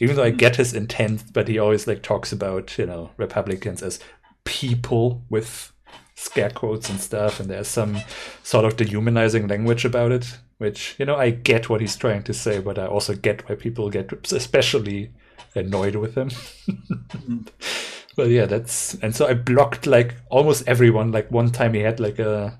Even 0.00 0.16
though 0.16 0.24
I 0.24 0.32
mm. 0.32 0.38
get 0.38 0.56
his 0.56 0.74
intent, 0.74 1.32
but 1.32 1.46
he 1.46 1.58
always 1.58 1.86
like 1.86 2.02
talks 2.02 2.32
about, 2.32 2.76
you 2.76 2.86
know, 2.86 3.10
Republicans 3.16 3.82
as 3.82 4.00
people 4.44 5.22
with 5.30 5.72
scare 6.16 6.50
quotes 6.50 6.88
and 6.90 7.00
stuff. 7.00 7.38
And 7.38 7.48
there's 7.48 7.68
some 7.68 7.98
sort 8.42 8.64
of 8.64 8.76
dehumanizing 8.76 9.46
language 9.46 9.84
about 9.84 10.10
it, 10.10 10.38
which, 10.58 10.96
you 10.98 11.04
know, 11.04 11.16
I 11.16 11.30
get 11.30 11.68
what 11.68 11.80
he's 11.80 11.96
trying 11.96 12.22
to 12.24 12.34
say, 12.34 12.60
but 12.60 12.78
I 12.78 12.86
also 12.86 13.14
get 13.14 13.48
why 13.48 13.56
people 13.56 13.90
get 13.90 14.12
especially 14.32 15.12
annoyed 15.54 15.96
with 15.96 16.14
him. 16.14 16.30
but 18.16 18.28
yeah, 18.28 18.46
that's, 18.46 18.94
and 18.94 19.14
so 19.14 19.26
I 19.26 19.34
blocked 19.34 19.86
like 19.86 20.14
almost 20.30 20.66
everyone. 20.66 21.12
Like 21.12 21.30
one 21.30 21.50
time 21.50 21.74
he 21.74 21.80
had 21.80 22.00
like 22.00 22.18
a, 22.18 22.58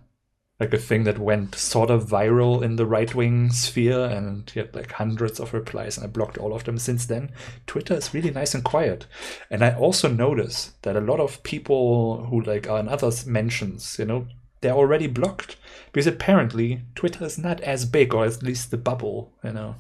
like 0.59 0.73
a 0.73 0.79
thing 0.79 1.05
that 1.05 1.19
went 1.19 1.55
sort 1.55 1.91
of 1.91 2.09
viral 2.09 2.63
in 2.63 2.77
the 2.77 2.87
right 2.87 3.15
wing 3.15 3.51
sphere, 3.51 4.07
and 4.07 4.49
he 4.51 4.61
had 4.61 4.75
like 4.75 4.93
hundreds 4.93 5.39
of 5.39 5.53
replies, 5.53 5.97
and 5.97 6.05
I 6.05 6.09
blocked 6.09 6.39
all 6.39 6.55
of 6.55 6.65
them 6.65 6.79
since 6.79 7.07
then. 7.07 7.31
Twitter 7.67 7.95
is 7.95 8.15
really 8.15 8.31
nice 8.31 8.55
and 8.55 8.65
quiet, 8.65 9.07
and 9.51 9.63
I 9.63 9.75
also 9.75 10.09
notice 10.09 10.73
that 10.83 10.97
a 10.97 11.01
lot 11.01 11.21
of 11.21 11.43
people 11.43 12.25
who 12.27 12.41
like 12.41 12.69
are 12.69 12.81
in 12.81 12.89
others 12.89 13.27
mentions, 13.27 13.99
you 13.99 14.07
know, 14.07 14.27
they're 14.67 14.75
already 14.75 15.07
blocked 15.07 15.57
because 15.93 16.09
apparently 16.09 16.83
Twitter 16.97 17.25
is 17.25 17.39
not 17.39 17.61
as 17.61 17.85
big, 17.85 18.13
or 18.13 18.25
at 18.25 18.43
least 18.43 18.73
the 18.73 18.77
bubble, 18.77 19.33
you 19.45 19.53
know, 19.53 19.77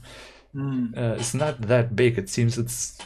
mm. 0.54 0.96
uh, 0.96 1.16
it's 1.18 1.34
not 1.34 1.60
that 1.62 1.96
big. 1.96 2.16
It 2.16 2.28
seems 2.28 2.56
it's 2.56 2.96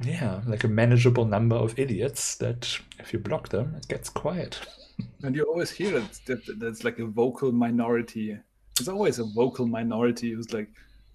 yeah, 0.00 0.40
like 0.46 0.62
a 0.62 0.68
manageable 0.68 1.24
number 1.24 1.56
of 1.56 1.76
idiots 1.76 2.36
that 2.36 2.78
if 3.00 3.12
you 3.12 3.18
block 3.18 3.48
them, 3.48 3.74
it 3.76 3.88
gets 3.88 4.08
quiet. 4.08 4.60
And 5.22 5.34
you 5.34 5.44
always 5.44 5.70
hear 5.70 5.98
that, 5.98 6.20
that 6.26 6.58
that's 6.60 6.84
like 6.84 6.98
a 6.98 7.06
vocal 7.06 7.52
minority. 7.52 8.38
There's 8.76 8.88
always 8.88 9.18
a 9.18 9.24
vocal 9.24 9.66
minority 9.66 10.32
who's 10.32 10.52
like 10.52 10.68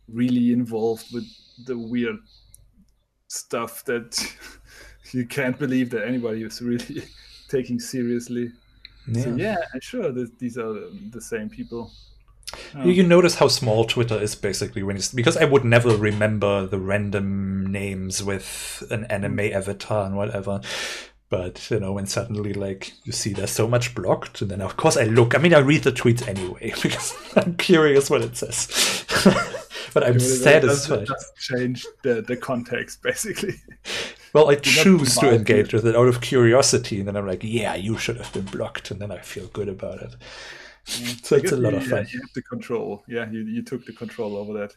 really 0.08 0.52
involved 0.52 1.06
with 1.14 1.26
the 1.68 1.78
weird 1.78 2.18
stuff 3.28 3.86
that 3.86 4.20
you 5.12 5.28
can't 5.28 5.60
believe 5.60 5.92
that 5.92 6.08
anybody 6.08 6.42
is 6.42 6.64
really 6.64 7.04
taking 7.48 7.80
seriously. 7.80 8.52
Yeah, 9.08 9.24
so 9.24 9.36
yeah 9.36 9.58
sure, 9.82 10.12
these 10.12 10.58
are 10.58 10.74
the 11.12 11.22
same 11.22 11.50
people. 11.50 11.92
Oh. 12.76 12.86
You 12.86 13.04
um, 13.04 13.10
notice 13.10 13.36
how 13.36 13.48
small 13.48 13.86
Twitter 13.86 14.20
is 14.20 14.36
basically 14.36 14.84
when 14.84 14.96
it's 14.96 15.14
because 15.14 15.38
I 15.38 15.46
would 15.46 15.66
never 15.66 15.96
remember 15.96 16.68
the 16.68 16.80
random 16.80 17.66
names 17.66 18.24
with 18.24 18.84
an 18.92 19.06
anime 19.06 19.38
mm. 19.38 19.54
avatar 19.54 20.06
and 20.06 20.16
whatever. 20.16 20.62
But 21.30 21.70
you 21.72 21.80
know, 21.80 21.94
when 21.94 22.06
suddenly 22.06 22.54
like 22.54 22.94
you 23.04 23.12
see 23.12 23.34
there's 23.34 23.52
so 23.52 23.68
much 23.68 23.96
blocked, 23.96 24.42
and 24.42 24.52
then 24.52 24.62
of 24.62 24.78
course 24.78 24.96
I 24.96 25.06
look. 25.06 25.36
I 25.36 25.40
mean, 25.40 25.54
I 25.54 25.60
read 25.60 25.84
the 25.84 25.92
tweets 25.92 26.28
anyway 26.28 26.74
because 26.84 27.16
I'm 27.36 27.56
curious 27.56 28.10
what 28.10 28.22
it 28.22 28.38
says. 28.38 29.06
but 29.94 30.04
I'm 30.04 30.20
satisfied. 30.20 31.08
does 31.08 31.32
change 31.40 31.86
the, 32.04 32.22
the 32.22 32.38
context, 32.38 33.02
basically. 33.02 33.56
Well, 34.36 34.50
I 34.50 34.56
choose 34.56 35.16
to 35.20 35.34
engage 35.34 35.74
with 35.74 35.88
it 35.88 35.96
out 35.96 36.10
of 36.10 36.20
curiosity, 36.20 37.00
and 37.00 37.08
then 37.08 37.16
I'm 37.16 37.26
like, 37.26 37.42
yeah, 37.42 37.74
you 37.76 37.98
should 37.98 38.18
have 38.18 38.34
been 38.34 38.44
blocked, 38.44 38.92
and 38.92 39.00
then 39.00 39.10
I 39.10 39.20
feel 39.20 39.48
good 39.48 39.70
about 39.70 40.02
it. 40.02 40.16
So 41.24 41.38
it's 41.38 41.52
a 41.52 41.58
lot 41.58 41.74
of 41.74 41.82
Yeah, 41.84 41.90
fun. 41.90 42.08
you 42.12 42.20
have 42.20 42.34
the 42.36 42.42
control. 42.44 43.04
Yeah, 43.08 43.32
you, 43.32 43.40
you 43.40 43.64
took 43.64 43.86
the 43.86 43.94
control 43.94 44.36
over 44.36 44.54
that. 44.60 44.76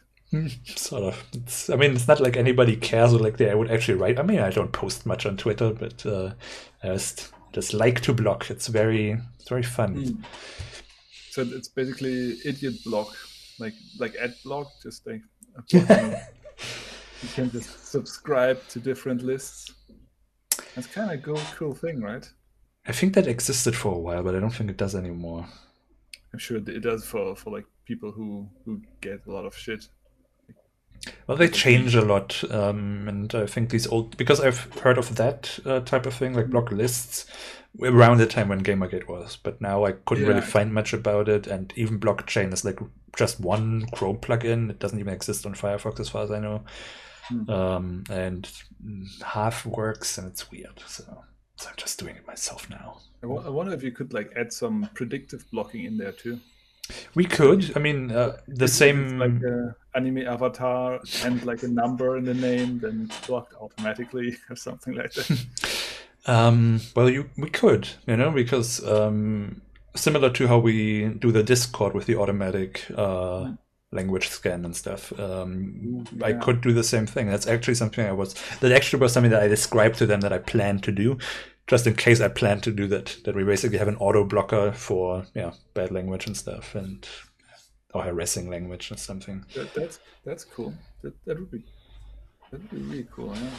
Sort 0.75 1.03
of. 1.03 1.23
It's, 1.33 1.69
I 1.69 1.75
mean, 1.75 1.91
it's 1.91 2.07
not 2.07 2.19
like 2.21 2.37
anybody 2.37 2.77
cares 2.77 3.13
or 3.13 3.19
like 3.19 3.37
they 3.37 3.51
I 3.51 3.53
would 3.53 3.69
actually 3.69 3.99
write. 3.99 4.17
I 4.17 4.23
mean, 4.23 4.39
I 4.39 4.49
don't 4.49 4.71
post 4.71 5.05
much 5.05 5.25
on 5.25 5.37
Twitter, 5.37 5.71
but 5.71 6.03
uh, 6.05 6.31
I 6.83 6.87
just 6.87 7.31
just 7.53 7.73
like 7.73 8.01
to 8.01 8.13
block. 8.13 8.49
It's 8.49 8.67
very 8.67 9.19
it's 9.39 9.49
very 9.49 9.61
fun. 9.63 9.95
Hmm. 10.03 10.23
So 11.31 11.41
it's 11.41 11.67
basically 11.67 12.37
idiot 12.45 12.75
block, 12.85 13.15
like 13.59 13.73
like 13.99 14.15
ad 14.15 14.33
block, 14.43 14.67
just 14.81 15.05
like. 15.05 15.21
you 17.21 17.29
can 17.29 17.51
just 17.51 17.87
subscribe 17.89 18.65
to 18.69 18.79
different 18.79 19.21
lists. 19.23 19.73
That's 20.75 20.87
kind 20.87 21.11
of 21.11 21.23
cool, 21.23 21.41
cool 21.55 21.73
thing, 21.73 22.01
right? 22.01 22.27
I 22.87 22.91
think 22.91 23.13
that 23.13 23.27
existed 23.27 23.75
for 23.75 23.93
a 23.93 23.99
while, 23.99 24.23
but 24.23 24.35
I 24.35 24.39
don't 24.39 24.51
think 24.51 24.69
it 24.69 24.77
does 24.77 24.95
anymore. 24.95 25.45
I'm 26.33 26.39
sure 26.39 26.57
it 26.57 26.81
does 26.81 27.05
for 27.05 27.35
for 27.35 27.49
like 27.49 27.65
people 27.85 28.11
who 28.11 28.49
who 28.65 28.81
get 29.01 29.25
a 29.27 29.31
lot 29.31 29.45
of 29.45 29.57
shit. 29.57 29.87
Well, 31.27 31.37
they 31.37 31.47
change 31.47 31.95
a 31.95 32.01
lot, 32.01 32.43
um, 32.51 33.07
and 33.07 33.33
I 33.33 33.45
think 33.45 33.69
these 33.69 33.87
old 33.87 34.17
because 34.17 34.39
I've 34.41 34.71
heard 34.79 34.97
of 34.97 35.15
that 35.15 35.59
uh, 35.65 35.79
type 35.81 36.05
of 36.05 36.13
thing, 36.13 36.33
like 36.33 36.49
block 36.49 36.71
lists, 36.71 37.25
around 37.81 38.17
the 38.17 38.25
time 38.25 38.49
when 38.49 38.63
Gamergate 38.63 39.07
was. 39.07 39.37
But 39.37 39.61
now 39.61 39.85
I 39.85 39.93
couldn't 39.93 40.27
really 40.27 40.41
find 40.41 40.73
much 40.73 40.93
about 40.93 41.29
it, 41.29 41.47
and 41.47 41.73
even 41.75 41.99
blockchain 41.99 42.53
is 42.53 42.65
like 42.65 42.79
just 43.15 43.39
one 43.39 43.85
Chrome 43.93 44.17
plugin. 44.17 44.69
It 44.69 44.79
doesn't 44.79 44.99
even 44.99 45.13
exist 45.13 45.45
on 45.45 45.53
Firefox, 45.53 45.99
as 45.99 46.09
far 46.09 46.23
as 46.23 46.31
I 46.31 46.39
know, 46.39 46.63
Hmm. 47.29 47.49
um, 47.49 48.03
and 48.09 48.49
half 49.23 49.65
works, 49.65 50.17
and 50.17 50.27
it's 50.27 50.49
weird. 50.51 50.81
So, 50.87 51.03
so 51.57 51.69
I'm 51.69 51.75
just 51.77 51.99
doing 51.99 52.15
it 52.15 52.25
myself 52.27 52.69
now. 52.69 52.97
I 53.23 53.27
wonder 53.49 53.73
if 53.73 53.83
you 53.83 53.91
could 53.91 54.13
like 54.13 54.31
add 54.35 54.51
some 54.51 54.89
predictive 54.95 55.45
blocking 55.51 55.85
in 55.85 55.97
there 55.97 56.11
too. 56.11 56.39
We 57.13 57.25
could. 57.25 57.71
I 57.77 57.79
mean, 57.79 58.11
uh, 58.11 58.37
the 58.47 58.65
If 58.65 58.71
same. 58.71 59.19
like 59.19 59.43
a 59.43 59.75
anime 59.93 60.25
avatar 60.27 60.99
and 61.23 61.43
like 61.45 61.61
a 61.63 61.67
number 61.67 62.17
in 62.17 62.25
the 62.25 62.33
name, 62.33 62.79
then 62.79 63.07
it's 63.09 63.27
blocked 63.27 63.53
automatically 63.61 64.37
or 64.49 64.55
something 64.55 64.95
like 64.95 65.13
that. 65.13 65.45
Um, 66.25 66.81
well, 66.95 67.09
you 67.09 67.29
we 67.37 67.49
could, 67.49 67.87
you 68.05 68.17
know, 68.17 68.29
because 68.29 68.85
um, 68.85 69.61
similar 69.95 70.29
to 70.31 70.47
how 70.47 70.59
we 70.59 71.07
do 71.07 71.31
the 71.31 71.41
Discord 71.43 71.93
with 71.95 72.05
the 72.05 72.17
automatic 72.17 72.85
uh, 72.95 73.51
language 73.91 74.27
scan 74.27 74.65
and 74.65 74.75
stuff, 74.75 75.17
um, 75.19 76.05
I 76.23 76.33
could 76.33 76.61
do 76.61 76.73
the 76.73 76.83
same 76.83 77.05
thing. 77.05 77.27
That's 77.27 77.47
actually 77.47 77.75
something 77.75 78.05
I 78.05 78.11
was 78.11 78.35
that 78.59 78.71
actually 78.71 78.99
was 78.99 79.13
something 79.13 79.31
that 79.31 79.43
I 79.43 79.47
described 79.47 79.97
to 79.99 80.05
them 80.05 80.21
that 80.21 80.33
I 80.33 80.37
planned 80.37 80.83
to 80.83 80.91
do, 80.91 81.17
just 81.67 81.87
in 81.87 81.95
case 81.95 82.21
I 82.21 82.27
plan 82.27 82.61
to 82.61 82.71
do 82.71 82.87
that. 82.87 83.17
That 83.25 83.35
we 83.35 83.43
basically 83.43 83.77
have 83.77 83.87
an 83.87 83.97
auto 83.97 84.23
blocker 84.23 84.71
for 84.71 85.25
yeah 85.33 85.53
bad 85.73 85.91
language 85.91 86.27
and 86.27 86.37
stuff 86.37 86.75
and 86.75 87.07
or 87.93 88.03
harassing 88.03 88.49
language 88.49 88.91
or 88.91 88.97
something. 88.97 89.45
that, 89.55 89.73
that's 89.73 89.99
that's 90.23 90.45
cool. 90.45 90.73
That, 91.01 91.13
that 91.25 91.39
would 91.39 91.51
be 91.51 91.63
that 92.51 92.61
would 92.61 92.69
be 92.69 92.77
really 92.77 93.07
cool. 93.11 93.33
Yeah. 93.35 93.49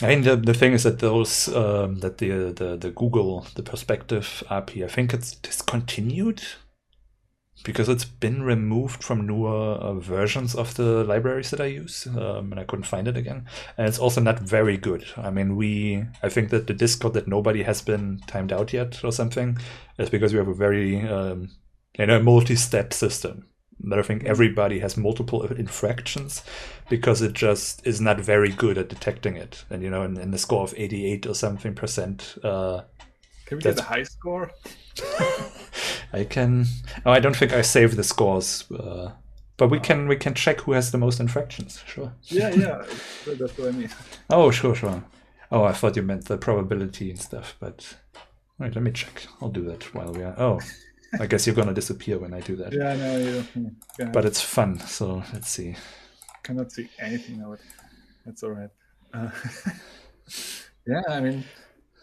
I 0.00 0.08
mean, 0.08 0.22
the, 0.22 0.36
the 0.36 0.54
thing 0.54 0.74
is 0.74 0.84
that 0.84 1.00
those 1.00 1.48
um, 1.48 1.96
that 2.00 2.18
the, 2.18 2.52
the 2.52 2.76
the 2.76 2.90
Google 2.90 3.46
the 3.56 3.62
Perspective 3.62 4.44
API, 4.48 4.84
I 4.84 4.88
think 4.88 5.12
it's 5.12 5.34
discontinued 5.34 6.42
because 7.64 7.88
it's 7.88 8.04
been 8.04 8.42
removed 8.42 9.02
from 9.02 9.26
newer 9.26 9.72
uh, 9.74 9.94
versions 9.94 10.54
of 10.54 10.74
the 10.74 11.04
libraries 11.04 11.50
that 11.50 11.60
I 11.60 11.66
use, 11.66 12.06
um, 12.06 12.52
and 12.52 12.58
I 12.58 12.64
couldn't 12.64 12.84
find 12.84 13.08
it 13.08 13.16
again. 13.16 13.46
And 13.76 13.86
it's 13.86 13.98
also 13.98 14.20
not 14.20 14.40
very 14.40 14.76
good. 14.76 15.04
I 15.16 15.30
mean, 15.30 15.56
we 15.56 16.04
I 16.22 16.28
think 16.28 16.50
that 16.50 16.66
the 16.66 16.74
Discord 16.74 17.14
that 17.14 17.28
nobody 17.28 17.62
has 17.62 17.82
been 17.82 18.20
timed 18.26 18.52
out 18.52 18.72
yet 18.72 19.04
or 19.04 19.12
something 19.12 19.58
is 19.98 20.10
because 20.10 20.32
we 20.32 20.38
have 20.38 20.48
a 20.48 20.54
very 20.54 21.00
um, 21.06 21.50
you 21.98 22.06
know 22.06 22.22
multi-step 22.22 22.92
system. 22.92 23.48
But 23.80 23.98
I 23.98 24.02
think 24.02 24.24
everybody 24.24 24.80
has 24.80 24.96
multiple 24.96 25.44
infractions 25.44 26.42
because 26.88 27.22
it 27.22 27.32
just 27.32 27.86
is 27.86 28.00
not 28.00 28.18
very 28.20 28.50
good 28.50 28.76
at 28.76 28.88
detecting 28.88 29.36
it. 29.36 29.64
And 29.70 29.82
you 29.82 29.90
know, 29.90 30.02
in, 30.02 30.18
in 30.18 30.30
the 30.32 30.38
score 30.38 30.64
of 30.64 30.74
88 30.76 31.26
or 31.26 31.34
something 31.34 31.74
percent, 31.74 32.36
uh, 32.42 32.82
Can 33.46 33.58
we 33.58 33.62
get 33.62 33.76
the 33.76 33.82
high 33.82 34.02
score? 34.02 34.50
I 36.12 36.24
can. 36.24 36.66
Oh, 37.04 37.12
I 37.12 37.20
don't 37.20 37.36
think 37.36 37.52
I 37.52 37.62
save 37.62 37.96
the 37.96 38.04
scores, 38.04 38.64
uh, 38.70 39.12
but 39.56 39.68
we 39.68 39.78
can 39.80 40.08
we 40.08 40.16
can 40.16 40.34
check 40.34 40.60
who 40.62 40.72
has 40.72 40.90
the 40.90 40.98
most 40.98 41.20
infractions. 41.20 41.82
Sure. 41.86 42.12
Yeah, 42.24 42.48
yeah. 42.54 42.84
that's 43.26 43.58
what 43.58 43.68
I 43.68 43.72
mean. 43.72 43.90
Oh, 44.30 44.50
sure, 44.50 44.74
sure. 44.74 45.04
Oh, 45.50 45.64
I 45.64 45.72
thought 45.72 45.96
you 45.96 46.02
meant 46.02 46.26
the 46.26 46.36
probability 46.38 47.10
and 47.10 47.18
stuff, 47.18 47.56
but 47.60 47.96
wait, 48.58 48.74
let 48.74 48.82
me 48.82 48.90
check. 48.92 49.26
I'll 49.40 49.48
do 49.50 49.64
that 49.64 49.94
while 49.94 50.12
we 50.12 50.22
are. 50.22 50.34
Oh, 50.38 50.60
I 51.18 51.26
guess 51.26 51.46
you're 51.46 51.56
gonna 51.56 51.74
disappear 51.74 52.18
when 52.18 52.34
I 52.34 52.40
do 52.40 52.56
that. 52.56 52.72
Yeah, 52.72 52.94
no, 52.96 53.18
you 53.18 53.44
yeah, 53.98 54.10
But 54.12 54.24
it's 54.26 54.42
fun, 54.42 54.78
so 54.80 55.22
let's 55.32 55.48
see. 55.48 55.76
cannot 56.42 56.72
see 56.72 56.88
anything 56.98 57.42
of 57.42 57.54
it. 57.54 57.60
That's 58.26 58.42
all 58.42 58.50
right. 58.50 58.70
Uh, 59.14 59.30
yeah, 60.86 61.02
I 61.08 61.20
mean, 61.20 61.44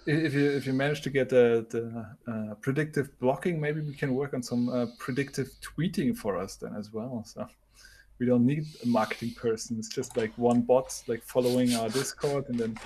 if 0.05 0.33
you 0.33 0.51
if 0.51 0.67
you 0.67 0.73
manage 0.73 1.01
to 1.01 1.09
get 1.09 1.29
the 1.29 1.65
the 1.69 2.31
uh, 2.31 2.55
predictive 2.55 3.17
blocking, 3.19 3.59
maybe 3.59 3.81
we 3.81 3.93
can 3.93 4.13
work 4.13 4.33
on 4.33 4.43
some 4.43 4.69
uh, 4.69 4.87
predictive 4.99 5.49
tweeting 5.61 6.15
for 6.15 6.37
us 6.37 6.55
then 6.55 6.75
as 6.75 6.93
well. 6.93 7.23
So 7.25 7.47
we 8.19 8.25
don't 8.25 8.45
need 8.45 8.65
a 8.83 8.87
marketing 8.87 9.33
person. 9.35 9.77
It's 9.77 9.89
just 9.89 10.15
like 10.15 10.31
one 10.37 10.61
bot 10.61 11.01
like 11.07 11.23
following 11.23 11.75
our 11.75 11.89
Discord 11.89 12.45
and 12.49 12.59
then 12.59 12.77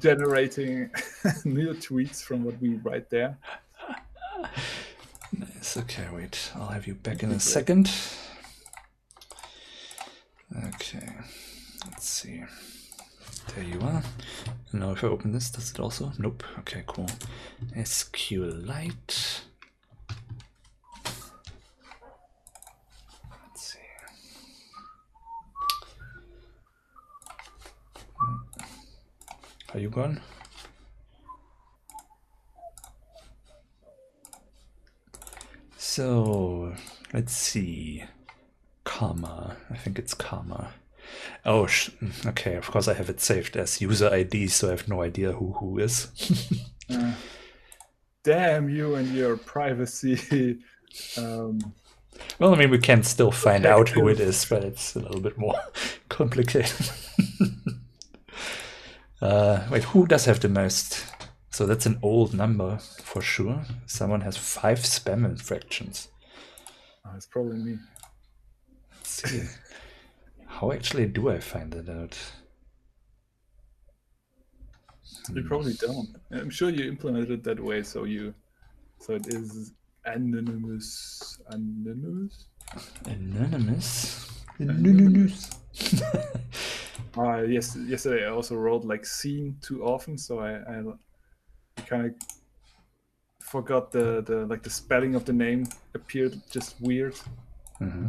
generating 0.00 0.90
new 1.44 1.74
tweets 1.74 2.22
from 2.22 2.44
what 2.44 2.60
we 2.60 2.76
write 2.76 3.10
there. 3.10 3.36
Nice. 5.32 5.76
Okay, 5.76 6.06
wait. 6.12 6.52
I'll 6.54 6.68
have 6.68 6.86
you 6.86 6.94
back 6.94 7.22
in 7.22 7.30
a 7.30 7.40
second. 7.40 7.90
Okay. 10.66 11.08
Let's 11.86 12.06
see. 12.06 12.42
There 13.54 13.64
you 13.64 13.80
are. 13.80 14.02
And 14.72 14.80
now 14.80 14.92
if 14.92 15.04
I 15.04 15.08
open 15.08 15.32
this, 15.32 15.50
does 15.50 15.70
it 15.70 15.80
also? 15.80 16.12
Nope. 16.18 16.42
Okay, 16.60 16.82
cool. 16.86 17.08
SQLite. 17.76 19.40
Let's 23.44 23.62
see. 23.62 23.78
Are 29.74 29.78
you 29.78 29.90
gone? 29.90 30.20
So 35.76 36.74
let's 37.12 37.32
see. 37.34 38.04
comma, 38.84 39.56
I 39.70 39.76
think 39.76 39.98
it's 39.98 40.14
Karma. 40.14 40.72
Oh, 41.44 41.66
sh- 41.66 41.90
okay. 42.26 42.54
Of 42.54 42.70
course, 42.70 42.88
I 42.88 42.94
have 42.94 43.10
it 43.10 43.20
saved 43.20 43.56
as 43.56 43.80
user 43.80 44.08
ID, 44.08 44.48
so 44.48 44.68
I 44.68 44.70
have 44.72 44.88
no 44.88 45.02
idea 45.02 45.32
who 45.32 45.52
who 45.52 45.78
is. 45.78 46.08
Damn 48.24 48.68
you 48.68 48.94
and 48.94 49.08
your 49.12 49.36
privacy. 49.36 50.58
um, 51.18 51.58
well, 52.38 52.54
I 52.54 52.58
mean, 52.58 52.70
we 52.70 52.78
can 52.78 53.02
still 53.02 53.32
find 53.32 53.66
out 53.66 53.88
who 53.88 54.08
it 54.08 54.20
is, 54.20 54.44
but 54.44 54.62
it's 54.64 54.94
a 54.94 55.00
little 55.00 55.20
bit 55.20 55.36
more 55.36 55.60
complicated. 56.08 56.88
uh, 59.20 59.66
wait, 59.70 59.84
who 59.84 60.06
does 60.06 60.26
have 60.26 60.40
the 60.40 60.48
most? 60.48 61.04
So 61.50 61.66
that's 61.66 61.86
an 61.86 61.98
old 62.02 62.32
number 62.34 62.78
for 63.02 63.20
sure. 63.22 63.64
Someone 63.86 64.20
has 64.22 64.36
five 64.36 64.78
spam 64.80 65.24
infractions. 65.24 66.08
oh, 67.04 67.10
it's 67.16 67.26
probably 67.26 67.58
me. 67.58 67.78
How 70.56 70.70
actually 70.70 71.06
do 71.06 71.28
I 71.30 71.40
find 71.40 71.72
that 71.72 71.88
out? 71.88 72.16
You 75.34 75.42
probably 75.44 75.74
don't. 75.74 76.16
I'm 76.30 76.50
sure 76.50 76.70
you 76.70 76.88
implemented 76.88 77.30
it 77.30 77.44
that 77.44 77.60
way, 77.60 77.82
so 77.82 78.04
you, 78.04 78.34
so 78.98 79.14
it 79.14 79.26
is 79.28 79.72
anonymous. 80.04 81.40
Anonymous. 81.48 82.46
Anonymous. 83.06 84.28
Anonymous. 84.58 85.50
Uh, 87.16 87.42
yes, 87.42 87.76
yesterday 87.76 88.24
I 88.26 88.30
also 88.30 88.56
wrote 88.56 88.84
like 88.84 89.04
"seen" 89.04 89.58
too 89.60 89.84
often, 89.84 90.16
so 90.16 90.38
I, 90.40 90.54
I 90.60 90.82
kind 91.86 92.06
of 92.06 92.14
forgot 93.40 93.92
the 93.92 94.22
the 94.22 94.46
like 94.46 94.62
the 94.62 94.70
spelling 94.70 95.14
of 95.14 95.24
the 95.24 95.32
name 95.32 95.66
appeared 95.94 96.40
just 96.50 96.80
weird. 96.80 97.14
hmm 97.78 98.08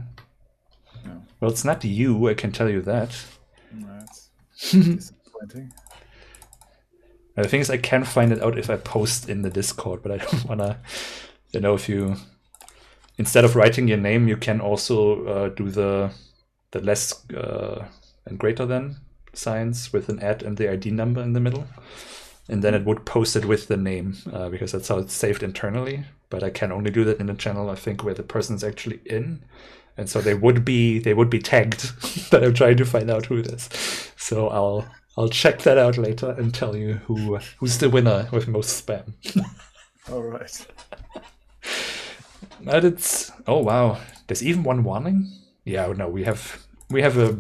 No, 1.05 1.23
Well, 1.39 1.51
it's 1.51 1.65
not 1.65 1.84
you, 1.84 2.30
I 2.30 2.34
can 2.34 2.51
tell 2.51 2.69
you 2.69 2.81
that. 2.81 3.15
that's 3.71 4.30
disappointing. 4.71 5.73
The 7.35 7.47
thing 7.47 7.61
is, 7.61 7.69
I 7.69 7.77
can 7.77 8.03
find 8.03 8.31
it 8.31 8.41
out 8.43 8.57
if 8.59 8.69
I 8.69 8.77
post 8.77 9.27
in 9.27 9.41
the 9.41 9.49
Discord, 9.49 10.03
but 10.03 10.11
I 10.11 10.17
don't 10.25 10.45
wanna, 10.45 10.80
you 11.51 11.59
know, 11.59 11.73
if 11.73 11.89
you 11.89 12.15
instead 13.17 13.45
of 13.45 13.55
writing 13.55 13.88
your 13.88 13.97
name, 13.97 14.27
you 14.27 14.38
can 14.38 14.61
also 14.61 15.25
uh, 15.25 15.49
do 15.49 15.69
the 15.69 16.11
the 16.71 16.80
less 16.80 17.30
uh, 17.31 17.85
and 18.25 18.39
greater 18.39 18.65
than 18.65 18.97
signs 19.34 19.91
with 19.91 20.09
an 20.09 20.19
at 20.19 20.43
and 20.43 20.57
the 20.57 20.69
ID 20.71 20.91
number 20.91 21.21
in 21.21 21.34
the 21.34 21.39
middle. 21.39 21.67
And 22.49 22.61
then 22.61 22.73
it 22.73 22.85
would 22.85 23.05
post 23.05 23.35
it 23.35 23.45
with 23.45 23.67
the 23.67 23.77
name 23.77 24.17
uh, 24.31 24.49
because 24.49 24.73
that's 24.73 24.89
how 24.89 24.97
it's 24.97 25.13
saved 25.13 25.43
internally. 25.43 26.03
But 26.30 26.43
I 26.43 26.49
can 26.49 26.71
only 26.71 26.91
do 26.91 27.03
that 27.05 27.19
in 27.19 27.30
a 27.30 27.35
channel, 27.35 27.69
I 27.69 27.75
think, 27.75 28.03
where 28.03 28.13
the 28.13 28.23
person's 28.23 28.63
actually 28.63 28.99
in. 29.05 29.43
And 29.98 30.10
so 30.10 30.22
they 30.22 30.34
would 30.34 30.65
be 30.65 30.99
they 30.99 31.14
would 31.14 31.30
be 31.30 31.40
tagged 31.40 31.82
that 32.32 32.44
I'm 32.44 32.53
trying 32.53 32.78
to 32.78 32.86
find 32.86 33.10
out 33.11 33.28
who 33.28 33.38
it 33.38 33.48
is. 33.48 33.70
So 34.18 34.48
I'll 34.49 34.88
I'll 35.18 35.30
check 35.30 35.60
that 35.60 35.78
out 35.78 35.98
later 35.98 36.32
and 36.32 36.53
tell 36.53 36.76
you 36.76 36.95
who 37.06 37.38
who's 37.60 37.78
the 37.78 37.90
winner 37.90 38.28
with 38.32 38.48
most 38.48 38.86
spam. 38.86 39.14
All 40.11 40.24
right. 40.24 40.68
But 42.61 42.86
it's 42.86 43.32
oh 43.48 43.60
wow, 43.60 43.99
there's 44.28 44.44
even 44.44 44.64
one 44.64 44.84
warning. 44.84 45.30
Yeah, 45.65 45.91
no, 45.94 46.07
we 46.07 46.24
have 46.24 46.65
we 46.90 47.02
have 47.02 47.18
a 47.18 47.38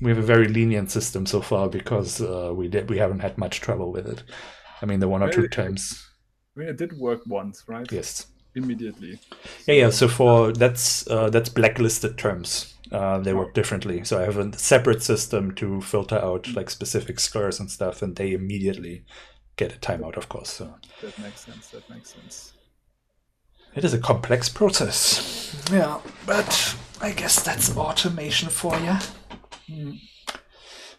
we 0.00 0.10
have 0.10 0.18
a 0.18 0.22
very 0.22 0.48
lenient 0.48 0.90
system 0.90 1.24
so 1.26 1.40
far 1.40 1.68
because 1.68 2.20
uh, 2.20 2.52
we 2.54 2.68
did 2.68 2.90
we 2.90 2.98
haven't 2.98 3.20
had 3.20 3.38
much 3.38 3.60
trouble 3.60 3.90
with 3.90 4.06
it. 4.06 4.22
I 4.82 4.86
mean, 4.86 5.00
the 5.00 5.08
one 5.08 5.22
or 5.22 5.30
two 5.30 5.42
Really? 5.42 5.48
times. 5.48 6.06
I 6.54 6.60
mean, 6.60 6.68
it 6.68 6.76
did 6.76 6.98
work 6.98 7.20
once, 7.26 7.64
right? 7.66 7.90
Yes. 7.90 8.26
Immediately. 8.56 9.20
Yeah, 9.66 9.74
yeah. 9.74 9.90
So 9.90 10.08
for 10.08 10.50
that's 10.52 11.06
uh, 11.08 11.30
that's 11.30 11.48
blacklisted 11.50 12.18
terms. 12.18 12.74
Uh, 12.90 13.18
they 13.18 13.34
work 13.34 13.52
differently. 13.52 14.02
So 14.04 14.18
I 14.18 14.24
have 14.24 14.38
a 14.38 14.56
separate 14.58 15.02
system 15.02 15.54
to 15.56 15.80
filter 15.80 16.16
out 16.16 16.48
like 16.54 16.70
specific 16.70 17.20
slurs 17.20 17.60
and 17.60 17.70
stuff, 17.70 18.00
and 18.02 18.16
they 18.16 18.32
immediately 18.32 19.04
get 19.56 19.74
a 19.74 19.78
timeout, 19.78 20.16
of 20.16 20.28
course. 20.28 20.50
So 20.50 20.74
That 21.02 21.18
makes 21.18 21.44
sense. 21.44 21.68
That 21.68 21.88
makes 21.90 22.14
sense. 22.14 22.52
it 23.74 23.84
is 23.84 23.92
a 23.92 23.98
complex 23.98 24.48
process. 24.48 25.54
Yeah, 25.70 26.00
but 26.26 26.76
I 27.00 27.12
guess 27.12 27.42
that's 27.42 27.76
automation 27.76 28.48
for 28.48 28.74
you. 28.78 28.96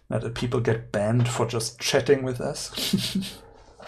Not 0.10 0.22
that 0.22 0.36
people 0.36 0.60
get 0.60 0.92
banned 0.92 1.28
for 1.28 1.46
just 1.48 1.80
chatting 1.80 2.24
with 2.24 2.40
us. 2.42 3.34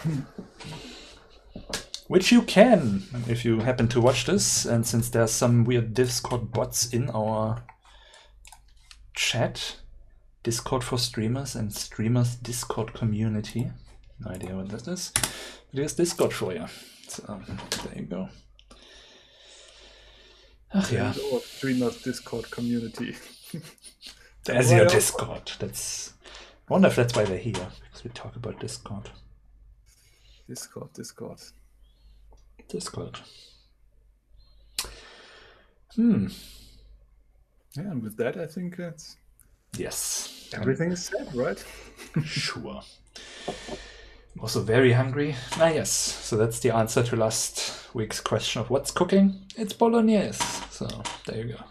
Which 2.10 2.32
you 2.32 2.42
can 2.42 3.04
if 3.28 3.44
you 3.44 3.60
happen 3.60 3.86
to 3.86 4.00
watch 4.00 4.24
this, 4.26 4.64
and 4.64 4.84
since 4.84 5.10
there's 5.10 5.30
some 5.30 5.62
weird 5.62 5.94
Discord 5.94 6.50
bots 6.50 6.92
in 6.92 7.08
our 7.10 7.62
chat, 9.14 9.76
Discord 10.42 10.82
for 10.82 10.98
streamers 10.98 11.54
and 11.54 11.72
streamers 11.72 12.34
Discord 12.34 12.94
community. 12.94 13.70
No 14.18 14.32
idea 14.32 14.56
what 14.56 14.70
that 14.70 14.88
is. 14.88 15.12
But 15.14 15.30
here's 15.72 15.94
Discord 15.94 16.32
for 16.32 16.52
you. 16.52 16.66
So 17.06 17.40
there 17.84 18.02
you 18.02 18.06
go. 18.06 18.28
Ach 20.74 20.90
ja, 20.90 21.12
Or 21.30 21.38
Streamers 21.38 22.02
Discord 22.02 22.50
community. 22.50 23.14
there's 24.46 24.72
your 24.72 24.86
Discord. 24.86 25.52
That's. 25.60 26.12
I 26.68 26.72
wonder 26.72 26.88
if 26.88 26.96
that's 26.96 27.14
why 27.14 27.22
they're 27.22 27.38
here 27.38 27.68
because 27.84 28.02
we 28.02 28.10
talk 28.10 28.34
about 28.34 28.58
Discord. 28.58 29.10
Discord, 30.48 30.92
Discord. 30.92 31.38
Discord. 32.68 33.18
Hmm. 35.94 36.28
Yeah, 37.76 37.82
and 37.90 38.02
with 38.02 38.16
that, 38.18 38.36
I 38.36 38.46
think 38.46 38.78
it's 38.78 39.16
Yes. 39.76 40.48
everything 40.54 40.92
is 40.92 41.04
said, 41.04 41.34
right? 41.34 41.62
Sure. 42.24 42.82
I'm 43.48 44.40
also 44.40 44.62
very 44.62 44.92
hungry. 44.92 45.34
Ah, 45.56 45.68
yes. 45.68 45.90
So 45.90 46.36
that's 46.36 46.60
the 46.60 46.70
answer 46.74 47.02
to 47.02 47.16
last 47.16 47.92
week's 47.94 48.20
question 48.20 48.60
of 48.60 48.70
what's 48.70 48.90
cooking. 48.90 49.40
It's 49.56 49.72
bolognese. 49.72 50.42
So 50.70 50.86
there 51.26 51.36
you 51.46 51.52
go. 51.54 51.64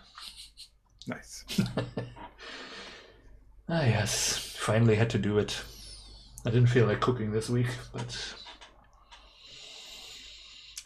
Nice. 1.08 1.46
Ah, 3.72 3.84
yes. 3.86 4.56
Finally 4.58 4.96
had 4.96 5.12
to 5.12 5.20
do 5.20 5.38
it. 5.38 5.62
I 6.44 6.50
didn't 6.50 6.70
feel 6.70 6.88
like 6.88 7.02
cooking 7.02 7.32
this 7.32 7.52
week, 7.52 7.68
but 7.94 8.18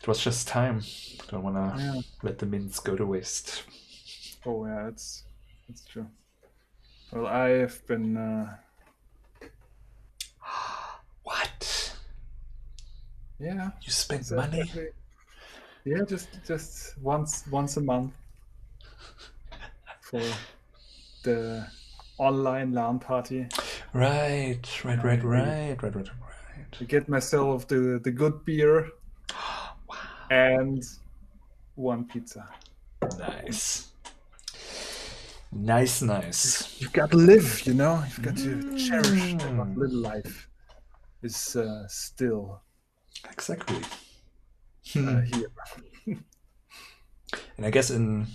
it 0.03 0.07
was 0.07 0.19
just 0.23 0.47
time. 0.47 0.81
Don't 1.29 1.43
want 1.43 1.55
to 1.55 1.81
Yeah. 1.83 2.01
let 2.21 2.37
the 2.39 2.45
mince 2.45 2.79
go 2.79 2.95
to 2.95 3.05
waste. 3.05 3.63
Oh 4.45 4.65
yeah, 4.65 4.87
it's 4.89 5.23
it's 5.69 5.85
true. 5.85 6.07
Well, 7.11 7.27
I've 7.27 7.81
been 7.87 8.17
uh, 8.17 8.57
What? 11.23 11.95
yeah. 13.39 13.71
You 13.81 13.91
spent 13.91 14.25
so 14.25 14.35
money? 14.35 14.61
every- 14.61 14.91
Yeah, 15.85 16.03
just 16.07 16.29
just 16.45 16.97
once 17.01 17.45
once 17.51 17.77
a 17.77 17.81
month 17.81 18.13
for 20.01 20.21
the 21.23 21.67
online 22.17 22.73
LAN 22.73 22.99
party 22.99 23.47
Right, 23.93 24.59
right, 24.85 25.03
right, 25.03 25.23
right, 25.23 25.83
right, 25.83 25.95
right, 25.95 25.95
right. 25.95 26.71
to 26.73 26.85
get 26.85 27.07
myself 27.09 27.67
the 27.67 27.99
the 28.03 28.11
good 28.11 28.45
beer 28.45 28.89
and 30.33 30.83
one 31.75 32.05
pizza. 32.05 32.47
Nice. 33.19 33.91
Nice, 35.51 36.01
nice. 36.01 36.81
You've 36.81 36.93
got 36.93 37.11
to 37.11 37.17
live, 37.17 37.61
you 37.65 37.73
know. 37.75 38.03
You've 38.07 38.23
got 38.23 38.37
to 38.37 38.77
cherish 38.77 39.33
that 39.35 39.55
what 39.55 39.77
little 39.77 39.99
life 39.99 40.49
is 41.21 41.55
uh, 41.55 41.87
still 41.87 42.61
Exactly. 43.31 43.77
uh, 44.97 45.21
here. 45.21 45.51
And 47.57 47.65
I 47.65 47.69
guess 47.69 47.89
in 47.89 48.27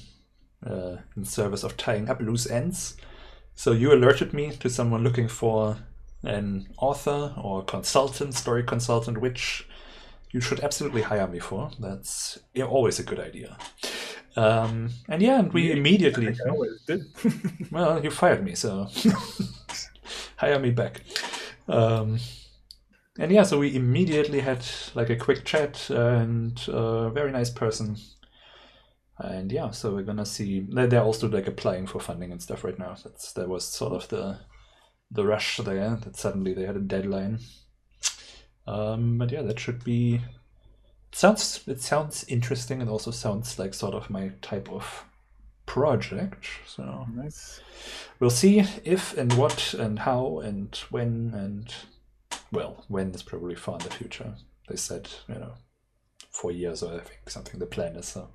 uh, 0.66 0.96
in 1.16 1.24
service 1.24 1.62
of 1.64 1.76
tying 1.76 2.08
up 2.08 2.20
loose 2.20 2.48
ends, 2.50 2.96
so 3.54 3.72
you 3.72 3.92
alerted 3.92 4.32
me 4.32 4.52
to 4.56 4.68
someone 4.70 5.04
looking 5.04 5.28
for 5.28 5.76
an 6.22 6.68
author 6.78 7.34
or 7.36 7.64
consultant, 7.64 8.34
story 8.34 8.62
consultant, 8.62 9.18
which 9.20 9.68
you 10.32 10.40
should 10.40 10.60
absolutely 10.60 11.02
hire 11.02 11.26
me 11.26 11.38
for. 11.38 11.70
That's 11.78 12.38
always 12.60 12.98
a 12.98 13.02
good 13.02 13.20
idea. 13.20 13.56
Um, 14.36 14.90
and 15.08 15.20
yeah, 15.20 15.40
and 15.40 15.52
we 15.52 15.72
immediately 15.72 16.28
I 16.28 16.50
always 16.50 16.80
did. 16.86 17.02
well, 17.72 18.02
you 18.02 18.10
fired 18.10 18.44
me, 18.44 18.54
so 18.54 18.88
hire 20.36 20.58
me 20.60 20.70
back. 20.70 21.02
Um, 21.66 22.18
and 23.18 23.32
yeah, 23.32 23.42
so 23.42 23.58
we 23.58 23.74
immediately 23.74 24.40
had 24.40 24.64
like 24.94 25.10
a 25.10 25.16
quick 25.16 25.44
chat 25.44 25.90
and 25.90 26.60
a 26.68 27.10
very 27.10 27.32
nice 27.32 27.50
person. 27.50 27.96
And 29.18 29.50
yeah, 29.50 29.70
so 29.70 29.94
we're 29.94 30.02
gonna 30.04 30.26
see. 30.26 30.64
They're 30.68 30.86
they're 30.86 31.02
also 31.02 31.28
like 31.28 31.48
applying 31.48 31.88
for 31.88 31.98
funding 31.98 32.30
and 32.30 32.40
stuff 32.40 32.62
right 32.62 32.78
now. 32.78 32.94
That's 33.02 33.32
that 33.32 33.48
was 33.48 33.64
sort 33.64 33.92
of 33.92 34.08
the 34.08 34.38
the 35.10 35.26
rush 35.26 35.56
there. 35.56 35.96
That 35.96 36.16
suddenly 36.16 36.54
they 36.54 36.64
had 36.64 36.76
a 36.76 36.80
deadline. 36.80 37.40
Um, 38.68 39.16
but 39.16 39.32
yeah, 39.32 39.42
that 39.42 39.58
should 39.58 39.82
be. 39.82 40.20
It 41.10 41.16
sounds 41.16 41.64
it 41.66 41.80
sounds 41.80 42.24
interesting 42.28 42.82
and 42.82 42.90
also 42.90 43.10
sounds 43.10 43.58
like 43.58 43.72
sort 43.72 43.94
of 43.94 44.10
my 44.10 44.32
type 44.42 44.70
of 44.70 45.04
project. 45.64 46.46
So 46.66 47.06
nice. 47.14 47.60
we'll 48.20 48.30
see 48.30 48.60
if 48.84 49.16
and 49.16 49.32
what 49.32 49.72
and 49.72 50.00
how 50.00 50.40
and 50.40 50.76
when 50.90 51.32
and 51.34 51.74
well, 52.52 52.84
when 52.88 53.14
is 53.14 53.22
probably 53.22 53.54
far 53.54 53.78
in 53.78 53.84
the 53.84 53.90
future. 53.90 54.34
They 54.68 54.76
said, 54.76 55.08
you 55.28 55.36
know, 55.36 55.54
four 56.30 56.52
years 56.52 56.82
or 56.82 56.94
I 56.94 56.98
think 57.00 57.30
something 57.30 57.58
the 57.58 57.66
plan 57.66 57.96
is. 57.96 58.06
So 58.06 58.28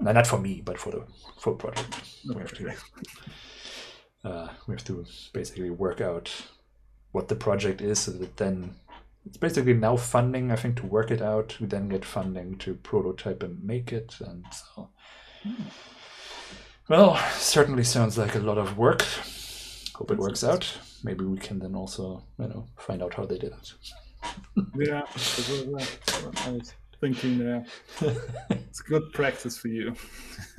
no, 0.00 0.12
not 0.12 0.28
for 0.28 0.38
me, 0.38 0.62
but 0.64 0.78
for 0.78 0.92
the 0.92 1.02
full 1.40 1.56
project. 1.56 2.00
We 2.28 2.36
have 2.36 2.54
to 2.54 2.72
uh, 4.24 4.48
we 4.68 4.74
have 4.74 4.84
to 4.84 5.04
basically 5.32 5.70
work 5.70 6.00
out 6.00 6.30
what 7.10 7.28
the 7.28 7.34
project 7.34 7.80
is 7.80 7.98
so 8.00 8.12
that 8.12 8.36
then 8.36 8.74
it's 9.26 9.36
basically 9.36 9.74
now 9.74 9.96
funding, 9.96 10.50
I 10.50 10.56
think, 10.56 10.76
to 10.76 10.86
work 10.86 11.10
it 11.10 11.22
out. 11.22 11.56
We 11.60 11.66
then 11.66 11.88
get 11.88 12.04
funding 12.04 12.58
to 12.58 12.74
prototype 12.74 13.42
and 13.42 13.62
make 13.62 13.92
it, 13.92 14.16
and 14.20 14.44
so. 14.52 14.88
Hmm. 15.42 15.62
Well, 16.88 17.16
certainly 17.36 17.84
sounds 17.84 18.18
like 18.18 18.34
a 18.34 18.40
lot 18.40 18.58
of 18.58 18.76
work. 18.76 19.02
Hope 19.94 20.10
it 20.10 20.18
works 20.18 20.42
out. 20.42 20.78
Maybe 21.04 21.24
we 21.24 21.38
can 21.38 21.58
then 21.58 21.74
also, 21.74 22.22
you 22.38 22.48
know, 22.48 22.66
find 22.76 23.02
out 23.02 23.14
how 23.14 23.24
they 23.24 23.38
did 23.38 23.52
it. 23.52 23.72
Yeah, 24.76 25.02
that's 25.12 26.46
I 26.46 26.50
was 26.50 26.74
thinking 27.00 27.38
there. 27.38 27.64
It's 28.50 28.80
good 28.80 29.12
practice 29.12 29.56
for 29.58 29.68
you. 29.68 29.94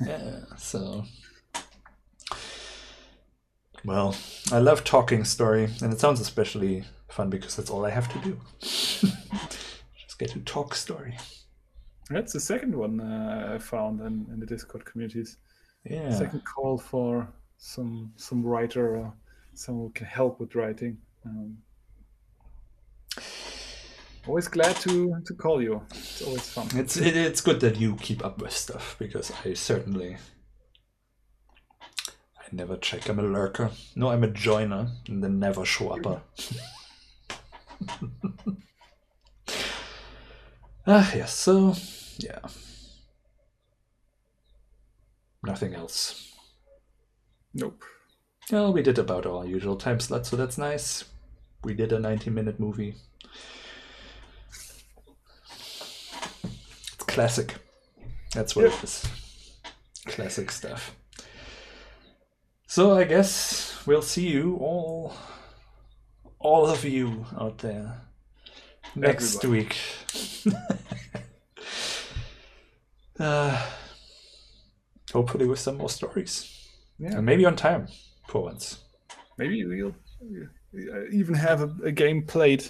yeah, 0.06 0.40
so. 0.56 1.04
Well, 3.84 4.16
I 4.50 4.58
love 4.58 4.82
talking 4.82 5.24
story, 5.24 5.68
and 5.82 5.92
it 5.92 6.00
sounds 6.00 6.20
especially 6.20 6.84
fun 7.08 7.28
because 7.28 7.54
that's 7.56 7.70
all 7.70 7.84
I 7.84 7.90
have 7.90 8.10
to 8.12 8.18
do. 8.18 8.40
Just 8.60 10.18
get 10.18 10.30
to 10.30 10.40
talk 10.40 10.74
story. 10.74 11.18
That's 12.10 12.32
the 12.32 12.40
second 12.40 12.74
one 12.74 13.00
uh, 13.00 13.52
I 13.54 13.58
found 13.58 14.00
in, 14.00 14.26
in 14.32 14.40
the 14.40 14.46
Discord 14.46 14.84
communities. 14.84 15.36
Yeah. 15.84 16.10
Second 16.10 16.42
call 16.44 16.78
for 16.78 17.28
some 17.58 18.12
some 18.16 18.42
writer 18.42 18.96
or 18.96 19.12
someone 19.54 19.86
who 19.86 19.92
can 19.92 20.06
help 20.06 20.40
with 20.40 20.54
writing. 20.54 20.98
Um, 21.24 21.58
always 24.26 24.48
glad 24.48 24.76
to 24.76 25.14
to 25.26 25.34
call 25.34 25.62
you. 25.62 25.82
It's 25.90 26.22
always 26.22 26.48
fun. 26.48 26.68
It's 26.74 26.96
it, 26.96 27.16
it's 27.16 27.40
good 27.40 27.60
that 27.60 27.76
you 27.76 27.96
keep 27.96 28.24
up 28.24 28.40
with 28.40 28.52
stuff 28.52 28.96
because 28.98 29.30
I 29.44 29.54
certainly 29.54 30.16
I 32.44 32.48
never 32.52 32.76
check. 32.76 33.08
I'm 33.08 33.18
a 33.18 33.22
lurker. 33.22 33.70
No, 33.96 34.10
I'm 34.10 34.22
a 34.24 34.28
joiner 34.28 34.88
and 35.08 35.22
then 35.24 35.38
never 35.38 35.64
show 35.64 35.90
upper. 35.90 36.20
ah, 40.86 41.12
yes. 41.14 41.32
So, 41.34 41.74
yeah. 42.18 42.40
Nothing 45.42 45.74
else. 45.74 46.32
Nope. 47.54 47.82
Well, 48.50 48.72
we 48.72 48.82
did 48.82 48.98
about 48.98 49.26
our 49.26 49.46
usual 49.46 49.76
time 49.76 50.00
slot, 50.00 50.26
so 50.26 50.36
that's 50.36 50.58
nice. 50.58 51.04
We 51.62 51.72
did 51.74 51.92
a 51.92 51.98
90 51.98 52.30
minute 52.30 52.60
movie. 52.60 52.94
It's 56.92 56.96
classic. 56.98 57.54
That's 58.34 58.54
what 58.54 58.66
Yep. 58.66 58.74
it 58.74 58.84
is. 58.84 59.06
Classic 60.06 60.50
stuff. 60.50 60.94
So 62.74 62.98
I 62.98 63.04
guess 63.04 63.86
we'll 63.86 64.02
see 64.02 64.26
you 64.26 64.56
all, 64.56 65.12
all 66.40 66.66
of 66.66 66.84
you 66.84 67.24
out 67.38 67.58
there 67.58 68.00
next 68.96 69.44
Everybody. 69.44 69.60
week. 69.60 69.76
uh, 73.20 73.64
hopefully 75.12 75.46
with 75.46 75.60
some 75.60 75.76
more 75.76 75.88
stories. 75.88 76.68
Yeah. 76.98 77.18
And 77.18 77.24
maybe 77.24 77.44
on 77.44 77.54
time 77.54 77.86
for 78.26 78.42
once. 78.42 78.80
Maybe 79.38 79.64
we'll 79.64 79.94
uh, 80.74 81.04
even 81.12 81.36
have 81.36 81.62
a, 81.62 81.70
a 81.84 81.92
game 81.92 82.24
played. 82.24 82.64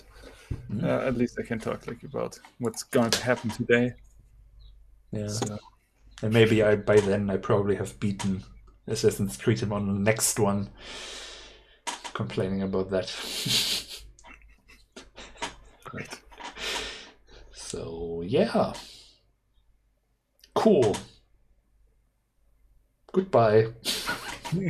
Uh, 0.83 0.99
at 0.99 1.17
least 1.17 1.39
I 1.41 1.45
can 1.45 1.59
talk 1.59 1.87
like 1.87 2.03
about 2.03 2.39
what's 2.59 2.83
going 2.83 3.09
to 3.09 3.25
happen 3.25 3.49
today. 3.49 3.95
Yeah. 5.13 5.29
So, 5.29 5.59
And 6.23 6.31
maybe 6.31 6.63
I 6.63 6.77
by 6.77 7.01
then 7.01 7.31
I 7.31 7.39
probably 7.39 7.77
have 7.77 7.99
beaten 8.01 8.45
Assassin's 8.87 9.37
Creed 9.37 9.61
him 9.61 9.73
on 9.73 9.87
the 9.87 9.95
next 9.95 10.39
one. 10.39 10.71
Complaining 12.13 12.63
about 12.63 12.91
that. 12.91 13.07
great. 15.85 16.21
so 17.53 18.23
yeah. 18.27 18.73
Cool. 20.55 20.97
Goodbye. 23.13 23.69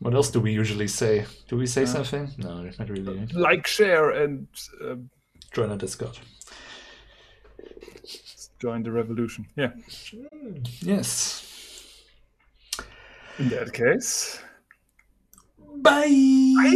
what 0.00 0.14
else 0.14 0.30
do 0.30 0.40
we 0.40 0.52
usually 0.52 0.88
say? 0.88 1.24
Do 1.48 1.56
we 1.56 1.66
say 1.66 1.86
something? 1.86 2.30
No, 2.38 2.70
not 2.78 2.88
really. 2.88 3.26
Like, 3.32 3.66
share, 3.66 4.10
and 4.10 4.46
uh, 4.84 4.96
Join 5.52 5.70
our 5.70 5.76
Discord. 5.76 6.18
Join 8.62 8.84
the 8.84 8.92
revolution. 8.92 9.44
Yeah. 9.56 9.72
Yes. 10.80 11.42
In 13.40 13.48
that 13.48 13.72
case. 13.72 14.40
Bye. 15.78 16.72